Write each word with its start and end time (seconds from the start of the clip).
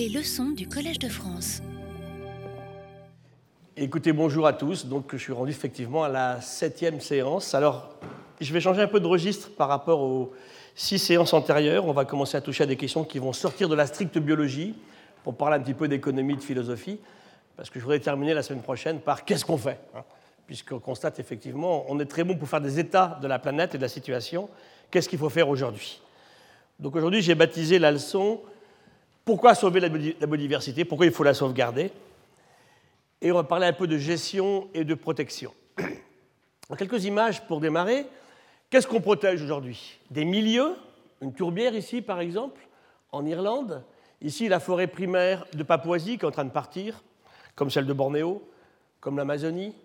Les 0.00 0.08
leçons 0.08 0.52
du 0.52 0.66
Collège 0.66 0.98
de 0.98 1.10
France. 1.10 1.60
Écoutez, 3.76 4.14
bonjour 4.14 4.46
à 4.46 4.54
tous. 4.54 4.86
Donc, 4.86 5.10
je 5.12 5.18
suis 5.18 5.34
rendu 5.34 5.50
effectivement 5.50 6.04
à 6.04 6.08
la 6.08 6.40
septième 6.40 7.02
séance. 7.02 7.54
Alors, 7.54 7.90
je 8.40 8.50
vais 8.50 8.62
changer 8.62 8.80
un 8.80 8.86
peu 8.86 8.98
de 8.98 9.06
registre 9.06 9.50
par 9.54 9.68
rapport 9.68 10.00
aux 10.00 10.32
six 10.74 10.98
séances 10.98 11.34
antérieures. 11.34 11.84
On 11.84 11.92
va 11.92 12.06
commencer 12.06 12.38
à 12.38 12.40
toucher 12.40 12.62
à 12.64 12.66
des 12.66 12.78
questions 12.78 13.04
qui 13.04 13.18
vont 13.18 13.34
sortir 13.34 13.68
de 13.68 13.74
la 13.74 13.86
stricte 13.86 14.16
biologie 14.16 14.74
pour 15.22 15.36
parler 15.36 15.56
un 15.56 15.60
petit 15.60 15.74
peu 15.74 15.86
d'économie, 15.86 16.36
de 16.36 16.42
philosophie. 16.42 16.98
Parce 17.54 17.68
que 17.68 17.78
je 17.78 17.84
voudrais 17.84 18.00
terminer 18.00 18.32
la 18.32 18.42
semaine 18.42 18.62
prochaine 18.62 19.00
par 19.00 19.26
qu'est-ce 19.26 19.44
qu'on 19.44 19.58
fait 19.58 19.80
hein? 19.94 20.02
Puisqu'on 20.46 20.78
constate 20.78 21.20
effectivement, 21.20 21.84
on 21.90 22.00
est 22.00 22.06
très 22.06 22.24
bon 22.24 22.36
pour 22.36 22.48
faire 22.48 22.62
des 22.62 22.78
états 22.78 23.18
de 23.20 23.28
la 23.28 23.38
planète 23.38 23.74
et 23.74 23.76
de 23.76 23.82
la 23.82 23.88
situation. 23.90 24.48
Qu'est-ce 24.90 25.10
qu'il 25.10 25.18
faut 25.18 25.28
faire 25.28 25.50
aujourd'hui? 25.50 26.00
Donc 26.78 26.96
aujourd'hui, 26.96 27.20
j'ai 27.20 27.34
baptisé 27.34 27.78
la 27.78 27.92
leçon 27.92 28.40
Pourquoi 29.30 29.54
sauver 29.54 29.78
la 29.78 29.88
biodiversité? 29.88 30.84
Pourquoi 30.84 31.06
il 31.06 31.12
faut 31.12 31.22
la 31.22 31.34
sauvegarder? 31.34 31.92
Et 33.22 33.30
on 33.30 33.36
va 33.36 33.44
parler 33.44 33.68
un 33.68 33.72
peu 33.72 33.86
de 33.86 33.96
gestion 33.96 34.66
et 34.74 34.82
de 34.82 34.94
protection. 34.94 35.54
quelques 36.76 37.04
images 37.04 37.46
pour 37.46 37.60
démarrer. 37.60 38.06
Qu'est-ce 38.70 38.88
qu'on 38.88 39.00
protège 39.00 39.40
aujourd'hui? 39.40 40.00
Des 40.10 40.24
milieux, 40.24 40.74
une 41.22 41.32
tourbière 41.32 41.76
ici 41.76 42.02
par 42.02 42.18
exemple, 42.18 42.60
en 43.12 43.24
Irlande? 43.24 43.84
Ici, 44.20 44.48
la 44.48 44.58
forêt 44.58 44.88
primaire 44.88 45.46
de 45.52 45.62
Papouasie 45.62 46.18
qui 46.18 46.24
est 46.24 46.28
en 46.28 46.32
train 46.32 46.44
de 46.44 46.50
partir, 46.50 47.00
comme 47.54 47.70
celle 47.70 47.86
de 47.86 47.92
Bornéo, 47.92 48.42
comme 48.98 49.16
l'Amazonie. 49.16 49.76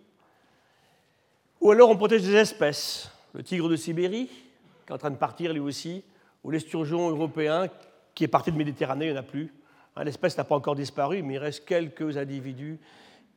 Ou 1.61 1.69
alors 1.69 1.91
on 1.91 1.97
protège 1.97 2.23
des 2.23 2.33
espèces. 2.33 3.11
Le 3.35 3.43
tigre 3.43 3.69
de 3.69 3.75
Sibérie, 3.75 4.25
qui 4.25 4.91
est 4.91 4.95
en 4.95 4.97
train 4.97 5.11
de 5.11 5.17
partir 5.17 5.53
lui 5.53 5.59
aussi, 5.59 6.03
ou 6.43 6.49
l'esturgeon 6.49 7.11
européen 7.11 7.69
qui 8.15 8.23
est 8.23 8.29
parti 8.29 8.51
de 8.51 8.57
Méditerranée, 8.57 9.05
il 9.07 9.11
n'y 9.11 9.17
en 9.17 9.19
a 9.19 9.23
plus. 9.23 9.53
Hein, 9.95 10.03
l'espèce 10.03 10.37
n'a 10.37 10.43
pas 10.43 10.55
encore 10.55 10.75
disparu, 10.75 11.21
mais 11.21 11.35
il 11.35 11.37
reste 11.37 11.65
quelques 11.65 12.17
individus 12.17 12.79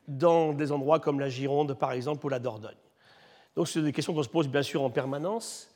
dans 0.06 0.52
des 0.52 0.72
endroits 0.72 1.00
comme 1.00 1.20
la 1.20 1.28
Gironde, 1.28 1.74
par 1.74 1.92
exemple, 1.92 2.24
ou 2.24 2.28
la 2.28 2.38
Dordogne. 2.38 2.76
Donc, 3.54 3.68
c'est 3.68 3.82
des 3.82 3.92
questions 3.92 4.14
qu'on 4.14 4.22
se 4.22 4.28
pose 4.28 4.48
bien 4.48 4.62
sûr 4.62 4.82
en 4.82 4.90
permanence. 4.90 5.74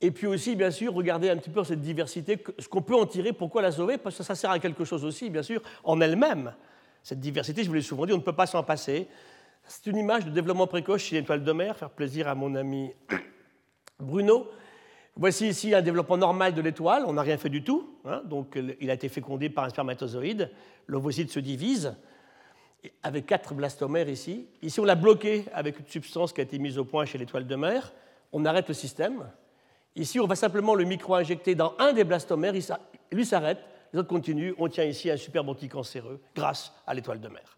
Et 0.00 0.10
puis 0.10 0.26
aussi, 0.26 0.56
bien 0.56 0.70
sûr, 0.70 0.92
regarder 0.92 1.30
un 1.30 1.36
petit 1.36 1.50
peu 1.50 1.62
cette 1.64 1.80
diversité, 1.80 2.42
ce 2.58 2.66
qu'on 2.66 2.82
peut 2.82 2.96
en 2.96 3.06
tirer, 3.06 3.32
pourquoi 3.32 3.62
la 3.62 3.70
sauver, 3.70 3.98
parce 3.98 4.16
que 4.16 4.22
ça 4.22 4.34
sert 4.34 4.50
à 4.50 4.58
quelque 4.58 4.84
chose 4.84 5.04
aussi, 5.04 5.30
bien 5.30 5.42
sûr, 5.42 5.62
en 5.84 6.00
elle-même. 6.00 6.54
Cette 7.02 7.20
diversité, 7.20 7.62
je 7.62 7.68
vous 7.68 7.74
l'ai 7.74 7.82
souvent 7.82 8.06
dit, 8.06 8.12
on 8.12 8.18
ne 8.18 8.22
peut 8.22 8.32
pas 8.32 8.46
s'en 8.46 8.62
passer. 8.62 9.06
C'est 9.66 9.86
une 9.86 9.98
image 9.98 10.24
de 10.24 10.30
développement 10.30 10.66
précoce 10.66 11.02
chez 11.02 11.16
l'étoile 11.16 11.44
de 11.44 11.52
mer, 11.52 11.76
faire 11.76 11.90
plaisir 11.90 12.28
à 12.28 12.34
mon 12.34 12.54
ami 12.54 12.92
Bruno. 13.98 14.48
Voici 15.16 15.46
ici 15.46 15.72
un 15.74 15.82
développement 15.82 16.16
normal 16.16 16.54
de 16.54 16.60
l'étoile, 16.60 17.04
on 17.06 17.12
n'a 17.12 17.22
rien 17.22 17.38
fait 17.38 17.48
du 17.48 17.62
tout. 17.62 17.98
Hein. 18.04 18.22
donc 18.24 18.58
il 18.80 18.90
a 18.90 18.94
été 18.94 19.08
fécondé 19.08 19.48
par 19.48 19.64
un 19.64 19.68
spermatozoïde. 19.68 20.50
L'ovocyte 20.86 21.30
se 21.30 21.40
divise 21.40 21.94
avec 23.02 23.26
quatre 23.26 23.54
blastomères 23.54 24.08
ici. 24.08 24.46
Ici, 24.62 24.80
on 24.80 24.84
l'a 24.84 24.94
bloqué 24.94 25.44
avec 25.52 25.78
une 25.78 25.86
substance 25.86 26.32
qui 26.32 26.40
a 26.40 26.44
été 26.44 26.58
mise 26.58 26.78
au 26.78 26.84
point 26.84 27.04
chez 27.04 27.18
l'étoile 27.18 27.46
de 27.46 27.56
mer. 27.56 27.92
On 28.32 28.44
arrête 28.44 28.68
le 28.68 28.74
système. 28.74 29.30
Ici, 29.96 30.18
on 30.18 30.26
va 30.26 30.34
simplement 30.34 30.74
le 30.74 30.84
micro-injecter 30.84 31.54
dans 31.54 31.74
un 31.78 31.92
des 31.92 32.04
blastomères. 32.04 32.52
Lui 33.12 33.24
s'arrête, 33.24 33.58
les 33.92 34.00
autres 34.00 34.08
continuent. 34.08 34.54
On 34.58 34.68
tient 34.68 34.84
ici 34.84 35.10
un 35.10 35.16
superbe 35.16 35.48
anticancéreux 35.48 36.20
grâce 36.34 36.72
à 36.86 36.94
l'étoile 36.94 37.20
de 37.20 37.28
mer. 37.28 37.56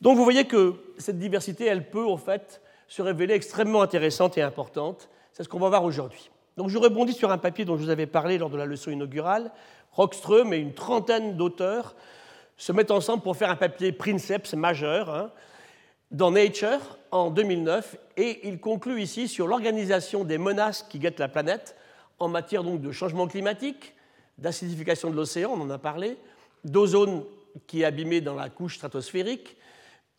Donc 0.00 0.16
vous 0.16 0.24
voyez 0.24 0.46
que 0.46 0.74
cette 0.98 1.18
diversité, 1.18 1.66
elle 1.66 1.88
peut 1.88 2.06
en 2.06 2.16
fait 2.16 2.60
se 2.88 3.02
révéler 3.02 3.34
extrêmement 3.34 3.82
intéressante 3.82 4.36
et 4.36 4.42
importante. 4.42 5.08
C'est 5.32 5.44
ce 5.44 5.48
qu'on 5.48 5.60
va 5.60 5.68
voir 5.68 5.84
aujourd'hui. 5.84 6.30
Donc 6.60 6.68
je 6.68 6.76
rebondis 6.76 7.14
sur 7.14 7.30
un 7.30 7.38
papier 7.38 7.64
dont 7.64 7.78
je 7.78 7.84
vous 7.84 7.88
avais 7.88 8.04
parlé 8.04 8.36
lors 8.36 8.50
de 8.50 8.58
la 8.58 8.66
leçon 8.66 8.90
inaugurale. 8.90 9.50
Rockström 9.92 10.52
et 10.52 10.58
une 10.58 10.74
trentaine 10.74 11.34
d'auteurs 11.38 11.94
se 12.58 12.70
mettent 12.70 12.90
ensemble 12.90 13.22
pour 13.22 13.34
faire 13.34 13.48
un 13.48 13.56
papier 13.56 13.92
Princeps 13.92 14.52
majeur 14.52 15.08
hein, 15.08 15.30
dans 16.10 16.30
Nature 16.30 16.98
en 17.12 17.30
2009 17.30 17.96
et 18.18 18.46
il 18.46 18.60
conclut 18.60 19.00
ici 19.00 19.26
sur 19.26 19.46
l'organisation 19.46 20.22
des 20.22 20.36
menaces 20.36 20.82
qui 20.82 20.98
guettent 20.98 21.18
la 21.18 21.28
planète 21.28 21.76
en 22.18 22.28
matière 22.28 22.62
de 22.62 22.92
changement 22.92 23.26
climatique, 23.26 23.94
d'acidification 24.36 25.08
de 25.08 25.16
l'océan, 25.16 25.52
on 25.54 25.62
en 25.62 25.70
a 25.70 25.78
parlé, 25.78 26.18
d'ozone 26.64 27.24
qui 27.68 27.80
est 27.80 27.86
abîmé 27.86 28.20
dans 28.20 28.34
la 28.34 28.50
couche 28.50 28.76
stratosphérique, 28.76 29.56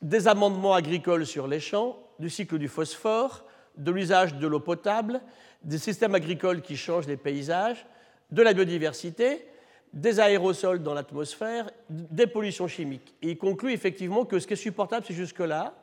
des 0.01 0.27
amendements 0.27 0.73
agricoles 0.73 1.27
sur 1.27 1.47
les 1.47 1.59
champs, 1.59 1.99
du 2.17 2.31
cycle 2.31 2.57
du 2.57 2.67
phosphore, 2.67 3.43
de 3.77 3.91
l'usage 3.91 4.33
de 4.33 4.47
l'eau 4.47 4.59
potable, 4.59 5.21
des 5.63 5.77
systèmes 5.77 6.15
agricoles 6.15 6.61
qui 6.61 6.77
changent 6.77 7.07
les 7.07 7.17
paysages, 7.17 7.85
de 8.31 8.41
la 8.41 8.53
biodiversité, 8.53 9.45
des 9.93 10.19
aérosols 10.19 10.81
dans 10.81 10.93
l'atmosphère, 10.93 11.69
des 11.89 12.27
pollutions 12.27 12.67
chimiques. 12.67 13.13
Et 13.21 13.31
il 13.31 13.37
conclut 13.37 13.73
effectivement 13.73 14.25
que 14.25 14.39
ce 14.39 14.47
qui 14.47 14.53
est 14.53 14.57
supportable, 14.57 15.05
c'est 15.05 15.13
jusque-là. 15.13 15.75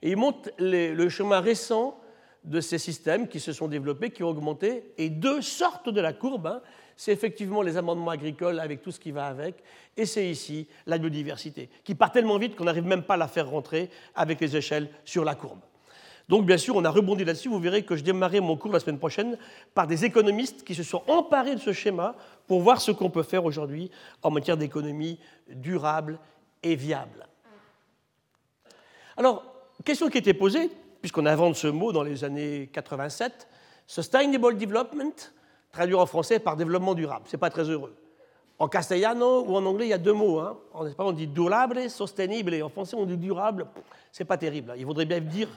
Et 0.00 0.10
il 0.10 0.16
montre 0.16 0.50
le 0.58 1.08
chemin 1.08 1.40
récent 1.40 1.98
de 2.44 2.60
ces 2.60 2.78
systèmes 2.78 3.28
qui 3.28 3.40
se 3.40 3.52
sont 3.52 3.68
développés, 3.68 4.10
qui 4.10 4.24
ont 4.24 4.28
augmenté, 4.28 4.92
et 4.98 5.10
deux 5.10 5.42
sortent 5.42 5.90
de 5.90 6.00
la 6.00 6.12
courbe. 6.12 6.46
Hein. 6.46 6.62
C'est 6.96 7.12
effectivement 7.12 7.62
les 7.62 7.76
amendements 7.76 8.10
agricoles 8.10 8.58
avec 8.58 8.82
tout 8.82 8.90
ce 8.90 8.98
qui 8.98 9.12
va 9.12 9.26
avec, 9.26 9.62
et 9.96 10.06
c'est 10.06 10.28
ici 10.28 10.66
la 10.86 10.98
biodiversité, 10.98 11.68
qui 11.84 11.94
part 11.94 12.12
tellement 12.12 12.38
vite 12.38 12.56
qu'on 12.56 12.64
n'arrive 12.64 12.86
même 12.86 13.04
pas 13.04 13.14
à 13.14 13.18
la 13.18 13.28
faire 13.28 13.48
rentrer 13.48 13.90
avec 14.14 14.40
les 14.40 14.56
échelles 14.56 14.88
sur 15.04 15.24
la 15.24 15.34
courbe. 15.34 15.60
Donc, 16.28 16.46
bien 16.46 16.58
sûr, 16.58 16.76
on 16.76 16.84
a 16.84 16.90
rebondi 16.90 17.24
là-dessus. 17.24 17.48
Vous 17.48 17.58
verrez 17.58 17.84
que 17.84 17.96
je 17.96 18.02
démarrais 18.02 18.40
mon 18.40 18.56
cours 18.56 18.72
la 18.72 18.80
semaine 18.80 18.98
prochaine 18.98 19.36
par 19.74 19.86
des 19.86 20.04
économistes 20.04 20.64
qui 20.64 20.74
se 20.74 20.82
sont 20.82 21.02
emparés 21.08 21.54
de 21.54 21.60
ce 21.60 21.72
schéma 21.72 22.14
pour 22.46 22.60
voir 22.60 22.80
ce 22.80 22.90
qu'on 22.90 23.10
peut 23.10 23.22
faire 23.22 23.44
aujourd'hui 23.44 23.90
en 24.22 24.30
matière 24.30 24.56
d'économie 24.56 25.18
durable 25.48 26.18
et 26.62 26.76
viable. 26.76 27.26
Alors, 29.16 29.44
question 29.84 30.08
qui 30.08 30.18
était 30.18 30.34
posée, 30.34 30.70
puisqu'on 31.00 31.26
invente 31.26 31.56
ce 31.56 31.66
mot 31.66 31.92
dans 31.92 32.02
les 32.02 32.24
années 32.24 32.70
87, 32.72 33.48
Sustainable 33.86 34.56
Development, 34.56 35.32
traduit 35.72 35.94
en 35.94 36.06
français 36.06 36.38
par 36.38 36.56
développement 36.56 36.94
durable. 36.94 37.24
Ce 37.26 37.36
n'est 37.36 37.40
pas 37.40 37.50
très 37.50 37.68
heureux. 37.68 37.94
En 38.62 38.68
castellano 38.68 39.44
ou 39.44 39.56
en 39.56 39.66
anglais, 39.66 39.86
il 39.86 39.88
y 39.88 39.92
a 39.92 39.98
deux 39.98 40.12
mots. 40.12 40.38
Hein. 40.38 40.56
En 40.72 40.86
espagnol, 40.86 41.14
on 41.14 41.16
dit 41.16 41.26
durable, 41.26 41.90
sostenible. 41.90 42.62
En 42.62 42.68
français, 42.68 42.94
on 42.94 43.04
dit 43.04 43.16
durable. 43.16 43.66
C'est 44.12 44.24
pas 44.24 44.36
terrible. 44.36 44.72
Il 44.78 44.86
faudrait 44.86 45.04
bien 45.04 45.18
dire 45.18 45.48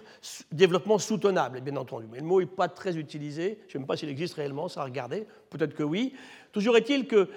développement 0.52 0.98
soutenable, 0.98 1.62
bien 1.62 1.76
entendu. 1.76 2.08
Mais 2.12 2.18
le 2.18 2.24
mot 2.24 2.40
n'est 2.40 2.48
pas 2.48 2.68
très 2.68 2.98
utilisé. 2.98 3.60
Je 3.62 3.66
ne 3.66 3.72
sais 3.74 3.78
même 3.78 3.86
pas 3.86 3.96
s'il 3.96 4.10
existe 4.10 4.34
réellement, 4.34 4.70
ça 4.70 4.80
va 4.80 4.86
regarder. 4.86 5.28
Peut-être 5.52 5.76
que 5.76 5.84
oui. 5.84 6.16
Toujours 6.52 6.78
est-il 6.78 7.06
que 7.06 7.30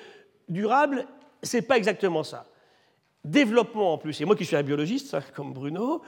durable, 0.48 1.06
c'est 1.42 1.60
pas 1.60 1.76
exactement 1.76 2.22
ça. 2.22 2.46
Développement 3.22 3.92
en 3.92 3.98
plus, 3.98 4.18
et 4.22 4.24
moi 4.24 4.36
qui 4.36 4.46
suis 4.46 4.56
un 4.56 4.62
biologiste, 4.62 5.12
hein, 5.12 5.22
comme 5.36 5.52
Bruno, 5.52 6.00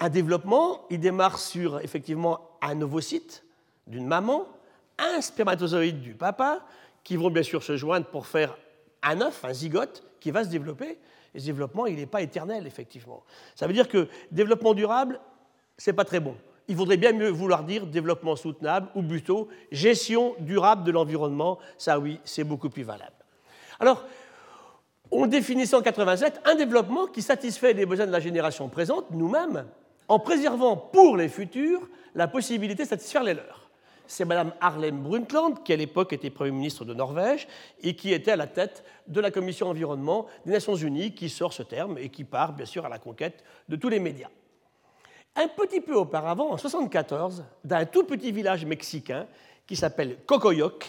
un 0.00 0.10
développement, 0.10 0.84
il 0.90 1.00
démarre 1.00 1.38
sur 1.38 1.80
effectivement 1.80 2.40
un 2.60 2.78
ovocyte 2.82 3.42
d'une 3.86 4.06
maman, 4.06 4.46
un 4.98 5.22
spermatozoïde 5.22 6.02
du 6.02 6.12
papa, 6.12 6.60
qui 7.04 7.16
vont 7.16 7.30
bien 7.30 7.42
sûr 7.42 7.62
se 7.62 7.74
joindre 7.78 8.04
pour 8.04 8.26
faire 8.26 8.58
un 9.02 9.20
œuf, 9.20 9.44
un 9.44 9.52
zygote, 9.52 10.04
qui 10.20 10.30
va 10.30 10.44
se 10.44 10.48
développer. 10.48 10.98
Et 11.34 11.40
ce 11.40 11.46
développement, 11.46 11.86
il 11.86 11.96
n'est 11.96 12.06
pas 12.06 12.22
éternel, 12.22 12.66
effectivement. 12.66 13.22
Ça 13.54 13.66
veut 13.66 13.72
dire 13.72 13.88
que 13.88 14.08
développement 14.30 14.74
durable, 14.74 15.20
ce 15.76 15.90
n'est 15.90 15.96
pas 15.96 16.04
très 16.04 16.20
bon. 16.20 16.34
Il 16.68 16.76
faudrait 16.76 16.96
bien 16.96 17.12
mieux 17.12 17.30
vouloir 17.30 17.64
dire 17.64 17.86
développement 17.86 18.36
soutenable 18.36 18.88
ou 18.94 19.02
plutôt 19.02 19.48
gestion 19.72 20.34
durable 20.40 20.84
de 20.84 20.90
l'environnement. 20.90 21.58
Ça, 21.78 21.98
oui, 21.98 22.20
c'est 22.24 22.44
beaucoup 22.44 22.68
plus 22.68 22.82
valable. 22.82 23.12
Alors, 23.80 24.04
on 25.10 25.26
définissait 25.26 25.76
en 25.76 25.82
87 25.82 26.42
un 26.44 26.54
développement 26.54 27.06
qui 27.06 27.22
satisfait 27.22 27.72
les 27.72 27.86
besoins 27.86 28.06
de 28.06 28.12
la 28.12 28.20
génération 28.20 28.68
présente, 28.68 29.10
nous-mêmes, 29.10 29.66
en 30.08 30.18
préservant 30.18 30.76
pour 30.76 31.16
les 31.16 31.28
futurs 31.28 31.88
la 32.14 32.28
possibilité 32.28 32.82
de 32.82 32.88
satisfaire 32.88 33.22
les 33.22 33.34
leurs 33.34 33.67
c'est 34.08 34.24
Mme 34.24 34.52
Harlem 34.60 35.00
Brundtland, 35.02 35.62
qui 35.62 35.72
à 35.72 35.76
l'époque 35.76 36.12
était 36.12 36.30
Premier 36.30 36.50
ministre 36.50 36.84
de 36.84 36.94
Norvège 36.94 37.46
et 37.82 37.94
qui 37.94 38.12
était 38.12 38.32
à 38.32 38.36
la 38.36 38.46
tête 38.46 38.82
de 39.06 39.20
la 39.20 39.30
Commission 39.30 39.68
environnement 39.68 40.26
des 40.44 40.52
Nations 40.52 40.74
Unies, 40.74 41.14
qui 41.14 41.28
sort 41.28 41.52
ce 41.52 41.62
terme 41.62 41.98
et 41.98 42.08
qui 42.08 42.24
part 42.24 42.54
bien 42.54 42.66
sûr 42.66 42.84
à 42.84 42.88
la 42.88 42.98
conquête 42.98 43.44
de 43.68 43.76
tous 43.76 43.88
les 43.88 44.00
médias. 44.00 44.30
Un 45.36 45.46
petit 45.48 45.80
peu 45.80 45.94
auparavant, 45.94 46.44
en 46.44 46.56
1974, 46.56 47.44
d'un 47.62 47.84
tout 47.84 48.04
petit 48.04 48.32
village 48.32 48.64
mexicain 48.64 49.26
qui 49.66 49.76
s'appelle 49.76 50.16
Cocoyoc, 50.26 50.88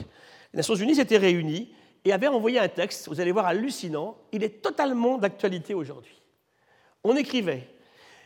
les 0.53 0.57
Nations 0.57 0.75
Unies 0.75 0.95
s'étaient 0.95 1.17
réunies 1.17 1.71
et 2.05 2.13
avaient 2.13 2.27
envoyé 2.27 2.57
un 2.57 2.69
texte, 2.69 3.09
vous 3.09 3.19
allez 3.19 3.31
voir, 3.31 3.45
hallucinant. 3.45 4.17
Il 4.31 4.43
est 4.43 4.63
totalement 4.63 5.17
d'actualité 5.17 5.73
aujourd'hui. 5.73 6.19
On 7.03 7.15
écrivait 7.15 7.67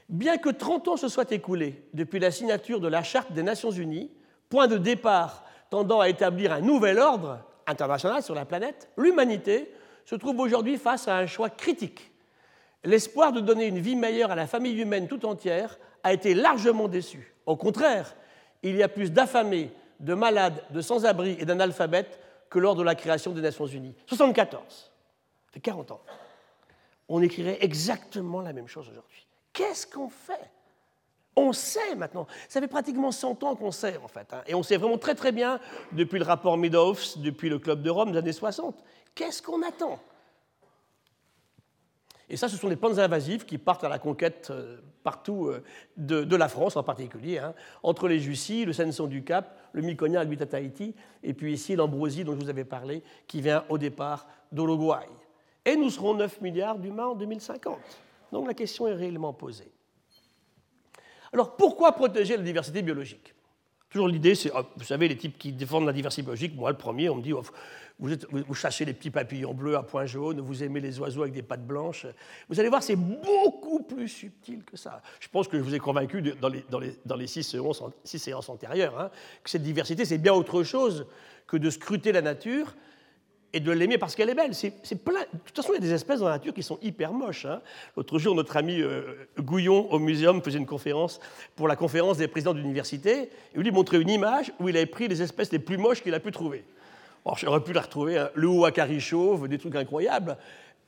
Bien 0.10 0.38
que 0.38 0.50
30 0.50 0.90
ans 0.90 0.98
se 0.98 1.08
soient 1.08 1.32
écoulés 1.32 1.84
depuis 1.94 2.20
la 2.20 2.30
signature 2.30 2.80
de 2.80 2.88
la 2.88 3.04
Charte 3.04 3.32
des 3.32 3.42
Nations 3.42 3.72
Unies, 3.72 4.12
point 4.54 4.68
de 4.68 4.78
départ 4.78 5.44
tendant 5.72 6.00
à 6.00 6.10
établir 6.10 6.54
un 6.54 6.62
nouvel 6.62 7.00
ordre 7.00 7.40
international 7.66 8.22
sur 8.22 8.36
la 8.36 8.46
planète, 8.46 8.88
l'humanité 8.98 9.74
se 10.06 10.14
trouve 10.14 10.40
aujourd'hui 10.40 10.78
face 10.78 11.08
à 11.08 11.18
un 11.18 11.26
choix 11.26 11.50
critique. 11.50 12.12
L'espoir 12.84 13.32
de 13.32 13.40
donner 13.40 13.66
une 13.66 13.80
vie 13.80 13.96
meilleure 13.96 14.30
à 14.30 14.36
la 14.36 14.46
famille 14.46 14.80
humaine 14.80 15.08
tout 15.08 15.26
entière 15.26 15.80
a 16.04 16.14
été 16.14 16.36
largement 16.36 16.88
déçu. 16.88 17.34
Au 17.48 17.56
contraire, 17.56 18.14
il 18.62 18.76
y 18.76 18.84
a 18.84 18.90
plus 18.90 19.12
d'affamés, 19.12 19.72
de 20.00 20.14
malades, 20.14 20.64
de 20.70 20.82
sans-abri 20.82 21.36
et 21.40 21.46
d'analphabètes 21.46 22.20
que 22.52 22.60
lors 22.60 22.76
de 22.76 22.84
la 22.84 22.94
création 22.94 23.32
des 23.32 23.42
Nations 23.42 23.66
Unies. 23.66 23.96
74, 24.06 24.62
ça 24.70 25.52
fait 25.52 25.62
40 25.62 25.94
ans. 25.94 26.02
on 27.10 27.24
écrirait 27.24 27.58
exactement 27.62 28.42
la 28.42 28.54
même 28.54 28.68
chose 28.68 28.88
aujourd'hui. 28.88 29.26
Qu'est-ce 29.52 29.88
qu'on 29.88 30.10
fait? 30.10 30.52
On 31.36 31.54
sait 31.54 31.96
maintenant. 31.96 32.28
Ça 32.48 32.62
fait 32.62 32.68
pratiquement 32.68 33.12
100 33.12 33.44
ans 33.44 33.56
qu'on 33.56 33.72
sait, 33.72 33.98
en 34.04 34.08
fait. 34.08 34.34
Hein. 34.34 34.44
Et 34.48 34.56
on 34.56 34.64
sait 34.64 34.78
vraiment 34.78 34.98
très 34.98 35.16
très 35.16 35.32
bien, 35.32 35.60
depuis 35.92 36.20
le 36.20 36.26
rapport 36.26 36.58
Meadows, 36.58 36.96
depuis 37.18 37.50
le 37.50 37.60
Club 37.60 37.82
de 37.82 37.90
Rome 37.90 38.12
des 38.12 38.18
années 38.18 38.32
60. 38.32 38.76
Qu'est-ce 39.16 39.42
qu'on 39.42 39.62
attend? 39.64 40.00
Et 42.30 42.38
ça, 42.38 42.48
ce 42.48 42.58
sont 42.58 42.70
des 42.70 42.76
plantes 42.76 43.00
invasives 43.00 43.46
qui 43.46 43.58
partent 43.58 43.84
à 43.84 43.90
la 43.90 44.00
conquête 44.00 44.48
euh, 44.50 44.78
partout 45.04 45.48
euh, 45.48 45.64
de, 45.98 46.36
la 46.36 46.48
France 46.48 46.78
en 46.78 46.84
particulier, 46.84 47.38
hein. 47.38 47.54
entre 47.84 48.08
les 48.08 48.20
Jussies, 48.20 48.66
le 48.66 48.74
Senson 48.74 49.08
du 49.08 49.24
Cap, 49.24 49.60
le 49.74 49.82
Myconia 49.82 50.22
à 50.22 50.26
Tahiti, 50.26 50.96
et 51.22 51.34
puis 51.34 51.54
ici 51.54 51.76
l'ambroisie 51.76 52.24
dont 52.24 52.34
je 52.34 52.40
vous 52.40 52.50
avais 52.50 52.64
parlé, 52.64 53.04
qui 53.28 53.42
vient 53.42 53.66
au 53.70 53.78
départ 53.78 54.28
d'Uruguay. 54.52 55.06
Et 55.66 55.76
nous 55.76 55.90
serons 55.90 56.14
9 56.16 56.42
milliards 56.42 56.78
d'humains 56.78 57.08
en 57.08 57.16
2050. 57.16 57.78
Donc 58.32 58.48
la 58.48 58.54
question 58.54 58.88
est 58.88 58.96
réellement 58.96 59.34
posée. 59.34 59.73
Alors 61.34 61.56
pourquoi 61.56 61.92
protéger 61.94 62.38
la 62.38 62.44
diversité 62.44 62.82
biologique? 62.82 63.34
Toujours 63.90 64.08
l'idée, 64.08 64.34
c'est, 64.34 64.52
vous 64.76 64.84
savez, 64.84 65.08
les 65.08 65.18
types 65.18 65.38
qui 65.38 65.52
défendent 65.52 65.86
la 65.86 65.94
diversité 65.94 66.24
biologique, 66.24 66.56
moi 66.56 66.72
le 66.72 66.78
premier, 66.78 67.10
on 67.10 67.16
me 67.16 67.22
dit, 67.22 67.34
oh, 67.34 67.44
vous, 68.00 68.10
vous, 68.30 68.54
chassez 68.56 68.86
les 68.86 68.94
petits 68.94 69.12
papillons 69.12 69.54
bleus 69.54 69.76
à 69.76 69.84
points 69.84 70.08
jaunes, 70.08 70.40
vous 70.40 70.64
aimez 70.64 70.80
les 70.80 71.00
oiseaux 71.00 71.22
avec 71.22 71.34
des 71.34 71.44
pattes 71.44 71.66
blanches. 71.66 72.08
Vous 72.50 72.60
allez 72.60 72.70
voir, 72.70 72.82
c'est 72.82 72.96
beaucoup 72.96 73.84
plus 73.84 74.08
subtil 74.08 74.64
que 74.64 74.78
ça. 74.78 75.02
Je 75.20 75.28
pense 75.28 75.48
que 75.48 75.58
je 75.58 75.64
vous 75.64 75.76
ai 75.76 75.80
convaincu 75.80 76.22
dans 76.22 76.50
les, 76.50 76.66
dans 76.70 76.80
les, 76.80 76.98
dans 77.06 77.16
les 77.16 77.28
six, 77.28 77.44
séances, 77.44 77.84
six, 78.04 78.18
séances, 78.18 78.50
antérieures 78.50 79.00
hein, 79.00 79.12
que 79.44 79.50
cette 79.50 79.64
diversité, 79.64 80.06
c'est 80.06 80.18
bien 80.18 80.34
autre 80.34 80.64
chose 80.64 81.06
que 81.46 81.58
de 81.58 81.70
scruter 81.70 82.12
la 82.12 82.22
nature 82.22 82.74
et 83.54 83.60
de 83.60 83.72
l'aimer 83.72 83.98
parce 83.98 84.16
qu'elle 84.16 84.30
est 84.30 84.36
belle. 84.36 84.54
C'est, 84.54 84.72
plein. 85.04 85.22
De 85.22 85.40
toute 85.46 85.56
façon, 85.56 85.70
il 85.74 85.76
y 85.76 85.78
a 85.78 85.82
des 85.82 85.94
espèces 85.94 86.20
dans 86.20 86.26
la 86.26 86.34
nature 86.34 86.54
qui 86.54 86.64
sont 86.64 86.80
hyper 86.82 87.14
moches. 87.14 87.46
Hein. 87.46 87.62
L'autre 87.96 88.18
jour, 88.18 88.36
notre 88.36 88.58
ami 88.58 88.82
euh, 88.82 89.28
Gouillon 89.40 89.92
au 89.92 90.00
muséum 90.00 90.42
faisait 90.42 90.58
une 90.58 90.66
conférence 90.66 91.20
pour 91.56 91.68
la 91.68 91.76
conférence 91.76 92.18
des 92.18 92.28
présidents 92.28 92.56
d'université. 92.56 93.30
Et 93.54 93.60
lui 93.60 93.72
montrait 93.72 94.02
une 94.02 94.10
image 94.10 94.52
où 94.60 94.70
il 94.70 94.76
avait 94.76 94.88
pris 94.88 95.08
les 95.08 95.22
espèces 95.22 95.52
les 95.52 95.60
plus 95.60 95.78
moches 95.78 96.02
qu'il 96.02 96.14
a 96.16 96.20
pu 96.20 96.32
trouver. 96.32 96.64
j'aurais 97.38 97.62
pu 97.62 97.74
la 97.74 97.82
retrouver, 97.82 98.18
hein. 98.18 98.30
le 98.34 98.48
ouakari 98.48 99.00
chauve, 99.00 99.48
des 99.48 99.60
trucs 99.60 99.76
incroyables. 99.76 100.36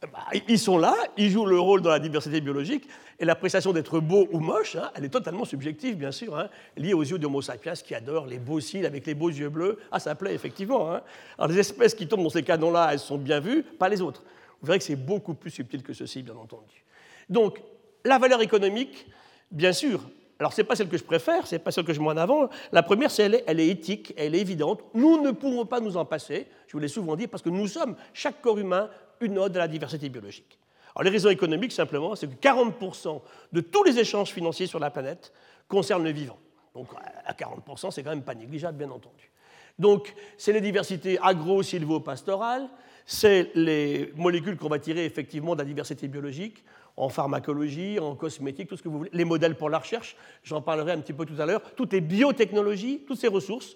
Bah, 0.02 0.26
ils 0.48 0.60
sont 0.60 0.78
là, 0.78 0.94
ils 1.18 1.30
jouent 1.30 1.46
le 1.46 1.60
rôle 1.60 1.82
dans 1.82 1.90
la 1.90 2.00
diversité 2.00 2.42
biologique, 2.42 2.88
et 3.18 3.26
l'appréciation 3.26 3.72
d'être 3.72 4.00
beau 4.00 4.28
ou 4.32 4.40
moche, 4.40 4.76
hein, 4.76 4.92
elle 4.94 5.06
est 5.06 5.10
totalement 5.10 5.46
subjective, 5.46 5.96
bien 5.98 6.12
sûr, 6.12 6.38
hein, 6.38 6.50
liée 6.78 6.94
aux 6.94 7.02
yeux 7.02 7.18
d'Homo 7.18 7.42
sapiens 7.42 7.74
qui 7.74 7.96
adore 7.96 8.28
les 8.28 8.38
beaux 8.38 8.60
cils 8.60 8.86
avec 8.86 9.06
les 9.08 9.16
beaux 9.16 9.30
yeux 9.30 9.50
bleus. 9.50 9.80
Ah, 9.92 10.00
ça 10.00 10.14
plaît, 10.16 10.36
effectivement. 10.36 10.94
Hein. 10.94 11.02
Alors, 11.38 11.50
les 11.50 11.60
espèces 11.60 11.96
qui 11.96 12.08
tombent 12.08 12.24
dans 12.24 12.30
ces 12.30 12.44
canons-là, 12.44 12.90
elles 12.92 13.00
sont 13.00 13.18
bien 13.18 13.40
vues, 13.40 13.64
pas 13.64 13.90
les 13.90 14.02
autres. 14.02 14.24
Vous 14.62 14.68
verrez 14.68 14.80
que 14.80 14.84
c'est 14.84 14.96
beaucoup 14.96 15.34
plus 15.34 15.52
subtil 15.52 15.82
que 15.82 15.94
ceci, 15.94 16.24
bien 16.24 16.36
entendu. 16.36 16.84
Donc, 17.30 17.62
la 18.04 18.20
valeur 18.20 18.42
économique, 18.42 19.08
bien 19.50 19.72
sûr, 19.72 20.02
alors, 20.38 20.52
ce 20.52 20.60
n'est 20.60 20.68
pas 20.68 20.76
celle 20.76 20.90
que 20.90 20.98
je 20.98 21.04
préfère, 21.04 21.48
ce 21.48 21.56
n'est 21.56 21.60
pas 21.60 21.72
celle 21.72 21.86
que 21.86 21.94
je 21.94 22.02
mets 22.02 22.10
en 22.10 22.18
avant. 22.18 22.50
La 22.74 22.84
première, 22.84 23.10
c'est 23.10 23.24
elle, 23.24 23.44
elle 23.48 23.60
est 23.62 23.70
éthique, 23.70 24.14
elle 24.18 24.36
est 24.36 24.42
évidente. 24.42 24.84
Nous 24.94 25.22
ne 25.22 25.32
pouvons 25.32 25.66
pas 25.66 25.80
nous 25.80 25.96
en 25.96 26.04
passer, 26.04 26.48
je 26.68 26.74
vous 26.74 26.80
l'ai 26.80 26.90
souvent 26.90 27.16
dit, 27.16 27.28
parce 27.28 27.42
que 27.42 27.50
nous 27.50 27.68
sommes, 27.68 27.96
chaque 28.14 28.42
corps 28.42 28.60
humain, 28.60 28.90
une 29.22 29.38
ode 29.38 29.56
à 29.56 29.60
la 29.60 29.68
diversité 29.68 30.10
biologique. 30.10 30.60
Alors, 30.96 31.04
les 31.04 31.10
raisons 31.10 31.30
économiques, 31.30 31.74
simplement, 31.74 32.16
c'est 32.16 32.28
que 32.28 32.36
40% 32.36 33.22
de 33.52 33.62
tous 33.62 33.84
les 33.84 34.00
échanges 34.00 34.30
financiers 34.30 34.68
sur 34.68 34.80
la 34.80 34.90
planète 34.90 35.34
concernent 35.68 36.04
le 36.04 36.12
vivant. 36.12 36.38
Donc, 36.74 36.88
à 37.26 37.34
40%, 37.34 37.92
c'est 37.92 38.04
quand 38.04 38.12
même 38.12 38.24
pas 38.24 38.36
négligeable, 38.36 38.78
bien 38.78 38.92
entendu. 38.92 39.32
Donc, 39.78 40.14
c'est 40.38 40.54
les 40.54 40.62
diversités 40.62 41.20
agro-silvo-pastorales, 41.22 42.70
c'est 43.06 43.52
les 43.56 44.14
molécules 44.16 44.58
qu'on 44.58 44.70
va 44.70 44.80
tirer 44.80 45.06
effectivement 45.06 45.54
de 45.54 45.60
la 45.60 45.66
diversité 45.66 46.08
biologique, 46.08 46.64
en 46.98 47.10
pharmacologie, 47.10 48.00
en 48.00 48.16
cosmétique, 48.16 48.70
tout 48.70 48.78
ce 48.78 48.84
que 48.84 48.88
vous 48.88 49.00
voulez, 49.00 49.10
les 49.12 49.26
modèles 49.26 49.56
pour 49.56 49.70
la 49.70 49.80
recherche, 49.80 50.16
j'en 50.44 50.62
parlerai 50.62 50.94
un 50.94 51.00
petit 51.00 51.14
peu 51.14 51.26
tout 51.26 51.40
à 51.42 51.46
l'heure, 51.46 51.62
toutes 51.76 51.92
les 51.92 52.00
biotechnologies, 52.00 53.04
toutes 53.06 53.20
ces 53.20 53.28
ressources, 53.28 53.76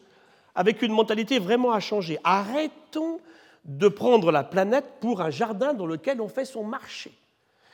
avec 0.55 0.81
une 0.81 0.93
mentalité 0.93 1.37
vraiment 1.37 1.73
à 1.73 1.81
changer. 1.81 2.17
Arrêtons 2.23 3.19
de 3.65 3.87
prendre 3.87 4.31
la 4.31 4.43
planète 4.43 4.85
pour 4.99 5.21
un 5.21 5.29
jardin 5.29 5.73
dans 5.73 5.85
lequel 5.85 6.21
on 6.21 6.27
fait 6.27 6.45
son 6.45 6.63
marché. 6.63 7.11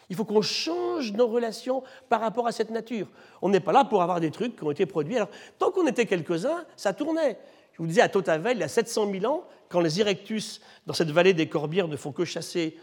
Il 0.09 0.15
faut 0.15 0.25
qu'on 0.25 0.41
change 0.41 1.13
nos 1.13 1.27
relations 1.27 1.83
par 2.09 2.21
rapport 2.21 2.47
à 2.47 2.51
cette 2.51 2.69
nature. 2.69 3.07
On 3.41 3.49
n'est 3.49 3.59
pas 3.59 3.71
là 3.71 3.85
pour 3.85 4.01
avoir 4.01 4.19
des 4.19 4.31
trucs 4.31 4.55
qui 4.55 4.63
ont 4.63 4.71
été 4.71 4.85
produits. 4.85 5.15
Alors, 5.15 5.29
tant 5.57 5.71
qu'on 5.71 5.87
était 5.87 6.05
quelques-uns, 6.05 6.63
ça 6.75 6.93
tournait. 6.93 7.39
Je 7.73 7.79
vous 7.79 7.87
disais, 7.87 8.01
à 8.01 8.09
Totavel, 8.09 8.57
il 8.57 8.61
y 8.61 8.63
a 8.63 8.67
700 8.67 9.11
000 9.11 9.25
ans, 9.25 9.43
quand 9.67 9.79
les 9.79 9.99
Erectus, 9.99 10.61
dans 10.85 10.93
cette 10.93 11.09
vallée 11.09 11.33
des 11.33 11.49
Corbières, 11.49 11.87
ne 11.87 11.97
font 11.97 12.11
que 12.11 12.23
chasser 12.23 12.77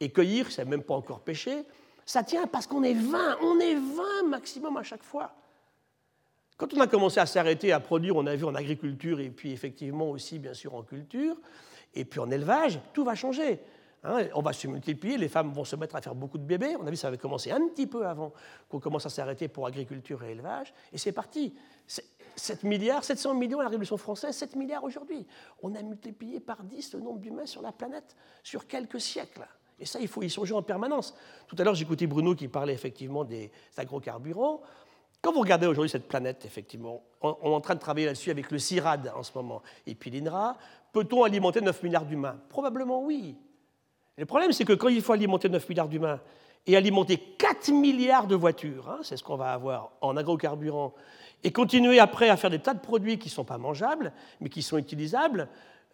et 0.00 0.10
cueillir, 0.10 0.50
ça 0.50 0.64
même 0.64 0.82
pas 0.82 0.94
encore 0.94 1.20
pêché, 1.20 1.64
ça 2.04 2.22
tient 2.22 2.46
parce 2.46 2.66
qu'on 2.66 2.82
est 2.82 2.94
20, 2.94 3.38
on 3.42 3.60
est 3.60 3.74
20 3.74 4.28
maximum 4.28 4.76
à 4.76 4.82
chaque 4.82 5.02
fois. 5.02 5.32
Quand 6.56 6.72
on 6.74 6.80
a 6.80 6.86
commencé 6.86 7.18
à 7.18 7.26
s'arrêter 7.26 7.72
à 7.72 7.80
produire, 7.80 8.16
on 8.16 8.26
a 8.26 8.36
vu 8.36 8.44
en 8.44 8.54
agriculture 8.54 9.20
et 9.20 9.30
puis 9.30 9.52
effectivement 9.52 10.10
aussi 10.10 10.38
bien 10.38 10.54
sûr 10.54 10.74
en 10.74 10.82
culture, 10.82 11.36
et 11.94 12.04
puis 12.04 12.20
en 12.20 12.30
élevage, 12.30 12.80
tout 12.92 13.04
va 13.04 13.14
changer. 13.14 13.60
Hein. 14.04 14.28
on 14.34 14.42
va 14.42 14.52
se 14.52 14.66
multiplier, 14.66 15.16
les 15.16 15.28
femmes 15.28 15.52
vont 15.52 15.64
se 15.64 15.76
mettre 15.76 15.96
à 15.96 16.02
faire 16.02 16.14
beaucoup 16.14 16.36
de 16.36 16.44
bébés. 16.44 16.76
On 16.78 16.86
a 16.86 16.90
vu 16.90 16.96
ça 16.96 17.08
avait 17.08 17.18
commencé 17.18 17.50
un 17.50 17.68
petit 17.68 17.86
peu 17.86 18.06
avant 18.06 18.32
qu'on 18.68 18.78
commence 18.78 19.06
à 19.06 19.08
s'arrêter 19.08 19.48
pour 19.48 19.66
agriculture 19.66 20.22
et 20.24 20.32
élevage. 20.32 20.74
Et 20.92 20.98
c'est 20.98 21.12
parti. 21.12 21.54
7 22.36 22.64
milliards, 22.64 23.04
700 23.04 23.34
millions 23.34 23.60
à 23.60 23.62
la 23.62 23.68
Révolution 23.68 23.96
française, 23.96 24.34
7 24.34 24.56
milliards 24.56 24.84
aujourd'hui. 24.84 25.26
On 25.62 25.74
a 25.74 25.82
multiplié 25.82 26.40
par 26.40 26.64
10 26.64 26.94
le 26.94 27.00
nombre 27.00 27.20
d'humains 27.20 27.46
sur 27.46 27.62
la 27.62 27.72
planète 27.72 28.16
sur 28.42 28.66
quelques 28.66 29.00
siècles. 29.00 29.46
Et 29.78 29.86
ça, 29.86 30.00
il 30.00 30.08
faut 30.08 30.22
y 30.22 30.30
songer 30.30 30.54
en 30.54 30.62
permanence. 30.62 31.14
Tout 31.46 31.56
à 31.58 31.64
l'heure, 31.64 31.74
j'écoutais 31.74 32.06
Bruno 32.06 32.34
qui 32.34 32.48
parlait 32.48 32.74
effectivement 32.74 33.24
des 33.24 33.50
agrocarburants. 33.76 34.60
Quand 35.20 35.32
vous 35.32 35.40
regardez 35.40 35.66
aujourd'hui 35.66 35.90
cette 35.90 36.06
planète, 36.06 36.44
effectivement, 36.44 37.02
on, 37.22 37.32
est 37.32 37.54
en 37.54 37.60
train 37.60 37.74
de 37.74 37.80
travailler 37.80 38.06
là-dessus 38.06 38.30
avec 38.30 38.50
le 38.50 38.58
CIRAD 38.58 39.10
en 39.16 39.22
ce 39.22 39.32
moment, 39.34 39.62
et 39.86 39.94
puis 39.94 40.10
l'INRA, 40.10 40.58
peut-on 40.94 41.24
alimenter 41.24 41.60
9 41.60 41.82
milliards 41.82 42.06
d'humains? 42.06 42.38
Probablement 42.48 43.02
oui. 43.02 43.36
Le 44.16 44.24
problème, 44.24 44.52
c'est 44.52 44.64
que 44.64 44.72
quand 44.72 44.88
il 44.88 45.02
faut 45.02 45.12
alimenter 45.12 45.48
9 45.48 45.68
milliards 45.68 45.88
d'humains 45.88 46.20
et 46.66 46.76
alimenter 46.76 47.18
4 47.18 47.72
milliards 47.72 48.26
de 48.26 48.36
voitures, 48.36 48.88
hein, 48.88 49.00
c'est 49.02 49.16
ce 49.16 49.24
qu'on 49.24 49.36
va 49.36 49.52
avoir 49.52 49.90
en 50.00 50.16
agrocarburant, 50.16 50.94
et 51.42 51.52
continuer 51.52 51.98
après 51.98 52.30
à 52.30 52.36
faire 52.36 52.48
des 52.48 52.60
tas 52.60 52.72
de 52.72 52.80
produits 52.80 53.18
qui 53.18 53.28
ne 53.28 53.32
sont 53.32 53.44
pas 53.44 53.58
mangeables, 53.58 54.12
mais 54.40 54.48
qui 54.48 54.62
sont 54.62 54.78
utilisables, 54.78 55.48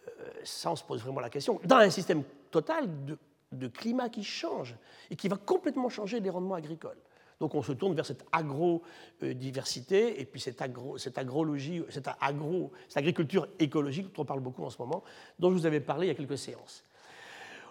euh, 0.07 0.23
ça, 0.43 0.71
on 0.71 0.75
se 0.75 0.83
pose 0.83 1.01
vraiment 1.01 1.19
la 1.19 1.29
question. 1.29 1.59
Dans 1.65 1.77
un 1.77 1.89
système 1.89 2.23
total 2.51 2.87
de, 3.05 3.17
de 3.51 3.67
climat 3.67 4.07
qui 4.07 4.23
change 4.23 4.75
et 5.09 5.15
qui 5.15 5.27
va 5.27 5.35
complètement 5.35 5.89
changer 5.89 6.19
les 6.19 6.29
rendements 6.29 6.55
agricoles. 6.55 6.97
Donc 7.41 7.55
on 7.55 7.63
se 7.63 7.71
tourne 7.71 7.95
vers 7.95 8.05
cette 8.05 8.23
agro-diversité 8.31 10.21
et 10.21 10.25
puis 10.25 10.39
cette, 10.39 10.61
agro, 10.61 10.99
cette 10.99 11.17
agrologie, 11.17 11.81
cette, 11.89 12.07
agro, 12.21 12.71
cette 12.87 12.97
agriculture 12.97 13.47
écologique 13.57 14.13
dont 14.13 14.21
on 14.21 14.25
parle 14.25 14.41
beaucoup 14.41 14.63
en 14.63 14.69
ce 14.69 14.77
moment, 14.77 15.03
dont 15.39 15.49
je 15.49 15.55
vous 15.55 15.65
avais 15.65 15.79
parlé 15.79 16.05
il 16.05 16.09
y 16.09 16.11
a 16.11 16.15
quelques 16.15 16.37
séances. 16.37 16.83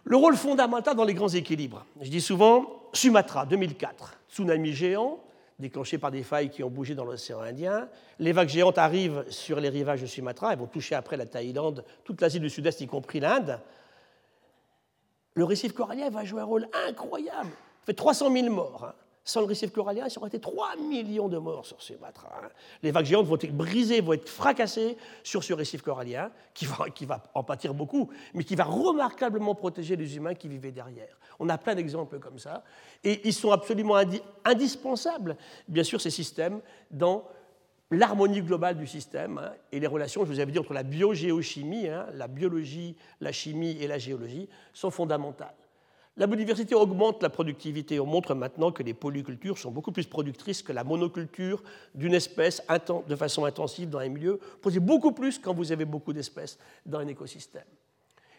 Le 0.02 0.16
rôle 0.16 0.34
fondamental 0.34 0.96
dans 0.96 1.04
les 1.04 1.14
grands 1.14 1.28
équilibres. 1.28 1.86
Je 2.00 2.10
dis 2.10 2.20
souvent 2.20 2.82
Sumatra, 2.92 3.46
2004, 3.46 4.18
tsunami 4.28 4.72
géant, 4.72 5.20
déclenché 5.60 5.98
par 5.98 6.10
des 6.10 6.24
failles 6.24 6.50
qui 6.50 6.64
ont 6.64 6.70
bougé 6.70 6.96
dans 6.96 7.04
l'océan 7.04 7.38
Indien. 7.38 7.88
Les 8.18 8.32
vagues 8.32 8.48
géantes 8.48 8.78
arrivent 8.78 9.24
sur 9.28 9.60
les 9.60 9.68
rivages 9.68 10.02
de 10.02 10.06
Sumatra, 10.06 10.52
elles 10.52 10.58
vont 10.58 10.66
toucher 10.66 10.96
après 10.96 11.16
la 11.16 11.26
Thaïlande, 11.26 11.84
toute 12.02 12.20
l'Asie 12.20 12.40
du 12.40 12.50
Sud-Est, 12.50 12.80
y 12.80 12.88
compris 12.88 13.20
l'Inde. 13.20 13.60
Le 15.34 15.44
récif 15.44 15.74
corallien 15.74 16.10
va 16.10 16.24
jouer 16.24 16.40
un 16.40 16.44
rôle 16.44 16.68
incroyable. 16.88 17.52
Fait 17.86 17.94
300 17.94 18.32
000 18.32 18.52
morts. 18.52 18.86
Hein. 18.88 18.94
Sans 19.30 19.42
le 19.42 19.46
récif 19.46 19.70
corallien, 19.70 20.06
il 20.08 20.12
y 20.12 20.18
aurait 20.18 20.26
été 20.26 20.40
3 20.40 20.74
millions 20.74 21.28
de 21.28 21.38
morts 21.38 21.64
sur 21.64 21.80
Sumatra. 21.80 22.28
Hein. 22.42 22.48
Les 22.82 22.90
vagues 22.90 23.04
géantes 23.04 23.26
vont 23.26 23.36
être 23.36 23.56
brisées, 23.56 24.00
vont 24.00 24.14
être 24.14 24.28
fracassées 24.28 24.96
sur 25.22 25.44
ce 25.44 25.52
récif 25.52 25.82
corallien, 25.82 26.32
qui 26.52 26.66
va, 26.66 26.90
qui 26.92 27.06
va 27.06 27.22
en 27.34 27.44
pâtir 27.44 27.72
beaucoup, 27.72 28.10
mais 28.34 28.42
qui 28.42 28.56
va 28.56 28.64
remarquablement 28.64 29.54
protéger 29.54 29.94
les 29.94 30.16
humains 30.16 30.34
qui 30.34 30.48
vivaient 30.48 30.72
derrière. 30.72 31.16
On 31.38 31.48
a 31.48 31.58
plein 31.58 31.76
d'exemples 31.76 32.18
comme 32.18 32.40
ça. 32.40 32.64
Et 33.04 33.20
ils 33.24 33.32
sont 33.32 33.52
absolument 33.52 33.94
indispensables, 34.44 35.36
bien 35.68 35.84
sûr, 35.84 36.00
ces 36.00 36.10
systèmes, 36.10 36.60
dans 36.90 37.22
l'harmonie 37.92 38.42
globale 38.42 38.78
du 38.78 38.88
système 38.88 39.38
hein, 39.38 39.52
et 39.70 39.78
les 39.78 39.86
relations, 39.86 40.24
je 40.24 40.32
vous 40.32 40.40
avais 40.40 40.50
dit, 40.50 40.58
entre 40.58 40.74
la 40.74 40.82
biogéochimie, 40.82 41.86
hein, 41.86 42.06
la 42.14 42.26
biologie, 42.26 42.96
la 43.20 43.30
chimie 43.30 43.80
et 43.80 43.86
la 43.86 43.98
géologie 43.98 44.48
sont 44.72 44.90
fondamentales. 44.90 45.54
La 46.16 46.26
biodiversité 46.26 46.74
augmente 46.74 47.22
la 47.22 47.30
productivité. 47.30 47.98
On 48.00 48.06
montre 48.06 48.34
maintenant 48.34 48.72
que 48.72 48.82
les 48.82 48.94
polycultures 48.94 49.56
sont 49.56 49.70
beaucoup 49.70 49.92
plus 49.92 50.06
productrices 50.06 50.62
que 50.62 50.72
la 50.72 50.84
monoculture 50.84 51.62
d'une 51.94 52.14
espèce 52.14 52.62
de 53.08 53.16
façon 53.16 53.44
intensive 53.44 53.88
dans 53.88 54.00
un 54.00 54.08
milieu. 54.08 54.38
Posez 54.60 54.80
beaucoup 54.80 55.12
plus 55.12 55.38
quand 55.38 55.54
vous 55.54 55.72
avez 55.72 55.84
beaucoup 55.84 56.12
d'espèces 56.12 56.58
dans 56.84 56.98
un 56.98 57.06
écosystème. 57.06 57.64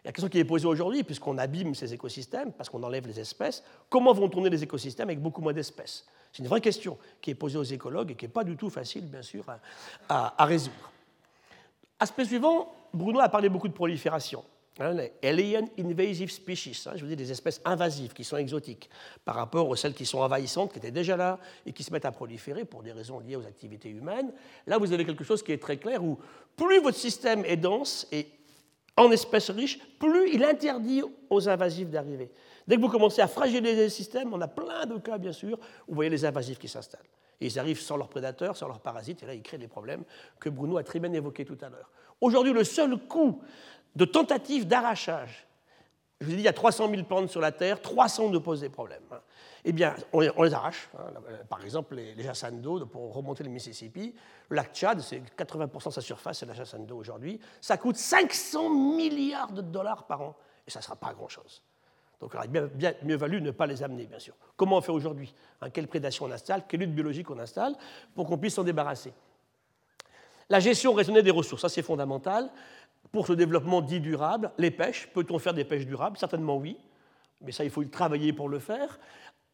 La 0.04 0.12
question 0.12 0.30
qui 0.30 0.40
est 0.40 0.46
posée 0.46 0.66
aujourd'hui, 0.66 1.04
puisqu'on 1.04 1.38
abîme 1.38 1.75
ces 1.75 1.94
écosystèmes, 1.94 2.51
parce 2.54 2.70
qu'on 2.70 2.82
enlève 2.82 3.06
les 3.08 3.20
espèces, 3.20 3.63
comment 3.88 4.13
vont 4.13 4.30
tourner 4.30 4.50
les 4.50 4.63
écosystèmes 4.63 5.10
avec 5.10 5.22
beaucoup 5.22 5.42
moins 5.42 5.54
d'espèces? 5.54 6.06
C'est 6.34 6.42
une 6.42 6.50
vraie 6.50 6.62
question 6.62 6.98
qui 7.22 7.32
est 7.32 7.36
posée 7.36 7.58
aux 7.58 7.63
écologues 7.63 8.12
et 8.12 8.16
qui 8.16 8.25
n'est 8.25 8.32
pas 8.32 8.44
du 8.44 8.58
tout 8.58 8.70
facile, 8.70 9.06
bien 9.06 9.22
sûr, 9.22 9.46
à, 10.10 10.42
à 10.42 10.46
résoudre. 10.46 10.92
Aspect 12.00 12.25
suivant, 12.25 12.74
Bruno 12.94 13.20
a 13.20 13.30
parlé 13.30 13.48
beaucoup 13.48 13.68
de 13.68 13.74
prolifération. 13.74 14.44
Hein, 14.80 14.94
les 14.94 15.12
alien 15.22 15.68
invasive 15.78 16.32
species, 16.32 16.88
hein, 16.88 16.94
je 16.96 17.01
veux 17.01 17.10
dire 17.10 17.18
des 17.18 17.30
espèces 17.30 17.60
invasives 17.66 18.13
qui 18.13 18.24
sont 18.24 18.38
exotiques 18.38 18.90
par 19.25 19.36
rapport 19.36 19.68
aux 19.68 19.75
celles 19.75 19.94
qui 19.94 20.06
sont 20.06 20.20
envahissantes, 20.20 20.72
qui 20.72 20.80
étaient 20.80 20.92
déjà 20.92 21.18
là 21.18 21.40
et 21.66 21.74
qui 21.74 21.84
se 21.84 21.92
mettent 21.92 22.06
à 22.06 22.12
proliférer 22.13 22.63
pour 22.63 22.82
des 22.82 22.94
raisons 22.94 23.20
liées 23.20 23.36
aux 23.36 23.46
activités 23.46 23.90
humaines. 23.90 24.32
Là, 24.68 24.78
vous 24.78 24.94
avez 24.94 25.04
quelque 25.04 25.25
chose 25.25 25.44
qui 25.44 25.51
est 25.51 25.62
très 25.62 25.75
clair 25.75 26.01
où 26.01 26.18
plus 26.56 26.80
votre 26.80 26.98
système 26.98 27.44
est 27.46 27.58
dense 27.58 28.08
et 28.13 28.28
en 28.96 29.12
espèces 29.12 29.50
riches, 29.50 29.78
plus 30.00 30.34
il 30.34 30.44
interdit 30.46 31.04
aux 31.30 31.50
invasifs 31.50 31.90
d'arriver. 31.90 32.32
Dès 32.66 32.78
que 32.78 32.82
vous 32.82 32.90
commencez 32.90 33.22
à 33.22 33.28
fragiliser 33.28 33.84
le 33.84 33.90
système, 33.90 34.34
on 34.34 34.40
a 34.40 34.48
plein 34.48 34.86
de 34.86 34.98
cas, 35.00 35.18
bien 35.18 35.34
sûr, 35.34 35.58
où 35.88 35.92
vous 35.92 35.96
voyez 35.96 36.10
les 36.10 36.24
invasifs 36.24 36.60
qui 36.60 36.70
s'installent. 36.70 37.01
Ils 37.42 37.58
arrivent 37.58 37.82
sans 37.82 37.98
leurs 37.98 38.10
prédateurs, 38.10 38.56
sans 38.56 38.68
leurs 38.68 38.80
parasites, 38.80 39.24
et 39.24 39.25
là, 39.25 39.34
ils 39.34 39.42
créent 39.42 39.58
des 39.58 39.68
problèmes 39.68 40.04
que 40.40 40.50
Bruno 40.50 40.78
a 40.78 40.84
très 40.84 41.00
bien 41.00 41.12
évoqués 41.12 41.44
tout 41.44 41.58
à 41.62 41.70
l'heure. 41.70 41.90
Aujourd'hui, 42.22 42.54
le 42.54 42.63
seul 42.63 42.96
coût 42.98 43.42
de 43.95 44.05
tentatives 44.05 44.67
d'arrachage, 44.67 45.48
je 46.19 46.27
vous 46.27 46.31
ai 46.33 46.36
dit, 46.36 46.41
il 46.41 46.45
y 46.45 46.50
a 46.50 46.53
300 46.53 46.89
000 46.89 47.03
plantes 47.03 47.29
sur 47.29 47.41
la 47.41 47.51
Terre, 47.51 47.81
300 47.81 48.29
nous 48.29 48.41
posent 48.41 48.62
des 48.62 48.69
problèmes. 48.69 49.01
Eh 49.65 49.71
bien, 49.71 49.95
on 50.13 50.19
les, 50.19 50.53
arrache. 50.53 50.89
Hein. 50.98 51.12
Par 51.50 51.63
exemple, 51.63 51.95
les, 51.95 52.13
les 52.13 52.51
d'eau 52.53 52.86
pour 52.86 53.13
remonter 53.13 53.43
le 53.43 53.50
Mississippi. 53.50 54.13
Le 54.50 54.55
lac 54.55 54.71
Tchad, 54.74 55.01
c'est 55.01 55.21
80% 55.36 55.88
de 55.88 55.93
sa 55.93 56.01
surface, 56.01 56.39
c'est 56.39 56.45
la 56.45 56.79
d'eau 56.79 56.98
aujourd'hui. 56.98 57.39
Ça 57.60 57.77
coûte 57.77 57.98
500 57.98 58.69
milliards 58.69 59.51
de 59.51 59.62
dollars 59.62 60.05
par 60.05 60.21
an, 60.21 60.36
et 60.67 60.71
ça 60.71 60.79
ne 60.79 60.83
sera 60.83 60.95
pas 60.95 61.13
grand-chose. 61.13 61.63
Donc 62.19 62.31
il 62.33 62.38
aurait 62.38 62.48
bien, 62.48 62.67
bien, 62.67 62.93
mieux 63.01 63.15
valu 63.15 63.41
ne 63.41 63.50
pas 63.50 63.65
les 63.65 63.81
amener, 63.81 64.05
bien 64.05 64.19
sûr. 64.19 64.36
Comment 64.55 64.77
on 64.77 64.81
fait 64.81 64.91
aujourd'hui 64.91 65.33
hein, 65.60 65.71
Quelle 65.71 65.88
prédation 65.88 66.25
on 66.25 66.31
installe? 66.31 66.65
Quelle 66.67 66.81
lutte 66.81 66.93
biologique 66.93 67.29
on 67.31 67.39
installe 67.39 67.74
pour 68.13 68.27
qu'on 68.27 68.38
puisse 68.38 68.53
s'en 68.53 68.63
débarrasser? 68.63 69.12
La 70.51 70.60
gestion 70.60 70.93
raisonnée 70.93 71.24
des 71.24 71.31
ressources, 71.31 71.62
ça 71.62 71.69
c'est 71.69 71.81
fondamental. 71.81 72.51
Pour 73.12 73.27
ce 73.27 73.34
développement 73.34 73.81
dit 73.81 74.00
durable, 74.00 74.51
les 74.58 74.72
pêches, 74.72 75.10
peut-on 75.13 75.39
faire 75.39 75.53
des 75.53 75.65
pêches 75.65 75.86
durables? 75.86 76.17
Certainement 76.17 76.58
oui, 76.58 76.77
mais 77.41 77.51
ça 77.51 77.63
il 77.63 77.70
faut 77.70 77.84
travailler 77.84 78.31
pour 78.31 78.48
le 78.48 78.60
faire. 78.60 79.00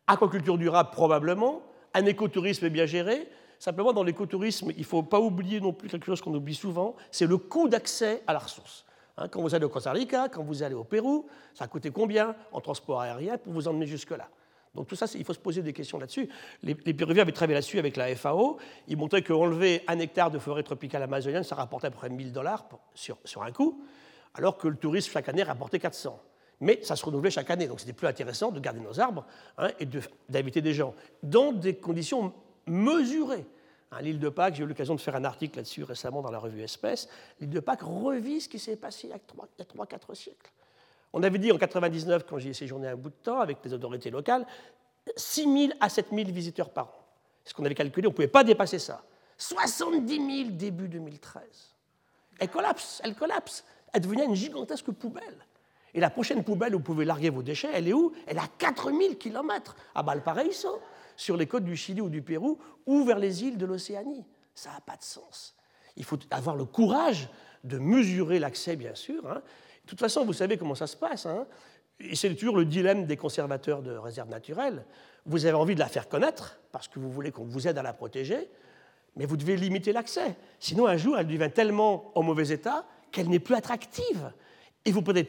Aquaculture 0.05 0.57
durable, 0.57 0.89
probablement. 0.91 1.61
Un 1.93 2.05
écotourisme 2.05 2.69
bien 2.69 2.85
géré. 2.85 3.27
Simplement, 3.59 3.93
dans 3.93 4.03
l'écotourisme, 4.03 4.71
il 4.71 4.79
ne 4.79 4.83
faut 4.83 5.01
pas 5.01 5.19
oublier 5.19 5.59
non 5.59 5.73
plus 5.73 5.89
quelque 5.89 6.05
chose 6.05 6.21
qu'on 6.21 6.33
oublie 6.33 6.53
souvent, 6.53 6.95
c'est 7.09 7.25
le 7.25 7.37
coût 7.37 7.67
d'accès 7.67 8.21
à 8.27 8.33
la 8.33 8.39
ressource. 8.39 8.85
Hein, 9.17 9.27
quand 9.29 9.41
vous 9.41 9.55
allez 9.55 9.65
au 9.65 9.69
Costa 9.69 9.91
Rica, 9.91 10.29
quand 10.29 10.43
vous 10.43 10.61
allez 10.61 10.75
au 10.75 10.83
Pérou, 10.83 11.25
ça 11.55 11.65
a 11.65 11.67
coûté 11.67 11.89
combien 11.89 12.35
en 12.51 12.61
transport 12.61 13.01
aérien 13.01 13.39
pour 13.39 13.53
vous 13.53 13.67
emmener 13.67 13.87
jusque-là? 13.87 14.29
Donc 14.77 14.85
tout 14.87 14.95
ça, 14.95 15.07
il 15.15 15.25
faut 15.25 15.33
se 15.33 15.39
poser 15.39 15.63
des 15.63 15.73
questions 15.73 15.97
là-dessus. 15.97 16.29
Les, 16.61 16.75
Péruviens 16.75 17.23
avaient 17.23 17.31
travaillé 17.31 17.55
là-dessus 17.55 17.79
avec 17.79 17.97
la 17.97 18.15
FAO. 18.15 18.57
Ils 18.87 18.95
montraient 18.95 19.23
qu'enlever 19.23 19.81
un 19.87 19.97
hectare 19.97 20.29
de 20.29 20.37
forêt 20.37 20.61
tropicale 20.61 21.01
amazonienne, 21.01 21.43
ça 21.43 21.55
rapportait 21.55 21.87
à 21.87 21.89
peu 21.89 21.97
près 21.97 22.09
1000 22.09 22.31
dollars 22.31 22.69
sur, 22.93 23.17
sur 23.25 23.41
un 23.41 23.51
coup, 23.51 23.83
alors 24.35 24.55
que 24.55 24.67
le 24.67 24.75
tourisme 24.75 25.11
chaque 25.11 25.29
année 25.29 25.41
rapportait 25.41 25.79
400. 25.79 26.21
Mais 26.59 26.79
ça 26.83 26.95
se 26.95 27.03
renouvelait 27.03 27.31
chaque 27.31 27.49
année, 27.49 27.67
donc 27.67 27.79
c'était 27.79 27.93
plus 27.93 28.05
intéressant 28.05 28.51
de 28.51 28.59
garder 28.59 28.79
nos 28.79 28.99
arbres 28.99 29.25
hein, 29.57 29.69
et 29.79 29.87
d'inviter 30.29 30.61
des 30.61 30.73
gens 30.75 30.93
dans 31.23 31.51
des 31.51 31.75
conditions 31.75 32.31
mesurées. 32.67 33.47
Hein, 33.91 34.01
l'île 34.01 34.19
de 34.19 34.29
Pâques, 34.29 34.55
j'ai 34.55 34.63
eu 34.63 34.67
l'occasion 34.67 34.93
de 34.93 35.01
faire 35.01 35.15
un 35.15 35.25
article 35.25 35.57
là-dessus 35.57 35.83
récemment 35.83 36.21
dans 36.21 36.31
la 36.31 36.39
revue 36.39 36.61
Espèce. 36.61 37.09
L'île 37.39 37.49
de 37.49 37.59
Pâques 37.59 37.81
revit 37.81 38.41
ce 38.41 38.49
qui 38.49 38.59
s'est 38.59 38.75
passé 38.75 39.07
il 39.07 39.09
y 39.09 39.13
a 39.13 39.65
3-4 39.65 40.13
siècles. 40.13 40.51
On 41.13 41.23
avait 41.23 41.37
dit 41.37 41.51
en 41.51 41.57
99, 41.57 42.25
quand 42.27 42.37
j'y 42.37 42.49
ai 42.49 42.53
séjourné 42.53 42.87
un 42.87 42.95
bout 42.95 43.09
de 43.09 43.15
temps 43.15 43.39
avec 43.39 43.57
les 43.63 43.73
autorités 43.73 44.09
locales, 44.09 44.45
6 45.15 45.43
000 45.43 45.73
à 45.79 45.89
7 45.89 46.07
000 46.11 46.29
visiteurs 46.31 46.69
par 46.69 46.87
an. 46.87 47.07
Ce 47.45 47.53
qu'on 47.53 47.63
avait 47.65 47.75
calculé, 47.75 48.07
on 48.07 48.11
ne 48.11 48.15
pouvait 48.15 48.27
pas 48.27 48.43
dépasser 48.43 48.77
ça. 48.77 49.03
70 49.37 50.43
000 50.43 50.49
début 50.51 50.87
2013. 50.87 51.43
Elle 52.39 52.49
collapse, 52.49 53.01
elle 53.03 53.15
collapse. 53.15 53.63
Elle 53.93 54.01
devenait 54.01 54.25
une 54.25 54.35
gigantesque 54.35 54.91
poubelle. 54.91 55.37
Et 55.93 55.99
la 55.99 56.09
prochaine 56.09 56.43
poubelle 56.43 56.75
où 56.75 56.79
vous 56.79 56.83
pouvez 56.83 57.05
larguer 57.05 57.29
vos 57.29 57.41
déchets, 57.41 57.69
elle 57.73 57.87
est 57.87 57.93
où? 57.93 58.11
Elle 58.27 58.37
est 58.37 58.41
à 58.41 58.49
4000 58.57 59.17
km, 59.17 59.75
à 59.95 60.03
Valparaiso, 60.03 60.79
sur 61.15 61.37
les 61.37 61.47
côtes 61.47 61.63
du 61.63 61.75
Chili 61.75 62.01
ou 62.01 62.09
du 62.09 62.21
Pérou, 62.21 62.59
ou 62.85 63.03
vers 63.05 63.17
les 63.17 63.43
îles 63.43 63.57
de 63.57 63.65
l'Océanie. 63.65 64.25
Ça 64.53 64.71
n'a 64.71 64.81
pas 64.81 64.97
de 64.97 65.03
sens. 65.03 65.55
Il 65.95 66.03
faut 66.03 66.19
avoir 66.29 66.55
le 66.55 66.65
courage 66.65 67.29
de 67.63 67.79
mesurer 67.79 68.39
l'accès, 68.39 68.75
bien 68.75 68.93
sûr. 68.93 69.27
Hein. 69.27 69.41
De 69.87 69.91
toute 69.91 70.01
façon, 70.01 70.25
vous 70.25 70.33
savez 70.33 70.57
comment 70.57 70.75
ça 70.75 70.85
se 70.85 70.97
passe. 70.97 71.25
Hein. 71.25 71.47
Et 72.01 72.17
c'est 72.17 72.35
toujours 72.35 72.57
le 72.57 72.65
dilemme 72.65 73.05
des 73.05 73.15
conservateurs 73.15 73.81
de 73.81 73.91
réserves 73.91 74.27
naturelles. 74.27 74.83
Vous 75.25 75.45
avez 75.45 75.55
envie 75.55 75.75
de 75.75 75.79
la 75.79 75.87
faire 75.87 76.09
connaître, 76.09 76.59
parce 76.73 76.89
que 76.89 76.99
vous 76.99 77.09
voulez 77.09 77.31
qu'on 77.31 77.45
vous 77.45 77.69
aide 77.69 77.77
à 77.77 77.83
la 77.83 77.93
protéger, 77.93 78.49
mais 79.15 79.25
vous 79.25 79.37
devez 79.37 79.55
limiter 79.55 79.93
l'accès. 79.93 80.35
Sinon, 80.59 80.87
un 80.87 80.97
jour, 80.97 81.17
elle 81.17 81.25
devient 81.25 81.49
tellement 81.53 82.11
en 82.15 82.21
mauvais 82.21 82.49
état 82.49 82.85
qu'elle 83.13 83.29
n'est 83.29 83.39
plus 83.39 83.55
attractive. 83.55 84.33
Et 84.83 84.91
vous 84.91 85.01
perdez, 85.01 85.23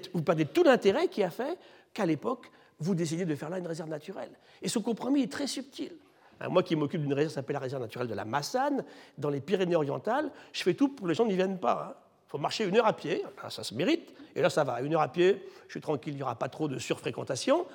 tout 0.45 0.65
l'intérêt 0.65 1.07
qui 1.07 1.23
a 1.23 1.31
fait 1.31 1.57
qu'à 1.95 2.05
l'époque, 2.05 2.51
vous 2.81 2.97
décidez 2.97 3.25
de 3.25 3.37
faire 3.37 3.51
là 3.51 3.59
une 3.59 3.67
réserve 3.69 3.89
naturelle. 3.89 4.33
Et 4.61 4.69
ce 4.69 4.81
compromis 4.81 5.23
est 5.23 5.31
très 5.31 5.47
subtil. 5.47 5.93
Hein, 6.41 6.49
moi 6.49 6.65
qui 6.65 6.75
m'occupe 6.75 7.03
d'une 7.03 7.15
réserve 7.15 7.31
qui 7.31 7.35
s'appelle 7.37 7.55
la 7.55 7.61
réserve 7.61 7.83
naturelle 7.83 8.09
de 8.09 8.15
la 8.15 8.25
Massane, 8.25 8.85
dans 9.19 9.31
les 9.31 9.41
Pyrénées-Orientales, 9.41 10.33
je 10.53 10.65
fais 10.65 10.75
tout 10.75 10.89
pour 10.89 11.05
que 11.05 11.11
les 11.11 11.15
gens 11.15 11.27
n'y 11.27 11.37
viennent 11.37 11.61
pas. 11.61 11.79
Il 11.87 11.93
hein. 11.93 11.97
faut 12.27 12.39
marcher 12.39 12.65
une 12.65 12.77
heure 12.77 12.87
à 12.87 12.93
pied, 12.93 13.23
ça 13.49 13.63
se 13.63 13.73
mérite, 13.73 14.13
et 14.39 14.43
là 14.43 14.51
ça 14.51 14.65
va. 14.65 14.81
Une 14.81 14.95
heure 14.95 15.01
à 15.01 15.09
pied, 15.09 15.45
je 15.67 15.73
suis 15.73 15.81
tranquille, 15.81 16.15
il 16.15 16.17
n'y 16.17 16.23
aura 16.23 16.37
pas 16.37 16.49
trop 16.49 16.69
de 16.69 16.79
surfréquentation. 16.79 17.67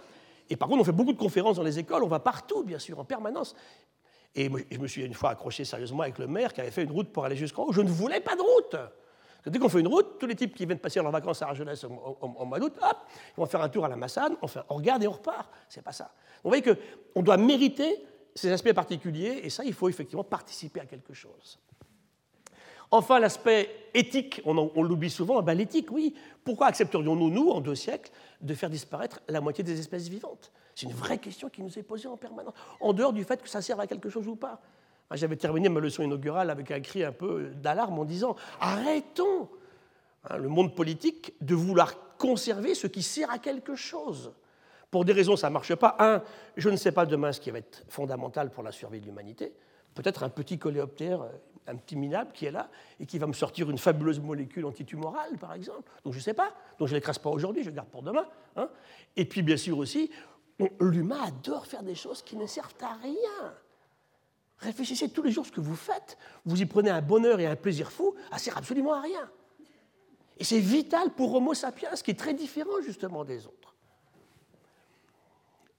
Et 0.49 0.55
par 0.55 0.67
contre, 0.67 0.81
on 0.81 0.83
fait 0.83 0.91
beaucoup 0.91 1.13
de 1.13 1.17
conférences 1.17 1.57
dans 1.57 1.63
les 1.63 1.79
écoles, 1.79 2.03
on 2.03 2.07
va 2.07 2.19
partout, 2.19 2.63
bien 2.63 2.79
sûr, 2.79 2.99
en 2.99 3.05
permanence. 3.05 3.55
Et 4.35 4.49
je 4.71 4.79
me 4.79 4.87
suis 4.87 5.03
une 5.03 5.13
fois 5.13 5.31
accroché 5.31 5.63
sérieusement 5.63 6.01
avec 6.01 6.17
le 6.17 6.27
maire 6.27 6.53
qui 6.53 6.61
avait 6.61 6.71
fait 6.71 6.83
une 6.83 6.91
route 6.91 7.11
pour 7.11 7.23
aller 7.23 7.35
jusqu'en 7.35 7.65
haut. 7.65 7.71
Je 7.71 7.81
ne 7.81 7.89
voulais 7.89 8.19
pas 8.19 8.35
de 8.35 8.41
route. 8.41 8.75
Dès 9.45 9.59
qu'on 9.59 9.69
fait 9.69 9.81
une 9.81 9.87
route, 9.87 10.19
tous 10.19 10.25
les 10.25 10.35
types 10.35 10.55
qui 10.55 10.65
viennent 10.65 10.79
passer 10.79 11.01
leurs 11.01 11.11
vacances 11.11 11.41
à 11.41 11.47
Argelès 11.49 11.83
en, 11.83 12.45
mois 12.45 12.59
d'août, 12.59 12.73
hop, 12.81 12.97
ils 13.37 13.39
vont 13.39 13.45
faire 13.45 13.61
un 13.61 13.69
tour 13.69 13.85
à 13.85 13.89
la 13.89 13.97
Massane, 13.97 14.35
on, 14.41 14.47
on 14.69 14.75
regarde 14.75 15.03
et 15.03 15.07
on 15.07 15.11
repart. 15.11 15.51
C'est 15.67 15.81
pas 15.81 15.91
ça. 15.91 16.11
Vous 16.43 16.49
voyez 16.49 16.63
qu'on 16.63 17.21
doit 17.21 17.37
mériter 17.37 18.05
ces 18.33 18.51
aspects 18.51 18.73
particuliers, 18.73 19.41
et 19.43 19.49
ça, 19.49 19.63
il 19.63 19.73
faut 19.73 19.89
effectivement 19.89 20.23
participer 20.23 20.79
à 20.79 20.85
quelque 20.85 21.13
chose. 21.13 21.59
Enfin, 22.95 23.19
l'aspect 23.19 23.89
éthique, 23.95 24.39
on, 24.45 24.83
l'oublie 24.83 25.09
souvent, 25.09 25.41
ben, 25.41 25.55
l'éthique, 25.55 25.91
oui. 25.91 26.13
Pourquoi 26.43 26.67
accepterions-nous, 26.67 27.31
nous, 27.31 27.49
en 27.49 27.59
deux 27.59 27.73
siècles, 27.73 28.11
de 28.39 28.53
faire 28.53 28.69
disparaître 28.69 29.19
la 29.27 29.41
moitié 29.41 29.63
des 29.63 29.79
espèces 29.79 30.09
vivantes? 30.09 30.51
C'est 30.75 30.85
une 30.85 30.93
vraie 30.93 31.17
question 31.17 31.49
qui 31.49 31.63
nous 31.63 31.79
est 31.79 31.81
posée 31.81 32.07
en 32.07 32.17
permanence, 32.17 32.53
en 32.79 32.93
dehors 32.93 33.11
du 33.11 33.23
fait 33.23 33.41
que 33.41 33.49
ça 33.49 33.63
serve 33.63 33.79
à 33.79 33.87
quelque 33.87 34.09
chose 34.09 34.27
ou 34.27 34.35
pas. 34.35 34.61
Ah, 35.09 35.15
j'avais 35.15 35.37
terminé 35.37 35.69
ma 35.69 35.79
leçon 35.79 36.03
inaugurale 36.03 36.51
avec 36.51 36.69
un 36.69 36.81
cri 36.81 37.03
un 37.03 37.11
peu 37.11 37.45
d'alarme 37.55 37.97
en 37.97 38.05
disant 38.05 38.35
Arrêtons 38.59 39.49
hein, 40.29 40.37
le 40.37 40.47
monde 40.47 40.75
politique 40.75 41.33
de 41.41 41.55
vouloir 41.55 42.15
conserver 42.19 42.75
ce 42.75 42.85
qui 42.85 43.01
sert 43.01 43.31
à 43.31 43.39
quelque 43.39 43.73
chose. 43.73 44.33
Pour 44.91 45.03
des 45.03 45.13
raisons, 45.13 45.35
ça 45.35 45.49
ne 45.49 45.53
marche 45.53 45.73
pas. 45.73 45.95
Un, 45.97 46.21
je 46.57 46.69
ne 46.69 46.75
sais 46.75 46.91
pas 46.91 47.07
demain 47.07 47.31
ce 47.31 47.39
qui 47.39 47.49
va 47.49 47.57
être 47.57 47.85
fondamental 47.87 48.51
pour 48.51 48.61
la 48.61 48.71
survie 48.71 49.01
de 49.01 49.07
l'humanité. 49.07 49.51
Peut-être 49.95 50.21
un 50.21 50.29
petit 50.29 50.59
coléoptère, 50.59 51.21
un 51.67 51.75
petit 51.75 51.95
minable 51.95 52.31
qui 52.33 52.45
est 52.45 52.51
là 52.51 52.69
et 52.99 53.05
qui 53.05 53.17
va 53.17 53.27
me 53.27 53.33
sortir 53.33 53.69
une 53.69 53.77
fabuleuse 53.77 54.19
molécule 54.19 54.65
antitumorale, 54.65 55.37
par 55.37 55.53
exemple. 55.53 55.91
Donc 56.03 56.13
je 56.13 56.19
ne 56.19 56.23
sais 56.23 56.33
pas. 56.33 56.53
Donc 56.79 56.87
je 56.87 56.93
ne 56.93 56.97
l'écrase 56.97 57.19
pas 57.19 57.29
aujourd'hui, 57.29 57.63
je 57.63 57.69
le 57.69 57.75
garde 57.75 57.89
pour 57.89 58.03
demain. 58.03 58.27
Hein. 58.55 58.69
Et 59.15 59.25
puis 59.25 59.41
bien 59.41 59.57
sûr 59.57 59.77
aussi, 59.77 60.11
l'humain 60.79 61.21
adore 61.23 61.65
faire 61.65 61.83
des 61.83 61.95
choses 61.95 62.21
qui 62.21 62.35
ne 62.35 62.45
servent 62.45 62.75
à 62.81 62.93
rien. 62.95 63.53
Réfléchissez 64.59 65.09
tous 65.09 65.23
les 65.23 65.31
jours 65.31 65.45
ce 65.45 65.51
que 65.51 65.61
vous 65.61 65.75
faites. 65.75 66.17
Vous 66.45 66.61
y 66.61 66.65
prenez 66.65 66.89
un 66.89 67.01
bonheur 67.01 67.39
et 67.39 67.45
un 67.45 67.55
plaisir 67.55 67.91
fou, 67.91 68.15
ça 68.31 68.37
sert 68.37 68.57
absolument 68.57 68.93
à 68.93 69.01
rien. 69.01 69.29
Et 70.37 70.43
c'est 70.43 70.59
vital 70.59 71.11
pour 71.11 71.33
Homo 71.35 71.53
sapiens, 71.53 71.91
qui 71.91 72.11
est 72.11 72.19
très 72.19 72.33
différent 72.33 72.81
justement 72.81 73.23
des 73.23 73.45
autres. 73.45 73.75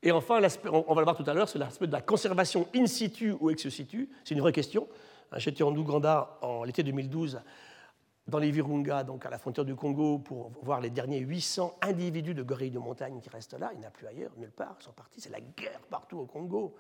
Et 0.03 0.13
enfin, 0.13 0.39
on 0.71 0.95
va 0.95 1.01
le 1.01 1.05
voir 1.05 1.17
tout 1.17 1.25
à 1.27 1.33
l'heure, 1.33 1.49
c'est 1.49 1.59
l'aspect 1.59 1.87
de 1.87 1.93
la 1.93 2.03
conservation 2.03 2.69
in 2.75 2.87
situ 2.87 3.35
ou 3.41 3.51
ex 3.51 3.67
situ. 3.71 4.11
C'est 4.23 4.35
une 4.35 4.41
vraie 4.41 4.53
question. 4.53 4.87
J'étais 5.37 5.63
en 5.63 5.75
Ouganda 5.75 6.39
en 6.43 6.65
l'été 6.65 6.83
2012 6.83 7.41
dans 8.27 8.39
les 8.39 8.51
Virunga, 8.51 9.05
donc 9.05 9.27
à 9.27 9.31
la 9.31 9.39
frontière 9.39 9.65
du 9.65 9.75
Congo, 9.75 10.19
pour 10.19 10.51
voir 10.63 10.81
les 10.81 10.91
derniers 10.91 11.19
800 11.19 11.79
individus 11.83 12.35
de 12.35 12.43
gorilles 12.43 12.71
de 12.71 12.79
montagne 12.79 13.21
qui 13.21 13.29
restent 13.29 13.59
là. 13.59 13.71
Il 13.75 13.81
n'y 13.81 13.85
en 13.85 13.89
a 13.89 13.91
plus 13.91 14.07
ailleurs, 14.07 14.33
nulle 14.37 14.51
part. 14.51 14.77
Ils 14.81 14.85
sont 14.85 14.93
partis. 14.93 15.21
C'est 15.21 15.31
la 15.31 15.41
guerre 15.41 15.81
partout 15.91 16.19
au 16.19 16.27
Congo 16.27 16.75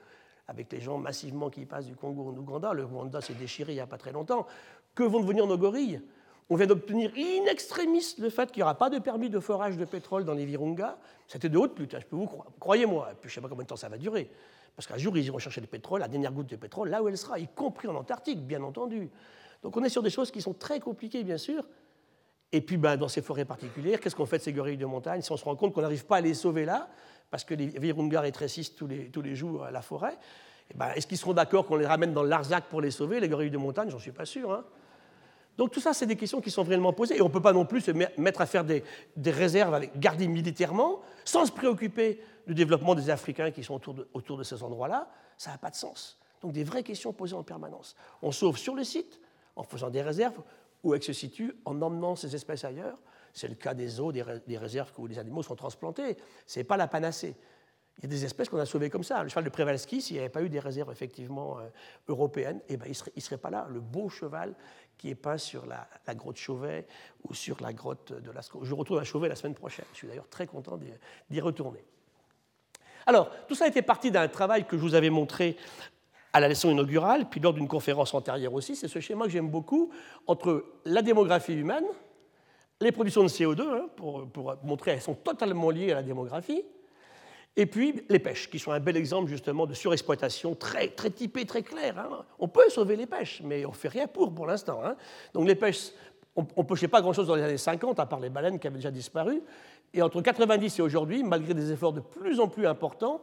avec 0.48 0.72
les 0.72 0.80
gens 0.80 0.98
massivement 0.98 1.50
qui 1.50 1.66
passent 1.66 1.86
du 1.86 1.96
Congo 1.96 2.22
au 2.22 2.36
Ouganda. 2.36 2.72
Le 2.72 2.84
Rwanda 2.84 3.20
s'est 3.20 3.34
déchiré 3.34 3.72
il 3.72 3.76
n'y 3.76 3.80
a 3.80 3.86
pas 3.86 3.98
très 3.98 4.12
longtemps. 4.12 4.46
Que 4.94 5.02
vont 5.02 5.20
devenir 5.20 5.46
nos 5.46 5.58
gorilles? 5.58 6.00
On 6.50 6.56
vient 6.56 6.66
d'obtenir 6.66 7.10
in 7.16 7.46
extremis 7.46 8.16
le 8.18 8.28
fait 8.28 8.52
qu'il 8.52 8.60
n'y 8.60 8.64
aura 8.64 8.74
pas 8.74 8.90
de 8.90 8.98
permis 8.98 9.30
de 9.30 9.40
forage 9.40 9.78
de 9.78 9.84
pétrole 9.86 10.24
dans 10.24 10.34
les 10.34 10.44
Virunga. 10.44 10.98
C'était 11.26 11.48
de 11.48 11.56
haute 11.56 11.78
lutte, 11.78 11.94
hein, 11.94 12.00
je 12.00 12.06
peux 12.06 12.16
vous 12.16 12.26
croire. 12.26 12.48
Croyez-moi, 12.60 13.12
je 13.22 13.26
ne 13.26 13.32
sais 13.32 13.40
pas 13.40 13.48
combien 13.48 13.64
de 13.64 13.68
temps 13.68 13.76
ça 13.76 13.88
va 13.88 13.96
durer. 13.96 14.30
Parce 14.76 14.86
qu'un 14.86 14.98
jour, 14.98 15.16
ils 15.16 15.24
iront 15.24 15.38
chercher 15.38 15.60
le 15.60 15.66
pétrole, 15.66 16.00
la 16.00 16.08
dernière 16.08 16.32
goutte 16.32 16.48
de 16.48 16.56
pétrole, 16.56 16.88
là 16.88 17.02
où 17.02 17.08
elle 17.08 17.16
sera, 17.16 17.38
y 17.38 17.46
compris 17.48 17.88
en 17.88 17.94
Antarctique, 17.94 18.44
bien 18.44 18.62
entendu. 18.62 19.10
Donc 19.62 19.76
on 19.76 19.84
est 19.84 19.88
sur 19.88 20.02
des 20.02 20.10
choses 20.10 20.30
qui 20.30 20.42
sont 20.42 20.54
très 20.54 20.80
compliquées, 20.80 21.24
bien 21.24 21.38
sûr. 21.38 21.64
Et 22.52 22.60
puis, 22.60 22.76
ben, 22.76 22.96
dans 22.96 23.08
ces 23.08 23.22
forêts 23.22 23.44
particulières, 23.44 24.00
qu'est-ce 24.00 24.14
qu'on 24.14 24.26
fait 24.26 24.38
de 24.38 24.42
ces 24.42 24.52
gorilles 24.52 24.76
de 24.76 24.86
montagne 24.86 25.22
si 25.22 25.32
on 25.32 25.36
se 25.36 25.44
rend 25.44 25.56
compte 25.56 25.72
qu'on 25.72 25.82
n'arrive 25.82 26.06
pas 26.06 26.16
à 26.16 26.20
les 26.20 26.34
sauver 26.34 26.64
là 26.64 26.88
parce 27.30 27.42
que 27.42 27.54
les 27.54 27.66
Virunga 27.66 28.20
rétrécissent 28.20 28.76
tous 28.76 28.86
les, 28.86 29.10
tous 29.10 29.22
les 29.22 29.34
jours 29.34 29.66
la 29.72 29.82
forêt. 29.82 30.16
Eh 30.70 30.74
ben, 30.74 30.90
est-ce 30.94 31.06
qu'ils 31.06 31.18
seront 31.18 31.32
d'accord 31.32 31.66
qu'on 31.66 31.76
les 31.76 31.86
ramène 31.86 32.12
dans 32.12 32.22
Larzac 32.22 32.64
pour 32.64 32.80
les 32.80 32.90
sauver, 32.90 33.18
les 33.18 33.28
gorilles 33.28 33.50
de 33.50 33.58
montagne? 33.58 33.90
J'en 33.90 33.98
suis 33.98 34.12
pas 34.12 34.24
sûr. 34.24 34.52
Hein. 34.52 34.64
Donc 35.56 35.70
tout 35.70 35.80
ça, 35.80 35.92
c'est 35.92 36.06
des 36.06 36.16
questions 36.16 36.40
qui 36.40 36.50
sont 36.50 36.64
réellement 36.64 36.92
posées. 36.92 37.16
Et 37.16 37.22
on 37.22 37.28
ne 37.28 37.32
peut 37.32 37.42
pas 37.42 37.52
non 37.52 37.64
plus 37.64 37.80
se 37.80 37.90
mettre 37.92 38.40
à 38.40 38.46
faire 38.46 38.64
des, 38.64 38.82
réserves 39.24 39.74
avec, 39.74 39.98
garder 39.98 40.26
militairement 40.26 41.00
sans 41.24 41.46
se 41.46 41.52
préoccuper 41.52 42.20
du 42.46 42.54
développement 42.54 42.94
des 42.94 43.10
Africains 43.10 43.50
qui 43.50 43.62
sont 43.62 43.80
autour 44.12 44.36
de, 44.36 44.42
ces 44.42 44.62
endroits-là. 44.62 45.08
Ça 45.38 45.50
n'a 45.52 45.58
pas 45.58 45.70
de 45.70 45.76
sens. 45.76 46.18
Donc 46.42 46.52
des 46.52 46.64
vraies 46.64 46.82
questions 46.82 47.12
posées 47.12 47.34
en 47.34 47.42
permanence. 47.42 47.94
On 48.22 48.32
sauve 48.32 48.58
sur 48.58 48.74
le 48.74 48.84
site 48.84 49.20
en 49.56 49.62
faisant 49.62 49.90
des 49.90 50.02
réserves 50.02 50.40
où 50.82 50.94
elles 50.94 51.02
se 51.02 51.12
situent, 51.12 51.54
en 51.64 51.80
emmenant 51.80 52.16
ces 52.16 52.34
espèces 52.34 52.64
ailleurs. 52.64 52.98
C'est 53.32 53.48
le 53.48 53.54
cas 53.54 53.74
des 53.74 54.00
eaux, 54.00 54.12
des, 54.12 54.22
réserves 54.58 54.92
où 54.98 55.06
les 55.06 55.18
animaux 55.18 55.42
sont 55.42 55.56
transplantés. 55.56 56.16
Ce 56.46 56.58
n'est 56.58 56.64
pas 56.64 56.76
la 56.76 56.86
panacée. 56.86 57.34
Il 57.98 58.04
y 58.04 58.06
a 58.06 58.08
des 58.08 58.24
espèces 58.24 58.48
qu'on 58.48 58.58
a 58.58 58.66
sauvées 58.66 58.90
comme 58.90 59.04
ça. 59.04 59.22
Le 59.22 59.28
cheval 59.28 59.44
de 59.44 59.50
Przewalski, 59.50 60.02
s'il 60.02 60.14
n'y 60.14 60.20
avait 60.20 60.28
pas 60.28 60.42
eu 60.42 60.48
des 60.48 60.58
réserves 60.58 60.90
effectivement 60.90 61.58
euh, 61.58 61.68
européennes, 62.08 62.60
eh 62.68 62.76
ben, 62.76 62.86
il 62.86 62.96
ne 63.16 63.20
serait, 63.20 63.38
pas 63.38 63.50
là. 63.50 63.66
Le 63.70 63.80
beau 63.80 64.08
cheval 64.08 64.54
qui 64.98 65.10
est 65.10 65.14
peint 65.14 65.38
sur 65.38 65.66
la, 65.66 65.86
grotte 66.14 66.36
Chauvet 66.36 66.86
ou 67.28 67.34
sur 67.34 67.60
la 67.60 67.72
grotte 67.72 68.12
de 68.12 68.30
Lascaux. 68.30 68.64
Je 68.64 68.74
retourne 68.74 69.00
à 69.00 69.04
Chauvet 69.04 69.28
la 69.28 69.36
semaine 69.36 69.54
prochaine. 69.54 69.84
Je 69.92 69.98
suis 69.98 70.08
d'ailleurs 70.08 70.28
très 70.28 70.46
content 70.46 70.78
d'y 71.30 71.40
retourner. 71.40 71.84
Alors, 73.06 73.30
tout 73.46 73.54
ça 73.54 73.66
été 73.66 73.82
parti 73.82 74.10
d'un 74.10 74.28
travail 74.28 74.66
que 74.66 74.76
je 74.76 74.82
vous 74.82 74.94
avais 74.94 75.10
montré 75.10 75.56
à 76.32 76.40
la 76.40 76.48
leçon 76.48 76.70
inaugurale, 76.70 77.28
puis 77.28 77.38
lors 77.40 77.52
d'une 77.52 77.68
conférence 77.68 78.12
antérieure 78.14 78.54
aussi. 78.54 78.74
C'est 78.74 78.88
ce 78.88 78.98
schéma 78.98 79.26
que 79.26 79.30
j'aime 79.30 79.50
beaucoup 79.50 79.90
entre 80.26 80.64
la 80.84 81.02
démographie 81.02 81.54
humaine, 81.54 81.84
les 82.80 82.92
productions 82.92 83.22
de 83.22 83.28
CO2, 83.28 83.60
hein, 83.62 83.88
pour, 83.94 84.26
pour 84.28 84.56
montrer 84.64 84.92
qu'elles 84.92 85.02
sont 85.02 85.14
totalement 85.14 85.70
liées 85.70 85.92
à 85.92 85.96
la 85.96 86.02
démographie, 86.02 86.64
et 87.56 87.66
puis 87.66 88.04
les 88.08 88.18
pêches, 88.18 88.50
qui 88.50 88.58
sont 88.58 88.72
un 88.72 88.80
bel 88.80 88.96
exemple 88.96 89.28
justement 89.28 89.66
de 89.66 89.74
surexploitation 89.74 90.54
très, 90.54 90.88
très 90.88 91.10
typé, 91.10 91.44
très 91.44 91.62
clair. 91.62 91.98
Hein. 91.98 92.24
On 92.38 92.48
peut 92.48 92.68
sauver 92.68 92.96
les 92.96 93.06
pêches, 93.06 93.42
mais 93.44 93.64
on 93.64 93.70
ne 93.70 93.74
fait 93.74 93.88
rien 93.88 94.08
pour 94.08 94.34
pour 94.34 94.46
l'instant. 94.46 94.80
Hein. 94.84 94.96
Donc 95.32 95.46
les 95.46 95.54
pêches, 95.54 95.90
on 96.34 96.42
ne 96.56 96.62
pêchait 96.64 96.88
pas 96.88 97.00
grand-chose 97.00 97.28
dans 97.28 97.36
les 97.36 97.42
années 97.42 97.56
50, 97.56 98.00
à 98.00 98.06
part 98.06 98.18
les 98.18 98.30
baleines 98.30 98.58
qui 98.58 98.66
avaient 98.66 98.76
déjà 98.76 98.90
disparu. 98.90 99.40
Et 99.92 100.02
entre 100.02 100.20
90 100.20 100.80
et 100.80 100.82
aujourd'hui, 100.82 101.22
malgré 101.22 101.54
des 101.54 101.70
efforts 101.70 101.92
de 101.92 102.00
plus 102.00 102.40
en 102.40 102.48
plus 102.48 102.66
importants, 102.66 103.20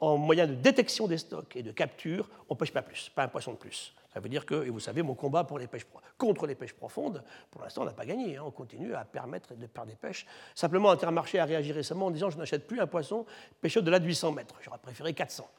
en 0.00 0.16
moyen 0.16 0.46
de 0.46 0.54
détection 0.54 1.06
des 1.06 1.18
stocks 1.18 1.54
et 1.54 1.62
de 1.62 1.70
capture, 1.70 2.30
on 2.48 2.54
ne 2.54 2.58
pêche 2.58 2.72
pas 2.72 2.82
plus, 2.82 3.10
pas 3.14 3.24
un 3.24 3.28
poisson 3.28 3.52
de 3.52 3.58
plus. 3.58 3.92
Ça 4.14 4.20
veut 4.20 4.28
dire 4.28 4.46
que, 4.46 4.64
et 4.64 4.70
vous 4.70 4.78
savez, 4.78 5.02
mon 5.02 5.16
combat 5.16 5.42
pour 5.42 5.58
les 5.58 5.66
pêches, 5.66 5.86
contre 6.16 6.46
les 6.46 6.54
pêches 6.54 6.72
profondes, 6.72 7.24
pour 7.50 7.62
l'instant, 7.62 7.82
on 7.82 7.84
n'a 7.84 7.92
pas 7.92 8.06
gagné. 8.06 8.36
Hein. 8.36 8.44
On 8.46 8.52
continue 8.52 8.94
à 8.94 9.04
permettre 9.04 9.56
de 9.56 9.66
faire 9.66 9.84
des 9.84 9.96
pêches. 9.96 10.24
Simplement, 10.54 10.92
Intermarché 10.92 11.40
a 11.40 11.44
réagi 11.44 11.72
récemment 11.72 12.06
en 12.06 12.10
disant 12.12 12.30
je 12.30 12.38
n'achète 12.38 12.68
plus 12.68 12.80
un 12.80 12.86
poisson 12.86 13.26
pêché 13.60 13.80
au-delà 13.80 13.98
de 13.98 14.06
800 14.06 14.30
mètres. 14.30 14.54
J'aurais 14.60 14.78
préféré 14.78 15.14
400. 15.14 15.50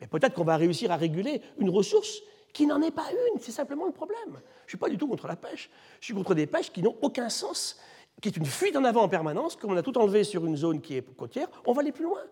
Mais 0.00 0.06
peut-être 0.06 0.32
qu'on 0.32 0.44
va 0.44 0.56
réussir 0.56 0.90
à 0.90 0.96
réguler 0.96 1.42
une 1.58 1.68
ressource 1.68 2.22
qui 2.54 2.66
n'en 2.66 2.80
est 2.80 2.90
pas 2.90 3.10
une. 3.10 3.40
C'est 3.40 3.52
simplement 3.52 3.84
le 3.84 3.92
problème. 3.92 4.18
Je 4.30 4.36
ne 4.36 4.68
suis 4.68 4.78
pas 4.78 4.88
du 4.88 4.96
tout 4.96 5.06
contre 5.06 5.28
la 5.28 5.36
pêche. 5.36 5.68
Je 6.00 6.06
suis 6.06 6.14
contre 6.14 6.34
des 6.34 6.46
pêches 6.46 6.72
qui 6.72 6.82
n'ont 6.82 6.96
aucun 7.02 7.28
sens, 7.28 7.78
qui 8.22 8.28
est 8.28 8.36
une 8.38 8.46
fuite 8.46 8.74
en 8.76 8.84
avant 8.84 9.02
en 9.02 9.08
permanence. 9.10 9.54
Comme 9.54 9.72
on 9.72 9.76
a 9.76 9.82
tout 9.82 9.98
enlevé 9.98 10.24
sur 10.24 10.46
une 10.46 10.56
zone 10.56 10.80
qui 10.80 10.96
est 10.96 11.02
côtière, 11.14 11.48
on 11.66 11.74
va 11.74 11.82
aller 11.82 11.92
plus 11.92 12.04
loin. 12.04 12.22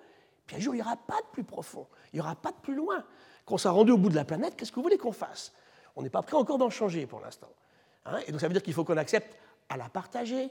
Puis 0.47 0.56
un 0.56 0.61
jour, 0.61 0.75
il 0.75 0.78
n'y 0.78 0.83
aura 0.83 0.97
pas 0.97 1.21
de 1.21 1.26
plus 1.33 1.45
profond. 1.45 1.87
Il 2.14 2.16
n'y 2.16 2.21
aura 2.21 2.35
pas 2.35 2.52
de 2.52 2.56
plus 2.62 2.75
loin. 2.75 3.04
Quand 3.45 3.56
on 3.56 3.59
sera 3.59 3.75
rendu 3.75 3.92
au 3.92 3.99
bout 3.99 4.09
de 4.09 4.14
la 4.14 4.25
planète, 4.25 4.56
qu'est-ce 4.56 4.71
que 4.71 4.76
vous 4.76 4.83
voulez 4.83 4.97
qu'on 4.97 5.12
fasse? 5.12 5.52
On 5.97 6.03
n'est 6.03 6.11
pas 6.11 6.23
prêt 6.23 6.37
encore 6.37 6.59
d'en 6.59 6.71
changer 6.71 7.07
pour 7.07 7.21
l'instant. 7.21 7.49
Hein. 8.05 8.19
et 8.26 8.31
donc 8.31 8.41
ça 8.41 8.47
veut 8.47 8.53
dire 8.53 8.62
qu'il 8.62 8.75
faut 8.75 8.85
qu'on 8.85 8.97
accepte 8.97 9.37
à 9.69 9.76
la 9.76 9.88
partager, 9.88 10.49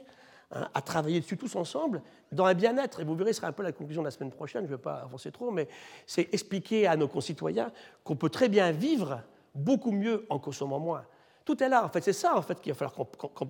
hein, 0.50 0.68
à 0.74 0.82
travailler 0.82 1.20
dessus 1.20 1.38
tous 1.38 1.56
ensemble, 1.56 2.02
dans 2.32 2.44
un 2.44 2.54
bien-être. 2.54 3.00
Et 3.00 3.04
vous 3.04 3.14
verrez, 3.14 3.32
ce 3.32 3.40
sera 3.40 3.48
un 3.48 3.52
peu 3.52 3.62
la 3.62 3.72
conclusion 3.72 4.02
de 4.02 4.06
la 4.06 4.10
semaine 4.10 4.32
prochaine, 4.32 4.66
je 4.66 4.72
ne 4.72 4.76
vais 4.76 4.82
pas 4.82 4.96
avancer 4.96 5.32
trop, 5.32 5.50
mais 5.50 5.68
c'est 6.06 6.28
expliquer 6.34 6.86
à 6.86 6.96
nos 6.96 7.08
concitoyens 7.08 7.72
qu'on 8.04 8.16
peut 8.16 8.28
très 8.28 8.48
bien 8.48 8.70
vivre 8.72 9.22
beaucoup 9.54 9.92
mieux 9.92 10.26
en 10.28 10.38
consommant 10.38 10.78
moins. 10.78 11.04
Tout 11.46 11.62
est 11.62 11.68
là, 11.68 11.84
en 11.84 11.88
fait, 11.88 12.02
c'est 12.02 12.12
ça 12.12 12.36
en 12.36 12.42
fait 12.42 12.60
qu'il 12.60 12.72
va 12.72 12.76
falloir 12.76 12.94
qu'on, 12.94 13.48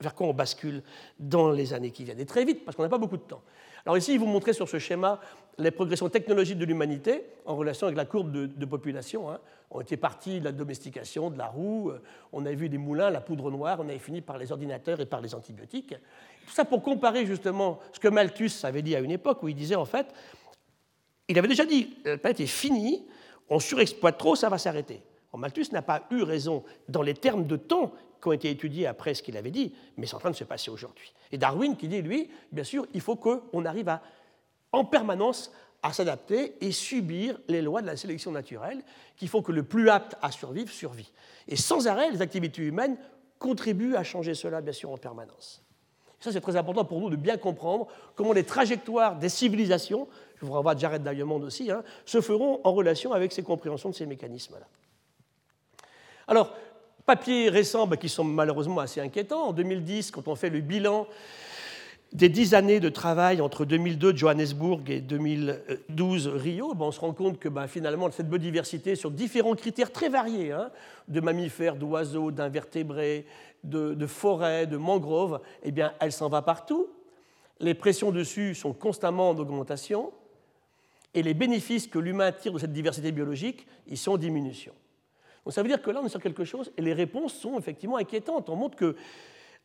vers 0.00 0.14
quoi 0.14 0.26
on 0.26 0.32
bascule 0.32 0.82
dans 1.18 1.50
les 1.50 1.74
années 1.74 1.90
qui 1.90 2.04
viennent, 2.04 2.18
et 2.18 2.26
très 2.26 2.44
vite, 2.44 2.64
parce 2.64 2.76
qu'on 2.76 2.82
n'a 2.82 2.88
pas 2.88 2.98
beaucoup 2.98 3.18
de 3.18 3.22
temps. 3.22 3.42
Alors 3.84 3.98
ici, 3.98 4.16
vous 4.18 4.26
montrer 4.26 4.52
sur 4.52 4.68
ce 4.68 4.78
schéma 4.78 5.20
les 5.58 5.70
progressions 5.70 6.08
technologiques 6.08 6.58
de 6.58 6.64
l'humanité 6.64 7.24
en 7.44 7.56
relation 7.56 7.86
avec 7.86 7.96
la 7.96 8.04
courbe 8.04 8.30
de, 8.32 8.64
population. 8.66 9.30
Hein. 9.30 9.38
On 9.70 9.80
était 9.80 9.96
parti 9.96 10.40
de 10.40 10.44
la 10.44 10.52
domestication, 10.52 11.30
de 11.30 11.38
la 11.38 11.46
roue, 11.46 11.90
euh, 11.90 12.00
on 12.32 12.46
avait 12.46 12.54
vu 12.54 12.68
des 12.68 12.78
moulins, 12.78 13.10
la 13.10 13.20
poudre 13.20 13.50
noire, 13.50 13.78
on 13.80 13.88
avait 13.88 13.98
fini 13.98 14.20
par 14.20 14.38
les 14.38 14.52
ordinateurs 14.52 15.00
et 15.00 15.06
par 15.06 15.20
les 15.20 15.34
antibiotiques. 15.34 15.94
Tout 16.46 16.54
ça 16.54 16.64
pour 16.64 16.82
comparer 16.82 17.26
justement 17.26 17.80
ce 17.92 18.00
que 18.00 18.08
Malthus 18.08 18.52
avait 18.62 18.82
dit 18.82 18.94
à 18.94 19.00
une 19.00 19.10
époque 19.10 19.42
où 19.42 19.48
il 19.48 19.54
disait 19.54 19.74
en 19.74 19.84
fait, 19.84 20.06
il 21.28 21.38
avait 21.38 21.48
déjà 21.48 21.66
dit, 21.66 21.96
la 22.04 22.16
planète 22.16 22.40
est 22.40 22.46
finie, 22.46 23.04
on 23.50 23.58
surexploite 23.58 24.16
trop, 24.16 24.36
ça 24.36 24.48
va 24.48 24.58
s'arrêter. 24.58 25.02
Malthus 25.38 25.66
n'a 25.72 25.82
pas 25.82 26.06
eu 26.10 26.22
raison 26.22 26.64
dans 26.88 27.02
les 27.02 27.14
termes 27.14 27.46
de 27.46 27.56
temps 27.56 27.92
qui 28.20 28.28
ont 28.28 28.32
été 28.32 28.50
étudiés 28.50 28.86
après 28.86 29.14
ce 29.14 29.22
qu'il 29.22 29.36
avait 29.36 29.50
dit, 29.50 29.72
mais 29.96 30.06
c'est 30.06 30.16
en 30.16 30.18
train 30.18 30.30
de 30.30 30.36
se 30.36 30.44
passer 30.44 30.70
aujourd'hui. 30.70 31.12
Et 31.30 31.38
Darwin 31.38 31.76
qui 31.76 31.88
dit, 31.88 32.02
lui, 32.02 32.30
bien 32.50 32.64
sûr, 32.64 32.86
il 32.92 33.00
faut 33.00 33.16
qu'on 33.16 33.64
arrive 33.64 33.88
à, 33.88 34.02
en 34.72 34.84
permanence 34.84 35.52
à 35.82 35.92
s'adapter 35.92 36.54
et 36.60 36.72
subir 36.72 37.38
les 37.48 37.62
lois 37.62 37.82
de 37.82 37.86
la 37.86 37.96
sélection 37.96 38.32
naturelle 38.32 38.82
qui 39.16 39.28
font 39.28 39.42
que 39.42 39.52
le 39.52 39.62
plus 39.62 39.90
apte 39.90 40.16
à 40.22 40.30
survivre 40.30 40.70
survit. 40.70 41.12
Et 41.46 41.56
sans 41.56 41.86
arrêt, 41.86 42.10
les 42.10 42.20
activités 42.20 42.62
humaines 42.62 42.96
contribuent 43.38 43.94
à 43.94 44.02
changer 44.02 44.34
cela, 44.34 44.60
bien 44.60 44.72
sûr, 44.72 44.90
en 44.90 44.96
permanence. 44.96 45.62
ça, 46.18 46.32
c'est 46.32 46.40
très 46.40 46.56
important 46.56 46.84
pour 46.84 47.00
nous 47.00 47.10
de 47.10 47.16
bien 47.16 47.36
comprendre 47.36 47.86
comment 48.16 48.32
les 48.32 48.44
trajectoires 48.44 49.16
des 49.16 49.28
civilisations, 49.28 50.08
je 50.40 50.46
vous 50.46 50.52
renvoie 50.52 50.72
à 50.72 50.76
Jared 50.76 51.02
Diamond 51.02 51.40
aussi, 51.42 51.70
hein, 51.70 51.84
se 52.04 52.20
feront 52.20 52.60
en 52.64 52.72
relation 52.72 53.12
avec 53.12 53.32
ces 53.32 53.44
compréhensions 53.44 53.90
de 53.90 53.94
ces 53.94 54.06
mécanismes-là. 54.06 54.66
Alors, 56.26 56.52
papiers 57.06 57.48
récents 57.48 57.86
bah, 57.86 57.96
qui 57.96 58.08
sont 58.08 58.24
malheureusement 58.24 58.80
assez 58.80 59.00
inquiétants. 59.00 59.48
En 59.48 59.52
2010, 59.52 60.10
quand 60.10 60.28
on 60.28 60.36
fait 60.36 60.50
le 60.50 60.60
bilan 60.60 61.06
des 62.12 62.28
dix 62.28 62.54
années 62.54 62.80
de 62.80 62.88
travail 62.88 63.40
entre 63.40 63.64
2002 63.64 64.16
Johannesburg 64.16 64.82
et 64.88 65.00
2012 65.00 66.28
Rio, 66.28 66.74
bah, 66.74 66.86
on 66.86 66.90
se 66.90 67.00
rend 67.00 67.12
compte 67.12 67.38
que 67.38 67.48
bah, 67.48 67.66
finalement 67.66 68.10
cette 68.10 68.28
biodiversité 68.28 68.94
sur 68.94 69.10
différents 69.10 69.54
critères 69.54 69.92
très 69.92 70.08
variés, 70.08 70.52
hein, 70.52 70.70
de 71.08 71.20
mammifères, 71.20 71.76
d'oiseaux, 71.76 72.30
d'invertébrés, 72.30 73.26
de, 73.64 74.06
forêts, 74.06 74.66
de 74.66 74.76
mangroves, 74.76 75.40
eh 75.62 75.70
bien, 75.70 75.92
elle 76.00 76.12
s'en 76.12 76.28
va 76.28 76.42
partout. 76.42 76.88
Les 77.60 77.74
pressions 77.74 78.12
dessus 78.12 78.54
sont 78.54 78.72
constamment 78.72 79.30
en 79.30 79.36
augmentation 79.36 80.12
et 81.14 81.22
les 81.22 81.34
bénéfices 81.34 81.86
que 81.86 81.98
l'humain 81.98 82.32
tire 82.32 82.52
de 82.52 82.58
cette 82.58 82.72
diversité 82.72 83.12
biologique, 83.12 83.66
ils 83.86 83.98
sont 83.98 84.12
en 84.12 84.18
diminution. 84.18 84.72
Donc 85.44 85.54
ça 85.54 85.62
veut 85.62 85.68
dire 85.68 85.82
que 85.82 85.90
là, 85.90 86.00
on 86.02 86.06
est 86.06 86.10
sur 86.10 86.20
quelque 86.20 86.44
chose, 86.44 86.70
et 86.76 86.82
les 86.82 86.92
réponses 86.92 87.34
sont 87.34 87.58
effectivement 87.58 87.96
inquiétantes. 87.96 88.48
On 88.48 88.56
montre 88.56 88.76
que, 88.76 88.96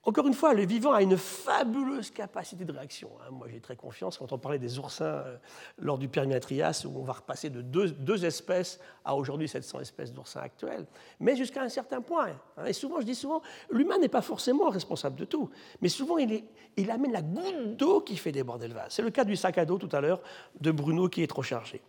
encore 0.05 0.27
une 0.27 0.33
fois, 0.33 0.53
le 0.53 0.65
vivant 0.65 0.91
a 0.91 1.01
une 1.01 1.15
fabuleuse 1.15 2.11
capacité 2.11 2.65
de 2.65 2.73
réaction. 2.73 3.09
Hein. 3.21 3.29
Moi, 3.31 3.47
j'ai 3.49 3.61
très 3.61 3.77
confiance 3.77 4.17
quand 4.17 4.33
on 4.33 4.37
parlait 4.37 4.59
des 4.59 4.77
oursins 4.77 5.05
euh, 5.05 5.37
lors 5.77 5.97
du 5.97 6.09
Permian-Trias, 6.09 6.85
où 6.85 6.99
on 6.99 7.03
va 7.03 7.13
repasser 7.13 7.49
de 7.49 7.61
deux, 7.61 8.25
espèces 8.25 8.81
à 9.05 9.15
aujourd'hui 9.15 9.47
700 9.47 9.79
espèces 9.79 10.11
d'oursins 10.11 10.41
actuels, 10.41 10.85
mais 11.21 11.37
jusqu'à 11.37 11.61
un 11.61 11.69
certain 11.69 12.01
point. 12.01 12.31
Hein. 12.57 12.65
Et 12.65 12.73
souvent, 12.73 12.99
je 12.99 13.05
dis 13.05 13.15
souvent, 13.15 13.41
l'humain 13.69 13.97
n'est 13.97 14.09
pas 14.09 14.21
forcément 14.21 14.69
responsable 14.69 15.15
de 15.15 15.23
tout, 15.23 15.49
mais 15.81 15.87
souvent, 15.87 16.17
il, 16.17 16.43
il 16.75 16.91
amène 16.91 17.13
la 17.13 17.21
goutte 17.21 17.77
d'eau 17.77 18.01
qui 18.01 18.17
fait 18.17 18.33
déborder 18.33 18.67
le 18.67 18.73
vase. 18.73 18.91
C'est 18.91 19.03
le 19.03 19.09
cas 19.09 19.23
du 19.23 19.37
sac 19.37 19.57
à 19.57 19.63
dos 19.63 19.77
tout 19.77 19.95
à 19.95 20.01
l'heure 20.01 20.21
de 20.59 20.71
Bruno 20.71 21.07
qui 21.07 21.23
est 21.23 21.27
trop 21.27 21.43
chargé. 21.43 21.81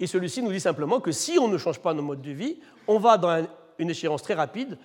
Et 0.00 0.06
celui-ci 0.06 0.42
nous 0.42 0.52
dit 0.52 0.60
simplement 0.60 1.00
que 1.00 1.12
si 1.12 1.38
on 1.38 1.48
ne 1.48 1.58
change 1.58 1.80
pas 1.80 1.92
nos 1.92 2.02
modes 2.02 2.22
de 2.22 2.32
vie, 2.32 2.60
on 2.86 2.98
va 2.98 3.18
dans 3.18 3.46
une 3.78 3.90
échéance 3.90 4.22
très 4.22 4.34
rapide, 4.34 4.78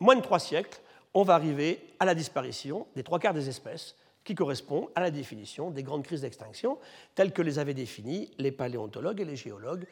moins 0.00 0.16
de 0.16 0.22
trois 0.22 0.38
siècles, 0.38 0.80
on 1.14 1.22
va 1.22 1.34
arriver 1.34 1.80
à 2.00 2.04
la 2.04 2.14
disparition 2.14 2.86
des 2.96 3.02
trois 3.02 3.18
quarts 3.18 3.34
des 3.34 3.48
espèces 3.48 3.96
qui 4.24 4.34
correspond 4.34 4.90
à 4.94 5.00
la 5.00 5.10
définition 5.10 5.70
des 5.70 5.82
grandes 5.82 6.02
crises 6.02 6.22
d'extinction 6.22 6.78
telles 7.14 7.32
que 7.32 7.42
les 7.42 7.58
avaient 7.58 7.74
définies 7.74 8.30
les 8.38 8.52
paléontologues 8.52 9.20
et 9.20 9.24
les 9.24 9.36
géologues 9.36 9.86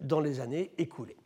dans 0.00 0.20
les 0.20 0.40
années 0.40 0.72
écoulées. 0.78 1.16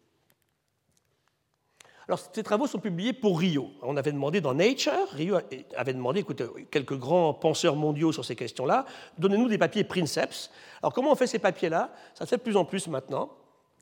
Alors, 2.08 2.18
ces 2.32 2.42
travaux 2.42 2.66
sont 2.66 2.80
publiés 2.80 3.12
pour 3.12 3.38
Rio. 3.38 3.70
On 3.80 3.96
avait 3.96 4.12
demandé 4.12 4.40
dans 4.40 4.54
Nature, 4.54 5.08
Rio 5.12 5.38
avait 5.76 5.94
demandé, 5.94 6.20
écoutez, 6.20 6.44
quelques 6.70 6.96
grands 6.96 7.32
penseurs 7.32 7.76
mondiaux 7.76 8.12
sur 8.12 8.24
ces 8.24 8.34
questions-là, 8.34 8.86
donnez-nous 9.18 9.48
des 9.48 9.58
papiers 9.58 9.84
Princeps. 9.84 10.50
Alors, 10.82 10.92
comment 10.92 11.12
on 11.12 11.14
fait 11.14 11.28
ces 11.28 11.38
papiers-là? 11.38 11.92
Ça 12.14 12.24
se 12.24 12.30
fait 12.30 12.38
de 12.38 12.42
plus 12.42 12.56
en 12.56 12.64
plus 12.64 12.88
maintenant. 12.88 13.30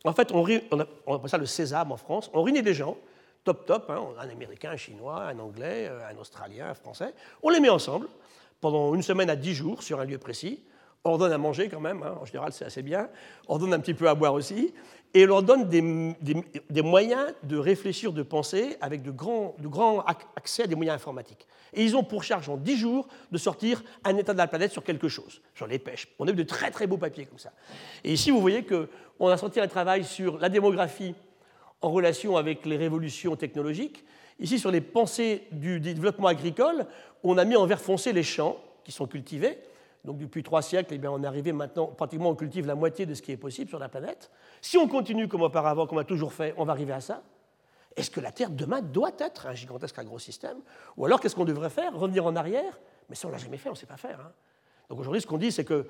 En 0.04 0.12
fait, 0.12 0.32
on, 0.32 0.44
appelle 0.44 1.30
ça 1.30 1.38
le 1.38 1.46
sésame 1.46 1.92
en 1.92 1.96
France. 1.96 2.30
On 2.34 2.42
réunit 2.42 2.62
des 2.62 2.74
gens, 2.74 2.96
top 3.44 3.66
top, 3.66 3.90
hein, 3.90 4.00
un 4.18 4.28
Américain, 4.28 4.70
un 4.72 4.76
Chinois, 4.76 5.22
un 5.22 5.38
Anglais, 5.38 5.88
euh, 5.88 6.08
un 6.10 6.16
Australien, 6.18 6.70
un 6.70 6.74
Français. 6.74 7.14
On 7.42 7.50
les 7.50 7.60
met 7.60 7.68
ensemble 7.68 8.08
pendant 8.60 8.94
une 8.94 9.02
semaine 9.02 9.30
à 9.30 9.36
dix 9.36 9.54
jours 9.54 9.82
sur 9.82 10.00
un 10.00 10.04
lieu 10.04 10.18
précis. 10.18 10.62
On 11.04 11.10
leur 11.10 11.18
donne 11.18 11.32
à 11.32 11.38
manger 11.38 11.68
quand 11.68 11.80
même, 11.80 12.02
hein. 12.02 12.18
en 12.20 12.26
général 12.26 12.52
c'est 12.52 12.66
assez 12.66 12.82
bien. 12.82 13.08
On 13.48 13.54
leur 13.54 13.60
donne 13.60 13.74
un 13.74 13.80
petit 13.80 13.94
peu 13.94 14.08
à 14.08 14.14
boire 14.14 14.34
aussi 14.34 14.74
et 15.14 15.26
leur 15.26 15.42
donne 15.42 15.68
des, 15.68 16.82
moyens 16.82 17.34
de 17.42 17.56
réfléchir, 17.56 18.12
de 18.12 18.22
penser, 18.22 18.76
avec 18.80 19.02
de 19.02 19.10
grands, 19.10 19.56
de 19.58 19.66
grands, 19.66 20.00
accès 20.36 20.64
à 20.64 20.66
des 20.66 20.76
moyens 20.76 20.96
informatiques. 20.96 21.46
Et 21.72 21.84
ils 21.84 21.96
ont 21.96 22.04
pour 22.04 22.22
charge 22.22 22.48
en 22.48 22.56
10 22.56 22.76
jours 22.76 23.08
de 23.32 23.38
sortir 23.38 23.82
un 24.04 24.16
état 24.16 24.32
de 24.32 24.38
la 24.38 24.46
planète 24.46 24.72
sur 24.72 24.84
quelque 24.84 25.08
chose, 25.08 25.40
sur 25.54 25.66
les 25.66 25.78
pêches. 25.78 26.08
On 26.18 26.28
a 26.28 26.30
eu 26.30 26.34
de 26.34 26.42
très 26.42 26.70
très 26.70 26.86
beaux 26.86 26.96
papiers 26.96 27.26
comme 27.26 27.38
ça. 27.38 27.52
Et 28.04 28.12
ici, 28.12 28.30
vous 28.30 28.40
voyez 28.40 28.64
qu'on 28.64 29.28
a 29.28 29.36
sorti 29.36 29.60
un 29.60 29.68
travail 29.68 30.04
sur 30.04 30.38
la 30.38 30.48
démographie 30.48 31.14
en 31.82 31.90
relation 31.90 32.36
avec 32.36 32.66
les 32.66 32.76
révolutions 32.76 33.36
technologiques. 33.36 34.04
ici 34.38 34.58
sur 34.58 34.70
les 34.70 34.80
pensées 34.80 35.46
du 35.52 35.80
développement 35.80 36.28
agricole, 36.28 36.86
on 37.22 37.38
a 37.38 37.44
mis 37.44 37.56
en 37.56 37.66
vert 37.66 37.80
foncé 37.80 38.12
les 38.12 38.22
champs 38.22 38.56
qui 38.84 38.92
sont 38.92 39.06
cultivés. 39.06 39.58
Donc 40.04 40.18
depuis 40.18 40.42
trois 40.42 40.62
siècles, 40.62 40.94
eh 40.94 40.98
bien, 40.98 41.10
on 41.10 41.22
est 41.22 41.26
arrivé 41.26 41.52
maintenant, 41.52 41.86
pratiquement 41.86 42.30
on 42.30 42.34
cultive 42.34 42.66
la 42.66 42.74
moitié 42.74 43.04
de 43.04 43.14
ce 43.14 43.20
qui 43.20 43.32
est 43.32 43.36
possible 43.36 43.68
sur 43.68 43.78
la 43.78 43.88
planète. 43.88 44.30
Si 44.62 44.78
on 44.78 44.88
continue 44.88 45.28
comme 45.28 45.42
auparavant, 45.42 45.86
comme 45.86 45.98
on 45.98 46.00
a 46.00 46.04
toujours 46.04 46.32
fait, 46.32 46.54
on 46.56 46.64
va 46.64 46.72
arriver 46.72 46.92
à 46.92 47.00
ça. 47.00 47.22
Est-ce 47.96 48.10
que 48.10 48.20
la 48.20 48.32
Terre 48.32 48.50
demain 48.50 48.80
doit 48.80 49.12
être 49.18 49.46
un 49.46 49.54
gigantesque 49.54 49.98
agro-système? 49.98 50.58
Ou 50.96 51.04
alors 51.04 51.20
qu'est-ce 51.20 51.34
qu'on 51.34 51.44
devrait 51.44 51.70
faire? 51.70 51.94
Revenir 51.94 52.24
en 52.24 52.36
arrière? 52.36 52.78
Mais 53.08 53.14
ça, 53.14 53.26
on 53.26 53.30
ne 53.30 53.36
l'a 53.36 53.42
jamais 53.42 53.58
fait, 53.58 53.68
on 53.68 53.72
ne 53.72 53.78
sait 53.78 53.86
pas 53.86 53.96
faire. 53.96 54.20
Hein. 54.20 54.32
Donc 54.88 55.00
aujourd'hui, 55.00 55.20
ce 55.20 55.26
qu'on 55.26 55.38
dit, 55.38 55.52
c'est 55.52 55.64
que 55.64 55.86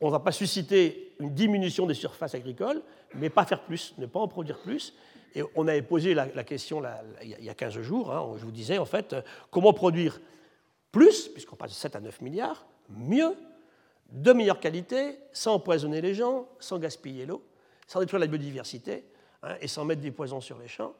on 0.00 0.06
ne 0.06 0.10
va 0.12 0.20
pas 0.20 0.32
susciter 0.32 1.14
une 1.20 1.34
diminution 1.34 1.86
des 1.86 1.94
surfaces 1.94 2.34
agricoles, 2.34 2.82
mais 3.14 3.30
pas 3.30 3.44
faire 3.46 3.62
plus, 3.62 3.94
ne 3.98 4.06
pas 4.06 4.20
en 4.20 4.28
produire 4.28 4.58
plus. 4.58 4.94
Et 5.34 5.42
on 5.54 5.68
avait 5.68 5.82
posé 5.82 6.14
la, 6.14 6.26
question 6.44 6.82
il 7.22 7.44
y 7.44 7.50
a 7.50 7.54
15 7.54 7.80
jours, 7.80 8.12
hein, 8.12 8.34
je 8.38 8.44
vous 8.44 8.50
disais 8.50 8.78
en 8.78 8.84
fait, 8.84 9.12
euh, 9.12 9.22
comment 9.50 9.72
produire 9.72 10.20
plus, 10.92 11.28
puisqu'on 11.28 11.56
passe 11.56 11.70
de 11.70 11.76
7 11.76 11.96
à 11.96 12.00
9 12.00 12.20
milliards, 12.22 12.66
mieux, 12.88 13.34
de 14.10 14.32
meilleure 14.32 14.60
qualité, 14.60 15.18
sans 15.32 15.54
empoisonner 15.54 16.00
les 16.00 16.14
gens, 16.14 16.48
sans 16.58 16.78
gaspiller 16.78 17.26
l'eau, 17.26 17.42
sans 17.86 18.00
détruire 18.00 18.20
la 18.20 18.26
biodiversité 18.26 19.04
hein, 19.42 19.56
et 19.60 19.68
sans 19.68 19.84
mettre 19.84 20.00
des 20.00 20.10
poisons 20.10 20.40
sur 20.40 20.58
les 20.58 20.68
champs, 20.68 20.94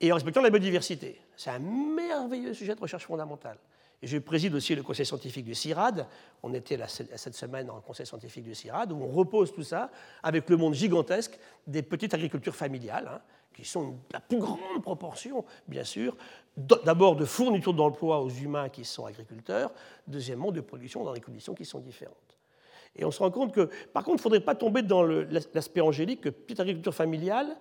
et 0.00 0.10
en 0.10 0.16
respectant 0.16 0.42
la 0.42 0.50
biodiversité. 0.50 1.20
C'est 1.36 1.50
un 1.50 1.60
merveilleux 1.60 2.54
sujet 2.54 2.74
de 2.74 2.80
recherche 2.80 3.06
fondamentale. 3.06 3.56
Je 4.02 4.18
préside 4.18 4.52
aussi 4.54 4.74
le 4.74 4.82
conseil 4.82 5.06
scientifique 5.06 5.44
du 5.44 5.54
CIRAD. 5.54 6.06
On 6.42 6.52
était 6.54 6.76
cette 6.88 7.36
semaine 7.36 7.68
dans 7.68 7.76
le 7.76 7.82
conseil 7.82 8.04
scientifique 8.04 8.42
du 8.42 8.54
CIRAD, 8.54 8.90
où 8.90 8.96
on 8.96 9.06
repose 9.06 9.52
tout 9.52 9.62
ça 9.62 9.90
avec 10.24 10.50
le 10.50 10.56
monde 10.56 10.74
gigantesque 10.74 11.38
des 11.68 11.82
petites 11.82 12.12
agricultures 12.12 12.56
familiales, 12.56 13.08
hein, 13.08 13.20
qui 13.54 13.64
sont 13.64 13.98
la 14.12 14.18
plus 14.18 14.38
grande 14.38 14.82
proportion, 14.82 15.44
bien 15.68 15.84
sûr, 15.84 16.16
d'abord 16.56 17.14
de 17.14 17.24
fourniture 17.24 17.74
d'emploi 17.74 18.20
aux 18.20 18.30
humains 18.30 18.68
qui 18.68 18.84
sont 18.84 19.06
agriculteurs, 19.06 19.72
deuxièmement 20.08 20.50
de 20.50 20.60
production 20.60 21.04
dans 21.04 21.12
des 21.12 21.20
conditions 21.20 21.54
qui 21.54 21.64
sont 21.64 21.78
différentes. 21.78 22.16
Et 22.96 23.04
on 23.04 23.10
se 23.10 23.20
rend 23.20 23.30
compte 23.30 23.54
que, 23.54 23.70
par 23.92 24.02
contre, 24.02 24.16
il 24.16 24.18
ne 24.18 24.22
faudrait 24.22 24.40
pas 24.40 24.54
tomber 24.54 24.82
dans 24.82 25.02
l'aspect 25.04 25.80
angélique 25.80 26.22
que 26.22 26.28
petite 26.28 26.60
agriculture 26.60 26.94
familiale, 26.94 27.56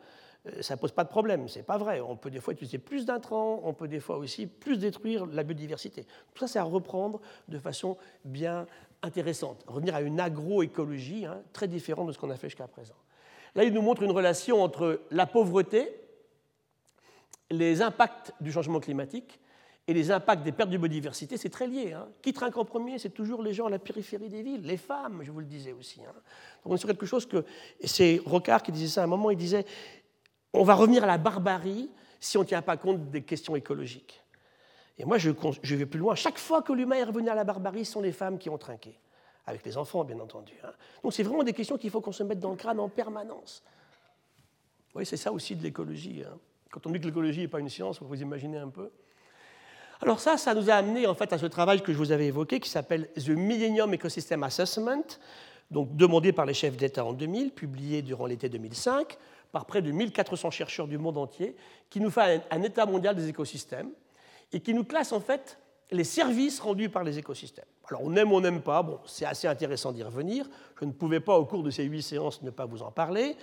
ça 0.62 0.76
ne 0.76 0.80
pose 0.80 0.92
pas 0.92 1.04
de 1.04 1.10
problème. 1.10 1.48
Ce 1.48 1.60
n'est 1.60 1.64
pas 1.64 1.78
vrai. 1.78 2.02
On 2.02 2.16
peut 2.16 2.32
des 2.32 2.40
fois 2.40 2.54
utiliser 2.54 2.80
plus 2.80 3.06
d'intrants, 3.06 3.62
on 3.64 3.74
peut 3.74 3.88
des 3.88 4.00
fois 4.00 4.18
aussi 4.18 4.48
plus 4.48 4.78
détruire 4.78 5.26
la 5.26 5.44
biodiversité. 5.44 6.06
Tout 6.34 6.40
ça, 6.40 6.48
c'est 6.48 6.60
à 6.60 6.64
reprendre 6.64 7.22
de 7.48 7.60
façon 7.60 7.98
bien 8.26 8.66
intéressante. 9.04 9.64
Revenir 9.68 9.96
à 9.96 10.02
une 10.02 10.20
agroécologie 10.20 11.26
hein, 11.26 11.42
très 11.54 11.68
différente 11.68 12.08
de 12.08 12.12
ce 12.12 12.18
qu'on 12.18 12.30
a 12.30 12.36
fait 12.36 12.50
jusqu'à 12.50 12.68
présent. 12.68 12.96
Là, 13.56 13.64
il 13.66 13.74
nous 13.74 13.82
montre 13.82 14.04
une 14.04 14.12
relation 14.12 14.64
entre 14.64 15.02
la 15.12 15.26
pauvreté, 15.26 15.94
les 17.50 17.82
impacts 17.82 18.34
du 18.40 18.52
changement 18.52 18.80
climatique 18.80 19.40
et 19.88 19.94
les 19.94 20.12
impacts 20.12 20.44
des 20.44 20.52
pertes 20.52 20.70
de 20.70 20.78
biodiversité, 20.78 21.38
c'est 21.38 21.50
très 21.50 21.68
lié. 21.68 21.92
Hein. 21.92 22.08
Qui 22.22 22.34
trinque 22.34 22.56
en 22.56 22.66
premier 22.66 22.98
C'est 22.98 23.10
toujours 23.10 23.44
les 23.44 23.54
gens 23.54 23.66
à 23.66 23.70
la 23.70 23.80
périphérie 23.80 24.30
des 24.30 24.42
villes, 24.42 24.62
les 24.62 24.78
femmes, 24.78 25.22
je 25.24 25.32
vous 25.32 25.40
le 25.40 25.46
disais 25.46 25.74
aussi. 25.74 26.02
Hein. 26.02 26.14
Donc 26.64 26.72
on 26.72 26.76
est 26.76 26.78
sur 26.78 26.88
quelque 26.88 27.06
chose 27.06 27.26
que. 27.26 27.44
C'est 27.84 28.22
Rocard 28.26 28.64
qui 28.64 28.72
disait 28.72 28.88
ça 28.88 29.02
à 29.02 29.04
un 29.04 29.08
moment, 29.08 29.32
il 29.32 29.38
disait 29.38 29.66
on 30.54 30.64
va 30.64 30.76
revenir 30.76 31.04
à 31.04 31.08
la 31.08 31.18
barbarie 31.18 31.90
si 32.20 32.38
on 32.38 32.42
ne 32.42 32.46
tient 32.46 32.62
pas 32.62 32.78
compte 32.78 33.10
des 33.10 33.24
questions 33.24 33.56
écologiques. 33.56 34.22
Et 34.98 35.06
moi, 35.06 35.18
je, 35.18 35.32
vais 35.76 35.86
plus 35.86 36.00
loin. 36.00 36.14
Chaque 36.16 36.38
fois 36.38 36.62
que 36.62 36.74
l'humain 36.74 36.98
est 36.98 37.04
revenu 37.04 37.30
à 37.30 37.36
la 37.36 37.44
barbarie, 37.44 37.86
ce 37.86 37.94
sont 37.94 38.02
les 38.02 38.12
femmes 38.12 38.38
qui 38.38 38.50
ont 38.50 38.58
trinqué, 38.58 39.00
avec 39.48 39.66
les 39.66 39.78
enfants, 39.78 40.04
bien 40.04 40.20
entendu. 40.20 40.54
Hein. 40.64 40.72
Donc 41.04 41.14
c'est 41.14 41.24
vraiment 41.24 41.44
des 41.44 41.54
questions 41.54 41.78
qu'il 41.78 41.90
faut 41.90 42.02
qu'on 42.02 42.12
se 42.12 42.24
mette 42.24 42.40
dans 42.40 42.52
le 42.52 42.56
crâne 42.56 42.80
en 42.80 42.90
permanence. 42.90 43.64
Oui, 44.94 45.06
c'est 45.06 45.18
ça 45.18 45.32
aussi 45.32 45.56
de 45.56 45.64
l'écologie. 45.64 46.24
Hein. 46.28 46.38
Quand 46.70 46.86
on 46.86 46.92
dit 46.92 47.00
que 47.00 47.06
l'écologie 47.06 47.42
n'est 47.42 47.48
pas 47.48 47.60
une 47.60 47.70
science, 47.70 48.02
vous 48.02 48.22
imaginez 48.22 48.58
un 48.58 48.70
peu. 48.70 48.92
Alors 50.02 50.20
ça, 50.20 50.38
ça 50.38 50.54
nous 50.54 50.70
a 50.70 50.74
amené 50.74 51.08
en 51.08 51.16
fait 51.16 51.32
à 51.32 51.38
ce 51.38 51.46
travail 51.46 51.82
que 51.82 51.94
je 51.94 51.98
vous 51.98 52.12
avais 52.12 52.28
évoqué, 52.28 52.60
qui 52.60 52.70
s'appelle 52.70 53.08
The 53.14 53.30
Millennium 53.30 53.94
Ecosystem 53.94 54.44
Assessment, 54.44 55.04
donc 55.70 55.96
demandé 55.96 56.34
par 56.34 56.46
les 56.46 56.54
chefs 56.54 56.76
d'État 56.76 57.06
en 57.06 57.14
2000, 57.14 57.52
publié 57.52 58.02
durant 58.02 58.26
l'été 58.26 58.50
2005 58.50 59.18
par 59.52 59.66
près 59.66 59.82
de 59.82 59.92
1400 59.92 60.52
chercheurs 60.52 60.88
du 60.88 60.98
monde 60.98 61.18
entier, 61.18 61.56
qui 61.90 62.00
nous 62.00 62.10
fait 62.10 62.42
un, 62.50 62.64
état 62.64 62.86
mondial 62.86 63.16
des 63.16 63.28
écosystèmes 63.28 63.90
et 64.52 64.60
qui 64.60 64.74
nous 64.74 64.84
classe 64.84 65.12
en 65.12 65.20
fait 65.20 65.60
les 65.92 66.04
services 66.04 66.60
rendus 66.60 66.90
par 66.90 67.04
les 67.04 67.20
écosystèmes. 67.20 67.66
Alors 67.90 68.02
on 68.04 68.16
aime 68.16 68.32
ou 68.32 68.36
on 68.36 68.42
n'aime 68.42 68.62
pas, 68.62 68.82
bon, 68.82 69.00
c'est 69.06 69.26
assez 69.26 69.48
intéressant 69.48 69.92
d'y 69.92 70.04
revenir. 70.04 70.48
Je 70.80 70.86
ne 70.86 70.92
pouvais 70.92 71.20
pas 71.20 71.38
au 71.38 71.46
cours 71.46 71.64
de 71.64 71.70
ces 71.70 71.84
huit 71.84 72.02
séances 72.02 72.42
ne 72.42 72.50
pas 72.50 72.66
vous 72.66 72.82
en 72.82 72.92
parler. 72.92 73.36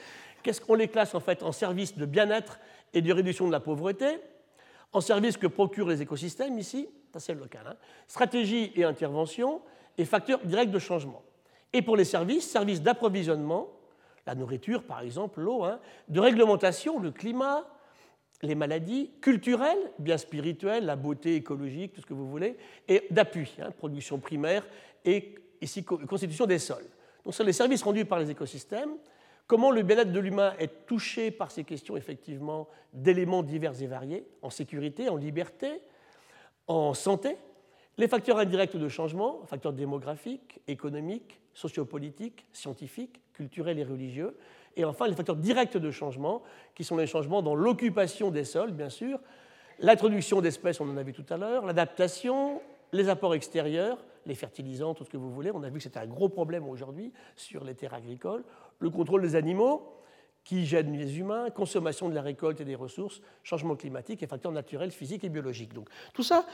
Qu'est-ce 0.43 0.61
qu'on 0.61 0.75
les 0.75 0.89
classe 0.89 1.15
en 1.15 1.21
fait 1.21 1.43
en 1.43 1.53
services 1.53 1.97
de 1.97 2.07
bien-être 2.07 2.59
et 2.95 3.03
de 3.03 3.13
réduction 3.13 3.47
de 3.47 3.53
la 3.53 3.61
pauvreté, 3.61 4.19
en 4.93 5.03
services 5.03 5.37
que 5.37 5.47
procurent 5.47 5.89
les 5.89 6.01
écosystèmes 6.01 6.59
ici, 6.59 6.89
ça 7.13 7.21
c'est 7.21 7.35
le 7.35 7.41
local, 7.41 7.63
hein, 7.67 7.77
stratégie 8.07 8.73
et 8.75 8.85
intervention 8.85 9.61
et 9.99 10.07
facteurs 10.07 10.41
directs 10.45 10.71
de 10.71 10.79
changement. 10.79 11.23
Et 11.75 11.83
pour 11.83 11.97
les 11.97 12.05
services, 12.05 12.49
services 12.49 12.81
d'approvisionnement, 12.81 13.69
la 14.29 14.35
nourriture 14.35 14.83
par 14.83 15.01
exemple, 15.01 15.41
l'eau, 15.41 15.65
hein, 15.65 15.81
de 16.09 16.21
réglementation, 16.21 16.99
le 16.99 17.11
climat, 17.11 17.67
les 18.43 18.55
maladies, 18.55 19.11
culturelles, 19.23 19.79
bien 19.99 20.19
spirituelles, 20.19 20.85
la 20.85 20.97
beauté 20.97 21.35
écologique, 21.35 21.95
tout 21.95 22.03
ce 22.03 22.07
que 22.07 22.13
vous 22.13 22.29
voulez, 22.29 22.59
et 22.87 23.05
d'appui, 23.11 23.57
hein, 23.59 23.71
production 23.71 24.19
primaire 24.19 24.67
et 25.05 25.35
ici 25.63 25.83
constitution 25.83 26.45
des 26.45 26.59
sols. 26.59 26.87
Donc, 27.25 27.33
sont 27.35 27.43
les 27.43 27.55
services 27.55 27.83
rendus 27.83 28.05
par 28.05 28.19
les 28.19 28.31
écosystèmes. 28.31 28.97
Comment 29.47 29.71
le 29.71 29.83
bien-être 29.83 30.13
de 30.13 30.21
l'humain 30.21 30.53
est 30.59 30.87
touché 30.87 31.31
par 31.31 31.51
ces 31.51 31.65
questions, 31.65 31.97
effectivement, 31.97 32.69
d'éléments 32.93 33.43
divers 33.43 33.81
et 33.83 33.87
variés, 33.87 34.27
en 34.43 34.51
sécurité, 34.51 35.09
en 35.09 35.17
liberté, 35.17 35.81
en 36.67 36.93
santé, 36.93 37.39
les 37.97 38.09
facteurs 38.09 38.39
indirects 38.39 38.77
de 38.77 38.89
changement, 38.89 39.41
facteurs 39.47 39.73
démographiques, 39.73 40.61
économiques, 40.69 41.41
sociopolitiques, 41.55 42.45
scientifiques, 42.53 43.23
culturels 43.39 43.79
et 43.79 43.85
religieux, 43.85 44.37
et 44.77 44.85
enfin 44.85 45.07
les 45.07 45.15
facteurs 45.15 45.37
directs 45.37 45.77
de 45.77 45.91
changement, 45.91 46.43
qui 46.75 46.85
sont 46.85 46.97
les 46.97 47.07
changements 47.07 47.41
dans 47.41 47.55
l'occupation 47.55 48.31
des 48.31 48.45
sols, 48.45 48.73
bien 48.73 48.91
sûr, 48.91 49.21
l'introduction 49.79 50.41
d'espèces, 50.41 50.81
on 50.81 50.91
en 50.91 50.97
a 50.97 51.03
vu 51.05 51.13
tout 51.13 51.25
à 51.31 51.37
l'heure, 51.37 51.65
l'adaptation, 51.65 52.61
les 52.93 53.09
apports 53.09 53.35
extérieurs, 53.35 53.99
les 54.27 54.35
fertilisants, 54.35 54.93
tout 54.93 55.05
ce 55.05 55.11
que 55.11 55.17
vous 55.17 55.31
voulez. 55.31 55.51
On 55.55 55.63
a 55.63 55.69
vu 55.69 55.79
que 55.79 55.85
c'était 55.85 56.01
un 56.01 56.07
gros 56.07 56.29
problème 56.29 56.69
aujourd'hui 56.69 57.13
sur 57.37 57.65
les 57.65 57.75
terres 57.75 57.95
agricoles. 57.95 58.45
Le 58.81 58.91
contrôle 58.91 59.23
des 59.23 59.37
animaux, 59.37 59.95
qui 60.45 60.67
gênent 60.67 60.97
les 60.97 61.19
humains, 61.19 61.51
consommation 61.51 62.09
de 62.09 62.15
la 62.15 62.23
récolte 62.23 62.61
et 62.61 62.65
des 62.65 62.75
ressources, 62.75 63.21
changement 63.43 63.77
climatique 63.77 64.23
et 64.23 64.27
facteurs 64.27 64.53
naturels, 64.53 64.91
physiques 64.91 65.25
et 65.25 65.29
biologiques. 65.29 65.75
Donc 65.75 65.89
tout 66.15 66.23
ça, 66.23 66.47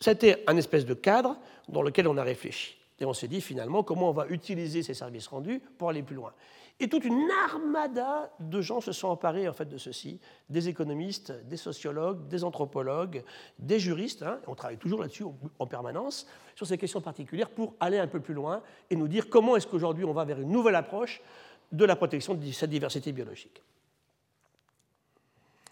c'était 0.00 0.44
un 0.46 0.56
espèce 0.56 0.84
de 0.84 0.94
cadre 0.94 1.36
dans 1.68 1.82
lequel 1.82 2.08
on 2.08 2.16
a 2.16 2.22
réfléchi. 2.22 2.77
Et 3.00 3.04
on 3.04 3.12
s'est 3.12 3.28
dit 3.28 3.40
finalement 3.40 3.82
comment 3.82 4.10
on 4.10 4.12
va 4.12 4.26
utiliser 4.28 4.82
ces 4.82 4.94
services 4.94 5.28
rendus 5.28 5.60
pour 5.78 5.90
aller 5.90 6.02
plus 6.02 6.16
loin. 6.16 6.32
Et 6.80 6.88
toute 6.88 7.04
une 7.04 7.28
armada 7.44 8.30
de 8.38 8.60
gens 8.60 8.80
se 8.80 8.92
sont 8.92 9.08
emparés 9.08 9.48
en 9.48 9.52
fait 9.52 9.68
de 9.68 9.78
ceci, 9.78 10.20
des 10.48 10.68
économistes, 10.68 11.32
des 11.46 11.56
sociologues, 11.56 12.28
des 12.28 12.44
anthropologues, 12.44 13.24
des 13.58 13.80
juristes. 13.80 14.22
Hein, 14.22 14.38
on 14.46 14.54
travaille 14.54 14.76
toujours 14.76 15.00
là-dessus 15.00 15.24
en 15.58 15.66
permanence 15.66 16.26
sur 16.54 16.66
ces 16.66 16.78
questions 16.78 17.00
particulières 17.00 17.50
pour 17.50 17.74
aller 17.80 17.98
un 17.98 18.06
peu 18.06 18.20
plus 18.20 18.34
loin 18.34 18.62
et 18.90 18.96
nous 18.96 19.08
dire 19.08 19.28
comment 19.28 19.56
est-ce 19.56 19.66
qu'aujourd'hui 19.66 20.04
on 20.04 20.12
va 20.12 20.24
vers 20.24 20.40
une 20.40 20.50
nouvelle 20.50 20.76
approche 20.76 21.20
de 21.72 21.84
la 21.84 21.96
protection 21.96 22.34
de 22.34 22.50
cette 22.52 22.70
diversité 22.70 23.12
biologique. 23.12 23.62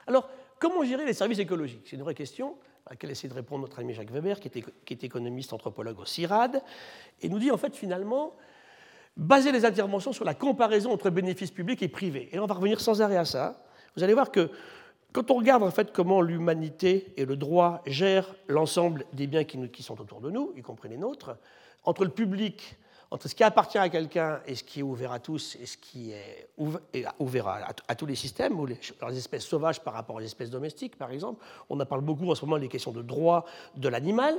Alors, 0.06 0.28
comment 0.58 0.84
gérer 0.84 1.04
les 1.04 1.14
services 1.14 1.38
écologiques? 1.38 1.82
C'est 1.84 1.96
une 1.96 2.02
vraie 2.02 2.14
question 2.14 2.56
à 2.86 2.90
laquelle 2.90 3.10
essaie 3.10 3.28
de 3.28 3.34
répondre 3.34 3.62
notre 3.62 3.80
ami 3.80 3.94
Jacques 3.94 4.10
Weber, 4.10 4.38
qui 4.40 4.48
est, 4.48 5.04
économiste 5.04 5.52
anthropologue 5.52 5.98
au 5.98 6.04
CIRAD, 6.04 6.62
et 7.20 7.28
nous 7.28 7.38
dit 7.38 7.50
en 7.50 7.56
fait 7.56 7.74
finalement 7.74 8.34
baser 9.16 9.50
les 9.50 9.64
interventions 9.64 10.12
sur 10.12 10.24
la 10.24 10.34
comparaison 10.34 10.92
entre 10.92 11.10
bénéfices 11.10 11.50
publics 11.50 11.82
et 11.82 11.88
privés. 11.88 12.28
Et 12.32 12.38
on 12.38 12.46
va 12.46 12.54
revenir 12.54 12.80
sans 12.80 13.02
arrêt 13.02 13.16
à 13.16 13.24
ça. 13.24 13.64
Vous 13.96 14.04
allez 14.04 14.14
voir 14.14 14.30
que 14.30 14.50
quand 15.12 15.30
on 15.30 15.34
regarde 15.34 15.62
en 15.62 15.70
fait 15.70 15.92
comment 15.92 16.20
l'humanité 16.20 17.12
et 17.16 17.24
le 17.24 17.36
droit 17.36 17.82
gèrent 17.86 18.34
l'ensemble 18.46 19.04
des 19.12 19.26
biens 19.26 19.44
qui, 19.44 19.68
qui, 19.70 19.82
sont 19.82 20.00
autour 20.00 20.20
de 20.20 20.30
nous, 20.30 20.52
y 20.56 20.62
compris 20.62 20.88
les 20.88 20.98
nôtres, 20.98 21.36
entre 21.84 22.04
le 22.04 22.10
public 22.10 22.76
entre 23.10 23.28
ce 23.28 23.34
qui 23.34 23.44
appartient 23.44 23.78
à 23.78 23.88
quelqu'un 23.88 24.40
et 24.46 24.54
ce 24.54 24.64
qui 24.64 24.80
est 24.80 24.82
ouvert 24.82 25.12
à 25.12 25.20
tous 25.20 25.56
et 25.60 25.66
ce 25.66 25.76
qui 25.76 26.12
est 26.12 26.48
ouvert 27.18 27.48
à, 27.88 27.94
tous 27.94 28.06
les 28.06 28.16
systèmes, 28.16 28.58
ou 28.58 28.66
les, 28.66 28.78
espèces 29.16 29.44
sauvages 29.44 29.80
par 29.80 29.94
rapport 29.94 30.16
aux 30.16 30.20
espèces 30.20 30.50
domestiques, 30.50 30.96
par 30.96 31.10
exemple. 31.12 31.44
On 31.70 31.78
en 31.78 31.86
parle 31.86 32.00
beaucoup 32.00 32.28
en 32.30 32.34
ce 32.34 32.44
moment 32.44 32.58
des 32.58 32.68
questions 32.68 32.92
de 32.92 33.02
droit 33.02 33.44
de 33.76 33.88
l'animal. 33.88 34.34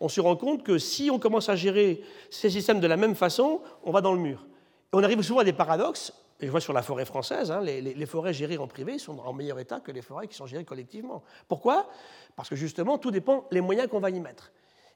On 0.00 0.08
se 0.08 0.20
rend 0.20 0.36
compte 0.36 0.62
que 0.62 0.78
si 0.78 1.10
on 1.10 1.18
commence 1.18 1.48
à 1.48 1.56
gérer 1.56 2.02
ces 2.30 2.50
systèmes 2.50 2.80
de 2.80 2.86
la 2.86 2.96
même 2.96 3.14
façon, 3.14 3.60
on 3.82 3.90
va 3.90 4.00
dans 4.00 4.12
le 4.12 4.20
mur. 4.20 4.46
Et 4.92 4.96
on 4.96 5.02
arrive 5.02 5.22
souvent 5.22 5.40
à 5.40 5.44
des 5.44 5.52
paradoxes. 5.52 6.12
Et 6.40 6.46
je 6.46 6.50
vois 6.50 6.60
sur 6.60 6.72
la 6.72 6.82
forêt 6.82 7.04
française, 7.04 7.52
hein, 7.52 7.60
les, 7.60 7.80
les, 7.80 8.06
forêts 8.06 8.32
gérées 8.32 8.58
en 8.58 8.66
privé 8.66 8.98
sont 8.98 9.16
en 9.20 9.32
meilleur 9.32 9.60
état 9.60 9.78
que 9.78 9.92
les 9.92 10.02
forêts 10.02 10.26
qui 10.26 10.34
sont 10.34 10.46
gérées 10.46 10.64
collectivement. 10.64 11.22
Pourquoi? 11.46 11.88
Parce 12.34 12.48
que 12.48 12.56
justement, 12.56 12.98
tout 12.98 13.12
dépend 13.12 13.46
des 13.52 13.60
moyens 13.60 13.88
qu'on 13.88 14.00
va 14.00 14.10
y 14.10 14.18
mettre. 14.18 14.50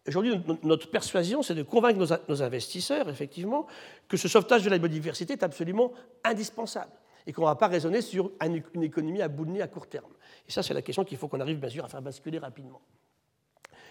Aujourd'hui, 0.09 0.41
notre 0.63 0.89
persuasion, 0.89 1.43
c'est 1.43 1.55
de 1.55 1.63
convaincre 1.63 2.21
nos 2.29 2.43
investisseurs, 2.43 3.09
effectivement, 3.09 3.67
que 4.09 4.17
ce 4.17 4.29
sauvetage 4.29 4.63
de 4.63 4.71
la 4.71 4.79
biodiversité 4.79 5.33
est 5.33 5.43
absolument 5.43 5.93
indispensable 6.25 6.93
et 7.27 7.33
qu'on 7.33 7.43
ne 7.43 7.47
va 7.49 7.57
pas 7.57 7.67
raisonner 7.67 8.01
sur 8.03 8.31
une 8.41 8.83
économie 8.83 9.21
à 9.21 9.29
bout 9.29 9.45
de 9.45 9.51
nez 9.51 9.63
à 9.63 9.67
court 9.67 9.89
terme. 9.89 10.13
Et 10.49 10.53
ça, 10.53 10.63
c'est 10.63 10.75
la 10.75 10.83
question 10.83 11.05
qu'il 11.05 11.19
faut 11.19 11.27
qu'on 11.29 11.41
arrive 11.41 11.59
bien 11.59 11.69
sûr 11.69 11.85
à 11.85 11.89
faire 11.89 12.03
basculer 12.03 12.39
rapidement. 12.39 12.81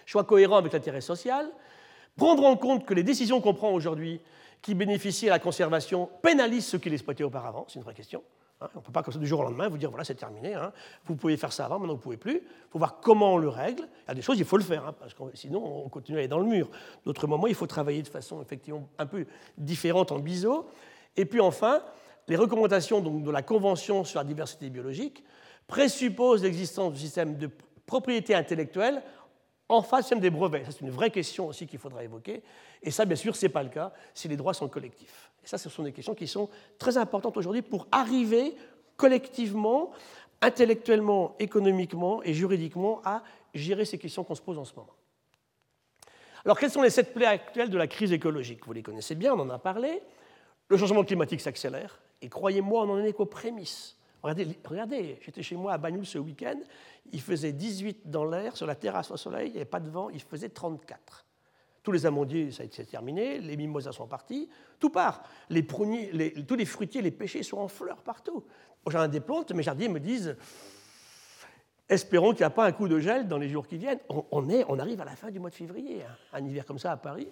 Choix 0.06 0.24
cohérent 0.24 0.56
avec 0.56 0.72
l'intérêt 0.72 1.02
social, 1.02 1.50
prendre 2.16 2.44
en 2.44 2.56
compte 2.56 2.86
que 2.86 2.94
les 2.94 3.02
décisions 3.02 3.40
qu'on 3.40 3.54
prend 3.54 3.72
aujourd'hui 3.72 4.20
qui 4.62 4.74
bénéficient 4.74 5.28
à 5.28 5.32
la 5.32 5.38
conservation 5.38 6.08
pénalisent 6.22 6.66
ceux 6.66 6.78
qui 6.78 6.88
l'exploitaient 6.88 7.24
auparavant, 7.24 7.66
c'est 7.68 7.76
une 7.76 7.84
vraie 7.84 7.94
question. 7.94 8.22
Hein. 8.60 8.68
on 8.74 8.78
ne 8.78 8.84
peut 8.84 8.92
pas, 8.92 9.02
comme 9.02 9.12
ça, 9.12 9.18
du 9.18 9.26
jour 9.26 9.40
au 9.40 9.42
lendemain, 9.42 9.68
vous 9.68 9.78
dire 9.78 9.90
voilà, 9.90 10.04
c'est 10.04 10.14
terminé. 10.14 10.54
Hein. 10.54 10.72
vous 11.04 11.16
pouvez 11.16 11.36
faire 11.36 11.52
ça 11.52 11.66
avant, 11.66 11.78
maintenant 11.78 11.94
vous 11.94 11.98
ne 11.98 12.02
pouvez 12.02 12.16
plus. 12.16 12.36
Il 12.36 12.70
faut 12.70 12.78
voir 12.78 13.00
comment 13.00 13.34
on 13.34 13.38
le 13.38 13.48
règle. 13.48 13.82
Il 13.82 14.08
y 14.08 14.10
a 14.12 14.14
des 14.14 14.22
choses, 14.22 14.38
il 14.38 14.44
faut 14.44 14.56
le 14.56 14.64
faire, 14.64 14.86
hein, 14.86 14.94
parce 14.98 15.14
que 15.14 15.22
sinon 15.34 15.84
on 15.84 15.88
continue 15.88 16.18
à 16.18 16.20
aller 16.20 16.28
dans 16.28 16.38
le 16.38 16.46
mur. 16.46 16.70
D'autres 17.04 17.26
moments, 17.26 17.46
il 17.46 17.54
faut 17.54 17.66
travailler 17.66 18.02
de 18.02 18.08
façon 18.08 18.40
effectivement 18.42 18.88
un 18.98 19.06
peu 19.06 19.26
différente 19.58 20.12
en 20.12 20.18
biseau. 20.18 20.66
Et 21.16 21.24
puis 21.24 21.40
enfin, 21.40 21.82
les 22.28 22.36
recommandations 22.36 23.00
donc, 23.00 23.22
de 23.22 23.30
la 23.30 23.42
Convention 23.42 24.04
sur 24.04 24.20
la 24.20 24.24
diversité 24.24 24.70
biologique 24.70 25.24
présupposent 25.66 26.42
l'existence 26.42 26.92
du 26.92 27.00
système 27.00 27.36
de 27.36 27.50
propriété 27.86 28.34
intellectuelle 28.34 29.02
en 29.68 29.82
face 29.82 30.02
système 30.02 30.20
des 30.20 30.30
brevets. 30.30 30.64
C'est 30.66 30.80
une 30.80 30.90
vraie 30.90 31.10
question 31.10 31.48
aussi 31.48 31.66
qu'il 31.66 31.78
faudra 31.78 32.04
évoquer. 32.04 32.42
Et 32.82 32.90
ça, 32.90 33.04
bien 33.04 33.16
sûr, 33.16 33.34
ce 33.34 33.46
n'est 33.46 33.52
pas 33.52 33.62
le 33.62 33.68
cas 33.68 33.92
si 34.14 34.28
les 34.28 34.36
droits 34.36 34.54
sont 34.54 34.68
collectifs. 34.68 35.30
Et 35.46 35.48
ça, 35.48 35.58
ce 35.58 35.70
sont 35.70 35.84
des 35.84 35.92
questions 35.92 36.16
qui 36.16 36.26
sont 36.26 36.50
très 36.76 36.96
importantes 36.96 37.36
aujourd'hui 37.36 37.62
pour 37.62 37.86
arriver 37.92 38.56
collectivement, 38.96 39.92
intellectuellement, 40.40 41.36
économiquement 41.38 42.20
et 42.24 42.34
juridiquement 42.34 43.00
à 43.04 43.22
gérer 43.54 43.84
ces 43.84 43.96
questions 43.96 44.24
qu'on 44.24 44.34
se 44.34 44.42
pose 44.42 44.58
en 44.58 44.64
ce 44.64 44.74
moment. 44.74 44.92
Alors, 46.44 46.58
quelles 46.58 46.72
sont 46.72 46.82
les 46.82 46.90
sept 46.90 47.14
plaies 47.14 47.26
actuelles 47.26 47.70
de 47.70 47.78
la 47.78 47.86
crise 47.86 48.12
écologique? 48.12 48.66
Vous 48.66 48.72
les 48.72 48.82
connaissez 48.82 49.14
bien, 49.14 49.34
on 49.34 49.40
en 49.40 49.50
a 49.50 49.58
parlé. 49.58 50.02
Le 50.68 50.76
changement 50.76 51.04
climatique 51.04 51.40
s'accélère, 51.40 52.00
et 52.20 52.28
croyez-moi, 52.28 52.82
on 52.82 52.86
n'en 52.86 52.98
est 52.98 53.12
qu'aux 53.12 53.24
prémices. 53.24 53.96
Regardez, 54.24 55.20
j'étais 55.20 55.44
chez 55.44 55.54
moi 55.54 55.74
à 55.74 55.78
Bagnoul 55.78 56.04
ce 56.04 56.18
week-end, 56.18 56.58
il 57.12 57.20
faisait 57.20 57.52
18 57.52 58.10
dans 58.10 58.24
l'air, 58.24 58.56
sur 58.56 58.66
la 58.66 58.74
terrasse 58.74 59.12
au 59.12 59.16
soleil, 59.16 59.48
il 59.48 59.52
n'y 59.52 59.58
avait 59.58 59.64
pas 59.64 59.78
de 59.78 59.88
vent, 59.88 60.10
il 60.10 60.20
faisait 60.20 60.48
34. 60.48 61.24
Tous 61.86 61.92
les 61.92 62.04
amandiers, 62.04 62.50
ça 62.50 62.64
été 62.64 62.84
terminé, 62.84 63.38
les 63.38 63.56
mimosas 63.56 63.92
sont 63.92 64.08
partis, 64.08 64.48
tout 64.80 64.90
part. 64.90 65.22
Les 65.50 65.62
pruniers, 65.62 66.34
tous 66.42 66.56
les 66.56 66.64
fruitiers, 66.64 67.00
les 67.00 67.12
pêchers 67.12 67.44
sont 67.44 67.58
en 67.58 67.68
fleurs 67.68 68.02
partout. 68.02 68.42
J'ai 68.90 69.06
des 69.06 69.20
plantes, 69.20 69.52
mes 69.52 69.62
jardiniers 69.62 69.88
me 69.88 70.00
disent 70.00 70.36
espérons 71.88 72.30
qu'il 72.30 72.40
n'y 72.40 72.46
a 72.46 72.50
pas 72.50 72.66
un 72.66 72.72
coup 72.72 72.88
de 72.88 72.98
gel 72.98 73.28
dans 73.28 73.38
les 73.38 73.48
jours 73.48 73.68
qui 73.68 73.76
viennent. 73.76 74.00
On, 74.32 74.48
est, 74.48 74.64
on 74.66 74.80
arrive 74.80 75.00
à 75.00 75.04
la 75.04 75.14
fin 75.14 75.30
du 75.30 75.38
mois 75.38 75.50
de 75.50 75.54
février, 75.54 76.02
hein, 76.02 76.16
un 76.32 76.44
hiver 76.44 76.66
comme 76.66 76.80
ça 76.80 76.90
à 76.90 76.96
Paris. 76.96 77.28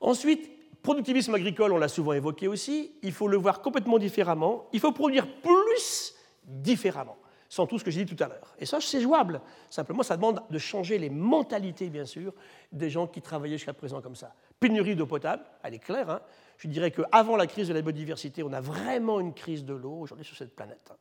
Ensuite, 0.00 0.50
productivisme 0.82 1.34
agricole, 1.34 1.74
on 1.74 1.78
l'a 1.78 1.88
souvent 1.88 2.14
évoqué 2.14 2.48
aussi, 2.48 2.94
il 3.02 3.12
faut 3.12 3.28
le 3.28 3.36
voir 3.36 3.60
complètement 3.60 3.98
différemment, 3.98 4.66
il 4.72 4.80
faut 4.80 4.92
produire 4.92 5.26
plus 5.42 6.14
différemment 6.46 7.18
sans 7.52 7.66
tout 7.66 7.78
ce 7.78 7.84
que 7.84 7.90
j'ai 7.90 8.02
dit 8.06 8.16
tout 8.16 8.24
à 8.24 8.28
l'heure. 8.28 8.54
Et 8.58 8.64
ça, 8.64 8.80
c'est 8.80 9.02
jouable. 9.02 9.42
Simplement, 9.68 10.02
ça 10.02 10.16
demande 10.16 10.42
de 10.48 10.56
changer 10.56 10.96
les 10.96 11.10
mentalités, 11.10 11.90
bien 11.90 12.06
sûr, 12.06 12.32
des 12.72 12.88
gens 12.88 13.06
qui 13.06 13.20
travaillaient 13.20 13.58
jusqu'à 13.58 13.74
présent 13.74 14.00
comme 14.00 14.16
ça. 14.16 14.34
Pénurie 14.58 14.96
d'eau 14.96 15.04
potable, 15.04 15.44
elle 15.62 15.74
est 15.74 15.78
claire. 15.78 16.08
Hein. 16.08 16.22
Je 16.56 16.66
dirais 16.66 16.90
qu'avant 16.90 17.36
la 17.36 17.46
crise 17.46 17.68
de 17.68 17.74
la 17.74 17.82
biodiversité, 17.82 18.42
on 18.42 18.54
a 18.54 18.62
vraiment 18.62 19.20
une 19.20 19.34
crise 19.34 19.66
de 19.66 19.74
l'eau 19.74 19.98
aujourd'hui 20.00 20.24
sur 20.24 20.34
cette 20.34 20.56
planète. 20.56 20.88
Hein. 20.92 20.96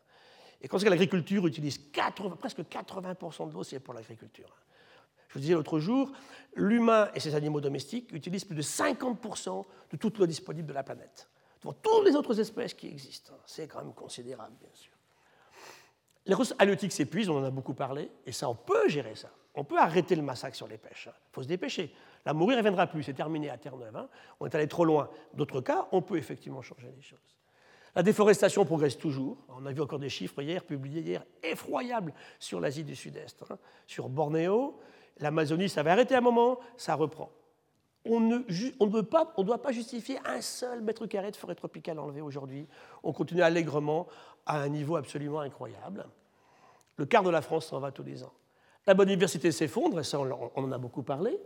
Et 0.61 0.67
quand 0.67 0.83
l'agriculture 0.83 1.47
utilise 1.47 1.77
presque 1.77 2.59
80% 2.59 3.47
de 3.47 3.53
l'eau, 3.53 3.63
c'est 3.63 3.79
pour 3.79 3.93
l'agriculture. 3.93 4.49
Hein. 4.49 4.63
Je 5.29 5.35
vous 5.35 5.39
disais 5.39 5.53
l'autre 5.53 5.79
jour, 5.79 6.11
l'humain 6.55 7.11
et 7.15 7.21
ses 7.21 7.33
animaux 7.33 7.61
domestiques 7.61 8.11
utilisent 8.11 8.43
plus 8.43 8.57
de 8.57 8.61
50% 8.61 9.65
de 9.89 9.95
toute 9.95 10.17
l'eau 10.17 10.25
disponible 10.25 10.67
de 10.67 10.73
la 10.73 10.83
planète. 10.83 11.29
Pour 11.61 11.75
toutes 11.75 12.03
les 12.03 12.13
autres 12.13 12.37
espèces 12.41 12.73
qui 12.73 12.87
existent, 12.87 13.31
c'est 13.45 13.69
quand 13.69 13.81
même 13.81 13.93
considérable, 13.93 14.57
bien 14.59 14.73
sûr. 14.73 14.90
Les 16.25 16.35
ressources 16.35 16.59
halieutiques 16.59 16.91
s'épuisent, 16.91 17.29
on 17.29 17.39
en 17.39 17.43
a 17.43 17.49
beaucoup 17.49 17.73
parlé, 17.73 18.11
et 18.25 18.31
ça, 18.31 18.47
on 18.49 18.55
peut 18.55 18.87
gérer 18.87 19.15
ça. 19.15 19.29
On 19.53 19.63
peut 19.63 19.77
arrêter 19.77 20.15
le 20.15 20.21
massacre 20.21 20.55
sur 20.55 20.67
les 20.67 20.77
pêches. 20.77 21.09
Il 21.11 21.33
faut 21.33 21.43
se 21.43 21.47
dépêcher. 21.47 21.93
La 22.25 22.33
mourir 22.33 22.57
ne 22.57 22.61
reviendra 22.61 22.87
plus, 22.87 23.03
c'est 23.03 23.13
terminé 23.13 23.49
à 23.49 23.57
Terre-Neuve. 23.57 23.95
Hein. 23.95 24.07
On 24.39 24.45
est 24.45 24.55
allé 24.55 24.67
trop 24.67 24.85
loin. 24.85 25.09
D'autres 25.33 25.61
cas, 25.61 25.87
on 25.91 26.01
peut 26.01 26.17
effectivement 26.17 26.61
changer 26.61 26.91
les 26.95 27.01
choses. 27.01 27.19
La 27.93 28.03
déforestation 28.03 28.63
progresse 28.63 28.97
toujours. 28.97 29.37
On 29.49 29.65
a 29.65 29.73
vu 29.73 29.81
encore 29.81 29.99
des 29.99 30.09
chiffres 30.09 30.41
hier, 30.41 30.63
publiés 30.63 31.01
hier, 31.01 31.25
effroyables 31.43 32.13
sur 32.39 32.61
l'Asie 32.61 32.85
du 32.85 32.95
Sud-Est. 32.95 33.43
Hein. 33.49 33.57
Sur 33.85 34.07
Bornéo, 34.07 34.79
l'Amazonie, 35.17 35.67
ça 35.67 35.83
va 35.83 35.91
arrêter 35.91 36.15
un 36.15 36.21
moment, 36.21 36.59
ça 36.77 36.95
reprend. 36.95 37.29
On 38.03 38.19
ne, 38.19 39.01
pas, 39.01 39.33
doit 39.37 39.61
pas 39.61 39.71
justifier 39.71 40.17
un 40.25 40.41
seul 40.41 40.81
mètre 40.81 41.05
carré 41.05 41.29
de 41.31 41.35
forêt 41.35 41.55
tropicale 41.55 41.99
enlevé 41.99 42.21
aujourd'hui. 42.21 42.67
On 43.03 43.13
continue 43.13 43.43
allègrement 43.43 44.07
à 44.45 44.59
un 44.61 44.69
niveau 44.69 44.95
absolument 44.95 45.41
incroyable. 45.41 46.07
Le 46.97 47.05
quart 47.05 47.23
de 47.23 47.29
la 47.29 47.41
France 47.41 47.67
s'en 47.67 47.79
va 47.79 47.91
tous 47.91 48.03
les 48.03 48.23
ans. 48.23 48.33
La 48.87 48.95
biodiversité 48.95 49.51
s'effondre, 49.51 49.99
et 49.99 50.03
ça 50.03 50.19
on 50.19 50.51
en 50.55 50.71
a 50.71 50.77
beaucoup 50.79 51.03
parlé, 51.03 51.39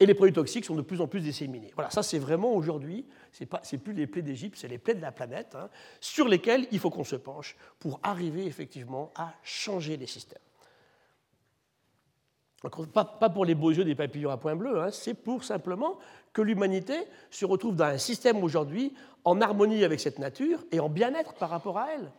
et 0.00 0.06
les 0.06 0.14
produits 0.14 0.32
toxiques 0.32 0.64
sont 0.64 0.76
de 0.76 0.82
plus 0.82 1.00
en 1.00 1.08
plus 1.08 1.20
disséminés. 1.20 1.72
Voilà, 1.74 1.90
ça 1.90 2.04
c'est 2.04 2.20
vraiment 2.20 2.54
aujourd'hui, 2.54 3.04
ce 3.32 3.44
n'est 3.44 3.78
plus 3.82 3.92
les 3.92 4.06
plaies 4.06 4.22
d'Égypte, 4.22 4.56
c'est 4.56 4.68
les 4.68 4.78
plaies 4.78 4.94
de 4.94 5.00
la 5.00 5.10
planète, 5.10 5.56
hein, 5.56 5.68
sur 6.00 6.28
lesquelles 6.28 6.68
il 6.70 6.78
faut 6.78 6.90
qu'on 6.90 7.04
se 7.04 7.16
penche 7.16 7.56
pour 7.80 7.98
arriver 8.04 8.46
effectivement 8.46 9.10
à 9.16 9.34
changer 9.42 9.96
les 9.96 10.06
systèmes. 10.06 10.38
Pas, 12.60 13.30
pour 13.30 13.44
les 13.44 13.54
beaux 13.54 13.70
yeux 13.70 13.84
des 13.84 13.94
papillons 13.94 14.30
à 14.30 14.36
point 14.36 14.56
bleu, 14.56 14.80
hein, 14.80 14.90
c'est 14.90 15.14
pour 15.14 15.44
simplement 15.44 15.96
que 16.32 16.42
l'humanité 16.42 16.94
se 17.30 17.44
retrouve 17.44 17.76
dans 17.76 17.84
un 17.84 17.98
système 17.98 18.42
aujourd'hui 18.42 18.94
en 19.24 19.40
harmonie 19.40 19.84
avec 19.84 20.00
cette 20.00 20.18
nature 20.18 20.64
et 20.72 20.80
en 20.80 20.88
bien-être 20.88 21.34
par 21.34 21.50
rapport 21.50 21.78
à 21.78 21.92
elle. 21.92 22.10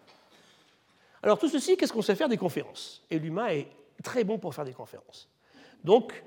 Alors 1.22 1.40
tout 1.40 1.50
ceci, 1.50 1.76
qu'est-ce 1.76 1.92
qu'on 1.92 2.02
sait 2.02 2.16
faire 2.16 2.30
Des 2.30 2.38
conférences? 2.38 3.04
Et 3.12 3.20
l'humain 3.20 3.48
est 3.48 3.68
très 4.02 4.24
bon 4.24 4.38
pour 4.38 4.56
faire 4.56 4.64
des 4.64 4.72
conférences. 4.74 5.30
Donc 5.84 6.24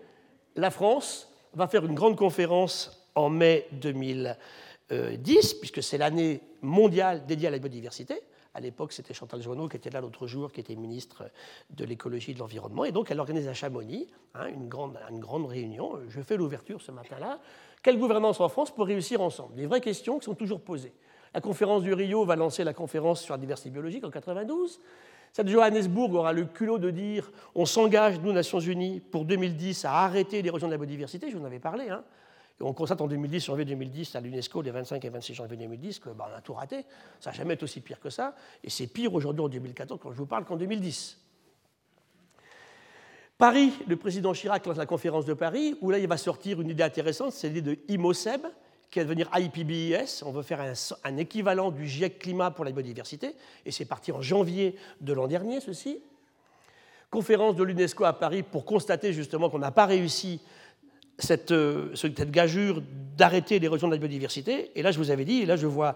la 0.56 0.70
France 0.70 1.32
va 1.54 1.66
faire 1.66 1.86
une 1.86 1.94
grande 1.94 2.16
conférence 2.16 3.08
en 3.14 3.30
mai 3.30 3.66
2010, 3.72 5.54
puisque 5.54 5.82
c'est 5.82 5.96
l'année 5.96 6.42
mondiale 6.60 7.24
dédiée 7.26 7.48
à 7.48 7.50
la 7.50 7.58
biodiversité. 7.58 8.22
À 8.54 8.60
l'époque, 8.60 8.92
c'était 8.92 9.14
Chantal 9.14 9.40
Joanneau 9.40 9.68
qui 9.68 9.76
était 9.76 9.90
là 9.90 10.00
l'autre 10.00 10.26
jour, 10.26 10.52
qui 10.52 10.60
était 10.60 10.76
ministre 10.76 11.30
de 11.70 11.84
l'écologie 11.84 12.32
et 12.32 12.34
de 12.34 12.38
l'environnement. 12.38 12.84
Et 12.84 12.92
donc, 12.92 13.10
elle 13.10 13.18
organise 13.18 13.48
à 13.48 13.54
Chamonix 13.54 14.08
hein, 14.34 14.46
une, 14.48 14.68
grande, 14.68 14.98
une 15.10 15.20
grande 15.20 15.46
réunion. 15.46 15.98
Je 16.08 16.20
fais 16.20 16.36
l'ouverture 16.36 16.82
ce 16.82 16.92
matin-là. 16.92 17.40
Quelle 17.82 17.98
gouvernance 17.98 18.40
en 18.40 18.48
France 18.48 18.70
pour 18.70 18.86
réussir 18.86 19.22
ensemble? 19.22 19.54
Des 19.54 19.66
vraies 19.66 19.80
questions 19.80 20.18
qui 20.18 20.26
sont 20.26 20.34
toujours 20.34 20.60
posées. 20.60 20.92
La 21.34 21.40
conférence 21.40 21.82
du 21.82 21.94
Rio 21.94 22.24
va 22.24 22.36
lancer 22.36 22.62
la 22.62 22.74
conférence 22.74 23.22
sur 23.22 23.34
la 23.34 23.38
diversité 23.38 23.70
biologique 23.70 24.04
en 24.04 24.10
92. 24.10 24.80
Cette 25.32 25.48
Johannesburg 25.48 26.12
aura 26.12 26.34
le 26.34 26.44
culot 26.44 26.78
de 26.78 26.90
dire 26.90 27.32
on 27.54 27.64
s'engage, 27.64 28.20
nous, 28.20 28.32
Nations 28.32 28.60
Unies, 28.60 29.00
pour 29.00 29.24
2010 29.24 29.86
à 29.86 30.04
arrêter 30.04 30.42
l'érosion 30.42 30.66
de 30.66 30.72
la 30.72 30.78
biodiversité. 30.78 31.30
Je 31.30 31.36
vous 31.36 31.42
en 31.42 31.46
avais 31.46 31.58
parlé. 31.58 31.88
Hein 31.88 32.04
on 32.60 32.72
constate 32.72 33.00
en 33.00 33.08
2010, 33.08 33.44
janvier 33.44 33.64
2010, 33.64 34.14
à 34.14 34.20
l'UNESCO, 34.20 34.62
les 34.62 34.70
25 34.70 35.04
et 35.04 35.08
26 35.08 35.34
janvier 35.34 35.56
2010, 35.56 35.98
qu'on 35.98 36.12
bah, 36.12 36.30
a 36.36 36.40
tout 36.40 36.54
raté. 36.54 36.84
Ça 37.20 37.30
n'a 37.30 37.36
jamais 37.36 37.54
été 37.54 37.64
aussi 37.64 37.80
pire 37.80 38.00
que 38.00 38.10
ça. 38.10 38.34
Et 38.62 38.70
c'est 38.70 38.86
pire 38.86 39.12
aujourd'hui 39.14 39.42
en 39.42 39.48
2014 39.48 39.98
quand 40.00 40.12
je 40.12 40.16
vous 40.16 40.26
parle 40.26 40.44
qu'en 40.44 40.56
2010. 40.56 41.18
Paris, 43.38 43.72
le 43.88 43.96
président 43.96 44.32
Chirac 44.32 44.64
lance 44.66 44.76
la 44.76 44.86
conférence 44.86 45.24
de 45.24 45.34
Paris, 45.34 45.76
où 45.80 45.90
là, 45.90 45.98
il 45.98 46.06
va 46.06 46.16
sortir 46.16 46.60
une 46.60 46.70
idée 46.70 46.84
intéressante, 46.84 47.32
c'est 47.32 47.48
l'idée 47.48 47.76
de 47.76 47.78
IMOSEB, 47.88 48.42
qui 48.88 49.00
va 49.00 49.04
devenir 49.04 49.28
IPBES. 49.34 50.22
On 50.24 50.30
veut 50.30 50.42
faire 50.42 50.60
un 51.02 51.16
équivalent 51.16 51.72
du 51.72 51.88
GIEC 51.88 52.20
Climat 52.20 52.52
pour 52.52 52.64
la 52.64 52.70
biodiversité, 52.70 53.34
et 53.66 53.72
c'est 53.72 53.86
parti 53.86 54.12
en 54.12 54.22
janvier 54.22 54.76
de 55.00 55.12
l'an 55.12 55.26
dernier, 55.26 55.60
ceci. 55.60 55.98
Conférence 57.10 57.56
de 57.56 57.64
l'UNESCO 57.64 58.04
à 58.04 58.12
Paris 58.12 58.42
pour 58.42 58.64
constater 58.64 59.12
justement 59.12 59.50
qu'on 59.50 59.58
n'a 59.58 59.70
pas 59.70 59.86
réussi 59.86 60.40
cette, 61.18 61.52
euh, 61.52 61.94
cette 61.94 62.30
gageure 62.30 62.82
d'arrêter 63.16 63.58
l'érosion 63.58 63.88
de 63.88 63.92
la 63.92 63.98
biodiversité. 63.98 64.72
Et 64.74 64.82
là, 64.82 64.90
je 64.90 64.98
vous 64.98 65.10
avais 65.10 65.24
dit, 65.24 65.42
et 65.42 65.46
là, 65.46 65.56
je 65.56 65.66
vois 65.66 65.94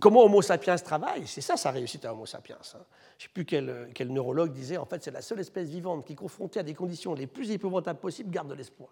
comment 0.00 0.24
Homo 0.24 0.42
sapiens 0.42 0.76
travaille. 0.76 1.26
C'est 1.26 1.40
ça 1.40 1.56
sa 1.56 1.70
réussite 1.70 2.04
à 2.04 2.12
Homo 2.12 2.26
sapiens. 2.26 2.56
Hein. 2.56 2.78
Je 3.18 3.24
ne 3.24 3.28
sais 3.28 3.32
plus 3.32 3.44
quel, 3.44 3.88
quel, 3.94 4.12
neurologue 4.12 4.52
disait, 4.52 4.76
en 4.76 4.84
fait, 4.84 5.02
c'est 5.02 5.10
la 5.10 5.22
seule 5.22 5.40
espèce 5.40 5.68
vivante 5.68 6.06
qui, 6.06 6.14
confrontée 6.14 6.60
à 6.60 6.62
des 6.62 6.74
conditions 6.74 7.14
les 7.14 7.26
plus 7.26 7.50
épouvantables 7.50 8.00
possibles, 8.00 8.30
garde 8.30 8.48
de 8.48 8.54
l'espoir. 8.54 8.90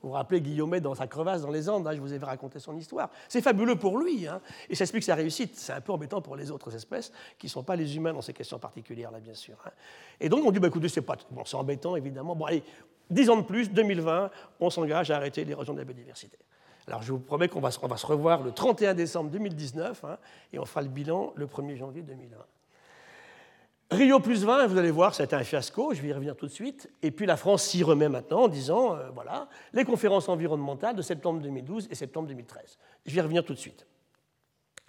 Vous 0.00 0.10
vous 0.10 0.14
rappelez 0.14 0.40
Guillaumet 0.40 0.80
dans 0.80 0.94
sa 0.94 1.08
crevasse 1.08 1.42
dans 1.42 1.50
les 1.50 1.68
Andes, 1.68 1.86
hein, 1.88 1.92
je 1.92 2.00
vous 2.00 2.12
avais 2.12 2.24
raconté 2.24 2.60
son 2.60 2.76
histoire. 2.76 3.10
C'est 3.28 3.40
fabuleux 3.40 3.74
pour 3.74 3.98
lui, 3.98 4.28
hein, 4.28 4.40
et 4.68 4.76
ça 4.76 4.84
explique 4.84 5.02
sa 5.02 5.16
réussite. 5.16 5.56
C'est 5.56 5.72
un 5.72 5.80
peu 5.80 5.92
embêtant 5.92 6.22
pour 6.22 6.36
les 6.36 6.52
autres 6.52 6.72
espèces 6.74 7.10
qui 7.36 7.46
ne 7.46 7.50
sont 7.50 7.64
pas 7.64 7.74
les 7.74 7.96
humains 7.96 8.12
dans 8.12 8.22
ces 8.22 8.32
questions 8.32 8.60
particulières, 8.60 9.10
là, 9.10 9.18
bien 9.18 9.34
sûr. 9.34 9.56
Hein. 9.66 9.70
Et 10.20 10.28
donc, 10.28 10.44
on 10.46 10.52
dit, 10.52 10.60
bah, 10.60 10.68
écoutez, 10.68 10.88
c'est 10.88 11.02
pas... 11.02 11.16
Bon, 11.32 11.44
c'est 11.44 11.56
embêtant, 11.56 11.96
évidemment. 11.96 12.36
Bon, 12.36 12.44
allez, 12.44 12.62
dix 13.10 13.30
ans 13.30 13.36
de 13.36 13.42
plus, 13.42 13.70
2020, 13.70 14.30
on 14.60 14.70
s'engage 14.70 15.10
à 15.10 15.16
arrêter 15.16 15.44
l'érosion 15.44 15.72
de 15.72 15.78
la 15.78 15.84
biodiversité. 15.84 16.38
Alors, 16.86 17.02
je 17.02 17.12
vous 17.12 17.18
promets 17.18 17.48
qu'on 17.48 17.60
va, 17.60 17.70
se 17.70 18.06
revoir 18.06 18.42
le 18.42 18.50
31 18.50 18.94
décembre 18.94 19.30
2019, 19.30 20.04
et 20.52 20.58
on 20.58 20.64
fera 20.64 20.82
le 20.82 20.88
bilan 20.88 21.32
le 21.36 21.46
1er 21.46 21.76
janvier 21.76 22.02
2020. 22.02 22.36
Rio 23.90 24.20
plus 24.20 24.44
20, 24.44 24.66
vous 24.66 24.76
allez 24.76 24.90
voir, 24.90 25.14
ça 25.14 25.22
a 25.22 25.26
été 25.26 25.34
un 25.34 25.44
fiasco, 25.44 25.94
je 25.94 26.02
vais 26.02 26.08
y 26.08 26.12
revenir 26.12 26.36
tout 26.36 26.46
de 26.46 26.52
suite. 26.52 26.90
Et 27.02 27.10
puis 27.10 27.24
la 27.24 27.38
France 27.38 27.64
s'y 27.64 27.82
remet 27.82 28.08
maintenant 28.10 28.42
en 28.42 28.48
disant, 28.48 28.94
euh, 28.94 29.08
voilà, 29.14 29.48
les 29.72 29.84
conférences 29.84 30.28
environnementales 30.28 30.94
de 30.94 31.00
septembre 31.00 31.40
2012 31.40 31.88
et 31.90 31.94
septembre 31.94 32.28
2013. 32.28 32.78
Je 33.06 33.12
vais 33.12 33.18
y 33.18 33.20
revenir 33.22 33.44
tout 33.44 33.54
de 33.54 33.58
suite. 33.58 33.86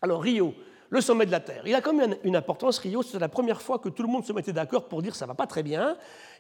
Alors 0.01 0.21
Rio, 0.21 0.53
le 0.89 0.99
sommet 0.99 1.25
de 1.25 1.31
la 1.31 1.39
Terre. 1.39 1.63
Il 1.65 1.75
a 1.75 1.81
quand 1.81 1.93
même 1.93 2.15
une 2.23 2.35
importance, 2.35 2.79
Rio, 2.79 3.01
c'est 3.01 3.19
la 3.19 3.29
première 3.29 3.61
fois 3.61 3.79
que 3.79 3.87
tout 3.87 4.03
le 4.03 4.09
monde 4.09 4.25
se 4.25 4.33
mettait 4.33 4.53
d'accord 4.53 4.89
pour 4.89 5.01
dire 5.01 5.15
ça 5.15 5.25
va 5.25 5.33
pas 5.33 5.47
très 5.47 5.63
bien, 5.63 5.95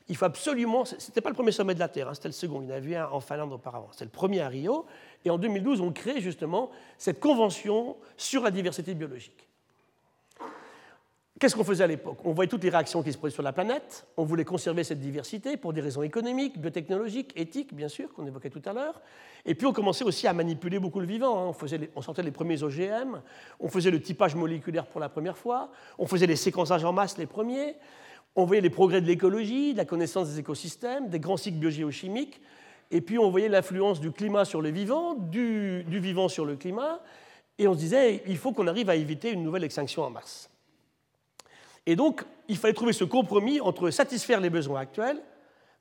il 0.09 0.17
faut 0.17 0.25
absolument, 0.25 0.85
c'était 0.85 1.21
pas 1.21 1.29
le 1.29 1.35
premier 1.35 1.51
sommet 1.51 1.75
de 1.75 1.79
la 1.79 1.87
Terre, 1.87 2.09
hein, 2.09 2.13
c'était 2.15 2.27
le 2.27 2.33
second, 2.33 2.61
il 2.61 2.67
y 2.67 2.71
en 2.71 2.75
avait 2.75 2.95
un 2.95 3.07
en 3.09 3.19
Finlande 3.19 3.53
auparavant, 3.53 3.89
c'était 3.91 4.05
le 4.05 4.11
premier 4.11 4.41
à 4.41 4.47
Rio, 4.47 4.85
et 5.23 5.29
en 5.29 5.37
2012 5.37 5.81
on 5.81 5.91
crée 5.91 6.19
justement 6.19 6.71
cette 6.97 7.19
convention 7.19 7.95
sur 8.17 8.43
la 8.43 8.51
diversité 8.51 8.95
biologique. 8.95 9.47
Qu'est-ce 11.39 11.55
qu'on 11.55 11.63
faisait 11.63 11.85
à 11.85 11.87
l'époque? 11.87 12.17
On 12.25 12.33
voyait 12.33 12.49
toutes 12.49 12.63
les 12.65 12.69
réactions 12.69 13.01
qui 13.01 13.13
se 13.13 13.17
produisent 13.17 13.35
sur 13.35 13.43
la 13.43 13.53
planète, 13.53 14.05
on 14.17 14.25
voulait 14.25 14.43
conserver 14.43 14.83
cette 14.83 14.99
diversité 14.99 15.55
pour 15.55 15.71
des 15.71 15.79
raisons 15.79 16.01
économiques, 16.01 16.59
biotechnologiques, 16.59 17.31
éthiques, 17.37 17.73
bien 17.73 17.87
sûr, 17.87 18.11
qu'on 18.13 18.27
évoquait 18.27 18.49
tout 18.49 18.61
à 18.65 18.73
l'heure. 18.73 18.99
Et 19.45 19.55
puis 19.55 19.65
on 19.65 19.71
commençait 19.71 20.03
aussi 20.03 20.27
à 20.27 20.33
manipuler 20.33 20.79
beaucoup 20.79 20.99
le 20.99 21.05
vivant. 21.05 21.49
Hein. 21.49 21.55
On, 21.61 21.89
on 21.95 22.01
sortait 22.01 22.23
les 22.23 22.31
premiers 22.31 22.61
OGM, 22.61 23.21
on 23.61 23.69
faisait 23.69 23.89
le 23.89 24.01
typage 24.01 24.35
moléculaire 24.35 24.85
pour 24.85 24.99
la 24.99 25.07
première 25.07 25.37
fois, 25.37 25.71
on 25.97 26.07
faisait 26.07 26.27
les 26.27 26.35
séquençages 26.35 26.83
en 26.83 26.91
masse 26.91 27.17
les 27.17 27.25
premiers, 27.25 27.77
on 28.35 28.45
voyait 28.45 28.61
les 28.61 28.69
progrès 28.69 29.01
de 29.01 29.07
l'écologie, 29.07 29.73
de 29.73 29.77
la 29.77 29.85
connaissance 29.85 30.29
des 30.29 30.39
écosystèmes, 30.39 31.09
des 31.09 31.19
grands 31.19 31.37
cycles 31.37 31.57
biogéochimiques, 31.57 32.41
et 32.91 33.01
puis 33.01 33.19
on 33.19 33.29
voyait 33.29 33.49
l'influence 33.49 33.99
du 33.99 34.11
climat 34.11 34.45
sur 34.45 34.61
le 34.61 34.69
vivant, 34.69 35.13
du, 35.13 35.83
vivant 35.87 36.27
sur 36.27 36.45
le 36.45 36.55
climat, 36.55 37.01
et 37.57 37.67
on 37.67 37.73
se 37.73 37.79
disait 37.79 38.23
il 38.27 38.37
faut 38.37 38.51
qu'on 38.51 38.67
arrive 38.67 38.89
à 38.89 38.95
éviter 38.95 39.31
une 39.31 39.43
nouvelle 39.43 39.63
extinction 39.63 40.03
en 40.03 40.09
masse. 40.09 40.49
Et 41.85 41.95
donc, 41.95 42.23
il 42.47 42.57
fallait 42.57 42.73
trouver 42.73 42.93
ce 42.93 43.03
compromis 43.03 43.61
entre 43.61 43.89
satisfaire 43.89 44.39
les 44.39 44.49
besoins 44.49 44.81
actuels 44.81 45.21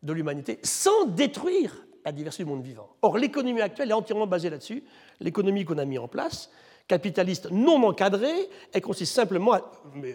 de 0.02 0.12
l'humanité 0.12 0.58
sans 0.62 1.06
détruire 1.06 1.84
la 2.04 2.12
diversité 2.12 2.44
du 2.44 2.50
monde 2.50 2.62
vivant. 2.62 2.88
Or, 3.02 3.18
l'économie 3.18 3.60
actuelle 3.60 3.90
est 3.90 3.94
entièrement 3.94 4.26
basée 4.26 4.48
là-dessus. 4.48 4.82
L'économie 5.20 5.64
qu'on 5.64 5.78
a 5.78 5.84
mis 5.84 5.98
en 5.98 6.08
place, 6.08 6.50
capitaliste 6.88 7.50
non 7.50 7.82
encadrée, 7.84 8.48
elle 8.72 8.82
consiste 8.82 9.14
simplement, 9.14 9.52
à, 9.52 9.62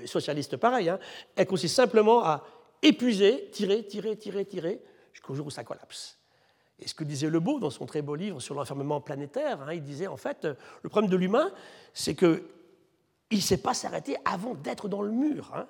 socialiste 0.06 0.58
pareil, 0.58 0.90
hein, 0.90 1.00
elle 1.36 1.46
consiste 1.48 1.76
simplement 1.76 2.24
à 2.24 2.44
épuiser, 2.82 3.50
tirer, 3.52 3.86
tirer, 3.86 4.18
tirer, 4.18 4.46
tirer, 4.46 4.82
jusqu'au 5.14 5.36
jour 5.36 5.48
où 5.48 5.52
ça 5.52 5.64
collapse. 5.64 6.18
Et 6.80 6.88
ce 6.88 6.96
que 6.96 7.04
disait 7.04 7.30
Lebeau 7.30 7.60
dans 7.60 7.70
son 7.70 7.86
très 7.86 8.02
beau 8.02 8.16
livre 8.16 8.42
sur 8.42 8.56
l'enfermement 8.56 9.00
planétaire, 9.00 9.62
hein, 9.62 9.74
il 9.74 9.84
disait 9.84 10.08
en 10.08 10.18
fait, 10.18 10.48
le 10.82 10.90
problème 10.90 11.10
de 11.10 11.16
l'humain, 11.16 11.52
c'est 11.94 12.16
qu'il 12.16 12.42
ne 13.32 13.38
sait 13.38 13.58
pas 13.58 13.76
s'arrêter 13.76 14.18
avant 14.26 14.56
d'être 14.56 14.90
dans 14.90 15.04
le 15.04 15.12
mur. 15.12 15.52
Hein. 15.56 15.68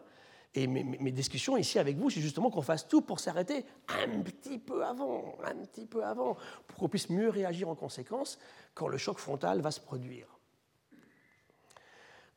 Et 0.55 0.67
mes, 0.67 1.11
discussions 1.11 1.57
ici 1.57 1.79
avec 1.79 1.97
vous, 1.97 2.11
c'est 2.11 2.21
justement 2.21 2.51
qu'on 2.51 2.61
fasse 2.61 2.87
tout 2.87 3.01
pour 3.01 3.19
s'arrêter 3.19 3.65
un 3.87 4.21
petit 4.21 4.59
peu 4.59 4.85
avant, 4.85 5.35
un 5.43 5.55
petit 5.65 5.87
peu 5.87 6.03
avant, 6.03 6.37
pour 6.67 6.77
qu'on 6.77 6.89
puisse 6.89 7.09
mieux 7.09 7.29
réagir 7.29 7.69
en 7.69 7.75
conséquence 7.75 8.37
quand 8.75 8.87
le 8.87 8.97
choc 8.97 9.17
frontal 9.17 9.61
va 9.61 9.71
se 9.71 9.79
produire. 9.79 10.27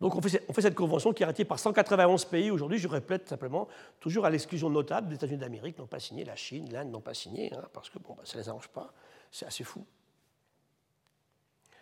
Donc 0.00 0.14
on 0.14 0.20
fait, 0.20 0.42
cette 0.60 0.74
convention 0.74 1.12
qui 1.12 1.22
est 1.22 1.26
ratifiée 1.26 1.46
par 1.46 1.58
191 1.58 2.26
pays 2.26 2.50
aujourd'hui, 2.50 2.78
je 2.78 2.86
répète 2.86 3.28
simplement, 3.28 3.66
toujours 3.98 4.26
à 4.26 4.30
l'exclusion 4.30 4.68
notable 4.68 5.08
des 5.08 5.14
États-Unis 5.14 5.38
d'Amérique 5.38 5.78
n'ont 5.78 5.86
pas 5.86 6.00
signé, 6.00 6.24
la 6.24 6.36
Chine, 6.36 6.68
l'Inde 6.70 6.90
n'ont 6.90 7.00
pas 7.00 7.14
signé, 7.14 7.52
hein, 7.54 7.64
parce 7.72 7.88
que 7.88 7.98
bah, 7.98 8.14
ça 8.24 8.36
ne 8.36 8.42
les 8.42 8.48
arrange 8.48 8.68
pas, 8.68 8.92
c'est 9.30 9.46
assez 9.46 9.64
fou. 9.64 9.84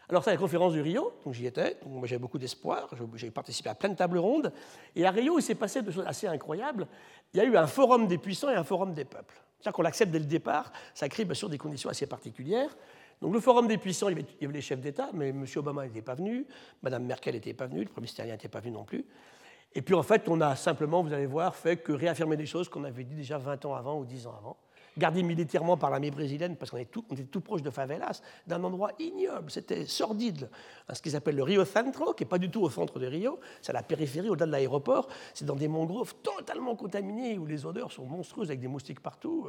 Alors, 0.09 0.22
c'est 0.22 0.31
la 0.31 0.37
conférence 0.37 0.74
du 0.74 0.83
Rio, 0.83 1.14
donc 1.24 1.33
j'y 1.33 1.46
étais, 1.46 1.79
donc 1.85 2.05
j'avais 2.05 2.18
beaucoup 2.18 2.38
d'espoir, 2.38 2.90
j'ai 3.14 3.31
participé 3.31 3.70
à 3.70 3.74
plein 3.74 3.88
de 3.88 3.96
tables 3.96 4.18
rondes, 4.18 4.53
et 4.94 5.07
à 5.07 5.11
Rio, 5.11 5.38
il 5.38 5.42
s'est 5.42 5.55
passé 5.55 5.83
des 5.83 5.92
choses 5.92 6.05
assez 6.07 6.27
incroyables. 6.27 6.87
Il 7.33 7.38
y 7.38 7.40
a 7.40 7.44
eu 7.44 7.57
un 7.57 7.66
forum 7.66 8.07
des 8.07 8.18
puissants 8.18 8.50
et 8.50 8.55
un 8.55 8.64
forum 8.64 8.92
des 8.92 9.07
peuples. 9.07 9.35
C'est-à-dire 9.59 9.77
qu'on 9.77 9.83
l'accepte 9.83 10.12
dès 10.12 10.18
le 10.18 10.27
départ, 10.27 10.70
ça 10.92 11.09
crée 11.09 11.24
bien 11.24 11.35
sûr 11.35 11.48
des 11.48 11.57
conditions 11.57 11.88
assez 11.88 12.07
particulières. 12.07 12.77
Donc 13.20 13.33
le 13.33 13.40
forum 13.40 13.66
des 13.66 13.79
puissants, 13.79 14.09
il 14.09 14.18
y 14.40 14.44
avait, 14.44 14.53
les 14.53 14.61
chefs 14.61 14.81
d'État, 14.81 15.11
mais 15.12 15.29
M. 15.29 15.44
Obama 15.57 15.87
n'était 15.87 16.03
pas 16.03 16.14
venu, 16.14 16.46
Mme 16.83 17.05
Merkel 17.05 17.35
n'était 17.35 17.55
pas 17.55 17.66
venue, 17.66 17.81
le 17.81 17.87
Premier 17.87 18.07
ministre 18.07 18.24
n'était 18.24 18.48
pas 18.48 18.61
venu 18.61 18.72
non 18.72 18.85
plus. 18.85 19.05
Et 19.74 19.83
puis 19.83 19.94
en 19.94 20.03
fait, 20.03 20.29
on 20.29 20.40
a 20.40 20.55
simplement, 20.57 21.03
vous 21.03 21.12
allez 21.12 21.27
voir, 21.27 21.55
fait 21.57 21.77
que 21.77 21.92
réaffirmer 21.92 22.37
des 22.37 22.46
choses 22.46 22.68
qu'on 22.68 22.85
avait 22.85 23.05
dit 23.05 23.14
déjà 23.14 23.38
20 23.38 23.64
ans 23.64 23.74
avant 23.74 23.98
ou 23.98 24.05
10 24.05 24.27
ans 24.27 24.37
avant 24.38 24.57
gardé 24.96 25.22
militairement 25.22 25.77
par 25.77 25.90
l'armée 25.90 26.11
brésilienne, 26.11 26.57
parce 26.57 26.70
qu'on 26.70 26.77
était 26.77 26.90
tout, 26.90 27.05
tout 27.31 27.40
proche 27.40 27.62
de 27.62 27.70
favelas, 27.70 28.22
d'un 28.46 28.62
endroit 28.62 28.92
ignoble, 28.98 29.50
c'était 29.50 29.87
sordide. 29.87 30.48
Ce 30.92 31.00
qu'ils 31.03 31.16
appellent 31.16 31.37
le 31.37 31.42
Rio 31.42 31.64
Centro, 31.64 32.14
qui 32.14 32.22
n'est 32.22 32.29
pas 32.29 32.38
du 32.38 32.50
tout 32.50 32.62
au 32.62 32.70
centre 32.70 32.98
de 32.98 33.07
Rio, 33.07 33.40
c'est 33.61 33.70
à 33.70 33.74
la 33.74 33.83
périphérie, 33.83 34.29
au-delà 34.29 34.46
de 34.46 34.53
l'aéroport, 34.53 35.09
c'est 35.33 35.44
dans 35.44 35.57
des 35.57 35.68
mangroves 35.68 36.14
totalement 36.22 36.77
contaminés, 36.77 37.38
où 37.38 37.46
les 37.46 37.66
odeurs 37.66 37.92
sont 37.92 38.05
monstrueuses, 38.05 38.48
avec 38.48 38.61
des 38.61 38.68
moustiques 38.68 39.00
partout. 39.00 39.48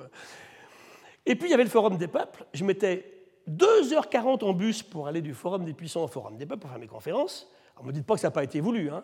Et 1.26 1.36
puis 1.36 1.48
il 1.48 1.52
y 1.52 1.54
avait 1.54 1.64
le 1.64 1.70
Forum 1.70 1.98
des 1.98 2.08
peuples, 2.08 2.46
je 2.54 2.64
mettais 2.64 3.15
2h40 3.50 4.44
en 4.44 4.54
bus 4.54 4.84
pour 4.84 5.08
aller 5.08 5.22
du 5.22 5.34
Forum 5.34 5.66
des 5.66 5.74
puissants 5.74 6.04
au 6.04 6.08
Forum 6.08 6.38
des 6.38 6.46
peuples 6.46 6.62
pour 6.62 6.70
faire 6.70 6.80
mes 6.80 6.88
conférences. 6.88 7.48
Alors, 7.76 7.86
ne 7.86 7.90
me 7.90 7.94
dites 7.94 8.06
pas 8.06 8.16
que 8.16 8.22
ça 8.22 8.28
n'a 8.28 8.32
pas 8.32 8.44
été 8.44 8.60
voulu. 8.60 8.90
Hein. 8.90 9.04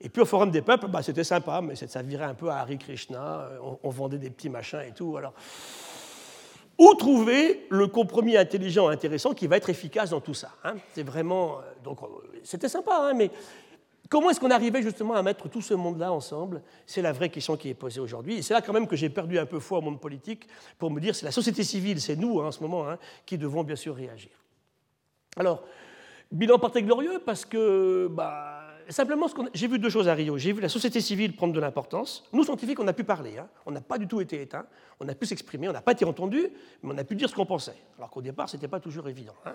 Et 0.00 0.08
puis 0.08 0.22
au 0.22 0.24
Forum 0.24 0.50
des 0.50 0.62
peuples, 0.62 0.88
bah, 0.88 1.02
c'était 1.02 1.24
sympa, 1.24 1.60
mais 1.60 1.76
ça 1.76 2.02
virait 2.02 2.24
un 2.24 2.34
peu 2.34 2.50
à 2.50 2.58
Hari 2.58 2.78
Krishna, 2.78 3.48
euh, 3.52 3.58
on, 3.82 3.90
vendait 3.90 4.18
des 4.18 4.30
petits 4.30 4.48
machins 4.48 4.80
et 4.80 4.92
tout. 4.92 5.16
Alors, 5.16 5.32
où 6.78 6.94
trouver 6.94 7.66
le 7.70 7.86
compromis 7.86 8.36
intelligent 8.36 8.88
intéressant 8.88 9.32
qui 9.32 9.46
va 9.46 9.56
être 9.56 9.70
efficace 9.70 10.10
dans 10.10 10.20
tout 10.20 10.34
ça 10.34 10.50
hein? 10.64 10.74
C'est 10.92 11.04
vraiment. 11.04 11.58
Euh, 11.58 11.62
donc, 11.84 12.02
euh, 12.02 12.06
c'était 12.42 12.68
sympa, 12.68 12.98
hein, 13.00 13.14
mais 13.14 13.30
comment 14.08 14.30
est-ce 14.30 14.40
qu'on 14.40 14.50
arrivait 14.50 14.82
justement 14.82 15.14
à 15.14 15.22
mettre 15.22 15.48
tout 15.48 15.60
ce 15.60 15.74
monde-là 15.74 16.12
ensemble? 16.12 16.62
C'est 16.86 17.02
la 17.02 17.12
vraie 17.12 17.28
question 17.28 17.56
qui 17.56 17.68
est 17.68 17.74
posée 17.74 18.00
aujourd'hui. 18.00 18.36
Et 18.36 18.42
c'est 18.42 18.54
là 18.54 18.60
quand 18.60 18.72
même 18.72 18.86
que 18.86 18.96
j'ai 18.96 19.08
perdu 19.08 19.38
un 19.38 19.46
peu 19.46 19.60
foi 19.60 19.78
au 19.78 19.80
monde 19.82 20.00
politique 20.00 20.46
pour 20.78 20.90
me 20.90 21.00
dire 21.00 21.14
c'est 21.14 21.26
la 21.26 21.32
société 21.32 21.64
civile, 21.64 22.00
c'est 22.00 22.16
nous 22.16 22.40
hein, 22.40 22.48
en 22.48 22.52
ce 22.52 22.60
moment, 22.60 22.86
qui 23.26 23.38
devons 23.38 23.64
bien 23.64 23.76
sûr 23.76 23.94
réagir. 23.94 24.30
Alors, 25.36 25.64
bilan 26.30 26.58
parté 26.58 26.82
glorieux 26.82 27.20
parce 27.24 27.44
que. 27.44 28.08
Bah, 28.10 28.62
simplement, 28.88 29.26
j'ai 29.54 29.68
vu 29.68 29.78
deux 29.78 29.90
choses 29.90 30.08
à 30.08 30.14
Rio. 30.14 30.36
J'ai 30.38 30.52
vu 30.52 30.60
la 30.60 30.68
société 30.68 31.00
civile 31.00 31.34
prendre 31.34 31.52
de 31.52 31.60
l'importance. 31.60 32.24
Nous, 32.32 32.44
scientifiques, 32.44 32.80
on 32.80 32.88
a 32.88 32.92
pu 32.92 33.04
parler. 33.04 33.38
Hein. 33.38 33.48
On 33.66 33.70
n'a 33.70 33.80
pas 33.80 33.98
du 33.98 34.06
tout 34.06 34.20
été 34.20 34.42
éteints. 34.42 34.66
On 35.00 35.08
a 35.08 35.14
pu 35.14 35.26
s'exprimer. 35.26 35.68
On 35.68 35.72
n'a 35.72 35.82
pas 35.82 35.92
été 35.92 36.04
entendus, 36.04 36.48
mais 36.82 36.94
on 36.94 36.98
a 36.98 37.04
pu 37.04 37.14
dire 37.14 37.28
ce 37.28 37.34
qu'on 37.34 37.46
pensait. 37.46 37.76
Alors 37.98 38.10
qu'au 38.10 38.22
départ, 38.22 38.48
ce 38.48 38.56
n'était 38.56 38.68
pas 38.68 38.80
toujours 38.80 39.08
évident. 39.08 39.34
Hein. 39.46 39.54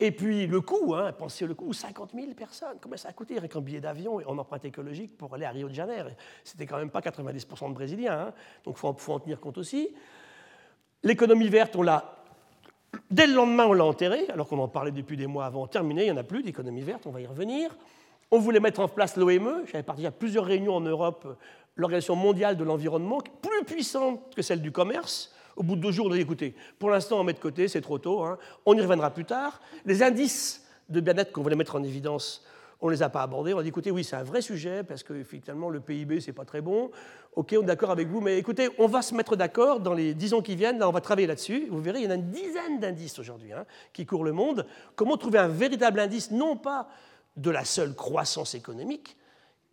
Et 0.00 0.12
puis 0.12 0.46
le 0.46 0.60
coût, 0.60 0.94
hein, 0.94 1.12
pensez 1.12 1.46
le 1.46 1.54
coût, 1.54 1.72
50 1.72 2.12
000 2.14 2.32
personnes, 2.34 2.76
combien 2.80 2.96
ça 2.96 3.08
a 3.08 3.12
coûté 3.12 3.36
avec 3.36 3.56
un 3.56 3.60
billet 3.60 3.80
d'avion 3.80 4.20
et 4.20 4.24
en 4.26 4.38
empreinte 4.38 4.64
écologique 4.64 5.16
pour 5.16 5.34
aller 5.34 5.44
à 5.44 5.50
Rio 5.50 5.68
de 5.68 5.74
Janeiro? 5.74 6.10
C'était 6.44 6.66
quand 6.66 6.78
même 6.78 6.90
pas 6.90 7.00
90% 7.00 7.68
de 7.70 7.74
Brésiliens, 7.74 8.32
donc 8.64 8.76
il 8.76 8.96
faut, 8.96 9.12
en 9.12 9.18
tenir 9.18 9.40
compte 9.40 9.58
aussi. 9.58 9.88
L'économie 11.02 11.48
verte, 11.48 11.74
on 11.76 11.82
l'a 11.82 12.14
Dès 13.10 13.26
le 13.26 13.34
lendemain, 13.34 13.66
on 13.66 13.74
l'a 13.74 13.84
enterrée, 13.84 14.26
alors 14.30 14.48
qu'on 14.48 14.58
en 14.60 14.68
parlait 14.68 14.90
depuis 14.90 15.16
des 15.16 15.26
mois 15.26 15.44
avant. 15.44 15.66
Terminé, 15.66 16.02
il 16.02 16.04
n'y 16.06 16.10
en 16.10 16.16
a 16.16 16.22
plus 16.22 16.42
d'économie 16.42 16.80
verte, 16.80 17.06
on 17.06 17.10
va 17.10 17.20
y 17.20 17.26
revenir. 17.26 17.76
On 18.30 18.38
voulait 18.38 18.60
mettre 18.60 18.80
en 18.80 18.88
place 18.88 19.16
l'OME, 19.16 19.64
j'avais 19.66 19.82
participé 19.82 20.08
à 20.08 20.12
plusieurs 20.12 20.44
réunions 20.44 20.74
en 20.74 20.80
Europe, 20.80 21.38
l'Organisation 21.76 22.16
mondiale 22.16 22.56
de 22.56 22.64
l'environnement, 22.64 23.18
plus 23.42 23.64
puissante 23.64 24.34
que 24.34 24.42
celle 24.42 24.62
du 24.62 24.72
commerce. 24.72 25.34
Au 25.58 25.64
bout 25.64 25.74
de 25.74 25.80
deux 25.80 25.90
jours, 25.90 26.06
on 26.06 26.12
a 26.12 26.14
dit 26.14 26.20
écoutez, 26.20 26.54
pour 26.78 26.88
l'instant, 26.88 27.18
on 27.20 27.24
met 27.24 27.32
de 27.32 27.40
côté, 27.40 27.66
c'est 27.66 27.80
trop 27.80 27.98
tôt, 27.98 28.22
hein. 28.22 28.38
on 28.64 28.74
y 28.74 28.80
reviendra 28.80 29.10
plus 29.10 29.24
tard. 29.24 29.60
Les 29.84 30.04
indices 30.04 30.64
de 30.88 31.00
bien-être 31.00 31.32
qu'on 31.32 31.42
voulait 31.42 31.56
mettre 31.56 31.74
en 31.74 31.82
évidence, 31.82 32.44
on 32.80 32.86
ne 32.86 32.92
les 32.92 33.02
a 33.02 33.08
pas 33.08 33.22
abordés. 33.22 33.54
On 33.54 33.58
a 33.58 33.62
dit 33.64 33.70
écoutez, 33.70 33.90
oui, 33.90 34.04
c'est 34.04 34.14
un 34.14 34.22
vrai 34.22 34.40
sujet, 34.40 34.84
parce 34.84 35.02
que 35.02 35.24
finalement, 35.24 35.68
le 35.68 35.80
PIB, 35.80 36.20
c'est 36.20 36.32
pas 36.32 36.44
très 36.44 36.60
bon. 36.60 36.92
Ok, 37.34 37.56
on 37.58 37.62
est 37.62 37.66
d'accord 37.66 37.90
avec 37.90 38.06
vous, 38.06 38.20
mais 38.20 38.38
écoutez, 38.38 38.68
on 38.78 38.86
va 38.86 39.02
se 39.02 39.16
mettre 39.16 39.34
d'accord 39.34 39.80
dans 39.80 39.94
les 39.94 40.14
dix 40.14 40.32
ans 40.32 40.42
qui 40.42 40.54
viennent, 40.54 40.80
on 40.80 40.92
va 40.92 41.00
travailler 41.00 41.26
là-dessus. 41.26 41.66
Vous 41.70 41.82
verrez, 41.82 41.98
il 41.98 42.04
y 42.04 42.06
en 42.06 42.12
a 42.12 42.14
une 42.14 42.30
dizaine 42.30 42.78
d'indices 42.78 43.18
aujourd'hui 43.18 43.52
hein, 43.52 43.66
qui 43.92 44.06
courent 44.06 44.24
le 44.24 44.32
monde. 44.32 44.64
Comment 44.94 45.16
trouver 45.16 45.40
un 45.40 45.48
véritable 45.48 45.98
indice, 45.98 46.30
non 46.30 46.56
pas 46.56 46.88
de 47.36 47.50
la 47.50 47.64
seule 47.64 47.94
croissance 47.96 48.54
économique, 48.54 49.16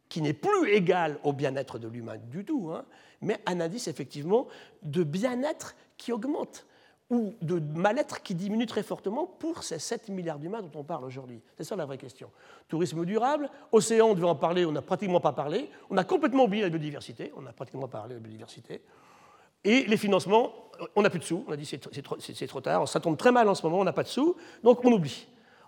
qui 0.10 0.24
n'est 0.24 0.34
plus 0.34 0.69
égale 0.69 1.19
au 1.24 1.34
bien-être 1.34 1.78
de 1.78 1.88
l'humain 1.88 2.17
du 2.17 2.43
tout, 2.43 2.71
hein, 2.74 2.86
mais 3.21 3.39
un 3.45 3.60
indice 3.60 3.88
effectivement 3.88 4.47
de 4.84 5.04
bien-être 5.04 5.75
qui 5.97 6.12
augmente 6.12 6.65
ou 7.12 7.36
de 7.41 7.60
mal-être 7.60 8.23
qui 8.23 8.34
diminue 8.34 8.65
très 8.65 8.82
fortement 8.82 9.28
pour 9.28 9.63
ces 9.63 9.78
7 9.78 10.10
milliards 10.10 10.39
d'humains 10.39 10.63
dont 10.63 10.80
on 10.80 10.84
parle 10.84 11.06
aujourd'hui. 11.06 11.41
C'est 11.56 11.63
ça 11.63 11.75
la 11.75 11.86
vraie 11.86 11.99
question. 11.99 12.32
Tourisme 12.67 13.06
durable, 13.06 13.49
océan, 13.71 14.08
on 14.08 14.13
devait 14.15 14.28
en 14.28 14.36
parler, 14.36 14.65
on 14.65 14.71
n'a 14.71 14.82
pratiquement 14.82 15.19
pas 15.19 15.32
parlé. 15.32 15.69
On 15.91 15.97
a 15.97 16.04
complètement 16.04 16.45
oublié 16.45 16.63
la 16.63 16.69
biodiversité, 16.69 17.32
on 17.38 17.41
n'a 17.41 17.54
pratiquement 17.54 17.88
pas 17.88 17.99
parlé 17.99 18.15
de 18.15 18.19
la 18.19 18.23
biodiversité. 18.23 18.82
Et 19.63 19.84
les 19.86 19.97
financements, 19.97 20.51
on 20.95 21.04
n'a 21.04 21.12
plus 21.12 21.19
de 21.19 21.25
sous, 21.25 21.43
on 21.47 21.51
a 21.51 21.58
dit 21.58 21.65
c'est 21.65 21.80
trop, 22.02 22.17
trop, 22.17 22.62
tard, 22.62 22.87
ça 22.87 23.00
tombe 23.00 23.17
très 23.17 23.31
mal 23.31 23.48
en 23.50 23.56
ce 23.56 23.63
moment, 23.63 23.79
on 23.79 23.83
n'a 23.83 23.94
pas 23.94 24.04
de 24.04 24.08
sous, 24.08 24.35
donc 24.63 24.83
on 24.83 24.92
oublie 24.92 25.27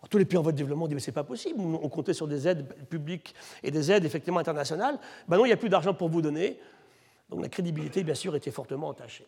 tous 0.10 0.18
les 0.18 0.26
pays 0.26 0.38
en 0.38 0.42
voie 0.42 0.52
de 0.52 0.58
développement 0.58 0.88
disent 0.88 0.96
mais 0.96 1.02
c'est 1.02 1.12
pas 1.12 1.24
possible, 1.24 1.60
on 1.60 1.90
comptait 1.90 2.14
sur 2.14 2.28
des 2.28 2.48
aides 2.48 2.66
publiques 2.90 3.36
et 3.64 3.72
des 3.72 3.92
aides 3.92 4.06
effectivement 4.06 4.40
internationales. 4.40 5.00
Ben 5.28 5.38
non, 5.38 5.46
il 5.46 5.50
n'y 5.50 5.54
a 5.54 5.58
plus 5.58 5.70
d'argent 5.70 5.94
pour 5.94 6.10
vous 6.10 6.22
donner. 6.22 6.60
Donc 7.30 7.42
la 7.42 7.50
crédibilité, 7.50 8.04
bien 8.04 8.16
sûr, 8.16 8.36
était 8.36 8.52
fortement 8.52 8.88
entachée. 8.88 9.28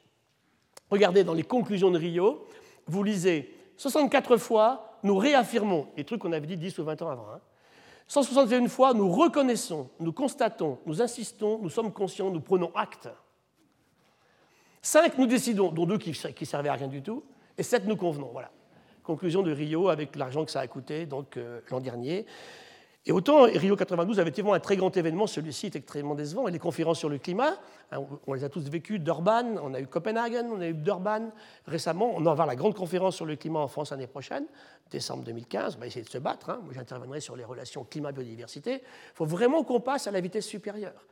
Regardez 0.90 1.24
dans 1.24 1.34
les 1.34 1.44
conclusions 1.44 1.92
de 1.92 1.98
Rio, 1.98 2.46
vous 2.88 3.04
lisez 3.04 3.56
64 3.78 4.38
fois, 4.38 4.98
nous 5.04 5.18
réaffirmons 5.18 5.88
les 5.96 6.04
trucs 6.04 6.22
qu'on 6.22 6.32
avait 6.32 6.48
dit 6.48 6.58
10 6.58 6.80
ou 6.80 6.84
20 6.84 7.02
ans 7.02 7.10
avant. 7.10 7.28
161 8.08 8.64
hein. 8.64 8.68
fois, 8.68 8.94
nous 8.94 9.10
reconnaissons, 9.12 9.90
nous 10.00 10.14
constatons, 10.14 10.80
nous 10.86 11.02
insistons, 11.02 11.60
nous 11.62 11.70
sommes 11.70 11.94
conscients, 11.94 12.32
nous 12.32 12.42
prenons 12.42 12.72
acte. 12.76 13.10
5, 14.82 15.18
nous 15.18 15.28
décidons, 15.28 15.72
dont 15.72 15.86
deux 15.86 15.98
qui 15.98 16.10
ne 16.10 16.46
servaient 16.46 16.70
à 16.70 16.74
rien 16.74 16.88
du 16.88 17.04
tout, 17.04 17.24
et 17.58 17.64
7, 17.64 17.86
nous 17.86 17.98
convenons. 17.98 18.30
Voilà 18.32 18.52
conclusion 19.10 19.42
de 19.42 19.52
Rio 19.52 19.90
avec 19.90 20.16
l'argent 20.16 20.46
que 20.46 20.52
ça 20.52 20.60
a 20.60 20.68
coûté 20.68 21.08
euh, 21.38 21.62
l'an 21.72 21.80
dernier. 21.80 22.28
Et 23.06 23.12
autant 23.14 23.44
Rio 23.44 23.78
92 23.78 24.20
avait 24.20 24.28
effectivement 24.28 24.54
un 24.54 24.60
très 24.60 24.76
grand 24.76 24.96
événement, 24.96 25.26
celui-ci 25.26 25.68
est 25.68 25.76
extrêmement 25.76 26.16
décevant, 26.16 26.48
et 26.48 26.52
les 26.52 26.60
conférences 26.60 27.00
sur 27.00 27.08
le 27.08 27.18
climat, 27.18 27.56
hein, 27.92 28.04
on 28.28 28.34
les 28.34 28.44
a 28.44 28.50
tous 28.50 28.70
vécues, 28.70 29.00
Durban, 29.00 29.56
on 29.64 29.74
a 29.74 29.80
eu 29.80 29.88
Copenhague, 29.88 30.46
on 30.52 30.60
a 30.60 30.68
eu 30.68 30.74
Durban 30.74 31.32
récemment, 31.66 32.14
on 32.16 32.22
va 32.22 32.32
avoir 32.32 32.46
la 32.46 32.58
grande 32.58 32.76
conférence 32.76 33.16
sur 33.16 33.26
le 33.26 33.38
climat 33.38 33.60
en 33.60 33.70
France 33.70 33.92
l'année 33.92 34.08
prochaine, 34.08 34.46
décembre 34.92 35.24
2015, 35.24 35.78
on 35.78 35.80
va 35.80 35.88
essayer 35.88 36.04
de 36.04 36.10
se 36.10 36.18
battre, 36.18 36.50
hein. 36.50 36.60
moi 36.62 36.74
j'interviendrai 36.76 37.22
sur 37.22 37.38
les 37.38 37.46
relations 37.46 37.86
climat-biodiversité, 37.86 38.74
il 38.74 39.16
faut 39.16 39.26
vraiment 39.26 39.64
qu'on 39.64 39.80
passe 39.80 40.08
à 40.08 40.12
la 40.12 40.20
vitesse 40.20 40.46
supérieure. 40.46 41.06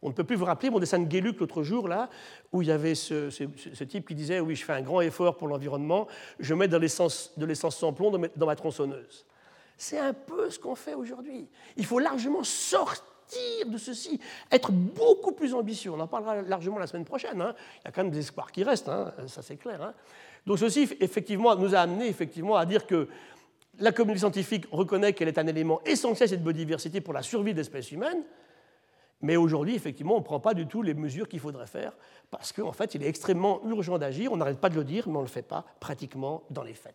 On 0.00 0.08
ne 0.08 0.14
peut 0.14 0.24
plus 0.24 0.36
vous 0.36 0.44
rappeler 0.44 0.70
mon 0.70 0.80
dessin 0.80 0.98
de 0.98 1.04
Guéluc 1.04 1.38
l'autre 1.38 1.62
jour, 1.62 1.86
là, 1.86 2.08
où 2.52 2.62
il 2.62 2.68
y 2.68 2.72
avait 2.72 2.96
ce, 2.96 3.84
type 3.84 4.08
qui 4.08 4.14
disait 4.16 4.40
Oui, 4.40 4.56
je 4.56 4.64
fais 4.64 4.72
un 4.72 4.82
grand 4.82 5.00
effort 5.00 5.36
pour 5.36 5.46
l'environnement, 5.46 6.08
je 6.40 6.54
mets 6.54 6.66
de 6.66 6.76
l'essence 6.76 7.30
sans 7.70 7.92
plomb 7.92 8.10
dans 8.10 8.46
ma 8.46 8.56
tronçonneuse. 8.56 9.24
C'est 9.82 9.98
un 9.98 10.12
peu 10.12 10.48
ce 10.48 10.60
qu'on 10.60 10.76
fait 10.76 10.94
aujourd'hui. 10.94 11.48
Il 11.76 11.84
faut 11.84 11.98
largement 11.98 12.44
sortir 12.44 13.66
de 13.66 13.76
ceci, 13.76 14.20
être 14.48 14.70
beaucoup 14.70 15.32
plus 15.32 15.54
ambitieux. 15.54 15.90
On 15.90 15.98
en 15.98 16.06
parlera 16.06 16.40
largement 16.40 16.78
la 16.78 16.86
semaine 16.86 17.04
prochaine. 17.04 17.40
Hein. 17.40 17.52
Il 17.80 17.86
y 17.86 17.88
a 17.88 17.90
quand 17.90 18.04
même 18.04 18.12
des 18.12 18.20
espoirs 18.20 18.52
qui 18.52 18.62
restent, 18.62 18.88
hein. 18.88 19.12
ça 19.26 19.42
c'est 19.42 19.56
clair. 19.56 19.82
Hein. 19.82 19.92
Donc 20.46 20.60
ceci, 20.60 20.88
effectivement, 21.00 21.56
nous 21.56 21.74
a 21.74 21.80
amené 21.80 22.06
effectivement 22.06 22.54
à 22.54 22.64
dire 22.64 22.86
que 22.86 23.08
la 23.80 23.90
communauté 23.90 24.20
scientifique 24.20 24.66
reconnaît 24.70 25.14
qu'elle 25.14 25.26
est 25.26 25.38
un 25.38 25.48
élément 25.48 25.80
essentiel 25.84 26.28
cette 26.28 26.44
biodiversité 26.44 27.00
pour 27.00 27.12
la 27.12 27.22
survie 27.22 27.52
de 27.52 27.58
l'espèce 27.58 27.90
humaine, 27.90 28.22
mais 29.20 29.34
aujourd'hui, 29.34 29.74
effectivement, 29.74 30.14
on 30.14 30.20
ne 30.20 30.24
prend 30.24 30.38
pas 30.38 30.54
du 30.54 30.68
tout 30.68 30.82
les 30.82 30.94
mesures 30.94 31.28
qu'il 31.28 31.40
faudrait 31.40 31.66
faire, 31.66 31.92
parce 32.30 32.52
qu'en 32.52 32.72
fait, 32.72 32.94
il 32.94 33.02
est 33.02 33.08
extrêmement 33.08 33.60
urgent 33.66 33.98
d'agir. 33.98 34.30
On 34.30 34.36
n'arrête 34.36 34.60
pas 34.60 34.68
de 34.68 34.76
le 34.76 34.84
dire, 34.84 35.08
mais 35.08 35.16
on 35.16 35.22
ne 35.22 35.26
le 35.26 35.28
fait 35.28 35.42
pas 35.42 35.64
pratiquement 35.80 36.44
dans 36.50 36.62
les 36.62 36.74
faits. 36.74 36.94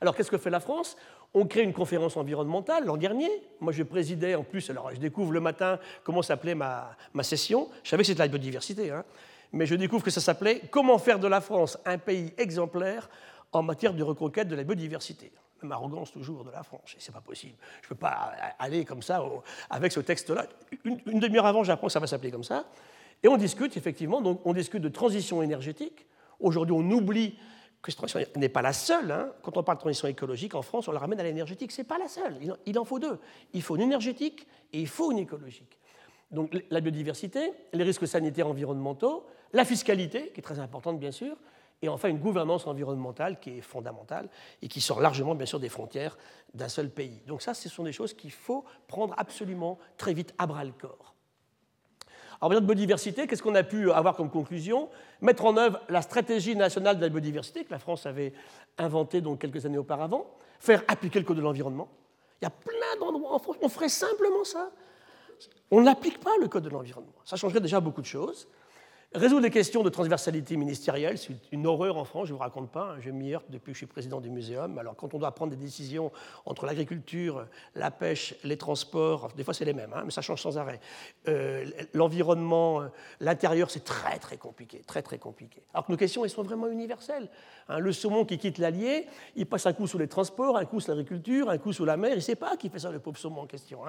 Alors 0.00 0.16
qu'est-ce 0.16 0.30
que 0.30 0.38
fait 0.38 0.50
la 0.50 0.60
France? 0.60 0.96
On 1.34 1.46
crée 1.46 1.62
une 1.62 1.72
conférence 1.72 2.16
environnementale 2.16 2.84
l'an 2.84 2.96
dernier. 2.96 3.30
Moi, 3.60 3.72
je 3.72 3.82
présidais 3.82 4.34
en 4.34 4.42
plus, 4.42 4.68
alors 4.70 4.90
je 4.92 5.00
découvre 5.00 5.32
le 5.32 5.40
matin 5.40 5.78
comment 6.02 6.22
s'appelait 6.22 6.54
ma, 6.54 6.96
session. 7.22 7.68
Je 7.82 7.90
savais 7.90 8.02
que 8.02 8.08
c'était 8.08 8.22
la 8.22 8.28
biodiversité, 8.28 8.90
hein. 8.90 9.04
mais 9.52 9.66
je 9.66 9.74
découvre 9.74 10.02
que 10.02 10.10
ça 10.10 10.20
s'appelait 10.20 10.60
Comment 10.70 10.98
faire 10.98 11.18
de 11.18 11.28
la 11.28 11.40
France 11.40 11.78
un 11.84 11.98
pays 11.98 12.32
exemplaire 12.38 13.08
en 13.52 13.62
matière 13.62 13.94
de 13.94 14.02
reconquête 14.02 14.48
de 14.48 14.56
la 14.56 14.64
biodiversité. 14.64 15.32
Même 15.62 15.72
arrogance 15.72 16.10
toujours 16.10 16.44
de 16.44 16.50
la 16.50 16.62
France, 16.62 16.96
c'est 16.98 17.12
pas 17.12 17.20
possible. 17.20 17.56
Je 17.82 17.88
peux 17.88 17.94
pas 17.94 18.32
aller 18.58 18.84
comme 18.84 19.02
ça 19.02 19.22
avec 19.68 19.92
ce 19.92 20.00
texte-là. 20.00 20.46
Une, 20.84 21.20
demi-heure 21.20 21.46
avant, 21.46 21.64
j'apprends 21.64 21.88
que 21.88 21.92
ça 21.92 22.00
va 22.00 22.06
s'appeler 22.06 22.30
comme 22.30 22.44
ça. 22.44 22.64
Et 23.22 23.28
on 23.28 23.36
discute, 23.36 23.76
effectivement, 23.76 24.22
donc 24.22 24.40
on 24.46 24.54
discute 24.54 24.80
de 24.80 24.88
transition 24.88 25.42
énergétique. 25.42 26.06
Aujourd'hui, 26.38 26.74
on 26.74 26.90
oublie 26.90 27.38
cette 27.86 27.96
transition 27.96 28.20
n'est 28.36 28.48
pas 28.48 28.62
la 28.62 28.72
seule. 28.72 29.10
Hein. 29.10 29.32
Quand 29.42 29.56
on 29.56 29.62
parle 29.62 29.78
de 29.78 29.80
transition 29.80 30.08
écologique 30.08 30.54
en 30.54 30.62
France, 30.62 30.88
on 30.88 30.92
la 30.92 30.98
ramène 30.98 31.20
à 31.20 31.22
l'énergétique. 31.22 31.72
Ce 31.72 31.80
n'est 31.80 31.86
pas 31.86 31.98
la 31.98 32.08
seule. 32.08 32.36
Il 32.66 32.78
en 32.78 32.84
faut 32.84 32.98
deux. 32.98 33.18
Il 33.54 33.62
faut 33.62 33.76
une 33.76 33.82
énergétique 33.82 34.46
et 34.72 34.80
il 34.80 34.88
faut 34.88 35.12
une 35.12 35.18
écologique. 35.18 35.78
Donc 36.30 36.56
la 36.70 36.80
biodiversité, 36.80 37.52
les 37.72 37.82
risques 37.82 38.06
sanitaires 38.06 38.46
environnementaux, 38.46 39.26
la 39.52 39.64
fiscalité, 39.64 40.30
qui 40.32 40.40
est 40.40 40.42
très 40.42 40.60
importante 40.60 41.00
bien 41.00 41.10
sûr, 41.10 41.36
et 41.82 41.88
enfin 41.88 42.08
une 42.08 42.18
gouvernance 42.18 42.66
environnementale 42.66 43.40
qui 43.40 43.58
est 43.58 43.60
fondamentale 43.62 44.28
et 44.62 44.68
qui 44.68 44.80
sort 44.80 45.00
largement 45.00 45.34
bien 45.34 45.46
sûr 45.46 45.58
des 45.58 45.68
frontières 45.68 46.16
d'un 46.54 46.68
seul 46.68 46.90
pays. 46.90 47.22
Donc 47.26 47.42
ça, 47.42 47.54
ce 47.54 47.68
sont 47.68 47.84
des 47.84 47.92
choses 47.92 48.14
qu'il 48.14 48.32
faut 48.32 48.64
prendre 48.86 49.14
absolument 49.16 49.78
très 49.96 50.12
vite 50.12 50.34
à 50.38 50.46
bras 50.46 50.64
le 50.64 50.72
corps. 50.72 51.14
En 52.40 52.48
matière 52.48 52.62
de 52.62 52.66
biodiversité, 52.66 53.26
qu'est-ce 53.26 53.42
qu'on 53.42 53.54
a 53.54 53.62
pu 53.62 53.90
avoir 53.92 54.16
comme 54.16 54.30
conclusion? 54.30 54.88
Mettre 55.20 55.44
en 55.44 55.56
œuvre 55.58 55.80
la 55.90 56.00
stratégie 56.00 56.56
nationale 56.56 56.96
de 56.96 57.02
la 57.02 57.10
biodiversité 57.10 57.64
que 57.64 57.70
la 57.70 57.78
France 57.78 58.06
avait 58.06 58.32
inventée 58.78 59.20
donc 59.20 59.40
quelques 59.40 59.66
années 59.66 59.76
auparavant, 59.76 60.26
faire 60.58 60.82
appliquer 60.88 61.18
le 61.18 61.26
Code 61.26 61.36
de 61.36 61.42
l'environnement. 61.42 61.88
Il 62.40 62.46
y 62.46 62.48
a 62.48 62.50
plein 62.50 62.98
d'endroits 62.98 63.34
en 63.34 63.38
France, 63.38 63.56
on 63.60 63.68
ferait 63.68 63.90
simplement 63.90 64.44
ça. 64.44 64.70
On 65.70 65.82
n'applique 65.82 66.18
pas 66.18 66.36
le 66.40 66.48
Code 66.48 66.64
de 66.64 66.70
l'environnement. 66.70 67.12
Ça 67.24 67.36
changerait 67.36 67.60
déjà 67.60 67.78
beaucoup 67.78 68.00
de 68.00 68.06
choses. 68.06 68.48
Résoudre 69.12 69.42
les 69.42 69.50
questions 69.50 69.82
de 69.82 69.88
transversalité 69.88 70.56
ministérielle, 70.56 71.18
c'est 71.18 71.34
une 71.50 71.66
horreur 71.66 71.96
en 71.96 72.04
France, 72.04 72.28
je 72.28 72.32
ne 72.32 72.36
vous 72.36 72.44
raconte 72.44 72.70
pas, 72.70 72.92
hein. 72.92 73.00
je 73.00 73.10
m'y 73.10 73.34
heurte 73.34 73.46
depuis 73.50 73.72
que 73.72 73.74
je 73.74 73.78
suis 73.78 73.86
président 73.86 74.20
du 74.20 74.30
muséum. 74.30 74.78
Alors 74.78 74.94
quand 74.94 75.14
on 75.14 75.18
doit 75.18 75.32
prendre 75.32 75.50
des 75.50 75.56
décisions 75.56 76.12
entre 76.46 76.64
l'agriculture, 76.64 77.44
la 77.74 77.90
pêche, 77.90 78.36
les 78.44 78.56
transports, 78.56 79.32
des 79.36 79.42
fois 79.42 79.52
c'est 79.52 79.64
les 79.64 79.72
mêmes, 79.72 79.92
hein, 79.96 80.02
mais 80.04 80.12
ça 80.12 80.22
change 80.22 80.40
sans 80.40 80.58
arrêt. 80.58 80.78
Euh, 81.26 81.68
l'environnement, 81.92 82.82
euh, 82.82 82.88
l'intérieur, 83.18 83.72
c'est 83.72 83.82
très 83.82 84.20
très 84.20 84.36
compliqué, 84.36 84.80
très 84.86 85.02
très 85.02 85.18
compliqué. 85.18 85.60
Alors 85.74 85.86
que 85.86 85.90
nos 85.90 85.98
questions, 85.98 86.24
elles 86.24 86.30
sont 86.30 86.44
vraiment 86.44 86.68
universelles. 86.68 87.28
Hein. 87.68 87.80
le 87.80 87.92
saumon 87.92 88.24
qui 88.24 88.38
quitte 88.38 88.58
l'Allier, 88.58 89.08
il 89.34 89.46
passe 89.46 89.66
un 89.66 89.72
coup 89.72 89.88
sous 89.88 89.98
les 89.98 90.06
transports, 90.06 90.56
un 90.56 90.66
coup 90.66 90.78
sous 90.78 90.92
l'agriculture, 90.92 91.50
un 91.50 91.58
coup 91.58 91.72
sous 91.72 91.84
la 91.84 91.96
mer, 91.96 92.12
il 92.12 92.16
ne 92.16 92.20
sait 92.20 92.36
pas 92.36 92.56
qui 92.56 92.68
fait 92.68 92.78
ça, 92.78 92.92
le 92.92 93.00
pauvre 93.00 93.18
saumon 93.18 93.40
en 93.40 93.46
question 93.46 93.80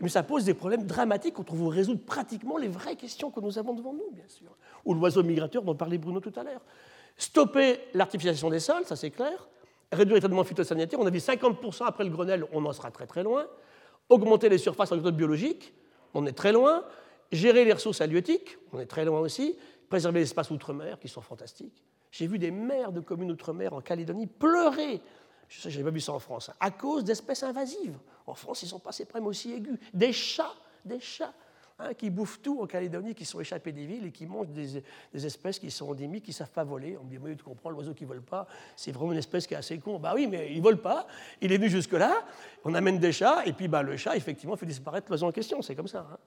mais 0.00 0.08
ça 0.08 0.22
pose 0.22 0.44
des 0.44 0.54
problèmes 0.54 0.84
dramatiques 0.84 1.34
quand 1.34 1.50
on 1.50 1.68
résoudre 1.68 2.04
pratiquement 2.04 2.56
les 2.56 2.68
vraies 2.68 2.96
questions 2.96 3.30
que 3.30 3.40
nous 3.40 3.58
avons 3.58 3.74
devant 3.74 3.92
nous, 3.92 4.10
bien 4.12 4.28
sûr. 4.28 4.56
Ou 4.84 4.94
l'oiseau 4.94 5.22
migrateur 5.22 5.62
dont 5.62 5.74
parlait 5.74 5.98
Bruno 5.98 6.20
tout 6.20 6.32
à 6.36 6.42
l'heure. 6.42 6.62
Stopper 7.16 7.78
l'artificialisation 7.94 8.50
des 8.50 8.60
sols, 8.60 8.84
ça 8.84 8.96
c'est 8.96 9.10
clair. 9.10 9.48
Réduire 9.90 10.14
les 10.14 10.20
traitements 10.20 10.44
phytosanitaires, 10.44 10.98
on 10.98 11.06
a 11.06 11.10
dit 11.10 11.18
50% 11.18 11.84
après 11.84 12.04
le 12.04 12.10
Grenelle, 12.10 12.46
on 12.52 12.64
en 12.64 12.72
sera 12.72 12.90
très 12.90 13.06
très 13.06 13.22
loin. 13.22 13.46
Augmenter 14.08 14.48
les 14.48 14.58
surfaces 14.58 14.92
agricoles 14.92 15.12
biologiques, 15.12 15.74
on 16.14 16.26
est 16.26 16.32
très 16.32 16.52
loin. 16.52 16.84
Gérer 17.30 17.64
les 17.64 17.72
ressources 17.72 18.00
halieutiques, 18.00 18.58
on 18.72 18.80
est 18.80 18.86
très 18.86 19.04
loin 19.04 19.20
aussi. 19.20 19.56
Préserver 19.88 20.20
les 20.20 20.24
espaces 20.24 20.50
outre-mer, 20.50 20.98
qui 20.98 21.08
sont 21.08 21.20
fantastiques. 21.20 21.82
J'ai 22.10 22.26
vu 22.26 22.38
des 22.38 22.50
maires 22.50 22.92
de 22.92 23.00
communes 23.00 23.30
outre-mer 23.30 23.72
en 23.74 23.80
Calédonie 23.80 24.26
pleurer 24.26 25.02
je 25.60 25.78
n'ai 25.78 25.84
pas 25.84 25.90
vu 25.90 26.00
ça 26.00 26.12
en 26.12 26.18
France, 26.18 26.50
à 26.60 26.70
cause 26.70 27.04
d'espèces 27.04 27.42
invasives. 27.42 27.98
En 28.26 28.34
France, 28.34 28.62
ils 28.62 28.68
sont 28.68 28.78
passés 28.78 29.04
problèmes 29.04 29.26
aussi 29.26 29.52
aigus. 29.52 29.78
Des 29.92 30.12
chats, 30.12 30.54
des 30.84 31.00
chats 31.00 31.32
hein, 31.78 31.94
qui 31.94 32.10
bouffent 32.10 32.40
tout 32.40 32.60
en 32.60 32.66
Calédonie, 32.66 33.14
qui 33.14 33.24
sont 33.24 33.40
échappés 33.40 33.72
des 33.72 33.86
villes 33.86 34.06
et 34.06 34.10
qui 34.10 34.26
mangent 34.26 34.48
des, 34.48 34.82
espèces 35.26 35.58
qui 35.58 35.70
sont 35.70 35.90
endémiques, 35.90 36.24
qui 36.24 36.30
ne 36.30 36.34
savent 36.34 36.50
pas 36.50 36.64
voler. 36.64 36.96
On 37.00 37.04
me 37.04 37.10
dit, 37.10 37.18
oui, 37.18 37.36
tu 37.36 37.42
comprends, 37.42 37.70
l'oiseau 37.70 37.94
qui 37.94 38.04
ne 38.04 38.08
vole 38.08 38.22
pas, 38.22 38.46
c'est 38.76 38.92
vraiment 38.92 39.12
une 39.12 39.18
espèce 39.18 39.46
qui 39.46 39.54
est 39.54 39.58
assez 39.58 39.78
con. 39.78 39.98
Bah 39.98 40.12
oui, 40.14 40.26
mais 40.26 40.50
il 40.52 40.58
ne 40.58 40.62
vole 40.62 40.80
pas, 40.80 41.06
il 41.40 41.52
est 41.52 41.56
venu 41.56 41.68
jusque-là, 41.68 42.24
on 42.64 42.74
amène 42.74 42.98
des 42.98 43.12
chats, 43.12 43.44
et 43.44 43.52
puis 43.52 43.68
bah, 43.68 43.82
le 43.82 43.96
chat, 43.96 44.16
effectivement, 44.16 44.56
fait 44.56 44.66
disparaître 44.66 45.06
l'oiseau 45.08 45.26
en 45.26 45.32
question, 45.32 45.62
c'est 45.62 45.74
comme 45.74 45.88
ça. 45.88 46.06
Hein. 46.12 46.18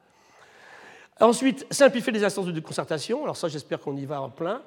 Ensuite, 1.21 1.65
simplifier 1.71 2.11
les 2.11 2.23
instances 2.25 2.47
de 2.47 2.59
concertation. 2.59 3.23
Alors 3.23 3.37
ça, 3.37 3.47
j'espère 3.47 3.79
qu'on 3.79 3.95
y 3.95 4.05
va 4.05 4.21
en 4.21 4.29
plein. 4.29 4.61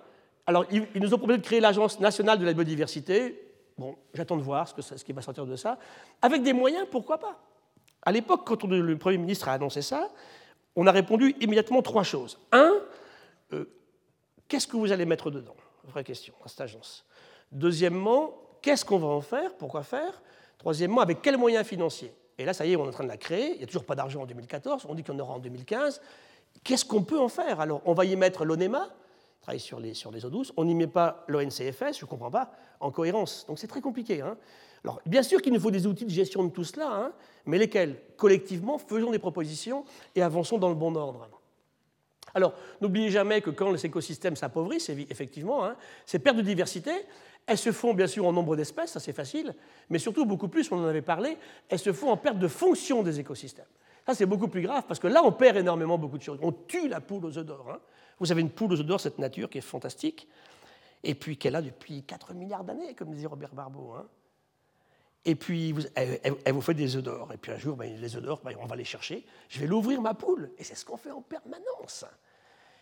Alors, 0.47 0.65
ils 0.71 0.87
nous 0.95 1.13
ont 1.13 1.19
proposé 1.19 1.37
de 1.37 1.45
créer 1.45 1.61
l'Agence 1.61 2.01
nationale 2.01 2.39
de 2.39 2.47
la 2.47 2.55
biodiversité. 2.55 3.48
Bon, 3.79 3.97
j'attends 4.13 4.37
de 4.37 4.43
voir 4.43 4.69
ce, 4.69 4.83
ce, 4.83 5.05
qui 5.05 5.13
va 5.13 5.23
sortir 5.23 5.47
de 5.47 5.57
ça. 5.57 5.79
Avec 6.21 6.43
des 6.43 6.53
moyens, 6.53 6.87
pourquoi 6.91 7.19
pas? 7.19 7.39
À 8.03 8.13
l'époque, 8.13 8.43
quand 8.45 8.65
le 8.65 8.99
Premier 8.99 9.19
ministre 9.19 9.49
a 9.49 9.53
annoncé 9.53 9.83
ça, 9.83 10.11
on 10.77 10.87
a 10.87 10.93
répondu 10.93 11.35
immédiatement 11.41 11.83
trois 11.83 12.03
choses. 12.03 12.39
Un, 12.53 12.75
euh, 13.53 13.65
qu'est-ce 14.47 14.67
que 14.67 14.77
vous 14.77 14.93
allez 14.93 15.05
mettre 15.07 15.31
dedans? 15.31 15.57
Vraie 15.85 16.05
question, 16.05 16.35
à 16.45 16.49
cette 16.49 16.61
agence. 16.61 17.05
Deuxièmement, 17.51 18.35
qu'est-ce 18.63 18.85
qu'on 18.85 18.99
va 18.99 19.09
en 19.09 19.21
faire? 19.21 19.55
Pourquoi 19.55 19.83
faire? 19.83 20.23
Troisièmement, 20.59 21.01
avec 21.01 21.23
quels 21.23 21.39
moyens 21.39 21.67
financiers? 21.67 22.13
Et 22.37 22.45
là, 22.45 22.53
ça 22.53 22.67
y 22.67 22.73
est, 22.73 22.77
on 22.77 22.85
est 22.85 22.89
en 22.89 22.93
train 22.93 23.05
de 23.05 23.09
la 23.09 23.17
créer. 23.17 23.53
Il 23.53 23.59
n'y 23.59 23.65
a 23.65 23.67
toujours 23.67 23.85
pas 23.85 23.95
d'argent 23.95 24.23
en 24.23 24.27
2014. 24.27 24.87
On 24.89 24.95
dit 24.95 25.05
en 25.09 25.19
aura 25.19 25.35
en 25.35 25.39
2015. 25.39 26.01
Qu'est-ce 26.63 26.85
qu'on 26.85 27.03
peut 27.03 27.19
en 27.19 27.29
faire? 27.29 27.61
Alors, 27.61 27.83
on 27.85 27.95
va 27.95 28.05
y 28.05 28.15
mettre 28.17 28.45
l'ONEMA, 28.45 28.89
travaille 29.41 29.61
sur 29.61 29.81
les, 29.81 30.05
eaux 30.07 30.31
douces. 30.31 30.53
On 30.57 30.65
n'y 30.65 30.75
met 30.75 30.87
pas 30.87 31.25
l'ONCFS, 31.29 31.99
je 31.99 32.05
ne 32.05 32.09
comprends 32.09 32.31
pas, 32.31 32.53
en 32.81 32.91
cohérence. 32.91 33.47
Donc 33.47 33.59
c'est 33.59 33.67
très 33.67 33.81
compliqué. 33.81 34.21
Hein. 34.21 34.37
Alors, 34.85 35.01
bien 35.07 35.23
sûr 35.23 35.43
qu'il 35.43 35.53
nous 35.53 35.61
faut 35.61 35.71
des 35.71 35.87
outils 35.87 36.05
de 36.05 36.11
gestion 36.11 36.45
de 36.45 36.51
tout 36.51 36.65
cela, 36.65 36.89
hein, 36.91 37.13
mais 37.47 37.59
lesquels? 37.59 37.97
Collectivement, 38.17 38.79
faisons 38.79 39.11
des 39.11 39.19
propositions 39.19 39.85
et 40.15 40.23
avançons 40.23 40.59
dans 40.59 40.69
le 40.69 40.75
bon 40.75 40.95
ordre. 40.95 41.29
Alors, 42.35 42.55
n'oubliez 42.81 43.11
jamais 43.11 43.41
que 43.41 43.51
quand 43.51 43.71
les 43.71 43.85
écosystèmes 43.87 44.37
s'appauvrissent, 44.37 44.91
effectivement, 44.91 45.65
hein, 45.65 45.77
ces 46.05 46.19
pertes 46.19 46.37
de 46.37 46.43
diversité, 46.43 46.93
elles 47.47 47.59
se 47.59 47.73
font 47.73 47.95
bien 47.95 48.07
sûr 48.07 48.27
en 48.27 48.33
nombre 48.33 48.55
d'espèces, 48.57 48.93
ça 48.93 49.01
c'est 49.01 49.15
facile, 49.15 49.55
mais 49.89 49.99
surtout 49.99 50.27
beaucoup 50.27 50.49
plus, 50.49 50.71
on 50.71 50.77
en 50.77 50.85
avait 50.85 51.03
parlé, 51.03 51.39
elles 51.71 51.79
se 51.79 51.95
font 51.95 52.11
en 52.11 52.17
perte 52.19 52.39
de 52.39 52.47
fonction 52.47 53.03
des 53.03 53.19
écosystèmes. 53.21 53.65
Ça 54.07 54.15
c'est 54.15 54.27
beaucoup 54.27 54.49
plus 54.49 54.63
grave 54.63 54.85
parce 54.87 55.01
que 55.01 55.07
là 55.07 55.23
on 55.25 55.33
perd 55.33 55.57
énormément 55.57 55.99
beaucoup 55.99 56.19
de 56.19 56.23
choses. 56.23 56.39
On 56.43 56.53
tue 56.53 56.89
la 56.89 57.01
poule 57.01 57.25
aux 57.25 57.39
œufs 57.39 57.45
d'or. 57.45 57.79
Vous 58.21 58.33
avez 58.33 58.41
une 58.41 58.51
poule 58.51 58.73
aux 58.73 58.83
d'or, 58.83 59.01
cette 59.01 59.19
nature 59.19 59.49
qui 59.49 59.59
est 59.59 59.63
fantastique, 59.63 60.29
et 61.03 61.15
puis 61.15 61.37
qu'elle 61.37 61.57
a 61.57 61.63
depuis 61.63 62.03
4 62.03 62.35
milliards 62.35 62.65
d'années, 62.65 62.95
comme 62.95 63.13
disait 63.13 63.27
Robert 63.27 63.55
Barbeau. 63.55 63.93
Hein. 63.93 64.07
Et 65.25 65.35
puis, 65.35 65.75
elle, 65.95 66.53
vous 66.53 66.61
fait 66.61 66.75
des 66.75 66.97
œufs 66.97 67.03
d'or. 67.03 67.33
Et 67.33 67.37
puis 67.37 67.53
un 67.53 67.59
jour, 67.59 67.77
ben, 67.77 67.95
les 68.01 68.17
œufs 68.17 68.23
d'or, 68.23 68.41
ben, 68.43 68.57
on 68.61 68.67
va 68.67 68.77
les 68.77 68.85
chercher. 68.85 69.27
Je 69.49 69.61
vais 69.61 69.67
l'ouvrir, 69.67 70.01
ma 70.01 70.15
poule. 70.15 70.51
Et 70.59 70.65
c'est 70.65 70.75
ce 70.75 70.85
qu'on 70.85 70.97
fait 70.97 71.11
en 71.11 71.21
permanence. 71.21 72.05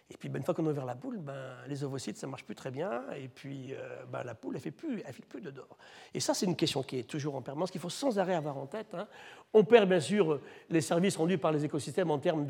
Et 0.09 0.17
puis, 0.17 0.29
ben, 0.29 0.39
une 0.39 0.45
fois 0.45 0.55
qu'on 0.55 0.67
a 0.67 0.71
ouvert 0.71 0.85
la 0.85 0.95
poule, 0.95 1.19
ben, 1.19 1.57
les 1.67 1.83
ovocytes, 1.83 2.17
ça 2.17 2.27
ne 2.29 2.31
marche 2.31 2.45
plus 2.45 2.55
très 2.55 2.71
bien. 2.71 3.03
Et 3.17 3.27
puis, 3.27 3.75
euh, 3.75 4.05
ben, 4.11 4.23
la 4.23 4.37
poule, 4.37 4.55
elle 4.55 4.61
ne 4.61 4.63
fait 4.63 4.71
plus, 4.71 5.01
fait 5.01 5.27
plus 5.29 5.41
de 5.41 5.51
d'or. 5.51 5.77
Et 6.15 6.21
ça, 6.21 6.33
c'est 6.33 6.47
une 6.47 6.55
question 6.55 6.85
qui 6.85 7.01
est 7.01 7.03
toujours 7.03 7.35
en 7.35 7.43
permanence, 7.43 7.73
qu'il 7.73 7.81
faut 7.81 7.91
sans 7.91 8.17
arrêt 8.19 8.37
avoir 8.37 8.57
en 8.57 8.67
tête. 8.67 8.95
Hein. 8.95 9.09
On 9.53 9.65
perd, 9.65 9.89
bien 9.89 9.99
sûr, 9.99 10.41
les 10.71 10.81
services 10.81 11.17
rendus 11.17 11.39
par 11.39 11.51
les 11.51 11.65
écosystèmes 11.65 12.13
en 12.13 12.19
termes 12.19 12.47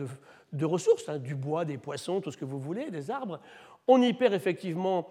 de, 0.52 0.64
ressources, 0.66 1.08
hein, 1.08 1.18
du 1.18 1.34
bois, 1.34 1.64
des 1.64 1.78
poissons, 1.78 2.20
tout 2.20 2.30
ce 2.30 2.36
que 2.36 2.44
vous 2.44 2.60
voulez, 2.60 2.90
des 2.90 3.10
arbres. 3.10 3.40
On 3.88 4.02
y 4.02 4.12
perd 4.12 4.34
effectivement 4.34 5.08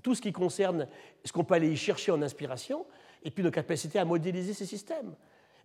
tout 0.00 0.14
ce 0.14 0.22
qui 0.22 0.32
concerne 0.32 0.86
ce 1.24 1.32
qu'on 1.32 1.42
peut 1.42 1.54
aller 1.54 1.70
y 1.70 1.76
chercher 1.76 2.12
en 2.12 2.22
inspiration, 2.22 2.86
et 3.24 3.32
puis 3.32 3.42
nos 3.42 3.50
capacités 3.50 3.98
à 3.98 4.04
modéliser 4.04 4.54
ces 4.54 4.66
systèmes. 4.66 5.16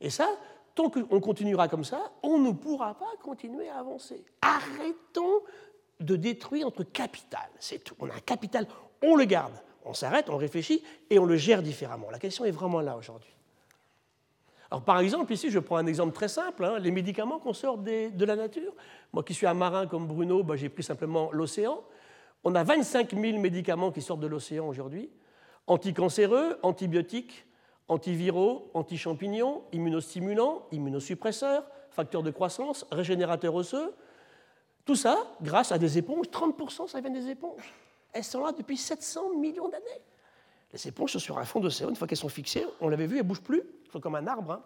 Et 0.02 0.10
ça, 0.10 0.28
tant 0.74 0.90
qu'on 0.90 1.20
continuera 1.20 1.68
comme 1.68 1.84
ça, 1.84 2.12
on 2.24 2.40
ne 2.40 2.52
pourra 2.52 2.96
pas 2.96 3.12
continuer 3.22 3.70
à 3.70 3.78
avancer. 3.78 4.26
Arrêtons 4.42 5.42
de 6.04 6.16
détruire 6.16 6.66
notre 6.66 6.84
capital, 6.84 7.50
c'est 7.60 7.84
tout. 7.84 7.96
On 8.00 8.10
a 8.10 8.16
un 8.16 8.20
capital, 8.20 8.68
on 9.02 9.16
le 9.16 9.26
garde, 9.26 9.54
on 9.86 9.94
s'arrête, 9.94 10.30
on 10.30 10.38
réfléchit 10.38 10.84
et 11.10 11.20
on 11.20 11.26
le 11.26 11.38
gère 11.38 11.62
différemment. 11.62 12.10
La 12.12 12.20
question 12.20 12.46
est 12.46 12.52
vraiment 12.52 12.82
là 12.82 12.98
aujourd'hui. 12.98 13.34
Alors, 14.70 14.84
par 14.84 15.00
exemple, 15.00 15.32
ici, 15.32 15.52
je 15.52 15.60
prends 15.60 15.78
un 15.78 15.86
exemple 15.86 16.14
très 16.14 16.28
simple, 16.28 16.66
hein, 16.66 16.80
les 16.80 16.90
médicaments 16.90 17.38
qu'on 17.38 17.54
sort 17.54 17.78
de 17.78 18.26
la 18.26 18.36
nature. 18.36 18.74
Moi 19.12 19.24
qui 19.24 19.34
suis 19.36 19.46
un 19.46 19.54
marin 19.54 19.86
comme 19.86 20.08
Bruno, 20.08 20.44
bah, 20.44 20.56
j'ai 20.56 20.70
pris 20.70 20.82
simplement 20.82 21.32
l'océan. 21.32 21.82
On 22.44 22.56
a 22.56 22.64
25 22.64 23.12
000 23.12 23.40
médicaments 23.40 23.92
qui 23.92 24.02
sortent 24.02 24.22
de 24.22 24.28
l'océan 24.28 24.68
aujourd'hui, 24.68 25.12
anticancéreux, 25.68 26.58
antibiotiques, 26.64 27.46
antiviraux, 27.88 28.72
antichampignons, 28.74 29.64
immunostimulants, 29.72 30.66
immunosuppresseurs, 30.72 31.64
facteurs 31.92 32.24
de 32.24 32.32
croissance, 32.32 32.88
régénérateurs 32.92 33.56
osseux. 33.56 33.94
Tout 34.86 34.96
ça 34.96 35.18
grâce 35.42 35.72
à 35.72 35.78
des 35.78 35.98
éponges. 35.98 36.28
30% 36.28 36.88
ça 36.88 37.02
vient 37.02 37.10
des 37.10 37.30
éponges. 37.30 37.74
Elles 38.12 38.24
sont 38.24 38.44
là 38.44 38.52
depuis 38.52 38.78
700 38.78 39.36
millions 39.36 39.70
d'années. 39.70 40.02
Les 40.72 40.88
éponges 40.88 41.14
sont 41.14 41.20
sur 41.20 41.38
un 41.38 41.46
fond 41.46 41.60
d'océan. 41.60 41.90
Une 41.90 41.96
fois 41.96 42.08
qu'elles 42.08 42.18
sont 42.18 42.30
fixées, 42.30 42.66
on 42.82 42.90
l'avait 42.90 43.08
vu, 43.08 43.18
elles 43.18 43.24
ne 43.24 43.28
bougent 43.28 43.42
plus. 43.42 43.60
Elles 43.60 43.92
sont 43.92 44.00
comme 44.00 44.16
un 44.16 44.28
arbre. 44.28 44.52
Hein. 44.52 44.64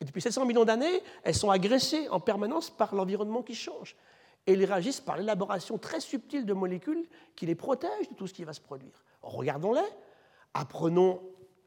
Et 0.00 0.04
depuis 0.04 0.20
700 0.20 0.46
millions 0.46 0.64
d'années, 0.64 1.02
elles 1.22 1.34
sont 1.34 1.50
agressées 1.50 2.08
en 2.08 2.20
permanence 2.20 2.70
par 2.70 2.94
l'environnement 2.94 3.42
qui 3.42 3.54
change. 3.54 3.96
Et 4.46 4.52
elles 4.52 4.64
réagissent 4.64 5.00
par 5.00 5.16
l'élaboration 5.16 5.78
très 5.78 6.00
subtile 6.00 6.44
de 6.44 6.52
molécules 6.52 7.06
qui 7.36 7.46
les 7.46 7.54
protègent 7.54 8.08
de 8.10 8.14
tout 8.14 8.26
ce 8.26 8.34
qui 8.34 8.44
va 8.44 8.52
se 8.52 8.60
produire. 8.60 9.04
Regardons-les, 9.22 9.80
apprenons 10.52 11.22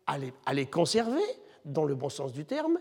à 0.05 0.17
les, 0.53 0.65
conserver, 0.65 1.23
dans 1.65 1.85
le 1.85 1.95
bon 1.95 2.09
sens 2.09 2.31
du 2.33 2.45
terme, 2.45 2.79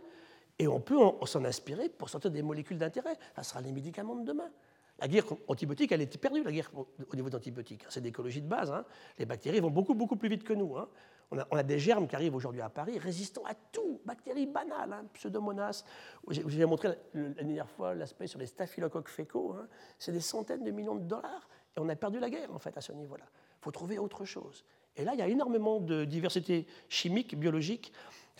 et 0.58 0.68
on 0.68 0.80
peut 0.80 0.98
s'en 1.26 1.44
inspirer 1.44 1.88
pour 1.88 2.08
sortir 2.08 2.30
des 2.30 2.42
molécules 2.42 2.78
d'intérêt. 2.78 3.16
Ça 3.34 3.42
sera 3.42 3.60
les 3.60 3.72
médicaments 3.72 4.16
de 4.16 4.24
demain. 4.24 4.50
La 4.98 5.08
guerre 5.08 5.24
antibiotique, 5.46 5.92
elle 5.92 6.00
était 6.00 6.16
perdue, 6.16 6.42
la 6.42 6.52
guerre 6.52 6.70
au 6.74 7.16
niveau 7.16 7.28
d'antibiotiques. 7.28 7.84
C'est 7.90 8.00
d'écologie 8.00 8.40
de 8.40 8.48
base. 8.48 8.70
Hein. 8.72 8.84
Les 9.18 9.26
bactéries 9.26 9.60
vont 9.60 9.70
beaucoup, 9.70 9.94
beaucoup 9.94 10.16
plus 10.16 10.30
vite 10.30 10.42
que 10.42 10.54
nous. 10.54 10.76
Hein. 10.76 10.88
On, 11.30 11.38
a, 11.38 11.62
des 11.62 11.78
germes 11.78 12.06
qui 12.06 12.14
arrivent 12.14 12.36
aujourd'hui 12.36 12.62
à 12.62 12.70
Paris, 12.70 12.98
résistants 12.98 13.44
à 13.44 13.54
tout. 13.54 14.00
Bactéries 14.06 14.46
banales, 14.46 14.92
hein, 14.92 15.04
pseudomonas. 15.12 15.84
J'ai 16.30 16.64
montré 16.64 16.96
la 17.12 17.30
dernière 17.30 17.68
fois 17.68 17.94
l'aspect 17.94 18.28
sur 18.28 18.38
les 18.38 18.46
staphylocoques 18.46 19.08
fécaux. 19.08 19.56
C'est 19.98 20.12
des 20.12 20.20
centaines 20.20 20.64
de 20.64 20.70
millions 20.70 20.94
de 20.94 21.04
dollars. 21.04 21.48
Et 21.76 21.80
on 21.80 21.88
a 21.88 21.96
perdu 21.96 22.18
la 22.20 22.30
guerre, 22.30 22.54
en 22.54 22.58
fait, 22.58 22.74
à 22.76 22.80
ce 22.80 22.92
niveau-là. 22.92 23.24
Il 23.60 23.64
faut 23.64 23.72
trouver 23.72 23.98
autre 23.98 24.24
chose. 24.24 24.64
Et 24.96 25.04
là, 25.04 25.12
il 25.14 25.18
y 25.18 25.22
a 25.22 25.28
énormément 25.28 25.80
de 25.80 26.04
diversité 26.04 26.66
chimique, 26.88 27.36
biologique, 27.38 27.92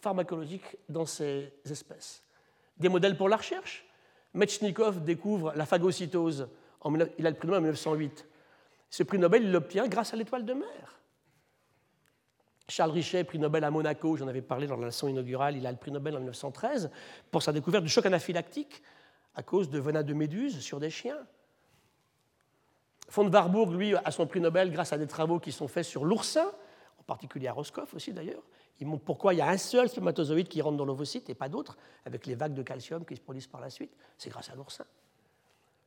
pharmacologique 0.07 0.77
dans 0.89 1.05
ces 1.05 1.53
espèces. 1.69 2.23
Des 2.77 2.89
modèles 2.89 3.17
pour 3.17 3.29
la 3.29 3.37
recherche. 3.37 3.85
Metchnikov 4.35 5.03
découvre 5.03 5.53
la 5.57 5.67
phagocytose. 5.67 6.49
il 7.19 7.27
a 7.27 7.31
le 7.31 7.37
prix 7.37 7.49
Nobel 7.49 7.59
en 7.59 7.63
1908. 7.63 8.25
Ce 8.89 9.03
prix 9.03 9.19
Nobel, 9.19 9.43
il 9.43 9.51
l'obtient 9.51 9.89
grâce 9.89 10.15
à 10.15 10.17
l'étoile 10.17 10.45
de 10.45 10.53
mer. 10.53 11.01
Charles 12.69 12.93
Richet, 12.93 13.25
prix 13.25 13.41
Nobel 13.41 13.65
à 13.65 13.71
Monaco, 13.73 14.17
j'en 14.17 14.29
avais 14.29 14.43
parlé 14.43 14.69
dans 14.69 14.77
la 14.77 14.87
leçon 14.87 15.09
inaugurale, 15.09 15.57
il 15.57 15.67
a 15.67 15.73
le 15.73 15.77
prix 15.77 15.91
Nobel 15.91 16.15
en 16.15 16.19
1913 16.19 16.89
pour 17.33 17.43
sa 17.43 17.53
découverte 17.53 17.83
du 17.83 17.91
choc 17.91 18.07
anaphylactique 18.07 18.83
à 19.35 19.43
cause 19.43 19.71
de 19.71 19.81
venin 19.81 20.05
de 20.05 20.15
méduse 20.15 20.61
sur 20.61 20.79
des 20.79 20.91
chiens. 20.91 21.19
Von 23.11 23.29
Warburg, 23.29 23.73
lui, 23.73 23.97
a 23.97 24.11
son 24.13 24.29
prix 24.29 24.41
Nobel 24.41 24.71
grâce 24.71 24.93
à 24.93 24.99
des 24.99 25.09
travaux 25.09 25.41
qui 25.41 25.51
sont 25.51 25.67
faits 25.67 25.85
sur 25.85 26.05
l'oursin, 26.05 26.47
en 27.01 27.03
particulier 27.03 27.49
à 27.49 27.53
Roscoff 27.53 27.93
aussi 27.93 28.13
d'ailleurs. 28.13 28.45
Pourquoi 29.05 29.33
il 29.33 29.39
y 29.39 29.41
a 29.41 29.49
un 29.49 29.57
seul 29.57 29.89
spermatozoïde 29.89 30.49
qui 30.49 30.61
rentre 30.61 30.77
dans 30.77 30.85
l'ovocyte 30.85 31.31
et 31.31 31.35
pas 31.35 31.49
d'autres, 31.49 31.77
avec 32.05 32.27
les 32.27 32.35
vagues 32.35 32.55
de 32.55 32.63
calcium 32.63 33.05
qui 33.05 33.17
se 33.17 33.21
produisent 33.21 33.47
par 33.47 33.61
la 33.61 33.71
suite. 33.71 33.93
C'est 34.19 34.29
grâce 34.29 34.51
à 34.51 34.55
l'oursin. 34.55 34.85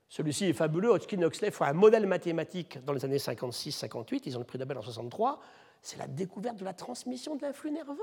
Celui-ci 0.09 0.45
est 0.45 0.53
fabuleux. 0.53 0.89
Hodgkin 0.89 1.21
Huxley 1.21 1.51
font 1.51 1.65
un 1.65 1.73
modèle 1.73 2.07
mathématique 2.07 2.83
dans 2.83 2.93
les 2.93 3.05
années 3.05 3.17
56-58. 3.17 4.23
Ils 4.25 4.35
ont 4.35 4.39
le 4.39 4.45
prix 4.45 4.57
Nobel 4.57 4.77
en 4.77 4.81
63. 4.81 5.39
C'est 5.83 5.99
la 5.99 6.07
découverte 6.07 6.57
de 6.57 6.65
la 6.65 6.73
transmission 6.73 7.35
de 7.35 7.43
l'influx 7.43 7.71
nerveux. 7.71 7.99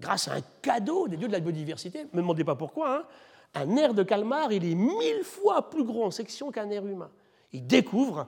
Grâce 0.00 0.28
à 0.28 0.34
un 0.34 0.40
cadeau 0.60 1.08
des 1.08 1.16
dieux 1.16 1.28
de 1.28 1.32
la 1.32 1.40
biodiversité. 1.40 2.04
Ne 2.04 2.08
me 2.12 2.16
demandez 2.18 2.44
pas 2.44 2.56
pourquoi. 2.56 2.98
Hein. 2.98 3.04
Un 3.54 3.66
nerf 3.66 3.94
de 3.94 4.02
calmar, 4.02 4.52
il 4.52 4.70
est 4.70 4.74
mille 4.74 5.24
fois 5.24 5.70
plus 5.70 5.84
gros 5.84 6.04
en 6.04 6.10
section 6.10 6.50
qu'un 6.50 6.66
nerf 6.66 6.86
humain. 6.86 7.10
Ils 7.52 7.66
découvrent, 7.66 8.26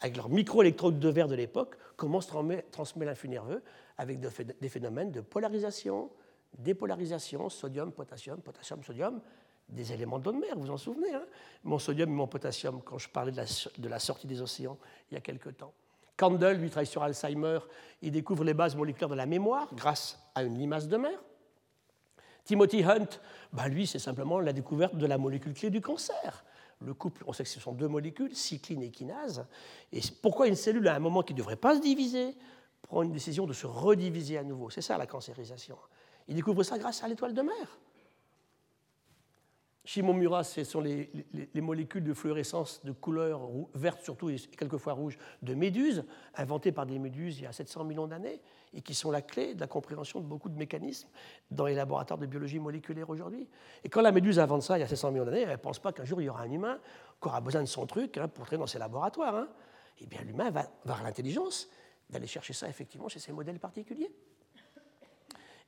avec 0.00 0.16
leur 0.16 0.30
microélectrode 0.30 0.98
de 0.98 1.08
verre 1.08 1.28
de 1.28 1.34
l'époque, 1.34 1.76
comment 1.96 2.20
se 2.20 2.28
transmet 2.28 3.04
l'influx 3.04 3.28
nerveux 3.28 3.62
avec 3.98 4.20
des 4.20 4.68
phénomènes 4.68 5.10
de 5.10 5.20
polarisation, 5.20 6.10
dépolarisation, 6.56 7.48
sodium, 7.48 7.92
potassium, 7.92 8.40
potassium, 8.40 8.82
sodium, 8.82 9.20
des 9.68 9.92
éléments 9.92 10.18
de 10.18 10.24
l'eau 10.24 10.32
de 10.32 10.38
mer, 10.38 10.54
vous 10.54 10.62
vous 10.62 10.70
en 10.70 10.78
souvenez 10.78 11.12
hein 11.12 11.26
Mon 11.64 11.78
sodium 11.78 12.08
et 12.08 12.12
mon 12.12 12.26
potassium, 12.26 12.80
quand 12.82 12.96
je 12.96 13.08
parlais 13.08 13.32
de 13.32 13.36
la, 13.36 13.44
de 13.76 13.88
la, 13.88 13.98
sortie 13.98 14.26
des 14.26 14.40
océans 14.40 14.78
il 15.10 15.14
y 15.14 15.16
a 15.18 15.20
quelque 15.20 15.50
temps. 15.50 15.74
Candle, 16.16 16.56
lui, 16.56 16.70
travaille 16.70 16.86
sur 16.86 17.02
Alzheimer, 17.02 17.58
il 18.00 18.12
découvre 18.12 18.44
les 18.44 18.54
bases 18.54 18.74
moléculaires 18.74 19.10
de 19.10 19.14
la 19.14 19.26
mémoire 19.26 19.68
grâce 19.74 20.18
à 20.34 20.42
une 20.42 20.58
limace 20.58 20.88
de 20.88 20.96
mer. 20.96 21.22
Timothy 22.44 22.82
Hunt, 22.82 23.20
bah 23.52 23.68
lui, 23.68 23.86
c'est 23.86 23.98
simplement 23.98 24.40
la 24.40 24.54
découverte 24.54 24.96
de 24.96 25.06
la 25.06 25.18
molécule 25.18 25.52
clé 25.52 25.68
du 25.70 25.80
cancer 25.80 26.44
le 26.80 26.94
couple, 26.94 27.24
on 27.26 27.32
sait 27.32 27.42
que 27.42 27.48
ce 27.48 27.60
sont 27.60 27.72
deux 27.72 27.88
molécules, 27.88 28.34
cycline 28.34 28.82
et 28.82 28.90
kinase. 28.90 29.46
Et 29.92 30.00
pourquoi 30.22 30.46
une 30.46 30.54
cellule, 30.54 30.86
à 30.88 30.94
un 30.94 31.00
moment 31.00 31.22
qui 31.22 31.32
ne 31.32 31.38
devrait 31.38 31.56
pas 31.56 31.76
se 31.76 31.80
diviser, 31.80 32.36
prend 32.88 33.02
une 33.02 33.12
décision 33.12 33.46
de 33.46 33.52
se 33.52 33.66
rediviser 33.66 34.38
à 34.38 34.42
nouveau 34.42 34.70
C'est 34.70 34.82
ça 34.82 34.98
la 34.98 35.06
cancérisation. 35.06 35.78
Il 36.26 36.34
découvre 36.34 36.62
ça 36.62 36.78
grâce 36.78 37.02
à 37.02 37.08
l'étoile 37.08 37.34
de 37.34 37.42
mer. 37.42 37.78
Shimomura, 39.88 40.44
ce 40.44 40.64
sont 40.64 40.82
les, 40.82 41.10
molécules 41.54 42.04
de 42.04 42.12
fluorescence 42.12 42.84
de 42.84 42.92
couleur 42.92 43.48
verte 43.72 44.02
surtout 44.02 44.28
et 44.28 44.36
quelquefois 44.36 44.92
rouge 44.92 45.16
de 45.40 45.54
méduses, 45.54 46.04
inventées 46.34 46.72
par 46.72 46.84
des 46.84 46.98
méduses 46.98 47.38
il 47.38 47.44
y 47.44 47.46
a 47.46 47.52
700 47.52 47.84
millions 47.84 48.06
d'années, 48.06 48.42
et 48.74 48.82
qui 48.82 48.92
sont 48.92 49.10
la 49.10 49.22
clé 49.22 49.54
de 49.54 49.60
la 49.60 49.66
compréhension 49.66 50.20
de 50.20 50.26
beaucoup 50.26 50.50
de 50.50 50.58
mécanismes 50.58 51.08
dans 51.50 51.64
les 51.64 51.74
laboratoires 51.74 52.18
de 52.18 52.26
biologie 52.26 52.58
moléculaire 52.58 53.08
aujourd'hui. 53.08 53.48
Et 53.82 53.88
quand 53.88 54.02
la 54.02 54.12
méduse 54.12 54.38
invente 54.38 54.60
ça 54.60 54.76
il 54.76 54.82
y 54.82 54.84
a 54.84 54.88
700 54.88 55.10
millions 55.10 55.24
d'années, 55.24 55.42
elle 55.42 55.52
ne 55.52 55.56
pense 55.56 55.78
pas 55.78 55.92
qu'un 55.92 56.04
jour 56.04 56.20
il 56.20 56.24
y 56.24 56.28
aura 56.28 56.42
un 56.42 56.50
humain 56.50 56.78
qui 57.22 57.28
aura 57.28 57.40
besoin 57.40 57.62
de 57.62 57.66
son 57.66 57.86
truc 57.86 58.18
hein, 58.18 58.28
pour 58.28 58.42
entrer 58.42 58.58
dans 58.58 58.66
ses 58.66 58.78
laboratoires. 58.78 59.36
Hein. 59.36 59.48
Eh 60.02 60.06
bien 60.06 60.20
l'humain 60.20 60.50
va 60.50 60.70
avoir 60.84 61.02
l'intelligence 61.02 61.66
d'aller 62.10 62.26
chercher 62.26 62.52
ça 62.52 62.68
effectivement 62.68 63.08
chez 63.08 63.18
ces 63.18 63.32
modèles 63.32 63.58
particuliers. 63.58 64.10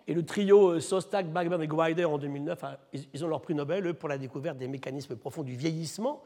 Et 0.07 0.15
le 0.15 0.25
trio 0.25 0.71
euh, 0.71 0.81
Sostak, 0.81 1.31
Bagman 1.31 1.63
et 1.63 1.69
Gwider 1.69 2.05
en 2.05 2.19
2009, 2.19 2.65
hein, 2.65 2.77
ils 3.13 3.25
ont 3.25 3.29
leur 3.29 3.43
prix 3.43 3.55
Nobel 3.55 3.87
eux, 3.87 3.95
pour 3.95 4.09
la 4.09 4.19
découverte 4.19 4.59
des 4.59 4.69
mécanismes 4.69 5.17
profonds 5.17 5.43
du 5.43 5.55
vieillissement 5.55 6.23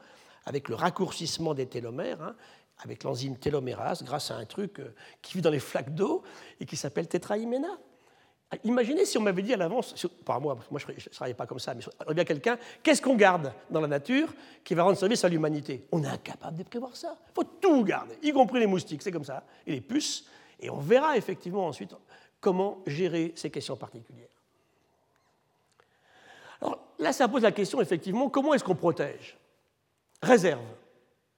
avec 0.46 0.68
le 0.68 0.74
raccourcissement 0.74 1.54
des 1.54 1.66
télomères, 1.66 2.22
hein, 2.22 2.36
avec 2.78 3.02
l'enzyme 3.04 3.36
télomérase, 3.36 4.02
grâce 4.02 4.30
à 4.30 4.36
un 4.36 4.44
truc 4.44 4.80
euh, 4.80 4.94
qui 5.22 5.34
vit 5.34 5.42
dans 5.42 5.50
les 5.50 5.60
flaques 5.60 5.94
d'eau 5.94 6.22
et 6.60 6.66
qui 6.66 6.76
s'appelle 6.76 7.08
tétrahyména. 7.08 7.68
Imaginez 8.62 9.04
si 9.04 9.18
on 9.18 9.22
m'avait 9.22 9.42
dit 9.42 9.54
à 9.54 9.56
l'avance, 9.56 10.06
pas 10.24 10.38
moi, 10.38 10.56
moi 10.70 10.80
je 10.80 10.92
ne 10.92 10.98
travaillais 11.10 11.34
pas 11.34 11.46
comme 11.46 11.58
ça, 11.58 11.74
mais 11.74 11.82
il 12.06 12.12
y 12.12 12.14
bien 12.14 12.24
quelqu'un, 12.24 12.58
qu'est-ce 12.82 13.02
qu'on 13.02 13.16
garde 13.16 13.52
dans 13.70 13.80
la 13.80 13.88
nature 13.88 14.32
qui 14.62 14.74
va 14.74 14.84
rendre 14.84 14.98
service 14.98 15.24
à 15.24 15.28
l'humanité? 15.28 15.86
On 15.90 16.02
est 16.04 16.08
incapable 16.08 16.58
de 16.58 16.62
prévoir 16.62 16.94
ça. 16.96 17.16
Il 17.30 17.34
faut 17.34 17.44
tout 17.44 17.84
garder, 17.84 18.16
y 18.22 18.32
compris 18.32 18.60
les 18.60 18.66
moustiques, 18.66 19.02
c'est 19.02 19.10
comme 19.10 19.24
ça, 19.24 19.44
et 19.66 19.72
les 19.72 19.80
puces, 19.80 20.26
et 20.60 20.70
on 20.70 20.78
verra 20.78 21.16
effectivement 21.16 21.66
ensuite 21.66 21.94
comment 22.40 22.82
gérer 22.86 23.32
ces 23.34 23.50
questions 23.50 23.76
particulières. 23.76 24.28
Alors 26.60 26.78
là, 26.98 27.12
ça 27.12 27.26
pose 27.28 27.42
la 27.42 27.52
question, 27.52 27.80
effectivement, 27.80 28.28
comment 28.28 28.54
est-ce 28.54 28.64
qu'on 28.64 28.74
protège? 28.74 29.36
Réserve, 30.22 30.64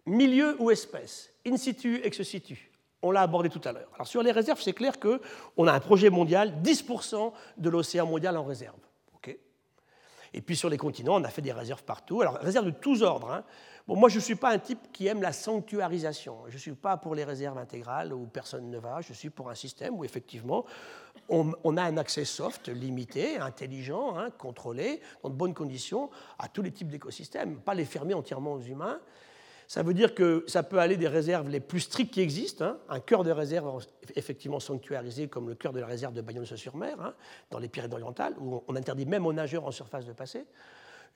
milieu 0.04 0.60
ou 0.60 0.70
espèce, 0.70 1.32
in 1.46 1.56
situ, 1.56 2.00
ex 2.04 2.22
situ. 2.22 2.70
On 3.06 3.10
l'a 3.10 3.22
abordé 3.22 3.48
tout 3.48 3.60
à 3.64 3.72
l'heure. 3.72 3.90
Alors 3.94 4.06
sur 4.06 4.22
les 4.22 4.32
réserves, 4.32 4.60
c'est 4.60 4.72
clair 4.72 4.94
qu'on 4.98 5.66
a 5.66 5.72
un 5.72 5.80
projet 5.80 6.10
mondial, 6.10 6.54
10% 6.62 7.32
de 7.56 7.70
l'océan 7.70 8.06
mondial 8.06 8.36
en 8.36 8.44
réserve. 8.44 8.76
Et 10.34 10.42
puis 10.42 10.54
sur 10.54 10.68
les 10.68 10.76
continents, 10.76 11.16
on 11.16 11.24
a 11.24 11.30
fait 11.30 11.40
des 11.40 11.52
réserves 11.52 11.82
partout. 11.82 12.20
Alors 12.20 12.34
réserves 12.34 12.66
de 12.66 12.70
tous 12.70 13.02
ordres. 13.02 13.30
Hein. 13.30 13.44
Moi, 13.88 14.08
je 14.08 14.16
ne 14.16 14.20
suis 14.20 14.34
pas 14.34 14.50
un 14.50 14.58
type 14.58 14.92
qui 14.92 15.06
aime 15.06 15.22
la 15.22 15.32
sanctuarisation. 15.32 16.38
Je 16.48 16.54
ne 16.54 16.58
suis 16.58 16.72
pas 16.72 16.96
pour 16.96 17.14
les 17.14 17.24
réserves 17.24 17.56
intégrales 17.56 18.12
où 18.12 18.26
personne 18.26 18.68
ne 18.68 18.78
va. 18.78 19.00
Je 19.00 19.12
suis 19.12 19.30
pour 19.30 19.48
un 19.48 19.54
système 19.54 19.96
où, 19.96 20.04
effectivement, 20.04 20.66
on, 21.28 21.76
a 21.76 21.82
un 21.82 21.96
accès 21.96 22.24
soft, 22.24 22.68
limité, 22.68 23.38
intelligent, 23.38 24.18
hein, 24.18 24.30
contrôlé, 24.30 25.00
dans 25.22 25.30
de 25.30 25.34
bonnes 25.34 25.54
conditions, 25.54 26.10
à 26.38 26.48
tous 26.48 26.62
les 26.62 26.72
types 26.72 26.88
d'écosystèmes, 26.88 27.60
pas 27.60 27.74
les 27.74 27.84
fermer 27.84 28.12
entièrement 28.12 28.54
aux 28.54 28.60
humains. 28.60 29.00
Ça 29.68 29.82
veut 29.82 29.94
dire 29.94 30.14
que 30.14 30.44
ça 30.46 30.62
peut 30.62 30.78
aller 30.78 30.96
des 30.96 31.08
réserves 31.08 31.48
les 31.48 31.60
plus 31.60 31.80
strictes 31.80 32.14
qui 32.14 32.20
existent, 32.20 32.64
hein. 32.64 32.78
un 32.88 33.00
cœur 33.00 33.24
de 33.24 33.30
réserve 33.30 33.84
effectivement 34.14 34.60
sanctuarisé 34.60 35.28
comme 35.28 35.48
le 35.48 35.54
cœur 35.54 35.72
de 35.72 35.80
la 35.80 35.86
réserve 35.86 36.14
de 36.14 36.20
Bayonne-sur-Mer, 36.20 37.00
hein, 37.00 37.14
dans 37.50 37.58
les 37.58 37.68
Pyrénées-Orientales, 37.68 38.34
où 38.38 38.62
on 38.68 38.76
interdit 38.76 39.06
même 39.06 39.26
aux 39.26 39.32
nageurs 39.32 39.64
en 39.64 39.72
surface 39.72 40.06
de 40.06 40.12
passer 40.12 40.44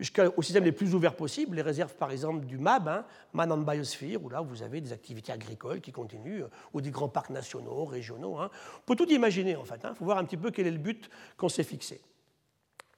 jusqu'au 0.01 0.43
système 0.43 0.65
les 0.65 0.73
plus 0.73 0.95
ouverts 0.95 1.15
possibles, 1.15 1.57
les 1.57 1.63
réserves 1.63 1.95
par 1.95 2.11
exemple 2.11 2.47
du 2.47 2.59
MAB, 2.59 2.89
hein, 2.89 3.05
Man 3.35 3.53
on 3.53 3.59
Biosphere, 3.59 4.17
où 4.23 4.31
là 4.31 4.41
vous 4.41 4.63
avez 4.63 4.81
des 4.81 4.93
activités 4.93 5.31
agricoles 5.31 5.81
qui 5.81 5.93
continuent, 5.93 6.43
euh, 6.43 6.51
ou 6.73 6.81
des 6.81 6.91
grands 6.91 7.09
parcs 7.09 7.31
nationaux, 7.31 7.85
régionaux. 7.85 8.39
Hein. 8.39 8.51
On 8.79 8.81
peut 8.87 8.97
tout 8.97 9.11
imaginer 9.11 9.57
en 9.57 9.65
fait, 9.65 9.81
il 9.85 9.95
faut 9.95 10.07
voir 10.07 10.19
un 10.19 10.25
petit 10.25 10.39
peu 10.39 10.51
quel 10.51 10.67
est 10.67 10.73
le 10.73 10.79
but 10.79 11.11
qu'on 11.37 11.51
s'est 11.51 11.65
fixé. 11.65 12.01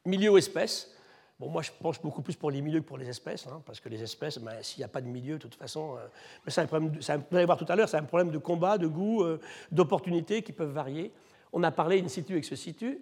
Milieu 0.06 0.36
espèce, 0.38 0.94
Bon, 1.42 1.48
moi, 1.48 1.62
je 1.62 1.72
pense 1.76 2.00
beaucoup 2.00 2.22
plus 2.22 2.36
pour 2.36 2.52
les 2.52 2.62
milieux 2.62 2.78
que 2.78 2.86
pour 2.86 2.98
les 2.98 3.08
espèces, 3.08 3.48
hein, 3.48 3.60
parce 3.66 3.80
que 3.80 3.88
les 3.88 4.00
espèces, 4.00 4.38
ben, 4.38 4.62
s'il 4.62 4.78
n'y 4.78 4.84
a 4.84 4.88
pas 4.88 5.00
de 5.00 5.08
milieu, 5.08 5.38
de 5.38 5.42
toute 5.42 5.56
façon, 5.56 5.96
euh, 5.96 6.06
c'est 6.46 6.60
un 6.60 6.66
problème, 6.66 6.92
de, 6.92 7.00
vous 7.00 7.36
allez 7.36 7.46
voir 7.46 7.58
tout 7.58 7.66
à 7.68 7.74
l'heure, 7.74 7.88
c'est 7.88 7.96
un 7.96 8.04
problème 8.04 8.30
de 8.30 8.38
combat, 8.38 8.78
de 8.78 8.86
goût, 8.86 9.24
euh, 9.24 9.40
d'opportunités 9.72 10.42
qui 10.42 10.52
peuvent 10.52 10.70
varier. 10.70 11.10
On 11.52 11.64
a 11.64 11.72
parlé 11.72 12.00
in 12.00 12.06
situ 12.06 12.40
se 12.44 12.54
situ. 12.54 13.00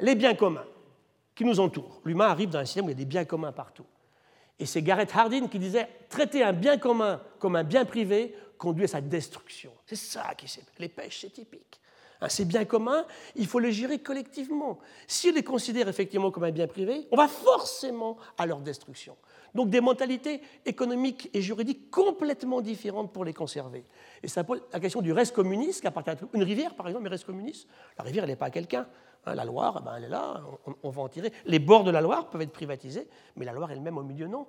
Les 0.00 0.16
biens 0.16 0.34
communs 0.34 0.64
qui 1.36 1.44
nous 1.44 1.60
entourent. 1.60 2.00
L'humain 2.04 2.26
arrive 2.26 2.48
dans 2.48 2.58
un 2.58 2.64
système 2.64 2.86
où 2.86 2.88
il 2.88 2.94
y 2.94 2.96
a 2.96 2.98
des 2.98 3.04
biens 3.04 3.24
communs 3.24 3.52
partout. 3.52 3.86
Et 4.58 4.66
c'est 4.66 4.82
Gareth 4.82 5.14
Hardin 5.14 5.46
qui 5.46 5.60
disait 5.60 5.88
traiter 6.08 6.42
un 6.42 6.52
bien 6.52 6.78
commun 6.78 7.22
comme 7.38 7.54
un 7.54 7.62
bien 7.62 7.84
privé 7.84 8.34
conduit 8.58 8.86
à 8.86 8.88
sa 8.88 9.00
destruction. 9.00 9.70
C'est 9.86 9.94
ça 9.94 10.34
qui 10.36 10.48
c'est. 10.48 10.64
Les 10.80 10.88
pêches, 10.88 11.20
c'est 11.20 11.30
typique. 11.32 11.80
Hein, 12.20 12.28
ces 12.28 12.44
biens 12.44 12.64
communs, 12.64 13.04
il 13.36 13.46
faut 13.46 13.58
les 13.58 13.72
gérer 13.72 14.00
collectivement. 14.00 14.78
Si 15.06 15.28
on 15.30 15.34
les 15.34 15.42
considère 15.42 15.88
effectivement 15.88 16.30
comme 16.30 16.44
un 16.44 16.50
bien 16.50 16.66
privé, 16.66 17.06
on 17.10 17.16
va 17.16 17.28
forcément 17.28 18.16
à 18.36 18.46
leur 18.46 18.60
destruction. 18.60 19.16
Donc 19.54 19.70
des 19.70 19.80
mentalités 19.80 20.42
économiques 20.66 21.30
et 21.32 21.40
juridiques 21.40 21.90
complètement 21.90 22.60
différentes 22.60 23.12
pour 23.12 23.24
les 23.24 23.32
conserver. 23.32 23.84
Et 24.22 24.28
ça 24.28 24.44
pose 24.44 24.62
la 24.72 24.80
question 24.80 25.00
du 25.00 25.12
reste 25.12 25.34
communiste 25.34 25.80
qui 25.80 25.86
appartient 25.86 26.10
à 26.10 26.16
une 26.34 26.42
rivière, 26.42 26.74
par 26.74 26.88
exemple, 26.88 27.04
mais 27.04 27.10
reste 27.10 27.24
communiste. 27.24 27.68
La 27.96 28.04
rivière, 28.04 28.24
elle 28.24 28.30
n'est 28.30 28.36
pas 28.36 28.46
à 28.46 28.50
quelqu'un. 28.50 28.86
Hein, 29.24 29.34
la 29.34 29.44
Loire, 29.44 29.82
ben, 29.82 29.94
elle 29.96 30.04
est 30.04 30.08
là, 30.08 30.42
on, 30.82 30.90
va 30.90 31.02
en 31.02 31.08
tirer. 31.08 31.32
Les 31.46 31.58
bords 31.58 31.84
de 31.84 31.90
la 31.90 32.00
Loire 32.00 32.28
peuvent 32.30 32.42
être 32.42 32.52
privatisés, 32.52 33.08
mais 33.36 33.44
la 33.44 33.52
Loire 33.52 33.70
elle-même 33.70 33.96
au 33.96 34.02
milieu, 34.02 34.26
non. 34.26 34.46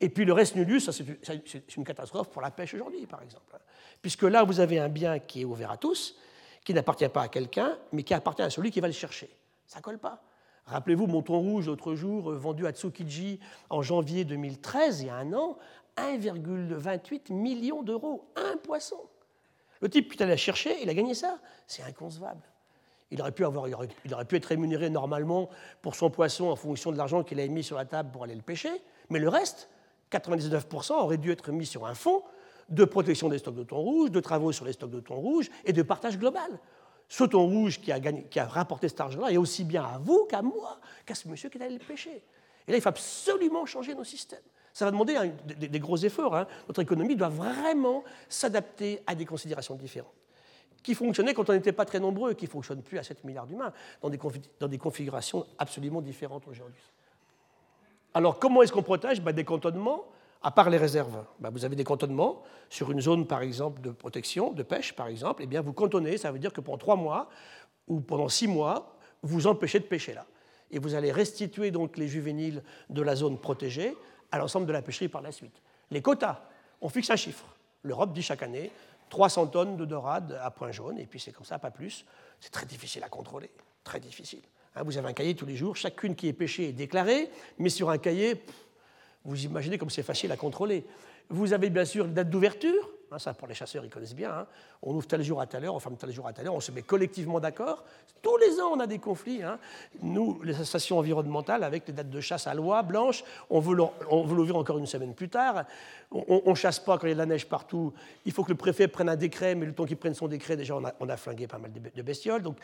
Et 0.00 0.08
puis 0.08 0.24
le 0.24 0.32
reste 0.32 0.56
nullus, 0.56 0.80
c'est 0.80 1.76
une 1.76 1.84
catastrophe 1.84 2.30
pour 2.30 2.40
la 2.40 2.50
pêche 2.50 2.74
aujourd'hui, 2.74 3.06
par 3.06 3.22
exemple. 3.22 3.54
Hein. 3.54 3.60
Puisque 4.00 4.22
là, 4.22 4.44
vous 4.44 4.60
avez 4.60 4.78
un 4.78 4.88
bien 4.88 5.18
qui 5.18 5.42
est 5.42 5.44
ouvert 5.44 5.70
à 5.70 5.76
tous, 5.76 6.16
qui 6.64 6.74
n'appartient 6.74 7.08
pas 7.08 7.22
à 7.22 7.28
quelqu'un, 7.28 7.78
mais 7.92 8.02
qui 8.02 8.14
appartient 8.14 8.42
à 8.42 8.50
celui 8.50 8.70
qui 8.70 8.80
va 8.80 8.86
le 8.86 8.92
chercher. 8.92 9.34
Ça 9.66 9.80
colle 9.80 9.98
pas. 9.98 10.22
Rappelez-vous 10.66 11.06
mon 11.06 11.22
thon 11.22 11.38
rouge 11.40 11.66
l'autre 11.66 11.94
jour, 11.94 12.30
euh, 12.30 12.36
vendu 12.36 12.66
à 12.66 12.72
Tsukiji 12.72 13.40
en 13.70 13.82
janvier 13.82 14.24
2013, 14.24 15.00
il 15.00 15.06
y 15.06 15.10
a 15.10 15.16
un 15.16 15.32
an, 15.32 15.58
1,28 15.96 17.32
million 17.32 17.82
d'euros, 17.82 18.30
un 18.36 18.56
poisson. 18.56 19.00
Le 19.80 19.88
type, 19.88 20.14
qui 20.14 20.22
allait 20.22 20.36
chercher, 20.36 20.82
il 20.82 20.88
a 20.88 20.94
gagné 20.94 21.14
ça. 21.14 21.38
C'est 21.66 21.82
inconcevable. 21.82 22.42
Il 23.10 23.20
aurait, 23.20 23.32
pu 23.32 23.44
avoir, 23.44 23.66
il, 23.66 23.74
aurait, 24.14 24.24
pu 24.24 24.36
être 24.36 24.46
rémunéré 24.46 24.90
normalement 24.90 25.48
pour 25.82 25.96
son 25.96 26.10
poisson 26.10 26.50
en 26.50 26.56
fonction 26.56 26.92
de 26.92 26.96
l'argent 26.96 27.24
qu'il 27.24 27.40
avait 27.40 27.48
mis 27.48 27.64
sur 27.64 27.76
la 27.76 27.84
table 27.84 28.10
pour 28.12 28.22
aller 28.22 28.36
le 28.36 28.42
pêcher, 28.42 28.70
mais 29.08 29.18
le 29.18 29.28
reste, 29.28 29.68
99%, 30.12 30.92
aurait 30.92 31.16
dû 31.16 31.32
être 31.32 31.50
mis 31.50 31.66
sur 31.66 31.86
un 31.86 31.94
fonds 31.94 32.22
de 32.70 32.84
protection 32.84 33.28
des 33.28 33.38
stocks 33.38 33.54
de 33.54 33.64
thon 33.64 33.78
rouge, 33.78 34.10
de 34.10 34.20
travaux 34.20 34.52
sur 34.52 34.64
les 34.64 34.72
stocks 34.72 34.90
de 34.90 35.00
thon 35.00 35.16
rouge 35.16 35.50
et 35.64 35.72
de 35.72 35.82
partage 35.82 36.18
global. 36.18 36.58
Ce 37.08 37.24
thon 37.24 37.46
rouge 37.46 37.80
qui 37.80 37.90
a, 37.90 38.46
rapporté 38.46 38.88
cet 38.88 39.00
argent-là 39.00 39.32
est 39.32 39.36
aussi 39.36 39.64
bien 39.64 39.82
à 39.82 39.98
vous 39.98 40.26
qu'à 40.26 40.42
moi, 40.42 40.78
qu'à 41.04 41.14
ce 41.14 41.28
monsieur 41.28 41.48
qui 41.48 41.58
est 41.58 41.62
allé 41.62 41.74
le 41.74 41.84
pêcher. 41.84 42.22
Et 42.68 42.70
là, 42.70 42.78
il 42.78 42.80
faut 42.80 42.88
absolument 42.88 43.66
changer 43.66 43.94
nos 43.94 44.04
systèmes. 44.04 44.38
Ça 44.72 44.84
va 44.84 44.92
demander 44.92 45.32
des, 45.44 45.80
gros 45.80 45.96
efforts. 45.96 46.36
Hein. 46.36 46.46
Notre 46.68 46.80
économie 46.80 47.16
doit 47.16 47.28
vraiment 47.28 48.04
s'adapter 48.28 49.02
à 49.06 49.16
des 49.16 49.26
considérations 49.26 49.74
différentes 49.74 50.14
qui 50.82 50.94
fonctionnaient 50.94 51.34
quand 51.34 51.50
on 51.50 51.52
n'était 51.52 51.72
pas 51.72 51.84
très 51.84 52.00
nombreux, 52.00 52.32
qui 52.32 52.46
ne 52.46 52.50
fonctionnent 52.50 52.82
plus 52.82 52.96
à 52.98 53.02
7 53.02 53.24
milliards 53.24 53.46
d'humains, 53.46 53.70
dans 54.00 54.10
dans 54.60 54.68
des 54.68 54.78
configurations 54.78 55.46
absolument 55.58 56.00
différentes 56.00 56.48
aujourd'hui. 56.48 56.82
Alors, 58.14 58.38
comment 58.38 58.62
est-ce 58.62 58.72
qu'on 58.72 58.82
protège? 58.82 59.20
Ben, 59.20 59.32
Des 59.32 59.44
cantonnements, 59.44 60.06
à 60.42 60.50
part 60.50 60.70
les 60.70 60.78
réserves. 60.78 61.24
Ben, 61.38 61.50
vous 61.50 61.64
avez 61.64 61.76
des 61.76 61.84
cantonnements 61.84 62.42
sur 62.68 62.90
une 62.90 63.00
zone, 63.00 63.26
par 63.26 63.42
exemple, 63.42 63.80
de 63.80 63.90
protection, 63.90 64.52
de 64.52 64.62
pêche, 64.62 64.94
par 64.94 65.08
exemple. 65.08 65.42
Eh 65.42 65.46
bien, 65.46 65.60
vous 65.60 65.72
cantonnez, 65.72 66.16
ça 66.16 66.32
veut 66.32 66.38
dire 66.38 66.52
que 66.52 66.60
pendant 66.60 66.78
trois 66.78 66.96
mois 66.96 67.28
ou 67.88 68.00
pendant 68.00 68.28
six 68.28 68.48
mois, 68.48 68.96
vous 69.22 69.46
empêchez 69.46 69.80
de 69.80 69.84
pêcher 69.84 70.14
là. 70.14 70.26
Et 70.70 70.78
vous 70.78 70.94
allez 70.94 71.12
restituer 71.12 71.70
donc 71.70 71.98
les 71.98 72.08
juvéniles 72.08 72.62
de 72.88 73.02
la 73.02 73.16
zone 73.16 73.38
protégée 73.38 73.94
à 74.30 74.38
l'ensemble 74.38 74.66
de 74.66 74.72
la 74.72 74.82
pêcherie 74.82 75.08
par 75.08 75.20
la 75.20 75.32
suite. 75.32 75.62
Les 75.90 76.00
quotas, 76.00 76.40
on 76.80 76.88
fixe 76.88 77.10
un 77.10 77.16
chiffre. 77.16 77.44
L'Europe 77.82 78.12
dit 78.12 78.22
chaque 78.22 78.42
année 78.42 78.70
300 79.10 79.48
tonnes 79.48 79.76
de 79.76 79.84
dorade 79.84 80.38
à 80.40 80.50
point 80.50 80.70
jaune, 80.70 80.98
et 80.98 81.06
puis 81.06 81.18
c'est 81.18 81.32
comme 81.32 81.44
ça, 81.44 81.58
pas 81.58 81.72
plus. 81.72 82.04
C'est 82.38 82.50
très 82.52 82.66
difficile 82.66 83.02
à 83.02 83.08
contrôler, 83.08 83.50
très 83.82 83.98
difficile. 83.98 84.42
Hein, 84.76 84.82
vous 84.84 84.96
avez 84.96 85.08
un 85.08 85.12
cahier 85.12 85.34
tous 85.34 85.46
les 85.46 85.56
jours, 85.56 85.76
chacune 85.76 86.14
qui 86.14 86.28
est 86.28 86.32
pêchée 86.32 86.68
est 86.68 86.72
déclarée, 86.72 87.28
mais 87.58 87.68
sur 87.68 87.90
un 87.90 87.98
cahier, 87.98 88.42
vous 89.24 89.44
imaginez 89.44 89.78
comme 89.78 89.90
c'est 89.90 90.02
facile 90.02 90.32
à 90.32 90.36
contrôler. 90.36 90.84
Vous 91.28 91.52
avez 91.52 91.70
bien 91.70 91.84
sûr 91.84 92.06
une 92.06 92.14
date 92.14 92.30
d'ouverture, 92.30 92.90
hein, 93.12 93.18
ça 93.18 93.34
pour 93.34 93.46
les 93.46 93.54
chasseurs 93.54 93.84
ils 93.84 93.90
connaissent 93.90 94.14
bien, 94.14 94.30
hein. 94.32 94.46
on 94.82 94.94
ouvre 94.94 95.06
tel 95.06 95.22
jour 95.22 95.40
à 95.40 95.46
telle 95.46 95.64
heure, 95.64 95.74
on 95.74 95.78
ferme 95.78 95.96
tel 95.96 96.10
jour 96.10 96.26
à 96.26 96.32
telle 96.32 96.48
heure, 96.48 96.54
on 96.54 96.60
se 96.60 96.72
met 96.72 96.82
collectivement 96.82 97.38
d'accord. 97.38 97.84
Tous 98.22 98.36
les 98.38 98.60
ans 98.60 98.70
on 98.72 98.80
a 98.80 98.86
des 98.86 98.98
conflits, 98.98 99.42
nous 100.02 100.42
les 100.42 100.54
associations 100.54 100.98
environnementales 100.98 101.62
avec 101.62 101.86
les 101.86 101.92
dates 101.92 102.10
de 102.10 102.20
chasse 102.20 102.48
à 102.48 102.54
loi 102.54 102.82
blanche, 102.82 103.22
on 103.48 103.60
veut 103.60 103.76
l'ouvrir 103.76 104.56
encore 104.56 104.78
une 104.78 104.86
semaine 104.86 105.14
plus 105.14 105.28
tard, 105.28 105.64
on 106.10 106.42
ne 106.50 106.54
chasse 106.54 106.80
pas 106.80 106.98
quand 106.98 107.06
il 107.06 107.10
y 107.10 107.12
a 107.12 107.14
de 107.14 107.20
la 107.20 107.26
neige 107.26 107.46
partout, 107.46 107.92
il 108.24 108.32
faut 108.32 108.42
que 108.42 108.50
le 108.50 108.56
préfet 108.56 108.88
prenne 108.88 109.08
un 109.08 109.16
décret, 109.16 109.54
mais 109.54 109.66
le 109.66 109.72
temps 109.72 109.86
qu'il 109.86 109.98
prenne 109.98 110.14
son 110.14 110.26
décret 110.26 110.56
déjà 110.56 110.74
on 110.74 110.84
a, 110.84 110.92
on 110.98 111.08
a 111.08 111.16
flingué 111.16 111.46
pas 111.46 111.58
mal 111.58 111.70
de 111.72 112.02
bestioles. 112.02 112.42
Donc, 112.42 112.56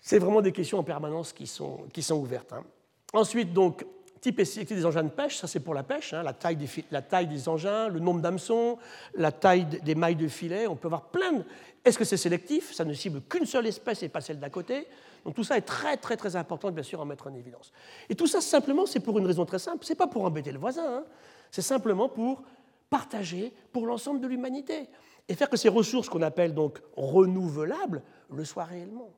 c'est 0.00 0.18
vraiment 0.18 0.40
des 0.40 0.52
questions 0.52 0.78
en 0.78 0.84
permanence 0.84 1.32
qui 1.32 1.46
sont, 1.46 1.80
qui 1.92 2.02
sont 2.02 2.16
ouvertes. 2.16 2.54
Ensuite, 3.12 3.52
donc, 3.52 3.84
type 4.20 4.44
sélectif 4.44 4.76
des 4.76 4.86
engins 4.86 5.02
de 5.02 5.08
pêche, 5.08 5.36
ça 5.36 5.46
c'est 5.46 5.60
pour 5.60 5.74
la 5.74 5.82
pêche, 5.82 6.12
hein, 6.12 6.22
la, 6.22 6.32
taille 6.32 6.56
des, 6.56 6.68
la, 6.90 7.02
taille 7.02 7.26
des, 7.26 7.48
engins, 7.48 7.88
le 7.88 8.00
nombre 8.00 8.20
d'hameçons, 8.20 8.78
la 9.14 9.32
taille 9.32 9.64
des 9.64 9.94
mailles 9.94 10.16
de 10.16 10.28
filet, 10.28 10.66
on 10.66 10.76
peut 10.76 10.88
avoir 10.88 11.06
plein 11.06 11.32
de... 11.32 11.44
Est-ce 11.84 11.98
que 11.98 12.04
c'est 12.04 12.18
sélectif? 12.18 12.74
Ça 12.74 12.84
ne 12.84 12.92
cible 12.92 13.22
qu'une 13.22 13.46
seule 13.46 13.66
espèce 13.66 14.02
et 14.02 14.08
pas 14.10 14.20
celle 14.20 14.38
d'à 14.38 14.50
côté. 14.50 14.86
Donc 15.24 15.34
tout 15.34 15.44
ça 15.44 15.56
est 15.56 15.62
très 15.62 15.96
très 15.96 16.16
très 16.16 16.36
important 16.36 16.70
bien 16.70 16.82
sûr 16.82 17.00
à 17.00 17.04
mettre 17.04 17.26
en 17.26 17.34
évidence. 17.34 17.72
Et 18.08 18.14
tout 18.14 18.26
ça 18.26 18.40
simplement 18.40 18.86
c'est 18.86 19.00
pour 19.00 19.18
une 19.18 19.26
raison 19.26 19.44
très 19.44 19.58
simple, 19.58 19.84
c'est 19.84 19.94
pas 19.94 20.06
pour 20.06 20.24
embêter 20.24 20.52
le 20.52 20.58
voisin, 20.58 20.98
hein. 20.98 21.04
c'est 21.50 21.62
simplement 21.62 22.08
pour 22.08 22.42
partager 22.88 23.52
pour 23.72 23.86
l'ensemble 23.86 24.20
de 24.20 24.26
l'humanité 24.26 24.88
et 25.28 25.34
faire 25.34 25.48
que 25.48 25.56
ces 25.56 25.68
ressources 25.68 26.08
qu'on 26.08 26.22
appelle 26.22 26.54
donc 26.54 26.80
renouvelables 26.96 28.02
le 28.30 28.44
soient 28.44 28.64
réellement 28.64 29.10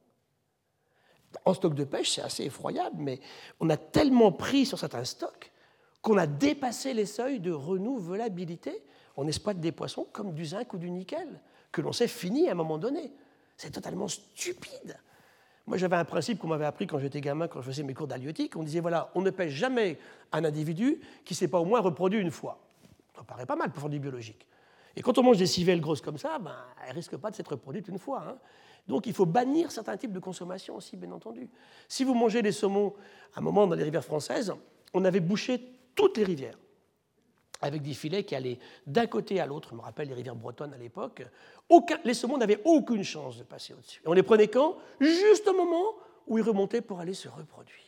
en 1.45 1.55
stock 1.55 1.75
de 1.75 1.85
pêche, 1.85 2.11
c'est 2.13 2.23
assez 2.23 2.45
effroyable, 2.45 2.97
mais 2.99 3.21
on 3.61 3.71
a 3.71 3.77
tellement 3.77 4.33
pris 4.33 4.67
sur 4.67 4.79
certains 4.79 5.05
stocks 5.05 5.51
qu'on 6.03 6.19
a 6.19 6.27
dépassé 6.27 6.95
les 6.95 7.07
seuils 7.07 7.41
de 7.41 7.53
renouvelabilité. 7.53 8.83
On 9.17 9.27
exploite 9.29 9.61
des 9.61 9.73
poissons 9.73 10.07
comme 10.13 10.35
du 10.35 10.45
zinc 10.45 10.73
ou 10.75 10.79
du 10.79 10.91
nickel, 10.91 11.41
que 11.71 11.81
l'on 11.81 11.93
sait 11.93 12.09
fini 12.09 12.49
à 12.49 12.53
un 12.53 12.57
moment 12.57 12.79
donné. 12.79 13.13
C'est 13.57 13.71
totalement 13.71 14.09
stupide. 14.09 14.99
Moi, 15.67 15.77
j'avais 15.77 15.97
un 15.97 16.05
principe 16.05 16.39
qu'on 16.39 16.49
m'avait 16.49 16.65
appris 16.65 16.89
quand 16.89 16.99
j'étais 16.99 17.21
gamin, 17.21 17.47
quand 17.47 17.61
je 17.61 17.67
faisais 17.67 17.85
mes 17.85 17.95
cours 17.95 18.09
d'halieutique. 18.09 18.57
On 18.57 18.65
disait 18.65 18.81
voilà, 18.81 19.11
on 19.15 19.23
ne 19.23 19.31
pêche 19.31 19.53
jamais 19.53 19.99
un 20.33 20.45
individu 20.45 21.01
qui 21.25 21.35
ne 21.35 21.37
s'est 21.37 21.49
pas 21.49 21.61
au 21.61 21.65
moins 21.65 21.81
reproduit 21.81 22.21
une 22.21 22.33
fois. 22.33 22.59
Ça 23.15 23.23
paraît 23.23 23.47
pas 23.47 23.55
mal 23.55 23.71
pour 23.71 23.81
faire 23.81 23.91
du 23.91 24.01
biologique. 24.01 24.47
Et 24.97 25.03
quand 25.03 25.17
on 25.19 25.23
mange 25.23 25.39
des 25.39 25.47
civelles 25.47 25.81
grosses 25.81 26.01
comme 26.01 26.19
ça, 26.19 26.39
ben, 26.39 26.57
elles 26.87 26.95
risquent 26.95 27.17
pas 27.17 27.31
de 27.31 27.37
s'être 27.37 27.53
reproduites 27.53 27.89
une 27.89 27.99
fois. 27.99 28.25
Hein. 28.27 28.37
Donc 28.89 29.07
il 29.07 29.13
faut 29.13 29.27
bannir 29.27 29.71
certains 29.71 29.97
types 29.97 30.13
de 30.13 30.19
consommation 30.19 30.77
aussi, 30.77 30.97
bien 30.97 31.13
entendu. 31.13 31.49
Si 31.89 32.05
vous 32.05 32.15
mangez 32.15 32.43
des 32.43 32.53
saumons, 32.53 32.95
à 33.35 33.39
un 33.39 33.43
moment 33.43 33.67
dans 33.67 33.77
les 33.77 33.85
rivières 33.85 34.05
françaises, 34.05 34.53
on 34.93 35.05
avait 35.05 35.21
bouché 35.21 35.61
toutes 35.95 36.17
les 36.19 36.25
rivières 36.25 36.59
avec 37.63 37.83
des 37.83 37.95
filets 37.95 38.25
qui 38.25 38.35
allaient 38.35 38.59
d'un 38.87 39.07
côté 39.07 39.41
à 39.41 39.47
l'autre. 39.47 39.71
Je 39.71 39.77
me 39.77 39.81
rappelle 39.81 40.09
les 40.09 40.15
rivières 40.15 40.35
bretonnes 40.35 40.75
à 40.75 40.77
l'époque. 40.77 41.23
les 42.05 42.15
saumons 42.15 42.37
n'avaient 42.37 42.61
aucune 42.65 43.05
chance 43.05 43.39
de 43.39 43.45
passer 43.45 43.73
au-dessus. 43.73 44.03
Et 44.05 44.09
on 44.09 44.13
les 44.13 44.25
prenait 44.25 44.49
quand? 44.49 44.77
Juste 45.01 45.47
au 45.47 45.55
moment 45.55 45.95
où 46.27 46.39
ils 46.39 46.45
remontaient 46.45 46.83
pour 46.83 47.01
aller 47.01 47.15
se 47.15 47.29
reproduire. 47.29 47.79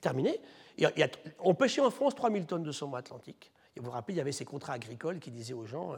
Terminé. 0.00 0.40
on 1.40 1.54
pêchait 1.54 1.82
en 1.82 1.90
France 1.90 2.14
3000 2.14 2.46
tonnes 2.46 2.62
de 2.62 2.72
saumon 2.72 2.96
atlantique. 2.96 3.52
Et 3.76 3.80
vous 3.80 3.86
vous 3.86 3.92
rappelez, 3.92 4.14
il 4.14 4.18
y 4.18 4.20
avait 4.20 4.32
ces 4.32 4.44
contrats 4.44 4.72
agricoles 4.72 5.18
qui 5.18 5.30
disaient 5.30 5.54
aux 5.54 5.66
gens 5.66 5.92
euh, 5.92 5.96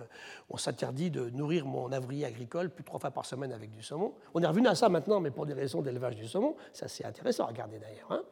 on 0.51 0.57
s'interdit 0.57 1.11
de 1.11 1.31
nourrir 1.31 1.65
mon 1.65 1.93
avrier 1.93 2.27
agricole 2.27 2.71
plus 2.71 2.83
de 2.83 2.87
trois 2.87 2.99
fois 2.99 3.11
par 3.11 3.25
semaine 3.25 3.53
avec 3.53 3.71
du 3.71 3.83
saumon. 3.83 4.15
On 4.35 4.43
est 4.43 4.47
revenu 4.47 4.67
à 4.67 4.75
ça 4.75 4.89
maintenant, 4.89 5.21
mais 5.21 5.31
pour 5.31 5.47
des 5.47 5.55
raisons 5.55 5.81
d'élevage 5.81 6.17
du 6.17 6.27
saumon. 6.27 6.57
Ça, 6.73 6.89
c'est 6.89 7.05
intéressant 7.05 7.45
à 7.45 7.47
regarder 7.49 7.79
d'ailleurs. 7.79 8.11
Hein. 8.11 8.23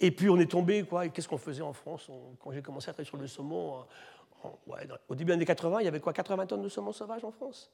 Et 0.00 0.10
puis 0.10 0.28
on 0.28 0.38
est 0.38 0.50
tombé, 0.50 0.82
quoi, 0.82 1.08
qu'est-ce 1.08 1.28
qu'on 1.28 1.38
faisait 1.38 1.62
en 1.62 1.72
France? 1.72 2.10
Quand 2.42 2.50
j'ai 2.50 2.60
commencé 2.60 2.90
à 2.90 2.92
travailler 2.92 3.08
sur 3.08 3.16
le 3.16 3.26
saumon, 3.26 3.84
au 5.08 5.14
début 5.14 5.28
des 5.28 5.32
années 5.34 5.44
80, 5.44 5.80
il 5.80 5.84
y 5.84 5.88
avait 5.88 6.00
quoi 6.00 6.12
80 6.12 6.46
tonnes 6.46 6.62
de 6.62 6.68
saumon 6.68 6.92
sauvage 6.92 7.24
en 7.24 7.30
France? 7.30 7.70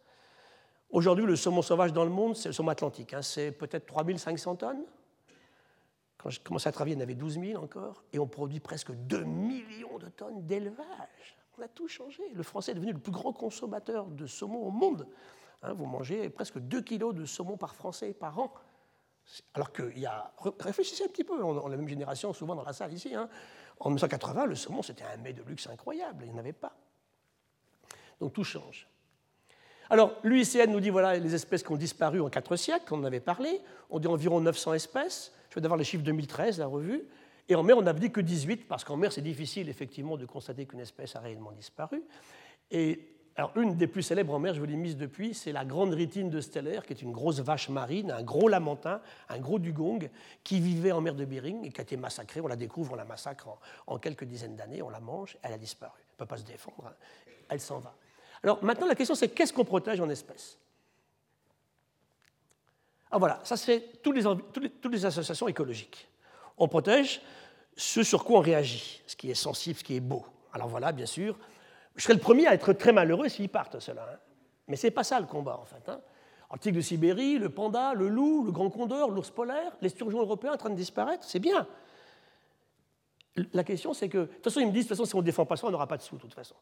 Aujourd'hui, 0.91 1.25
le 1.25 1.37
saumon 1.37 1.63
sauvage 1.63 1.93
dans 1.93 2.05
le 2.05 2.11
monde, 2.11 2.37
c'est 2.37 2.51
le 2.51 2.53
saumon 2.53 2.71
atlantique. 2.71 3.15
Hein, 3.15 3.23
c'est 3.23 3.51
peut-être 3.51 3.87
3500 3.87 4.57
tonnes. 4.57 4.85
Quand 6.23 6.31
j'ai 6.31 6.41
commencé 6.41 6.69
à 6.69 6.73
travailler, 6.73 6.95
il 6.95 6.99
y 6.99 7.01
en 7.01 7.03
avait 7.03 7.17
12 7.17 7.41
000 7.41 7.63
encore, 7.63 8.05
et 8.13 8.19
on 8.21 8.29
produit 8.29 8.61
presque 8.61 8.93
2 8.93 9.25
millions 9.25 9.99
de 9.99 10.09
tonnes 10.09 10.47
d'élevage. 10.47 11.37
On 11.59 11.63
a 11.63 11.69
tout 11.69 11.89
changé. 11.89 12.23
Le 12.33 12.43
français 12.45 12.73
est 12.73 12.75
devenu 12.77 12.93
le 12.93 12.99
plus 12.99 13.13
grand 13.13 13.33
consommateur 13.33 14.07
de 14.07 14.27
saumon 14.27 14.61
au 14.61 14.71
monde. 14.71 15.09
Hein, 15.63 15.73
vous 15.73 15.85
mangez 15.85 16.31
presque 16.31 16.59
2 16.59 16.81
kilos 16.83 17.15
de 17.15 17.25
saumon 17.25 17.57
par 17.57 17.75
Français 17.75 18.15
par 18.15 18.39
an. 18.39 18.53
Alors 19.55 19.73
qu'il 19.73 19.99
y 19.99 20.07
a. 20.07 20.33
Réfléchissez 20.61 21.05
un 21.05 21.09
petit 21.09 21.25
peu, 21.25 21.43
on 21.43 21.67
a 21.67 21.69
la 21.69 21.77
même 21.77 21.89
génération 21.89 22.33
souvent 22.33 22.55
dans 22.55 22.65
la 22.65 22.73
salle 22.73 22.93
ici. 22.93 23.15
Hein. 23.15 23.29
En 23.81 23.89
1980, 23.89 24.47
le 24.47 24.55
saumon, 24.55 24.83
c'était 24.83 25.05
un 25.05 25.17
mets 25.17 25.33
de 25.33 25.43
luxe 25.43 25.67
incroyable, 25.67 26.25
il 26.25 26.31
n'y 26.31 26.37
en 26.37 26.39
avait 26.39 26.53
pas. 26.53 26.77
Donc 28.21 28.33
tout 28.33 28.45
change. 28.45 28.89
Alors, 29.93 30.15
l'UICN 30.25 30.71
nous 30.71 30.81
dit 30.81 30.89
voilà 30.89 31.19
les 31.19 31.35
espèces 31.35 31.63
qui 31.63 31.71
ont 31.71 31.77
disparu 31.77 32.19
en 32.23 32.31
quatre 32.31 32.57
siècles, 32.57 32.95
on 32.95 33.01
en 33.01 33.05
avait 33.05 33.21
parlé. 33.21 33.61
On 33.91 33.99
dit 33.99 34.09
environ 34.09 34.41
900 34.41 34.73
espèces. 34.73 35.35
Je 35.51 35.57
vais 35.57 35.61
d'avoir 35.61 35.77
les 35.77 35.85
chiffres 35.85 36.03
2013, 36.03 36.61
la 36.61 36.67
revue. 36.67 37.03
Et 37.47 37.55
en 37.55 37.63
mer, 37.63 37.77
on 37.77 37.83
n'avait 37.83 38.01
dit 38.01 38.11
que 38.11 38.23
18, 38.23 38.67
parce 38.69 38.85
qu'en 38.85 38.97
mer, 38.97 39.13
c'est 39.13 39.21
difficile, 39.21 39.69
effectivement, 39.69 40.17
de 40.17 40.25
constater 40.25 40.65
qu'une 40.65 40.81
espèce 40.81 41.15
a 41.15 41.21
réellement 41.21 41.53
disparu. 41.53 42.03
Et 42.71 43.07
alors, 43.37 43.53
une 43.55 43.77
des 43.77 43.87
plus 43.87 44.01
célèbres 44.01 44.33
en 44.33 44.39
mer, 44.39 44.55
je 44.55 44.61
vous 44.61 44.65
l'ai 44.65 44.77
mise 44.77 44.97
depuis, 44.97 45.35
c'est 45.35 45.53
la 45.53 45.67
grande 45.67 45.93
ritine 45.93 46.31
de 46.31 46.41
Stellaire, 46.41 46.87
qui 46.87 46.95
est 46.95 47.03
une 47.03 47.13
grosse 47.13 47.41
vache 47.41 47.69
marine, 47.69 48.13
un 48.13 48.23
gros 48.23 48.49
lamentin, 48.49 49.03
un 49.29 49.41
gros 49.41 49.59
dugong, 49.59 50.09
qui 50.43 50.59
vivait 50.59 50.93
en 50.93 51.03
mer 51.03 51.15
de 51.15 51.27
Bering 51.27 51.67
et 51.67 51.69
qui 51.71 51.83
a 51.83 51.85
été 51.85 51.99
massacré. 51.99 52.41
On 52.41 52.47
la 52.47 52.57
découvre, 52.57 52.95
on 52.95 52.97
la 52.97 53.05
massacre 53.05 53.59
en, 53.87 53.99
quelques 53.99 54.25
dizaines 54.25 54.57
d'années, 54.57 54.81
on 54.81 54.89
la 54.89 55.01
mange, 55.01 55.37
elle 55.43 55.53
a 55.53 55.59
disparu. 55.59 56.01
Elle 56.01 56.15
ne 56.15 56.19
peut 56.21 56.27
pas 56.35 56.39
se 56.39 56.45
défendre, 56.45 56.87
hein. 56.87 56.95
elle 57.51 57.61
s'en 57.61 57.79
va. 57.79 57.95
Alors 58.43 58.63
maintenant, 58.63 58.87
la 58.87 58.95
question, 58.95 59.15
c'est 59.15 59.29
qu'est-ce 59.29 59.53
qu'on 59.53 59.65
protège 59.65 60.01
en 60.01 60.09
espèces? 60.09 60.59
Alors 63.11 63.21
voilà, 63.21 63.41
ça 63.45 63.57
c'est 63.57 64.03
toutes 64.03 64.17
les, 64.17 65.07
associations 65.07 65.47
écologiques. 65.47 66.09
On 66.57 66.67
protège 66.67 67.21
ce 67.77 68.03
sur 68.03 68.25
quoi 68.25 68.39
on 68.39 68.43
réagit, 68.43 69.03
ce 69.07 69.17
qui 69.17 69.31
est 69.31 69.35
sensible, 69.35 69.79
ce 69.79 69.85
qui 69.85 69.97
est 69.97 70.01
beau. 70.01 70.25
Alors 70.55 70.69
voilà, 70.69 70.93
bien 70.93 71.07
sûr, 71.07 71.39
je 71.95 72.03
serais 72.03 72.15
le 72.15 72.21
premier 72.21 72.47
à 72.47 72.55
être 72.55 72.73
très 72.73 72.93
malheureux 72.93 73.29
s'ils 73.29 73.51
partent, 73.51 73.79
ceux-là. 73.79 74.09
Hein. 74.11 74.19
Mais 74.67 74.77
ce 74.77 74.87
n'est 74.87 74.93
pas 74.93 75.05
ça 75.05 75.21
le 75.21 75.27
combat, 75.27 75.59
en 75.59 75.67
fait. 75.67 75.89
Hein. 75.89 76.01
de 76.65 76.81
Sibérie, 76.81 77.39
le 77.39 77.51
panda, 77.51 77.93
le 77.93 78.09
loup, 78.09 78.45
le 78.45 78.53
grand 78.53 78.71
condor, 78.71 79.11
l'ours 79.11 79.31
polaire, 79.31 79.73
les 79.83 79.91
sturgeons 79.91 80.21
européens 80.21 80.55
en 80.55 80.57
train 80.57 80.71
de 80.71 80.75
disparaître, 80.75 81.25
c'est 81.25 81.39
bien. 81.39 81.67
La 83.53 83.65
question, 83.65 83.93
c'est 83.93 84.09
que, 84.09 84.19
de 84.19 84.25
toute 84.25 84.45
façon, 84.45 84.61
ils 84.61 84.67
me 84.67 84.73
disent, 84.73 84.85
de 84.85 84.89
toute 84.89 84.97
façon, 84.97 85.09
si 85.09 85.15
on 85.15 85.21
ne 85.21 85.25
défend 85.25 85.45
pas 85.45 85.57
ça, 85.57 85.67
on 85.67 85.71
n'aura 85.71 85.87
pas 85.87 85.99
de 85.99 86.03
sous, 86.03 86.17
de 86.17 86.21
toute 86.23 86.35
façon. 86.35 86.55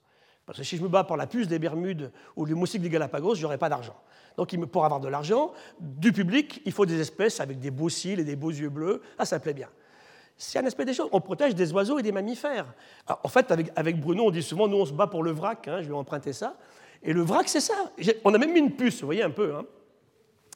Si 0.63 0.77
je 0.77 0.83
me 0.83 0.89
bats 0.89 1.05
pour 1.05 1.17
la 1.17 1.27
puce 1.27 1.49
des 1.49 1.59
Bermudes 1.59 2.13
ou 2.37 2.45
le 2.45 2.55
moustique 2.55 2.83
des 2.83 2.91
Galapagos, 2.91 3.35
je 3.35 3.43
n'aurai 3.43 3.59
pas 3.59 3.69
d'argent. 3.69 3.97
Donc, 4.37 4.57
pour 4.67 4.85
avoir 4.85 5.01
de 5.01 5.09
l'argent, 5.09 5.53
du 5.81 6.13
public, 6.13 6.63
il 6.65 6.73
faut 6.73 6.87
des 6.87 7.01
espèces 7.01 7.41
avec 7.41 7.59
des 7.59 7.71
beaux 7.71 7.89
cils 7.89 8.21
et 8.21 8.25
des 8.25 8.37
beaux 8.37 8.51
yeux 8.51 8.69
bleus. 8.69 9.03
Ah, 9.19 9.25
ça 9.25 9.39
plaît 9.39 9.55
bien 9.55 9.69
c'est 10.41 10.59
un 10.59 10.65
aspect 10.65 10.87
des 10.87 10.95
choses. 10.95 11.09
On 11.13 11.21
protège 11.21 11.55
des 11.55 11.71
oiseaux 11.73 11.99
et 11.99 12.03
des 12.03 12.13
mammifères. 12.13 12.67
en 13.07 13.29
fait, 13.29 13.53
avec, 13.77 14.01
Bruno, 14.01 14.25
on 14.25 14.31
dit 14.31 14.43
souvent, 14.43 14.69
nous, 14.69 14.79
on 14.79 14.87
se 14.87 14.93
bat 14.93 15.07
pour 15.07 15.23
le 15.23 15.33
vrac. 15.33 15.69
Hein, 15.69 15.83
je 15.83 15.89
vais 15.89 15.95
emprunter 15.95 16.33
ça. 16.33 16.57
Et 17.03 17.13
le 17.13 17.21
vrac, 17.21 17.49
c'est 17.49 17.61
ça. 17.61 17.75
On 18.25 18.33
a 18.33 18.39
même 18.39 18.53
mis 18.53 18.61
une 18.61 18.75
puce, 18.75 19.01
vous 19.01 19.07
voyez 19.07 19.23
un 19.23 19.31
peu. 19.31 19.55
Hein. 19.55 19.65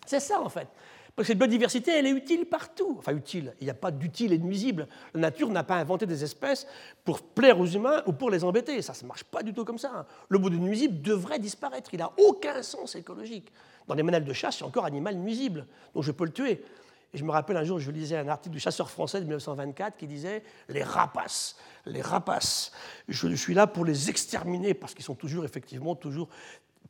C'est 0.06 0.20
ça, 0.20 0.40
en 0.40 0.48
fait. 0.48 0.68
Parce 1.14 1.28
que 1.28 1.32
cette 1.32 1.38
biodiversité, 1.38 1.92
elle 1.92 2.06
est 2.06 2.10
utile 2.10 2.46
partout. 2.46 2.96
Enfin, 2.98 3.14
utile. 3.14 3.54
Il 3.60 3.64
n'y 3.64 3.70
a 3.70 3.74
pas 3.74 3.92
d'utile 3.92 4.32
et 4.32 4.38
de 4.38 4.44
nuisible. 4.44 4.88
La 5.14 5.20
nature 5.20 5.48
n'a 5.48 5.62
pas 5.62 5.76
inventé 5.76 6.06
des 6.06 6.24
espèces 6.24 6.66
pour 7.04 7.22
plaire 7.22 7.60
aux 7.60 7.66
humains 7.66 8.02
ou 8.06 8.12
pour 8.12 8.30
les 8.30 8.42
embêter. 8.42 8.82
Ça, 8.82 8.94
ne 9.00 9.06
marche 9.06 9.22
pas 9.22 9.44
du 9.44 9.52
tout 9.52 9.64
comme 9.64 9.78
ça. 9.78 9.92
Hein. 9.94 10.06
Le 10.28 10.40
mot 10.40 10.50
de 10.50 10.56
nuisible 10.56 11.00
devrait 11.02 11.38
disparaître. 11.38 11.94
Il 11.94 11.98
n'a 11.98 12.10
aucun 12.18 12.60
sens 12.62 12.96
écologique. 12.96 13.52
Dans 13.86 13.94
les 13.94 14.02
manuels 14.02 14.24
de 14.24 14.32
chasse, 14.32 14.58
c'est 14.58 14.64
encore 14.64 14.86
animal 14.86 15.14
nuisible. 15.14 15.66
Donc 15.94 16.02
je 16.02 16.10
peux 16.10 16.24
le 16.24 16.32
tuer. 16.32 16.64
Et 17.12 17.18
je 17.18 17.24
me 17.24 17.30
rappelle 17.30 17.56
un 17.56 17.64
jour, 17.64 17.78
je 17.78 17.92
lisais 17.92 18.16
un 18.16 18.26
article 18.26 18.54
du 18.54 18.58
chasseur 18.58 18.90
français 18.90 19.18
de 19.18 19.24
1924 19.24 19.96
qui 19.96 20.08
disait 20.08 20.42
Les 20.68 20.82
rapaces, 20.82 21.56
les 21.86 22.02
rapaces, 22.02 22.72
je 23.06 23.28
suis 23.36 23.54
là 23.54 23.68
pour 23.68 23.84
les 23.84 24.10
exterminer 24.10 24.74
parce 24.74 24.94
qu'ils 24.94 25.04
sont 25.04 25.14
toujours, 25.14 25.44
effectivement, 25.44 25.94
toujours. 25.94 26.28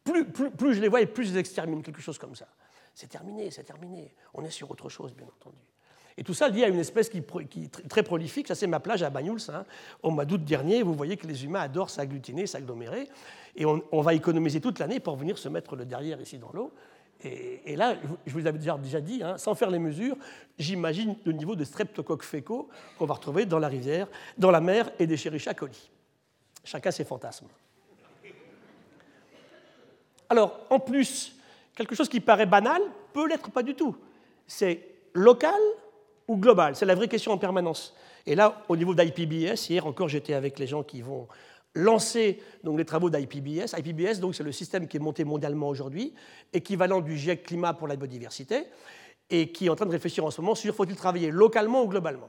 Plus, 0.03 0.25
plus, 0.25 0.75
je 0.75 0.81
les 0.81 0.89
vois 0.89 1.03
et 1.03 1.07
plus 1.07 1.27
je 1.27 1.33
les 1.33 1.41
extermine, 1.41 1.83
quelque 1.83 2.01
chose 2.01 2.17
comme 2.17 2.35
ça. 2.35 2.47
C'est 2.95 3.09
terminé, 3.09 3.51
c'est 3.51 3.65
terminé. 3.65 4.15
On 4.35 4.45
est 4.45 4.51
sur 4.51 4.71
autre 4.71 4.89
chose, 4.89 5.13
bien 5.15 5.27
entendu. 5.27 5.59
Et 6.17 6.23
tout 6.23 6.35
ça 6.35 6.49
lié 6.49 6.65
à 6.65 6.69
une 6.69 6.79
espèce 6.79 7.09
qui, 7.09 7.19
est 7.19 7.89
très 7.89 8.05
prolifique. 8.05 8.47
Ça, 8.47 8.55
c'est 8.55 8.69
ma 8.69 8.79
plage 8.79 9.03
à 9.03 9.11
Bagnouls. 9.11 9.41
Hein. 9.49 9.65
Au 10.03 10.11
mois 10.11 10.25
d'août 10.25 10.45
dernier, 10.45 10.83
vous 10.83 10.95
voyez 10.95 11.17
que 11.17 11.27
les 11.27 11.45
humains 11.45 11.63
adorent 11.63 11.91
s'agglutiner, 11.91 12.47
s'agglomérer. 12.47 13.09
Et 13.57 13.65
on, 13.65 14.01
va 14.01 14.15
économiser 14.15 14.61
toute 14.61 14.79
l'année 14.79 15.01
pour 15.01 15.17
venir 15.17 15.39
se 15.39 15.49
mettre 15.49 15.75
le 15.75 15.85
derrière 15.85 16.21
ici 16.21 16.39
dans 16.39 16.51
l'eau. 16.53 16.73
Et, 17.25 17.75
là, 17.75 17.97
je 18.27 18.33
vous 18.33 18.47
avais 18.47 18.59
déjà, 18.59 19.01
dit, 19.01 19.23
hein, 19.23 19.39
sans 19.39 19.55
faire 19.55 19.71
les 19.71 19.79
mesures, 19.79 20.17
j'imagine 20.59 21.17
le 21.25 21.33
niveau 21.33 21.57
de 21.57 21.65
streptocoque 21.65 22.23
fécaux 22.23 22.69
qu'on 22.99 23.07
va 23.07 23.15
retrouver 23.15 23.47
dans 23.47 23.59
la 23.59 23.69
rivière, 23.69 24.09
dans 24.37 24.51
la 24.51 24.61
mer 24.61 24.91
et 24.99 25.07
des 25.07 25.17
chérichia 25.17 25.55
coli. 25.55 25.91
Chacun 26.65 26.91
ses 26.91 27.05
fantasmes. 27.05 27.47
Alors, 30.29 30.67
en 30.71 30.81
plus, 30.81 31.37
quelque 31.75 31.95
chose 31.95 32.09
qui 32.09 32.21
paraît 32.21 32.47
banal 32.47 32.81
peut 33.13 33.29
l'être 33.29 33.51
pas 33.51 33.63
du 33.63 33.75
tout. 33.75 33.97
C'est 34.47 34.81
local 35.15 35.61
ou 36.29 36.37
global? 36.37 36.77
C'est 36.77 36.87
la 36.87 36.95
vraie 36.95 37.09
question 37.09 37.33
en 37.33 37.39
permanence. 37.39 37.95
Et 38.27 38.35
là, 38.35 38.63
au 38.69 38.77
niveau 38.77 38.95
d'IPBS, 38.95 39.69
hier 39.69 39.87
encore, 39.87 40.09
j'étais 40.09 40.35
avec 40.35 40.59
les 40.59 40.67
gens 40.67 40.83
qui 40.83 41.03
vont 41.03 41.29
lancé 41.75 42.41
donc, 42.63 42.79
les 42.79 42.85
travaux 42.85 43.11
d'IPBS. 43.11 43.77
IPBS, 43.77 44.21
donc, 44.21 44.35
c'est 44.35 44.43
le 44.43 44.53
système 44.53 44.87
qui 44.87 44.97
est 44.97 45.01
monté 45.01 45.25
mondialement 45.25 45.69
aujourd'hui, 45.69 46.15
équivalent 46.53 47.01
du 47.01 47.17
GIEC 47.17 47.43
climat 47.43 47.75
pour 47.75 47.89
la 47.89 47.97
biodiversité, 47.97 48.65
et 49.29 49.53
qui 49.53 49.67
est 49.67 49.69
en 49.69 49.77
train 49.77 49.87
de 49.87 49.91
réfléchir 49.91 50.25
en 50.25 50.31
ce 50.31 50.41
moment 50.41 50.55
sur 50.55 50.75
faut-il 50.75 50.97
travailler 50.97 51.31
localement 51.31 51.83
ou 51.83 51.89
globalement. 51.89 52.29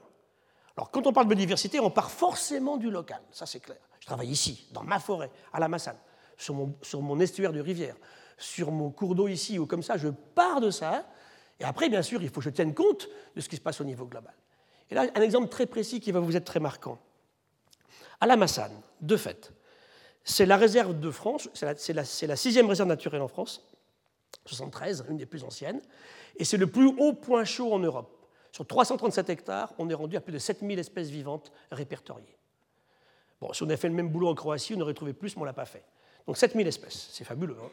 Alors, 0.75 0.91
quand 0.91 1.07
on 1.07 1.13
parle 1.13 1.27
de 1.27 1.35
biodiversité, 1.35 1.79
on 1.79 1.91
part 1.91 2.11
forcément 2.11 2.77
du 2.77 2.89
local, 2.89 3.21
ça 3.31 3.45
c'est 3.45 3.59
clair. 3.59 3.77
Je 3.99 4.07
travaille 4.07 4.29
ici, 4.29 4.67
dans 4.71 4.83
ma 4.83 4.99
forêt, 4.99 5.29
à 5.53 5.59
la 5.59 5.67
Massane, 5.67 5.97
sur 6.37 6.53
mon, 6.53 6.75
sur 6.81 7.01
mon 7.01 7.19
estuaire 7.19 7.53
de 7.53 7.61
rivière, 7.61 7.95
sur 8.37 8.71
mon 8.71 8.89
cours 8.89 9.15
d'eau 9.15 9.27
ici 9.27 9.59
ou 9.59 9.65
comme 9.65 9.83
ça, 9.83 9.97
je 9.97 10.09
pars 10.09 10.61
de 10.61 10.71
ça. 10.71 11.07
Et 11.59 11.63
après, 11.63 11.89
bien 11.89 12.01
sûr, 12.01 12.21
il 12.21 12.29
faut 12.29 12.35
que 12.35 12.45
je 12.45 12.49
tienne 12.49 12.73
compte 12.73 13.07
de 13.35 13.41
ce 13.41 13.49
qui 13.49 13.55
se 13.55 13.61
passe 13.61 13.79
au 13.81 13.85
niveau 13.85 14.05
global. 14.05 14.33
Et 14.89 14.95
là, 14.95 15.05
un 15.15 15.21
exemple 15.21 15.47
très 15.47 15.65
précis 15.65 15.99
qui 15.99 16.11
va 16.11 16.19
vous 16.19 16.35
être 16.35 16.45
très 16.45 16.59
marquant 16.59 16.99
à 18.21 18.27
la 18.27 18.37
Massane, 18.37 18.81
de 19.01 19.17
fait. 19.17 19.51
C'est 20.23 20.45
la 20.45 20.57
réserve 20.57 20.99
de 20.99 21.11
France, 21.11 21.49
c'est 21.53 21.93
la, 21.93 22.05
sixième 22.35 22.67
réserve 22.67 22.89
naturelle 22.89 23.21
en 23.21 23.27
France, 23.27 23.61
73, 24.45 25.05
une 25.09 25.17
des 25.17 25.25
plus 25.25 25.43
anciennes, 25.43 25.81
et 26.37 26.45
c'est 26.45 26.57
le 26.57 26.67
plus 26.67 26.87
haut 26.87 27.13
point 27.13 27.43
chaud 27.43 27.73
en 27.73 27.79
Europe. 27.79 28.11
Sur 28.51 28.65
337 28.65 29.29
hectares, 29.29 29.73
on 29.77 29.89
est 29.89 29.93
rendu 29.93 30.15
à 30.15 30.21
plus 30.21 30.31
de 30.31 30.39
7000 30.39 30.79
espèces 30.79 31.09
vivantes 31.09 31.51
répertoriées. 31.71 32.37
Bon, 33.41 33.51
si 33.51 33.63
on 33.63 33.65
avait 33.65 33.77
fait 33.77 33.89
le 33.89 33.93
même 33.93 34.09
boulot 34.09 34.29
en 34.29 34.35
Croatie, 34.35 34.73
on 34.75 34.81
aurait 34.81 34.93
trouvé 34.93 35.13
plus, 35.13 35.35
mais 35.35 35.41
on 35.41 35.45
ne 35.45 35.49
l'a 35.49 35.53
pas 35.53 35.65
fait. 35.65 35.83
Donc 36.25 36.37
7000 36.37 36.65
espèces, 36.67 37.09
c'est 37.11 37.25
fabuleux. 37.25 37.57
Hein 37.61 37.69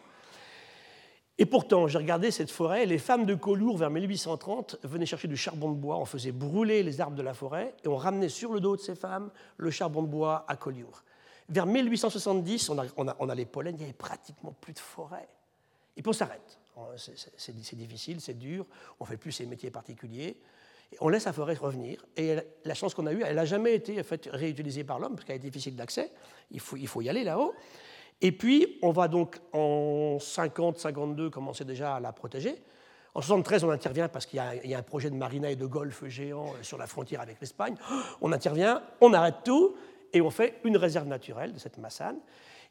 et 1.42 1.44
pourtant, 1.44 1.88
j'ai 1.88 1.98
regardé 1.98 2.30
cette 2.30 2.52
forêt, 2.52 2.86
les 2.86 2.98
femmes 2.98 3.26
de 3.26 3.34
Collioure, 3.34 3.76
vers 3.76 3.90
1830, 3.90 4.76
venaient 4.84 5.06
chercher 5.06 5.26
du 5.26 5.36
charbon 5.36 5.72
de 5.72 5.76
bois, 5.76 5.98
on 5.98 6.04
faisait 6.04 6.30
brûler 6.30 6.84
les 6.84 7.00
arbres 7.00 7.16
de 7.16 7.22
la 7.22 7.34
forêt, 7.34 7.74
et 7.84 7.88
on 7.88 7.96
ramenait 7.96 8.28
sur 8.28 8.52
le 8.52 8.60
dos 8.60 8.76
de 8.76 8.80
ces 8.80 8.94
femmes 8.94 9.28
le 9.56 9.72
charbon 9.72 10.02
de 10.02 10.06
bois 10.06 10.44
à 10.46 10.54
Collioure. 10.54 11.02
Vers 11.48 11.66
1870, 11.66 12.70
on 12.70 12.78
a, 12.78 12.84
on 12.96 13.28
a, 13.28 13.34
les 13.34 13.44
pollens, 13.44 13.72
il 13.72 13.78
n'y 13.78 13.82
avait 13.82 13.92
pratiquement 13.92 14.54
plus 14.60 14.72
de 14.72 14.78
forêt. 14.78 15.26
Et 15.96 16.02
puis 16.02 16.10
on 16.10 16.12
s'arrête. 16.12 16.60
C'est 17.36 17.76
difficile, 17.76 18.20
c'est 18.20 18.38
dur, 18.38 18.64
on 19.00 19.04
ne 19.04 19.08
fait 19.08 19.16
plus 19.16 19.32
ces 19.32 19.44
métiers 19.44 19.72
particuliers. 19.72 20.36
Et 20.92 20.96
on 21.00 21.08
laisse 21.08 21.24
la 21.24 21.32
forêt 21.32 21.54
revenir. 21.54 22.06
Et 22.16 22.36
la 22.64 22.74
chance 22.74 22.94
qu'on 22.94 23.06
a 23.08 23.12
eue, 23.12 23.24
elle 23.26 23.34
n'a 23.34 23.46
jamais 23.46 23.74
été 23.74 23.98
en 23.98 24.04
fait, 24.04 24.28
réutilisée 24.30 24.84
par 24.84 25.00
l'homme, 25.00 25.16
parce 25.16 25.24
qu'elle 25.24 25.34
est 25.34 25.40
difficile 25.40 25.74
d'accès. 25.74 26.12
Il 26.52 26.60
faut, 26.60 26.76
il 26.76 26.86
faut 26.86 27.02
y 27.02 27.08
aller 27.08 27.24
là-haut. 27.24 27.52
Et 28.24 28.30
puis, 28.30 28.78
on 28.82 28.92
va 28.92 29.08
donc 29.08 29.40
en 29.52 30.16
50-52 30.18 31.28
commencer 31.28 31.64
déjà 31.64 31.96
à 31.96 32.00
la 32.00 32.12
protéger. 32.12 32.62
En 33.14 33.20
73, 33.20 33.64
on 33.64 33.70
intervient 33.70 34.08
parce 34.08 34.24
qu'il 34.24 34.40
y, 34.64 34.74
a 34.74 34.78
un 34.78 34.82
projet 34.82 35.10
de 35.10 35.16
marina 35.16 35.50
et 35.50 35.56
de 35.56 35.66
golf 35.66 36.06
géant 36.06 36.46
euh, 36.46 36.62
sur 36.62 36.78
la 36.78 36.86
frontière 36.86 37.20
avec 37.20 37.40
l'Espagne. 37.40 37.74
On 38.22 38.32
intervient, 38.32 38.82
on 39.02 39.12
arrête 39.12 39.36
tout 39.44 39.76
et 40.14 40.22
on 40.22 40.30
fait 40.30 40.60
une 40.64 40.78
réserve 40.78 41.06
naturelle 41.08 41.52
de 41.52 41.58
cette 41.58 41.76
massane. 41.76 42.16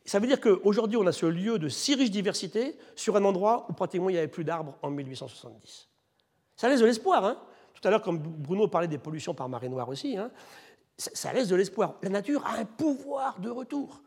Ça 0.06 0.18
veut 0.18 0.26
dire 0.26 0.42
qu'aujourd'hui, 0.42 0.98
on 0.98 1.06
a 1.06 1.12
ce 1.12 1.28
lieu 1.28 1.60
de 1.60 1.70
si 1.70 1.94
riche 1.94 2.10
diversité 2.10 2.76
sur 2.96 3.16
un 3.18 3.24
endroit 3.24 3.68
où 3.70 3.74
pratiquement 3.74 4.10
il 4.10 4.14
n'y 4.14 4.18
avait 4.18 4.28
plus 4.28 4.44
d'arbres 4.44 4.76
en 4.82 4.90
1870. 4.90 5.90
Ça 6.56 6.70
laisse 6.70 6.80
de 6.80 6.86
l'espoir. 6.86 7.24
Hein 7.24 7.38
Tout 7.76 7.88
à 7.88 7.92
l'heure, 7.92 8.02
comme 8.02 8.18
Bruno 8.18 8.68
parlait 8.68 8.88
des 8.88 8.98
pollutions 8.98 9.36
par 9.36 9.48
marée 9.48 9.70
noire 9.70 9.90
aussi, 9.90 10.18
hein, 10.18 10.32
ça 10.98 11.34
laisse 11.34 11.50
de 11.50 11.56
l'espoir. 11.56 11.96
La 12.02 12.10
nature 12.10 12.44
a 12.48 12.58
un 12.58 12.66
pouvoir 12.66 13.40
de 13.40 13.50
retour. 13.50 14.02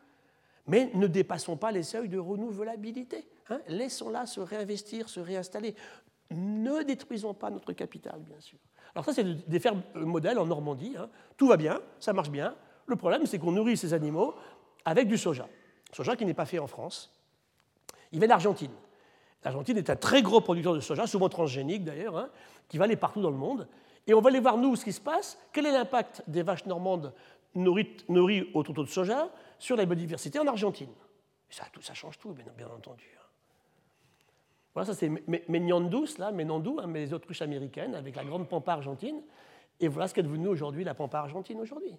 Mais 0.66 0.90
ne 0.94 1.06
dépassons 1.06 1.56
pas 1.56 1.72
les 1.72 1.82
seuils 1.82 2.08
de 2.08 2.18
renouvelabilité. 2.18 3.28
Hein. 3.50 3.60
Laissons-la 3.68 4.26
se 4.26 4.40
réinvestir, 4.40 5.08
se 5.08 5.20
réinstaller. 5.20 5.74
Ne 6.30 6.82
détruisons 6.82 7.34
pas 7.34 7.50
notre 7.50 7.72
capital, 7.72 8.20
bien 8.20 8.40
sûr. 8.40 8.58
Alors 8.94 9.04
ça, 9.04 9.12
c'est 9.12 9.48
des 9.48 9.60
fermes 9.60 9.82
modèles 9.94 10.38
en 10.38 10.46
Normandie. 10.46 10.94
Hein. 10.98 11.10
Tout 11.36 11.48
va 11.48 11.56
bien, 11.56 11.80
ça 12.00 12.12
marche 12.12 12.30
bien. 12.30 12.54
Le 12.86 12.96
problème, 12.96 13.26
c'est 13.26 13.38
qu'on 13.38 13.52
nourrit 13.52 13.76
ces 13.76 13.92
animaux 13.92 14.34
avec 14.84 15.08
du 15.08 15.18
soja. 15.18 15.48
Soja 15.92 16.16
qui 16.16 16.24
n'est 16.24 16.34
pas 16.34 16.46
fait 16.46 16.58
en 16.58 16.66
France. 16.66 17.12
Il 18.12 18.18
vient 18.18 18.28
d'Argentine. 18.28 18.70
L'Argentine 19.44 19.76
est 19.76 19.90
un 19.90 19.96
très 19.96 20.22
gros 20.22 20.40
producteur 20.40 20.74
de 20.74 20.80
soja, 20.80 21.06
souvent 21.06 21.28
transgénique 21.28 21.84
d'ailleurs, 21.84 22.16
hein, 22.16 22.30
qui 22.68 22.78
va 22.78 22.84
aller 22.84 22.96
partout 22.96 23.20
dans 23.20 23.30
le 23.30 23.36
monde. 23.36 23.68
Et 24.06 24.14
on 24.14 24.20
va 24.20 24.30
aller 24.30 24.40
voir, 24.40 24.56
nous, 24.56 24.76
ce 24.76 24.84
qui 24.84 24.92
se 24.92 25.00
passe. 25.00 25.38
Quel 25.52 25.66
est 25.66 25.72
l'impact 25.72 26.22
des 26.26 26.42
vaches 26.42 26.66
normandes 26.66 27.12
nourries, 27.54 27.96
nourries 28.08 28.50
au 28.54 28.62
de 28.62 28.84
soja? 28.86 29.28
Sur 29.58 29.76
la 29.76 29.84
biodiversité 29.84 30.38
en 30.38 30.46
Argentine. 30.46 30.92
Ça, 31.48 31.64
tout, 31.72 31.82
ça 31.82 31.94
change 31.94 32.18
tout, 32.18 32.32
bien, 32.32 32.68
entendu. 32.68 33.04
Hein. 33.16 33.26
Voilà, 34.74 34.86
ça 34.86 34.94
c'est 34.94 35.08
Menandous, 35.48 36.18
là, 36.18 36.32
Menandou, 36.32 36.80
hein, 36.80 36.92
les 36.92 37.12
autruches 37.12 37.42
américaines, 37.42 37.94
avec 37.94 38.16
la 38.16 38.24
grande 38.24 38.48
pampa 38.48 38.72
argentine. 38.72 39.22
Et 39.78 39.88
voilà 39.88 40.08
ce 40.08 40.14
qu'est 40.14 40.22
devenu 40.22 40.48
aujourd'hui 40.48 40.84
la 40.84 40.94
pampa 40.94 41.18
argentine 41.18 41.60
aujourd'hui? 41.60 41.96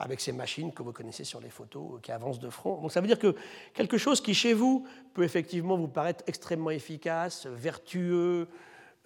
avec 0.00 0.18
ces 0.20 0.32
machines 0.32 0.72
que 0.72 0.82
vous 0.82 0.92
connaissez 0.92 1.24
sur 1.24 1.40
les 1.40 1.50
photos, 1.50 2.00
qui 2.02 2.10
avancent 2.10 2.40
de 2.40 2.48
front. 2.48 2.80
Donc 2.80 2.90
ça 2.90 3.02
veut 3.02 3.06
dire 3.06 3.18
que 3.18 3.36
quelque 3.74 3.98
chose 3.98 4.22
qui 4.22 4.32
chez 4.32 4.54
vous 4.54 4.86
peut 5.12 5.24
effectivement 5.24 5.76
vous 5.76 5.88
paraître 5.88 6.24
extrêmement 6.26 6.70
efficace, 6.70 7.46
vertueux, 7.46 8.48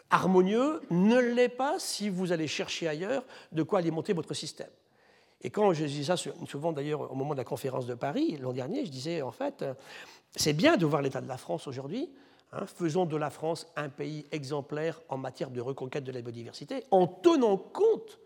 harmonieux, 0.09 0.81
ne 0.91 1.19
l'est 1.19 1.49
pas 1.49 1.81
si 1.81 2.09
vous 2.09 2.31
allez 2.31 2.47
chercher 2.47 2.87
ailleurs 2.87 3.25
de 3.51 3.65
quoi 3.65 3.81
alimenter 3.81 4.13
votre 4.13 4.35
système. 4.35 4.71
Et 5.45 5.51
quand 5.51 5.73
je 5.73 5.85
dis 5.85 6.05
ça 6.05 6.17
souvent 6.17 6.73
d'ailleurs 6.73 7.13
au 7.13 7.15
moment 7.15 7.35
de 7.35 7.39
la 7.39 7.45
conférence 7.45 7.87
de 7.87 7.95
Paris 7.95 8.37
l'an 8.39 8.53
dernier, 8.53 8.85
je 8.85 8.91
disais 8.91 9.23
en 9.23 9.31
fait, 9.31 9.65
c'est 10.35 10.55
bien 10.55 10.77
de 10.77 10.87
voir 10.87 11.03
l'état 11.03 11.21
de 11.21 11.29
la 11.29 11.37
France 11.37 11.69
aujourd'hui, 11.69 12.11
Hein, 12.57 12.67
faisons 12.67 13.05
de 13.05 13.17
la 13.17 13.31
France 13.31 13.67
un 13.75 13.89
pays 13.89 14.27
exemplaire 14.31 15.01
en 15.09 15.17
matière 15.17 15.51
de 15.51 15.61
reconquête 15.61 16.05
de 16.05 16.13
la 16.13 16.23
biodiversité, 16.23 16.85
en 16.93 17.07
tenant 17.07 17.57
compte 17.57 18.21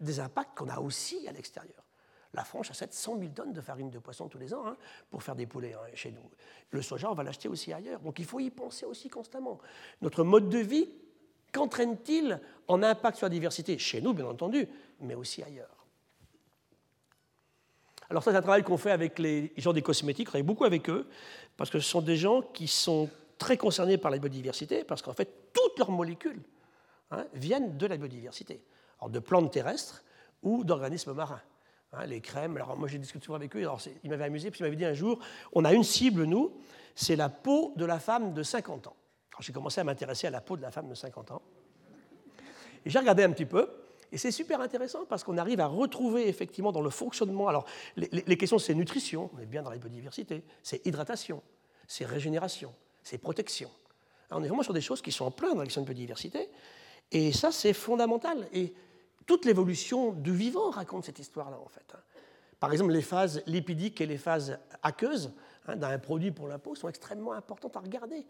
des 0.00 0.20
impacts 0.20 0.56
qu'on 0.56 0.70
a 0.70 0.80
aussi 0.80 1.28
à 1.28 1.32
l'extérieur. 1.32 1.84
La 2.32 2.44
France 2.44 2.70
achète 2.70 2.94
100 2.94 3.18
000 3.18 3.30
tonnes 3.32 3.52
de 3.52 3.60
farine 3.60 3.90
de 3.90 3.98
poisson 3.98 4.28
tous 4.28 4.38
les 4.38 4.54
ans 4.54 4.66
hein, 4.66 4.76
pour 5.10 5.22
faire 5.22 5.36
des 5.36 5.46
poulets 5.46 5.74
hein, 5.74 5.86
chez 5.94 6.10
nous. 6.10 6.30
Le 6.70 6.82
soja, 6.82 7.10
on 7.10 7.14
va 7.14 7.22
l'acheter 7.22 7.48
aussi 7.48 7.72
ailleurs. 7.72 8.00
Donc 8.00 8.18
il 8.18 8.24
faut 8.24 8.40
y 8.40 8.50
penser 8.50 8.86
aussi 8.86 9.08
constamment. 9.08 9.58
Notre 10.00 10.24
mode 10.24 10.48
de 10.48 10.58
vie, 10.58 10.88
qu'entraîne-t-il 11.52 12.40
en 12.66 12.82
impact 12.82 13.18
sur 13.18 13.26
la 13.26 13.30
diversité? 13.30 13.78
Chez 13.78 14.00
nous, 14.00 14.14
bien 14.14 14.26
entendu, 14.26 14.66
mais 15.00 15.14
aussi 15.14 15.42
ailleurs. 15.42 15.73
Alors 18.10 18.22
ça, 18.22 18.30
c'est 18.30 18.36
un 18.36 18.42
travail 18.42 18.62
qu'on 18.62 18.76
fait 18.76 18.90
avec 18.90 19.18
les 19.18 19.52
gens 19.56 19.72
des 19.72 19.82
cosmétiques, 19.82 20.28
on 20.28 20.32
travaille 20.32 20.42
beaucoup 20.42 20.64
avec 20.64 20.88
eux, 20.90 21.08
parce 21.56 21.70
que 21.70 21.78
ce 21.78 21.88
sont 21.88 22.02
des 22.02 22.16
gens 22.16 22.42
qui 22.42 22.68
sont 22.68 23.08
très 23.38 23.56
concernés 23.56 23.98
par 23.98 24.10
la 24.10 24.18
biodiversité 24.18 24.84
parce 24.84 25.02
qu'en 25.02 25.12
fait, 25.12 25.52
toutes 25.52 25.78
leurs 25.78 25.90
molécules 25.90 26.42
hein, 27.10 27.24
viennent 27.34 27.76
de 27.76 27.86
la 27.86 27.96
biodiversité, 27.96 28.62
alors 28.98 29.10
de 29.10 29.18
plantes 29.18 29.52
terrestres 29.52 30.04
ou 30.42 30.64
d'organismes 30.64 31.12
marins. 31.12 31.40
Hein, 31.92 32.06
les 32.06 32.20
crèmes, 32.20 32.56
alors 32.56 32.76
moi 32.76 32.88
j'ai 32.88 32.98
discuté 32.98 33.24
souvent 33.24 33.36
avec 33.36 33.54
eux, 33.56 33.60
alors 33.60 33.80
ils 34.02 34.10
m'avaient 34.10 34.24
amusé, 34.24 34.50
puis 34.50 34.60
ils 34.60 34.64
m'avaient 34.64 34.76
dit 34.76 34.84
un 34.84 34.94
jour, 34.94 35.18
on 35.52 35.64
a 35.64 35.72
une 35.72 35.84
cible, 35.84 36.24
nous, 36.24 36.52
c'est 36.94 37.16
la 37.16 37.28
peau 37.28 37.72
de 37.76 37.84
la 37.84 37.98
femme 37.98 38.34
de 38.34 38.42
50 38.42 38.86
ans. 38.88 38.96
J'ai 39.40 39.52
commencé 39.52 39.80
à 39.80 39.84
m'intéresser 39.84 40.28
à 40.28 40.30
la 40.30 40.40
peau 40.40 40.56
de 40.56 40.62
la 40.62 40.70
femme 40.70 40.88
de 40.88 40.94
50 40.94 41.32
ans. 41.32 41.42
Et 42.86 42.90
j'ai 42.90 42.98
regardé 42.98 43.24
un 43.24 43.30
petit 43.32 43.46
peu, 43.46 43.68
et 44.14 44.16
c'est 44.16 44.30
super 44.30 44.60
intéressant 44.60 45.04
parce 45.06 45.24
qu'on 45.24 45.38
arrive 45.38 45.58
à 45.58 45.66
retrouver 45.66 46.28
effectivement 46.28 46.70
dans 46.70 46.80
le 46.80 46.90
fonctionnement. 46.90 47.48
Alors, 47.48 47.66
les, 47.96 48.36
questions, 48.36 48.60
c'est 48.60 48.72
nutrition, 48.72 49.28
on 49.36 49.40
est 49.40 49.46
bien 49.46 49.60
dans 49.60 49.70
la 49.70 49.76
biodiversité, 49.76 50.44
c'est 50.62 50.86
hydratation, 50.86 51.42
c'est 51.88 52.06
régénération, 52.06 52.72
c'est 53.02 53.18
protection. 53.18 53.68
on 54.30 54.44
est 54.44 54.46
vraiment 54.46 54.62
sur 54.62 54.72
des 54.72 54.80
choses 54.80 55.02
qui 55.02 55.10
sont 55.10 55.24
en 55.24 55.32
plein 55.32 55.52
dans 55.52 55.62
l'action 55.62 55.80
de 55.80 55.86
biodiversité, 55.86 56.48
et 57.10 57.32
ça, 57.32 57.50
c'est 57.50 57.72
fondamental. 57.72 58.46
Et 58.52 58.72
toute 59.26 59.46
l'évolution 59.46 60.12
du 60.12 60.32
vivant 60.32 60.70
raconte 60.70 61.04
cette 61.04 61.18
histoire-là, 61.18 61.58
en 61.58 61.68
fait. 61.68 61.92
Par 62.60 62.70
exemple, 62.70 62.92
les 62.92 63.02
phases 63.02 63.42
lipidiques 63.46 64.00
et 64.00 64.06
les 64.06 64.16
phases 64.16 64.60
aqueuses 64.84 65.32
hein, 65.66 65.74
d'un 65.74 65.98
produit 65.98 66.30
pour 66.30 66.46
la 66.46 66.60
peau 66.60 66.76
sont 66.76 66.88
extrêmement 66.88 67.32
importantes 67.32 67.76
à 67.76 67.80
regarder. 67.80 68.24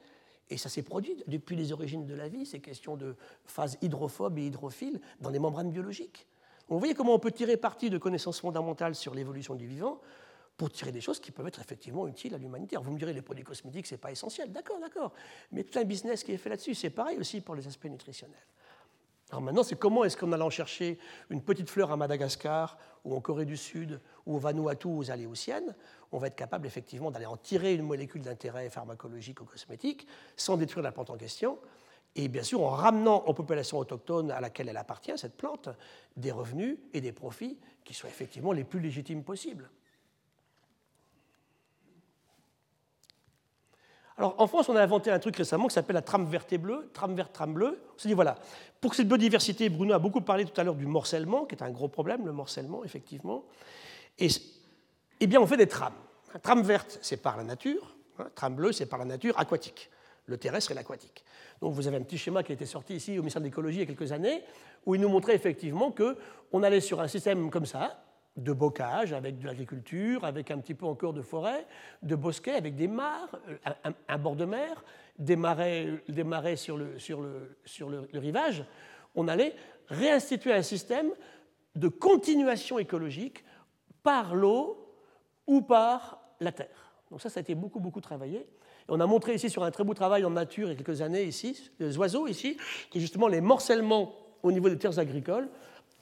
Et 0.51 0.57
ça 0.57 0.69
s'est 0.69 0.83
produit 0.83 1.17
depuis 1.27 1.57
les 1.57 1.73
origines 1.73 2.07
de 2.07 2.15
la 2.15 2.29
vie, 2.29 2.45
ces 2.45 2.61
questions 2.61 2.97
de 2.97 3.17
phases 3.45 3.79
hydrophobes 3.81 4.39
et 4.39 4.47
hydrophiles 4.47 5.01
dans 5.21 5.31
les 5.31 5.39
membranes 5.39 5.71
biologiques. 5.71 6.27
vous 6.69 6.79
voyez 6.79 6.95
comment 6.95 7.15
on 7.15 7.19
peut 7.19 7.33
tirer 7.33 7.57
parti 7.57 7.91
de 7.91 7.99
connaissances 7.99 8.41
fondamentales 8.41 8.95
sur 8.95 9.15
l'évolution 9.15 9.55
du 9.55 9.67
vivant 9.67 10.01
pour 10.57 10.71
tirer 10.71 10.93
des 10.93 11.01
choses 11.01 11.19
qui 11.19 11.33
peuvent 11.33 11.49
être 11.49 11.61
effectivement 11.61 12.07
utiles 12.07 12.35
à 12.35 12.39
l'humanité. 12.39 12.77
Vous 12.77 12.93
me 12.93 12.99
direz, 12.99 13.13
les 13.13 13.23
produits 13.23 13.45
cosmétiques, 13.45 13.87
ce 13.87 13.95
n'est 13.95 13.99
pas 13.99 14.13
essentiel. 14.13 14.53
D'accord, 14.53 14.79
d'accord. 14.79 15.13
Mais 15.51 15.65
tout 15.65 15.79
un 15.79 15.85
business 15.85 16.23
qui 16.23 16.33
est 16.33 16.37
fait 16.37 16.51
là-dessus, 16.51 16.75
c'est 16.75 16.91
pareil 16.91 17.19
aussi 17.19 17.41
pour 17.41 17.55
les 17.55 17.67
aspects 17.67 17.87
nutritionnels. 17.87 18.47
Alors 19.31 19.43
maintenant, 19.43 19.63
c'est 19.63 19.79
comment 19.79 20.05
est-ce 20.05 20.17
qu'en 20.17 20.33
allant 20.33 20.51
chercher 20.51 20.99
une 21.31 21.43
petite 21.43 21.71
fleur 21.71 21.91
à 21.91 21.97
Madagascar, 21.97 22.79
ou 23.05 23.15
en 23.15 23.21
Corée 23.21 23.45
du 23.45 23.57
Sud, 23.57 24.01
ou 24.27 24.37
au 24.37 24.39
Vanuatu, 24.39 24.89
aux 24.89 25.11
Aléoutiennes, 25.11 25.75
on 26.13 26.19
va 26.19 26.29
être 26.29 26.37
capable 26.37 26.67
effectivement 26.67 27.11
d'aller 27.11 27.27
en 27.27 27.37
tirer 27.37 27.75
une 27.75 27.83
molécule 27.83 28.23
d'intérêt 28.23 28.71
pharmacologique 28.71 29.41
ou 29.41 29.45
cosmétique 29.45 30.07
sans 30.37 30.57
détruire 30.57 30.85
la 30.85 30.93
plante 30.93 31.11
en 31.11 31.17
question, 31.17 31.59
et 32.17 32.29
bien 32.29 32.43
sûr 32.43 32.63
en 32.63 32.71
ramenant 32.71 33.25
aux 33.27 33.35
populations 33.35 33.79
autochtones 33.79 34.31
à 34.31 34.41
laquelle 34.41 34.69
elle 34.69 34.77
appartient, 34.77 35.17
cette 35.17 35.37
plante, 35.37 35.69
des 36.17 36.31
revenus 36.31 36.79
et 36.93 37.01
des 37.01 37.13
profits 37.13 37.59
qui 37.85 37.93
soient 37.95 38.11
effectivement 38.11 38.53
les 38.53 38.65
plus 38.65 38.81
légitimes 38.81 39.25
possibles. 39.25 39.69
Alors, 44.17 44.37
en 44.39 44.47
France, 44.47 44.69
on 44.69 44.77
a 44.77 44.83
inventé 44.83 45.11
un 45.11 45.19
truc 45.19 45.37
récemment 45.37 45.67
qui 45.67 45.75
s'appelle 45.75 45.95
la 45.95 46.03
trame 46.03 46.27
verte 46.27 46.53
et 46.53 46.59
bleue, 46.59 46.89
trame 46.93 47.17
verte, 47.17 47.33
trame 47.33 47.55
bleue. 47.55 47.81
On 47.95 47.99
s'est 47.99 48.09
dit, 48.09 48.15
voilà, 48.15 48.37
pour 48.81 48.95
cette 48.95 49.09
biodiversité, 49.09 49.69
Bruno 49.69 49.93
a 49.93 49.99
beaucoup 49.99 50.21
parlé 50.21 50.45
tout 50.45 50.59
à 50.61 50.63
l'heure 50.63 50.77
du 50.77 50.87
morcellement, 50.87 51.47
qui 51.47 51.57
est 51.57 51.63
un 51.63 51.71
gros 51.71 51.89
problème, 51.89 52.25
le 52.25 52.33
morcellement, 52.33 52.85
effectivement. 52.85 53.45
Et, 54.19 54.29
eh 55.19 55.27
bien, 55.27 55.41
on 55.41 55.47
fait 55.47 55.57
des 55.57 55.67
trames. 55.67 55.95
Trame 56.43 56.63
verte, 56.63 56.99
c'est 57.03 57.17
par 57.17 57.37
la 57.37 57.43
nature. 57.43 57.97
Hein, 58.21 58.29
trame 58.37 58.55
bleue, 58.55 58.71
c'est 58.71 58.87
par 58.87 59.01
la 59.01 59.05
nature 59.05 59.37
aquatique, 59.39 59.91
le 60.27 60.37
terrestre 60.37 60.71
et 60.71 60.75
l'aquatique. 60.75 61.25
Donc, 61.61 61.75
vous 61.75 61.89
avez 61.89 61.97
un 61.97 62.03
petit 62.03 62.19
schéma 62.19 62.45
qui 62.45 62.53
a 62.53 62.55
été 62.55 62.67
sorti 62.67 62.95
ici 62.95 63.13
au 63.19 63.23
ministère 63.23 63.43
de 63.43 63.47
l'Écologie 63.47 63.79
il 63.79 63.81
y 63.81 63.83
a 63.83 63.87
quelques 63.87 64.13
années, 64.13 64.45
où 64.87 64.95
il 64.95 65.01
nous 65.01 65.09
montrait 65.09 65.35
effectivement 65.35 65.91
qu'on 65.91 66.63
allait 66.63 66.81
sur 66.81 67.01
un 67.01 67.09
système 67.09 67.51
comme 67.51 67.67
ça, 67.67 68.01
de 68.37 68.53
bocage 68.53 69.13
avec 69.13 69.39
de 69.39 69.47
l'agriculture, 69.47 70.25
avec 70.25 70.51
un 70.51 70.59
petit 70.59 70.75
peu 70.75 70.87
encore 70.87 71.13
de 71.13 71.23
forêt, 71.23 71.67
de 72.03 72.17
bosquets, 72.17 72.55
avec 72.55 72.75
des 72.75 72.89
mares, 72.89 73.39
euh, 73.49 73.91
un, 74.09 74.19
bord 74.19 74.35
de 74.35 74.45
mer, 74.45 74.85
des 75.19 75.37
marais, 75.37 76.03
des 76.09 76.25
marais 76.25 76.57
sur, 76.57 76.77
le, 76.77 76.99
sur, 76.99 77.21
le, 77.21 77.57
sur 77.65 77.89
le, 77.89 78.09
rivage, 78.15 78.65
on 79.15 79.29
allait 79.29 79.55
réinstituer 79.89 80.53
un 80.53 80.63
système 80.63 81.11
de 81.77 81.89
continuation 81.89 82.79
écologique 82.79 83.45
par 84.03 84.35
l'eau 84.35 84.93
ou 85.47 85.63
par 85.63 86.21
la 86.41 86.51
terre. 86.51 86.93
Donc 87.11 87.21
ça, 87.21 87.31
ça 87.31 87.39
a 87.39 87.43
été 87.43 87.55
beaucoup, 87.55 87.79
beaucoup 87.79 88.01
travaillé. 88.01 88.39
Et 88.39 88.47
on 88.89 88.99
a 88.99 89.07
montré 89.07 89.35
ici 89.35 89.49
sur 89.49 89.63
un 89.63 89.71
très 89.71 89.85
beau 89.85 89.95
travail 89.95 90.25
en 90.25 90.31
nature 90.31 90.67
il 90.69 90.73
y 90.73 90.75
a 90.75 90.77
quelques 90.77 91.01
années 91.01 91.25
ici, 91.25 91.71
les 91.79 91.97
oiseaux 91.97 92.27
ici, 92.27 92.57
que 92.93 92.99
justement 92.99 93.29
les 93.29 93.41
morcellements 93.41 94.15
au 94.43 94.51
niveau 94.51 94.69
des 94.69 94.79
terres 94.79 94.99
agricoles 94.99 95.49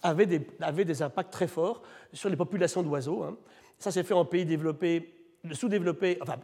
avait 0.02 0.26
des, 0.26 0.40
des 0.84 1.02
impacts 1.02 1.32
très 1.32 1.46
forts 1.46 1.82
sur 2.12 2.28
les 2.28 2.36
populations 2.36 2.82
d'oiseaux. 2.82 3.22
Hein. 3.22 3.36
Ça 3.78 3.90
s'est 3.90 4.02
fait 4.02 4.14
en 4.14 4.24
pays 4.24 4.44
développés, 4.44 5.14
sous-développés, 5.52 6.18
enfin, 6.20 6.36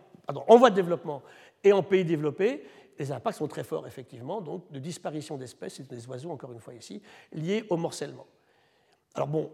en 0.47 0.57
voie 0.57 0.71
de 0.71 0.77
développement 0.77 1.23
et 1.63 1.73
en 1.73 1.83
pays 1.83 2.05
développés. 2.05 2.65
Les 2.99 3.13
impacts 3.13 3.39
sont 3.39 3.47
très 3.47 3.65
forts, 3.65 3.87
effectivement, 3.87 4.41
donc 4.41 4.71
de 4.73 4.79
disparition 4.79 5.37
d'espèces, 5.37 5.81
des 5.81 6.07
oiseaux, 6.09 6.31
encore 6.31 6.53
une 6.53 6.61
fois 6.61 6.75
ici, 6.75 7.01
liés 7.33 7.65
au 7.71 7.77
morcellement. 7.77 8.27
Alors 9.15 9.29
bon, 9.29 9.51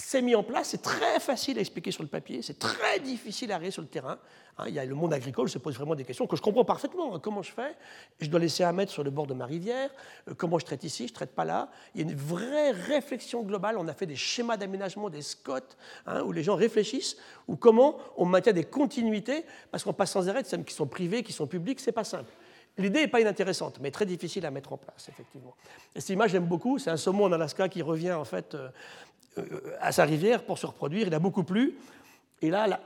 c'est 0.00 0.22
mis 0.22 0.34
en 0.34 0.42
place, 0.42 0.68
c'est 0.70 0.82
très 0.82 1.20
facile 1.20 1.58
à 1.58 1.60
expliquer 1.60 1.90
sur 1.90 2.02
le 2.02 2.08
papier, 2.08 2.42
c'est 2.42 2.58
très 2.58 2.98
difficile 3.00 3.52
à 3.52 3.56
arriver 3.56 3.70
sur 3.70 3.82
le 3.82 3.88
terrain. 3.88 4.18
Hein, 4.58 4.64
il 4.68 4.74
y 4.74 4.78
a 4.78 4.84
le 4.84 4.94
monde 4.94 5.12
agricole 5.12 5.48
se 5.48 5.58
pose 5.58 5.74
vraiment 5.74 5.94
des 5.94 6.04
questions 6.04 6.26
que 6.26 6.36
je 6.36 6.42
comprends 6.42 6.64
parfaitement. 6.64 7.14
Hein. 7.14 7.20
comment 7.22 7.42
je 7.42 7.52
fais? 7.52 7.76
Je 8.20 8.28
dois 8.28 8.40
laisser 8.40 8.64
un 8.64 8.72
mètre 8.72 8.92
sur 8.92 9.04
le 9.04 9.10
bord 9.10 9.26
de 9.26 9.34
ma 9.34 9.46
rivière. 9.46 9.90
Euh, 10.28 10.34
comment 10.34 10.58
je 10.58 10.64
traite 10.64 10.84
ici? 10.84 11.06
Je 11.06 11.12
ne 11.12 11.14
traite 11.14 11.34
pas 11.34 11.44
là. 11.44 11.70
Il 11.94 12.00
y 12.00 12.04
a 12.04 12.10
une 12.10 12.16
vraie 12.16 12.70
réflexion 12.70 13.42
globale. 13.42 13.76
On 13.78 13.88
a 13.88 13.94
fait 13.94 14.06
des 14.06 14.16
schémas 14.16 14.56
d'aménagement, 14.56 15.10
des 15.10 15.22
SCOT, 15.22 15.60
hein, 16.06 16.22
où 16.22 16.32
les 16.32 16.42
gens 16.42 16.56
réfléchissent, 16.56 17.16
ou 17.46 17.56
comment 17.56 17.98
on 18.16 18.24
maintient 18.24 18.52
des 18.52 18.64
continuités, 18.64 19.44
parce 19.70 19.84
qu'on 19.84 19.92
passe 19.92 20.12
sans 20.12 20.28
arrêt 20.28 20.40
de 20.40 20.46
systèmes 20.46 20.64
qui 20.64 20.74
sont 20.74 20.86
privés, 20.86 21.22
qui 21.22 21.32
sont 21.32 21.46
publics, 21.46 21.80
c'est 21.80 21.92
pas 21.92 22.04
simple. 22.04 22.32
L'idée 22.78 23.00
n'est 23.00 23.08
pas 23.08 23.20
inintéressante, 23.20 23.78
mais 23.80 23.90
très 23.90 24.06
difficile 24.06 24.46
à 24.46 24.50
mettre 24.50 24.72
en 24.72 24.76
place, 24.76 25.08
effectivement. 25.08 25.54
Et 25.94 26.00
cette 26.00 26.10
image, 26.10 26.30
j'aime 26.30 26.46
beaucoup. 26.46 26.78
C'est 26.78 26.90
un 26.90 26.96
saumon 26.96 27.24
en 27.24 27.32
Alaska 27.32 27.68
qui 27.68 27.82
revient, 27.82 28.12
en 28.12 28.24
fait, 28.24 28.54
euh, 28.54 28.70
à 29.80 29.92
sa 29.92 30.04
rivière 30.04 30.44
pour 30.44 30.58
se 30.58 30.66
reproduire. 30.66 31.06
Il 31.06 31.14
a 31.14 31.18
beaucoup 31.18 31.44
plu. 31.44 31.76
Et 32.42 32.50
là, 32.50 32.80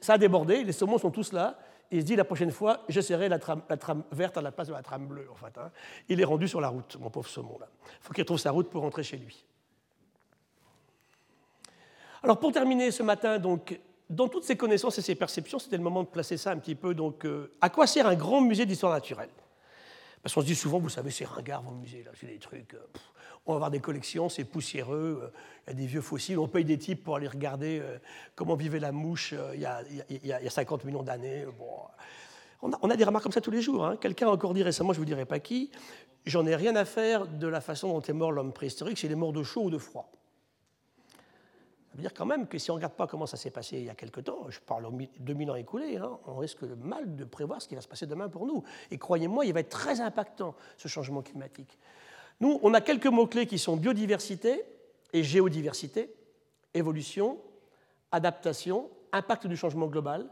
ça 0.00 0.14
a 0.14 0.18
débordé. 0.18 0.64
Les 0.64 0.72
saumons 0.72 0.98
sont 0.98 1.10
tous 1.10 1.32
là. 1.32 1.58
il 1.90 2.00
se 2.00 2.06
dit 2.06 2.16
la 2.16 2.24
prochaine 2.24 2.50
fois, 2.50 2.80
j'essaierai 2.88 3.28
la 3.28 3.38
la 3.68 3.76
trame 3.76 4.02
verte 4.10 4.36
à 4.36 4.42
la 4.42 4.50
place 4.52 4.68
de 4.68 4.72
la 4.72 4.82
trame 4.82 5.06
bleue. 5.06 5.28
En 5.30 5.36
fait, 5.36 5.56
hein. 5.58 5.70
Il 6.08 6.20
est 6.20 6.24
rendu 6.24 6.48
sur 6.48 6.60
la 6.60 6.68
route, 6.68 6.96
mon 7.00 7.10
pauvre 7.10 7.28
saumon. 7.28 7.58
Il 7.60 7.66
faut 8.00 8.12
qu'il 8.12 8.24
trouve 8.24 8.38
sa 8.38 8.50
route 8.50 8.68
pour 8.70 8.82
rentrer 8.82 9.02
chez 9.02 9.16
lui. 9.16 9.44
Alors 12.22 12.38
pour 12.38 12.52
terminer 12.52 12.90
ce 12.90 13.02
matin, 13.02 13.38
donc, 13.38 13.78
dans 14.08 14.28
toutes 14.28 14.44
ces 14.44 14.56
connaissances 14.56 14.98
et 14.98 15.02
ces 15.02 15.14
perceptions, 15.14 15.58
c'était 15.58 15.76
le 15.76 15.82
moment 15.82 16.02
de 16.02 16.08
placer 16.08 16.36
ça 16.36 16.52
un 16.52 16.58
petit 16.58 16.74
peu. 16.74 16.94
Donc, 16.94 17.24
euh, 17.24 17.50
à 17.60 17.70
quoi 17.70 17.86
sert 17.86 18.06
un 18.06 18.14
grand 18.14 18.40
musée 18.40 18.66
d'histoire 18.66 18.92
naturelle? 18.92 19.30
Parce 20.22 20.34
qu'on 20.34 20.42
se 20.42 20.46
dit 20.46 20.54
souvent, 20.54 20.78
vous 20.78 20.88
savez, 20.88 21.10
c'est 21.10 21.24
ringard 21.24 21.62
vos 21.62 21.72
musées, 21.72 22.04
là, 22.04 22.12
c'est 22.18 22.26
des 22.26 22.38
trucs. 22.38 22.74
Euh, 22.74 22.86
on 23.46 23.52
va 23.52 23.56
avoir 23.56 23.70
des 23.70 23.80
collections, 23.80 24.28
c'est 24.28 24.44
poussiéreux, 24.44 25.20
euh, 25.22 25.38
il 25.66 25.70
y 25.70 25.72
a 25.72 25.74
des 25.74 25.86
vieux 25.86 26.00
fossiles, 26.00 26.38
on 26.38 26.48
paye 26.48 26.64
des 26.64 26.78
types 26.78 27.02
pour 27.02 27.16
aller 27.16 27.28
regarder 27.28 27.80
euh, 27.80 27.98
comment 28.36 28.54
vivait 28.54 28.78
la 28.78 28.92
mouche 28.92 29.34
euh, 29.36 29.52
il 29.54 29.60
y, 29.60 30.32
a, 30.32 30.50
50 30.50 30.84
millions 30.84 31.02
d'années. 31.02 31.46
on, 32.62 32.90
a, 32.90 32.96
des 32.96 33.04
remarques 33.04 33.24
comme 33.24 33.32
ça 33.32 33.40
tous 33.40 33.50
les 33.50 33.62
jours. 33.62 33.84
Hein. 33.84 33.96
Quelqu'un 33.96 34.28
a 34.28 34.30
encore 34.30 34.54
dit 34.54 34.62
récemment, 34.62 34.92
je 34.92 34.98
ne 34.98 35.02
vous 35.02 35.06
dirai 35.06 35.24
pas 35.24 35.40
qui, 35.40 35.70
j'en 36.24 36.46
ai 36.46 36.54
rien 36.54 36.76
à 36.76 36.84
faire 36.84 37.26
de 37.26 37.48
la 37.48 37.60
façon 37.60 37.88
dont 37.88 38.00
est 38.00 38.12
mort 38.12 38.30
l'homme 38.30 38.52
préhistorique, 38.52 38.98
s'il 38.98 39.10
est 39.10 39.16
mort 39.16 39.32
de 39.32 39.42
chaud 39.42 39.64
ou 39.64 39.70
de 39.70 39.78
froid. 39.78 40.10
Ça 41.90 41.96
veut 41.96 42.02
dire 42.02 42.14
quand 42.14 42.24
même 42.24 42.46
que 42.46 42.56
si 42.56 42.70
on 42.70 42.74
ne 42.74 42.78
regarde 42.78 42.94
pas 42.94 43.06
comment 43.06 43.26
ça 43.26 43.36
s'est 43.36 43.50
passé 43.50 43.76
il 43.76 43.84
y 43.84 43.90
a 43.90 43.94
quelque 43.94 44.20
temps, 44.20 44.48
je 44.48 44.60
parle 44.60 44.86
aux 44.86 44.98
2000 45.18 45.50
ans 45.50 45.56
écoulés, 45.56 45.98
hein, 45.98 46.18
on 46.26 46.36
risque 46.36 46.62
mal 46.62 47.16
de 47.16 47.24
prévoir 47.24 47.60
ce 47.60 47.68
qui 47.68 47.74
va 47.74 47.82
se 47.82 47.88
passer 47.88 48.06
demain 48.06 48.30
pour 48.30 48.46
nous. 48.46 48.62
Et 48.90 48.96
croyez-moi, 48.96 49.44
il 49.44 49.52
va 49.52 49.60
être 49.60 49.68
très 49.68 50.00
impactant, 50.00 50.54
ce 50.78 50.88
changement 50.88 51.20
climatique. 51.20 51.76
Nous, 52.42 52.58
on 52.62 52.74
a 52.74 52.80
quelques 52.80 53.06
mots-clés 53.06 53.46
qui 53.46 53.56
sont 53.56 53.76
biodiversité 53.76 54.64
et 55.12 55.22
géodiversité, 55.22 56.12
évolution 56.74 57.38
adaptation, 58.12 58.90
impact 59.12 59.46
du 59.46 59.56
changement 59.56 59.86
global. 59.86 60.26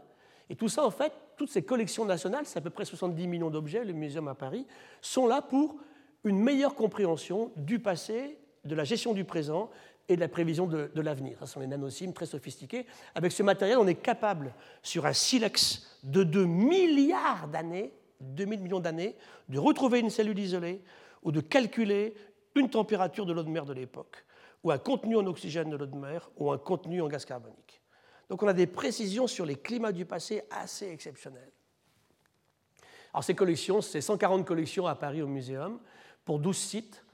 Et 0.49 0.55
tout 0.55 0.69
ça, 0.69 0.85
en 0.85 0.91
fait, 0.91 1.13
toutes 1.37 1.49
ces 1.49 1.63
collections 1.63 2.05
nationales, 2.05 2.45
c'est 2.45 2.59
à 2.59 2.61
peu 2.61 2.69
près 2.69 2.85
70 2.85 3.27
millions 3.27 3.49
d'objets, 3.49 3.85
le 3.85 3.93
Muséum 3.93 4.27
à 4.27 4.35
Paris, 4.35 4.67
sont 5.01 5.25
là 5.25 5.41
pour 5.41 5.77
une 6.25 6.37
meilleure 6.37 6.75
compréhension 6.75 7.51
du 7.55 7.79
passé, 7.79 8.37
de 8.65 8.75
la 8.75 8.83
gestion 8.83 9.13
du 9.13 9.23
présent 9.23 9.71
et 10.09 10.15
de 10.15 10.19
la 10.19 10.27
prévision 10.27 10.67
de, 10.67 10.91
l'avenir. 10.95 11.37
Ce 11.39 11.45
sont 11.47 11.61
les 11.61 11.67
nanocimes 11.67 12.11
très 12.11 12.25
sophistiqués. 12.25 12.85
Avec 13.15 13.31
ce 13.31 13.41
matériel, 13.41 13.77
on 13.77 13.87
est 13.87 13.95
capable, 13.95 14.53
sur 14.83 15.05
un 15.05 15.13
silex 15.13 15.97
de 16.03 16.23
2 16.23 16.45
milliards 16.45 17.47
d'années, 17.47 17.93
2000 18.19 18.59
millions 18.59 18.81
d'années, 18.81 19.15
de 19.47 19.57
retrouver 19.57 19.99
une 19.99 20.09
cellule 20.09 20.37
isolée 20.37 20.81
ou 21.23 21.31
de 21.31 21.41
calculer 21.41 22.15
une 22.55 22.69
température 22.69 23.25
de 23.25 23.33
l'eau 23.33 23.43
de 23.43 23.49
mer 23.49 23.65
de 23.65 23.73
l'époque, 23.73 24.25
ou 24.63 24.71
un 24.71 24.77
contenu 24.77 25.15
en 25.17 25.25
oxygène 25.25 25.69
de 25.69 25.75
l'eau 25.75 25.85
de 25.85 25.95
mer, 25.95 26.29
ou 26.37 26.51
un 26.51 26.57
contenu 26.57 27.01
en 27.01 27.07
gaz 27.07 27.25
carbonique. 27.25 27.81
Donc 28.29 28.43
on 28.43 28.47
a 28.47 28.53
des 28.53 28.67
précisions 28.67 29.27
sur 29.27 29.45
les 29.45 29.55
climats 29.55 29.91
du 29.91 30.05
passé 30.05 30.43
assez 30.49 30.89
exceptionnelles. 30.89 31.51
Alors 33.13 33.23
ces 33.23 33.35
collections, 33.35 33.81
c'est 33.81 34.01
140 34.01 34.45
collections 34.45 34.87
à 34.87 34.95
Paris 34.95 35.21
au 35.21 35.27
Muséum, 35.27 35.79
pour 36.23 36.39
12 36.39 36.55
sites, 36.55 37.05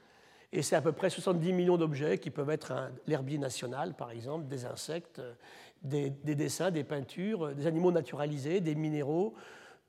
et 0.52 0.62
c'est 0.62 0.76
à 0.76 0.80
peu 0.80 0.92
près 0.92 1.10
70 1.10 1.52
millions 1.52 1.76
d'objets 1.76 2.18
qui 2.18 2.30
peuvent 2.30 2.50
être 2.50 2.90
l'herbier 3.06 3.38
national, 3.38 3.94
par 3.94 4.10
exemple, 4.10 4.46
des 4.46 4.64
insectes, 4.64 5.20
des, 5.82 6.10
dessins, 6.10 6.70
des 6.70 6.84
peintures, 6.84 7.54
des 7.54 7.66
animaux 7.66 7.92
naturalisés, 7.92 8.60
des 8.60 8.74
minéraux, 8.74 9.34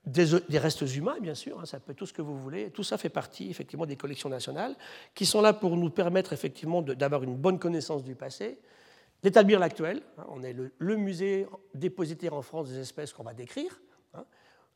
des, 0.06 0.58
restes 0.58 0.80
humains, 0.96 1.18
bien 1.20 1.34
sûr, 1.34 1.60
hein, 1.60 1.66
ça 1.66 1.78
peut 1.78 1.94
tout 1.94 2.06
ce 2.06 2.12
que 2.12 2.22
vous 2.22 2.38
voulez. 2.38 2.70
Tout 2.70 2.82
ça 2.82 2.96
fait 2.96 3.10
partie, 3.10 3.50
effectivement, 3.50 3.86
des 3.86 3.96
collections 3.96 4.28
nationales 4.28 4.74
qui 5.14 5.26
sont 5.26 5.40
là 5.40 5.52
pour 5.52 5.76
nous 5.76 5.90
permettre, 5.90 6.32
effectivement, 6.32 6.82
d'avoir 6.82 7.22
une 7.22 7.36
bonne 7.36 7.58
connaissance 7.58 8.02
du 8.02 8.14
passé, 8.14 8.58
d'établir 9.22 9.58
l'actuel. 9.58 10.02
Hein. 10.18 10.24
on 10.28 10.42
est 10.42 10.54
le, 10.54 10.96
musée 10.96 11.46
dépositaire 11.74 12.34
en 12.34 12.42
France 12.42 12.68
des 12.68 12.78
espèces 12.78 13.12
qu'on 13.12 13.24
va 13.24 13.34
décrire. 13.34 13.80
Hein. 14.14 14.24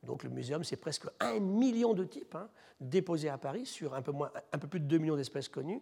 Donc 0.03 0.23
le 0.25 0.31
muséum, 0.31 0.63
c'est 0.63 0.77
presque 0.77 1.07
un 1.21 1.41
million 1.41 1.95
de 1.95 2.05
types 2.05 2.37
déposés 2.79 3.31
à 3.31 3.39
Paris 3.39 3.65
sur 3.65 3.95
un 3.95 4.03
peu, 4.03 4.13
moins, 4.13 4.31
un 4.53 4.59
peu 4.59 4.69
plus 4.69 4.81
de 4.81 4.85
2 4.85 4.99
millions 4.99 5.17
d'espèces 5.17 5.49
connues. 5.49 5.81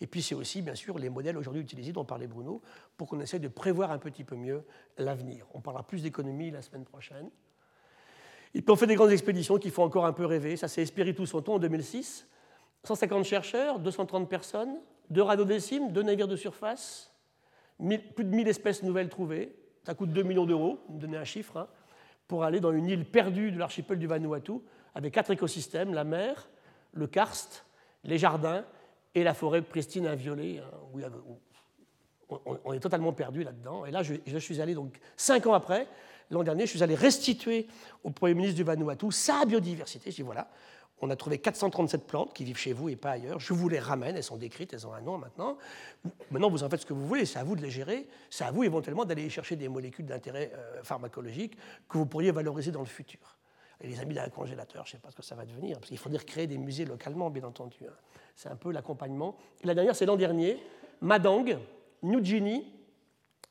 Et 0.00 0.06
puis 0.06 0.22
c'est 0.22 0.36
aussi, 0.36 0.62
bien 0.62 0.76
sûr, 0.76 0.98
les 0.98 1.10
modèles 1.10 1.36
aujourd'hui 1.36 1.62
utilisés 1.62 1.92
dont 1.92 2.04
parlait 2.04 2.28
Bruno, 2.28 2.62
pour 2.96 3.08
qu'on 3.08 3.20
essaie 3.20 3.40
de 3.40 3.48
prévoir 3.48 3.90
un 3.90 3.98
petit 3.98 4.22
peu 4.22 4.36
mieux 4.36 4.64
l'avenir. 4.98 5.46
On 5.52 5.60
parlera 5.60 5.84
plus 5.84 6.02
d'économie 6.02 6.52
la 6.52 6.62
semaine 6.62 6.84
prochaine. 6.84 7.28
Et 8.54 8.62
puis 8.62 8.70
on 8.70 8.76
fait 8.76 8.86
des 8.86 8.94
grandes 8.94 9.10
expéditions 9.10 9.58
qui 9.58 9.70
font 9.70 9.82
encore 9.82 10.06
un 10.06 10.12
peu 10.12 10.26
rêver. 10.26 10.56
Ça, 10.56 10.68
c'est 10.68 10.82
Espiritu 10.82 11.26
Santo 11.26 11.52
en 11.52 11.58
2006. 11.58 12.26
150 12.84 13.24
chercheurs, 13.24 13.78
230 13.78 14.28
personnes, 14.28 14.76
deux 15.10 15.22
radiodécimes, 15.22 15.92
deux 15.92 16.02
navires 16.02 16.28
de 16.28 16.36
surface, 16.36 17.12
plus 17.78 18.24
de 18.24 18.30
1000 18.30 18.46
espèces 18.46 18.82
nouvelles 18.82 19.08
trouvées. 19.08 19.56
Ça 19.84 19.94
coûte 19.94 20.12
2 20.12 20.22
millions 20.22 20.46
d'euros, 20.46 20.78
me 20.88 21.00
donner 21.00 21.16
un 21.16 21.24
chiffre, 21.24 21.56
hein, 21.56 21.68
pour 22.28 22.44
aller 22.44 22.60
dans 22.60 22.72
une 22.72 22.86
île 22.86 23.04
perdue 23.04 23.50
de 23.50 23.58
l'archipel 23.58 23.98
du 23.98 24.06
Vanuatu, 24.06 24.52
avec 24.94 25.12
quatre 25.12 25.30
écosystèmes, 25.30 25.92
la 25.92 26.04
mer, 26.04 26.48
le 26.92 27.06
karst, 27.06 27.66
les 28.04 28.18
jardins 28.18 28.64
et 29.14 29.24
la 29.24 29.34
forêt 29.34 29.62
pristine 29.62 30.06
inviolée, 30.06 30.60
hein, 30.60 31.10
on 32.64 32.72
est 32.72 32.80
totalement 32.80 33.12
perdu 33.12 33.44
là-dedans. 33.44 33.84
Et 33.84 33.90
là, 33.90 34.02
je, 34.02 34.14
je 34.26 34.38
suis 34.38 34.60
allé 34.60 34.74
donc 34.74 34.98
cinq 35.16 35.46
ans 35.46 35.54
après, 35.54 35.86
l'an 36.30 36.42
dernier, 36.42 36.66
je 36.66 36.70
suis 36.70 36.82
allé 36.82 36.94
restituer 36.94 37.66
au 38.02 38.10
Premier 38.10 38.34
ministre 38.34 38.56
du 38.56 38.64
Vanuatu 38.64 39.10
sa 39.12 39.44
biodiversité. 39.44 40.10
Je 40.10 40.16
dis 40.16 40.22
voilà, 40.22 40.48
on 41.00 41.10
a 41.10 41.16
trouvé 41.16 41.38
437 41.38 42.06
plantes 42.06 42.32
qui 42.32 42.44
vivent 42.44 42.56
chez 42.56 42.72
vous 42.72 42.88
et 42.88 42.96
pas 42.96 43.10
ailleurs. 43.10 43.40
Je 43.40 43.52
vous 43.52 43.68
les 43.68 43.78
ramène, 43.78 44.16
elles 44.16 44.22
sont 44.22 44.36
décrites, 44.36 44.72
elles 44.72 44.86
ont 44.86 44.94
un 44.94 45.00
nom 45.00 45.18
maintenant. 45.18 45.58
Maintenant, 46.30 46.48
vous 46.48 46.62
en 46.62 46.68
faites 46.68 46.80
ce 46.80 46.86
que 46.86 46.94
vous 46.94 47.06
voulez, 47.06 47.26
c'est 47.26 47.38
à 47.38 47.44
vous 47.44 47.56
de 47.56 47.62
les 47.62 47.70
gérer. 47.70 48.06
C'est 48.30 48.44
à 48.44 48.50
vous 48.50 48.64
éventuellement 48.64 49.04
d'aller 49.04 49.28
chercher 49.28 49.56
des 49.56 49.68
molécules 49.68 50.06
d'intérêt 50.06 50.52
euh, 50.54 50.82
pharmacologique 50.82 51.56
que 51.88 51.98
vous 51.98 52.06
pourriez 52.06 52.30
valoriser 52.30 52.70
dans 52.70 52.80
le 52.80 52.86
futur. 52.86 53.36
Et 53.80 53.88
les 53.88 54.00
amis 54.00 54.14
d'un 54.14 54.28
congélateur, 54.28 54.86
je 54.86 54.92
ne 54.92 54.92
sais 54.92 55.02
pas 55.02 55.10
ce 55.10 55.16
que 55.16 55.22
ça 55.22 55.34
va 55.34 55.44
devenir, 55.44 55.78
parce 55.78 55.88
qu'il 55.88 55.98
faudrait 55.98 56.24
créer 56.24 56.46
des 56.46 56.58
musées 56.58 56.84
localement, 56.84 57.28
bien 57.28 57.44
entendu. 57.44 57.78
Hein. 57.86 57.92
C'est 58.36 58.48
un 58.48 58.56
peu 58.56 58.72
l'accompagnement. 58.72 59.36
la 59.62 59.74
dernière, 59.74 59.96
c'est 59.96 60.06
l'an 60.06 60.16
dernier, 60.16 60.58
Madang, 61.00 61.58
New 62.02 62.20
Guinea. 62.20 62.62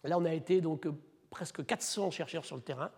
Là, 0.03 0.17
on 0.17 0.25
a 0.25 0.33
été 0.33 0.59
donc 0.59 0.87
presque 1.33 1.65
400 1.65 2.11
chercheurs 2.11 2.45
sur 2.45 2.55
le 2.55 2.61
terrain, 2.61 2.91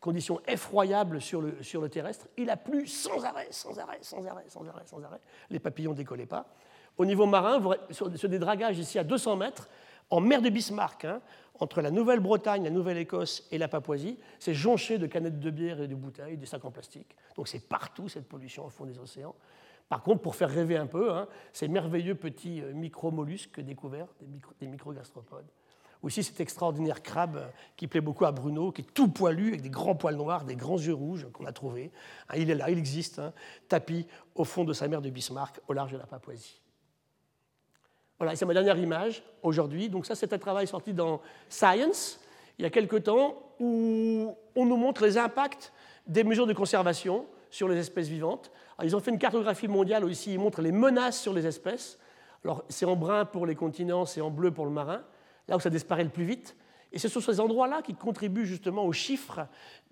conditions 0.00 0.40
effroyables 0.46 1.20
sur 1.20 1.42
le, 1.42 1.62
sur 1.62 1.82
le 1.82 1.90
terrestre. 1.90 2.26
Il 2.38 2.48
a 2.48 2.56
plu 2.56 2.86
sans 2.86 3.22
arrêt, 3.22 3.48
sans 3.50 3.78
arrêt, 3.78 3.98
sans 4.00 4.26
arrêt, 4.26 4.44
sans 4.48 4.66
arrêt, 4.66 4.82
sans 4.86 5.04
arrêt. 5.04 5.20
Les 5.50 5.58
papillons 5.58 5.92
ne 5.92 5.96
décollaient 5.96 6.26
pas. 6.26 6.46
Au 6.96 7.04
niveau 7.04 7.26
marin, 7.26 7.62
sur, 7.90 8.08
des 8.08 8.38
dragages 8.38 8.78
ici 8.78 8.98
à 8.98 9.04
200 9.04 9.36
mètres, 9.36 9.68
en 10.08 10.20
mer 10.20 10.40
de 10.40 10.48
Bismarck, 10.48 11.04
hein, 11.04 11.20
entre 11.60 11.82
la 11.82 11.90
Nouvelle-Bretagne, 11.90 12.64
la 12.64 12.70
Nouvelle-Écosse 12.70 13.46
et 13.50 13.58
la 13.58 13.68
Papouasie, 13.68 14.18
c'est 14.38 14.54
jonché 14.54 14.96
de 14.96 15.06
canettes 15.06 15.38
de 15.38 15.50
bière 15.50 15.80
et 15.82 15.88
de 15.88 15.94
bouteilles, 15.94 16.38
des 16.38 16.46
sacs 16.46 16.64
en 16.64 16.70
plastique. 16.70 17.14
Donc 17.36 17.46
c'est 17.46 17.68
partout 17.68 18.08
cette 18.08 18.26
pollution 18.26 18.64
au 18.64 18.70
fond 18.70 18.86
des 18.86 18.98
océans. 18.98 19.34
Par 19.90 20.02
contre, 20.02 20.22
pour 20.22 20.34
faire 20.34 20.48
rêver 20.48 20.78
un 20.78 20.86
peu, 20.86 21.12
hein, 21.12 21.28
ces 21.52 21.68
merveilleux 21.68 22.14
petits 22.14 22.62
euh, 22.62 22.72
micro-mollusques 22.72 23.60
découverts, 23.60 24.08
des 24.58 24.66
microgastropodes. 24.66 25.50
Aussi 26.02 26.24
cet 26.24 26.40
extraordinaire 26.40 27.00
crabe 27.02 27.52
qui 27.76 27.86
plaît 27.86 28.00
beaucoup 28.00 28.24
à 28.24 28.32
Bruno, 28.32 28.72
qui 28.72 28.82
est 28.82 28.92
tout 28.92 29.08
poilu, 29.08 29.48
avec 29.48 29.62
des 29.62 29.70
grands 29.70 29.94
poils 29.94 30.16
noirs, 30.16 30.44
des 30.44 30.56
grands 30.56 30.78
yeux 30.78 30.94
rouges 30.94 31.28
qu'on 31.32 31.46
a 31.46 31.52
trouvés. 31.52 31.92
Hein, 32.28 32.34
il 32.38 32.50
est 32.50 32.56
là, 32.56 32.70
il 32.70 32.78
existe, 32.78 33.20
hein, 33.20 33.32
tapis 33.68 34.06
au 34.34 34.44
fond 34.44 34.64
de 34.64 34.72
sa 34.72 34.88
mer 34.88 35.00
de 35.00 35.10
Bismarck, 35.10 35.60
au 35.68 35.72
large 35.72 35.92
de 35.92 35.98
la 35.98 36.06
Papouasie. 36.06 36.60
Voilà, 38.18 38.34
c'est 38.34 38.44
ma 38.44 38.54
dernière 38.54 38.78
image 38.78 39.22
aujourd'hui. 39.42 39.88
Donc 39.88 40.04
ça, 40.06 40.16
c'est 40.16 40.32
un 40.32 40.38
travail 40.38 40.66
sorti 40.66 40.92
dans 40.92 41.20
Science, 41.48 42.20
il 42.58 42.62
y 42.62 42.66
a 42.66 42.70
quelque 42.70 42.96
temps, 42.96 43.36
où 43.60 44.36
on 44.56 44.66
nous 44.66 44.76
montre 44.76 45.04
les 45.04 45.18
impacts 45.18 45.72
des 46.08 46.24
mesures 46.24 46.48
de 46.48 46.52
conservation 46.52 47.26
sur 47.48 47.68
les 47.68 47.78
espèces 47.78 48.08
vivantes. 48.08 48.50
ils 48.82 48.96
ont 48.96 49.00
fait 49.00 49.12
une 49.12 49.18
cartographie 49.18 49.68
mondiale 49.68 50.10
ici 50.10 50.32
ils 50.32 50.38
montrent 50.38 50.62
les 50.62 50.72
menaces 50.72 51.20
sur 51.20 51.32
les 51.32 51.46
espèces. 51.46 51.98
Alors 52.44 52.64
c'est 52.68 52.86
en 52.86 52.96
brun 52.96 53.24
pour 53.24 53.46
les 53.46 53.54
continents, 53.54 54.04
c'est 54.04 54.20
en 54.20 54.30
bleu 54.30 54.50
pour 54.50 54.64
le 54.64 54.72
marin 54.72 55.02
là 55.48 55.56
où 55.56 55.60
ça 55.60 55.70
disparaît 55.70 56.04
le 56.04 56.10
plus 56.10 56.24
vite. 56.24 56.56
Et 56.92 56.98
ce 56.98 57.08
sont 57.08 57.20
ces 57.20 57.40
endroits-là 57.40 57.80
qui 57.82 57.94
contribuent 57.94 58.44
justement 58.44 58.84
aux 58.84 58.92
chiffres. 58.92 59.46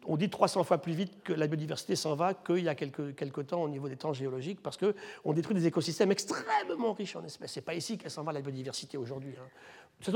On 0.07 0.17
dit 0.17 0.29
300 0.29 0.65
fois 0.65 0.79
plus 0.79 0.93
vite 0.93 1.23
que 1.23 1.33
la 1.33 1.47
biodiversité 1.47 1.97
s'en 1.97 2.15
va 2.15 2.35
qu'il 2.35 2.63
y 2.63 2.69
a 2.69 2.75
quelques, 2.75 3.47
temps 3.47 3.63
au 3.63 3.69
niveau 3.69 3.89
des 3.89 3.97
temps 3.97 4.13
géologiques, 4.13 4.63
parce 4.63 4.77
qu'on 4.77 5.33
détruit 5.33 5.55
des 5.55 5.67
écosystèmes 5.67 6.13
extrêmement 6.13 6.93
riches 6.93 7.17
en 7.17 7.25
espèces. 7.25 7.53
Ce 7.53 7.61
n'est 7.61 7.65
pas 7.65 7.75
ici 7.75 7.97
qu'elle 7.97 8.11
s'en 8.11 8.23
va 8.23 8.33
la 8.33 8.43
biodiversité 8.43 8.99
aujourd'hui. 8.99 9.35
Hein. 9.39 10.13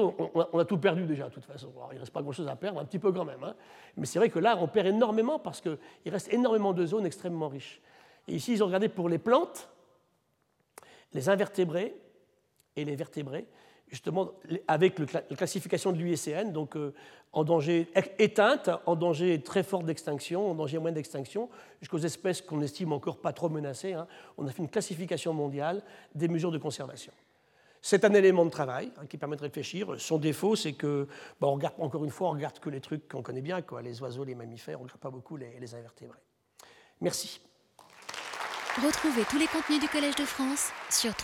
On, 0.53 0.59
a 0.59 0.65
tout 0.65 0.79
perdu 0.79 1.05
déjà, 1.05 1.29
de 1.29 1.35
toute 1.35 1.45
façon. 1.45 1.73
il 1.91 1.95
ne 1.95 2.01
reste 2.01 2.13
pas 2.13 2.23
grand-chose 2.23 2.49
à 2.49 2.57
perdre, 2.57 2.81
un 2.81 2.85
petit 2.85 2.99
peu 2.99 3.13
quand 3.13 3.25
même. 3.25 3.43
Hein. 3.43 3.55
Mais 3.97 4.07
c'est 4.07 4.19
vrai 4.19 4.29
que 4.29 4.39
là, 4.39 4.57
on 4.59 4.69
perd 4.69 4.87
énormément 4.87 5.39
parce 5.39 5.63
qu'il 5.63 5.79
reste 6.07 6.33
énormément 6.33 6.73
de 6.75 6.85
zones 6.85 7.07
extrêmement 7.07 7.49
riches. 7.49 7.81
Et 8.29 8.35
ici, 8.35 8.53
ils 8.53 8.63
ont 8.63 8.67
regardé 8.67 8.89
pour 8.89 9.09
les 9.09 9.19
plantes, 9.19 9.71
les 11.13 11.29
invertébrés 11.29 11.95
et 12.77 12.85
les 12.85 12.97
vertébrés 12.97 13.47
justement 13.95 14.33
avec 14.67 14.99
la 15.13 15.23
classification 15.23 15.93
de 15.93 15.99
l'UICN, 15.99 16.51
donc 16.53 16.77
euh, 16.77 16.93
en 17.33 17.45
danger 17.45 17.89
éteinte, 18.19 18.69
en 18.87 18.97
danger 18.97 19.41
très 19.41 19.63
fort 19.63 19.85
d'extinction, 19.85 20.51
en 20.51 20.55
danger 20.55 20.79
moyen 20.79 20.95
d'extinction, 20.95 21.49
jusqu'aux 21.81 21.99
espèces 21.99 22.43
qu'on 22.43 22.61
estime 22.61 22.93
encore 22.93 23.19
pas 23.19 23.33
trop 23.33 23.49
menacées. 23.49 23.93
Hein. 23.93 24.07
On 24.37 24.47
a 24.47 24.51
fait 24.51 24.63
une 24.63 24.69
classification 24.69 25.33
mondiale 25.33 25.83
des 26.15 26.29
mesures 26.29 26.51
de 26.51 26.59
conservation. 26.59 27.13
C'est 27.81 28.05
un 28.05 28.15
élément 28.15 28.45
de 28.45 28.51
travail 28.51 28.91
hein, 28.97 29.07
qui 29.07 29.17
permet 29.17 29.37
de 29.37 29.43
réfléchir. 29.43 29.95
Son 29.99 30.19
défaut, 30.19 30.57
c'est 30.57 30.73
que, 30.73 31.07
on 31.41 31.55
regarde, 31.55 31.75
encore 31.79 32.05
une 32.05 32.11
fois, 32.11 32.29
on 32.29 32.33
regarde 32.33 32.59
que 32.59 32.71
les 32.71 32.81
trucs 32.81 33.09
qu'on 33.09 33.23
connaît 33.23 33.43
bien, 33.43 33.63
les 33.83 34.03
oiseaux, 34.03 34.25
les 34.25 34.35
mammifères, 34.35 34.81
on 34.81 34.85
ne 34.85 34.89
regarde 34.89 35.01
pas 35.01 35.11
beaucoup 35.11 35.37
les, 35.37 35.61
les 35.61 35.75
invertébrés. 35.75 36.19
Merci. 37.01 37.41
Retrouvez 38.85 39.23
tous 39.31 39.39
les 39.39 39.47
contenus 39.47 39.79
du 39.79 39.89
Collège 39.89 40.17
de 40.17 40.25
France 40.25 40.73
sur 40.91 41.15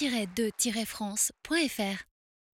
www.colège-2-france.fr. 0.00 2.15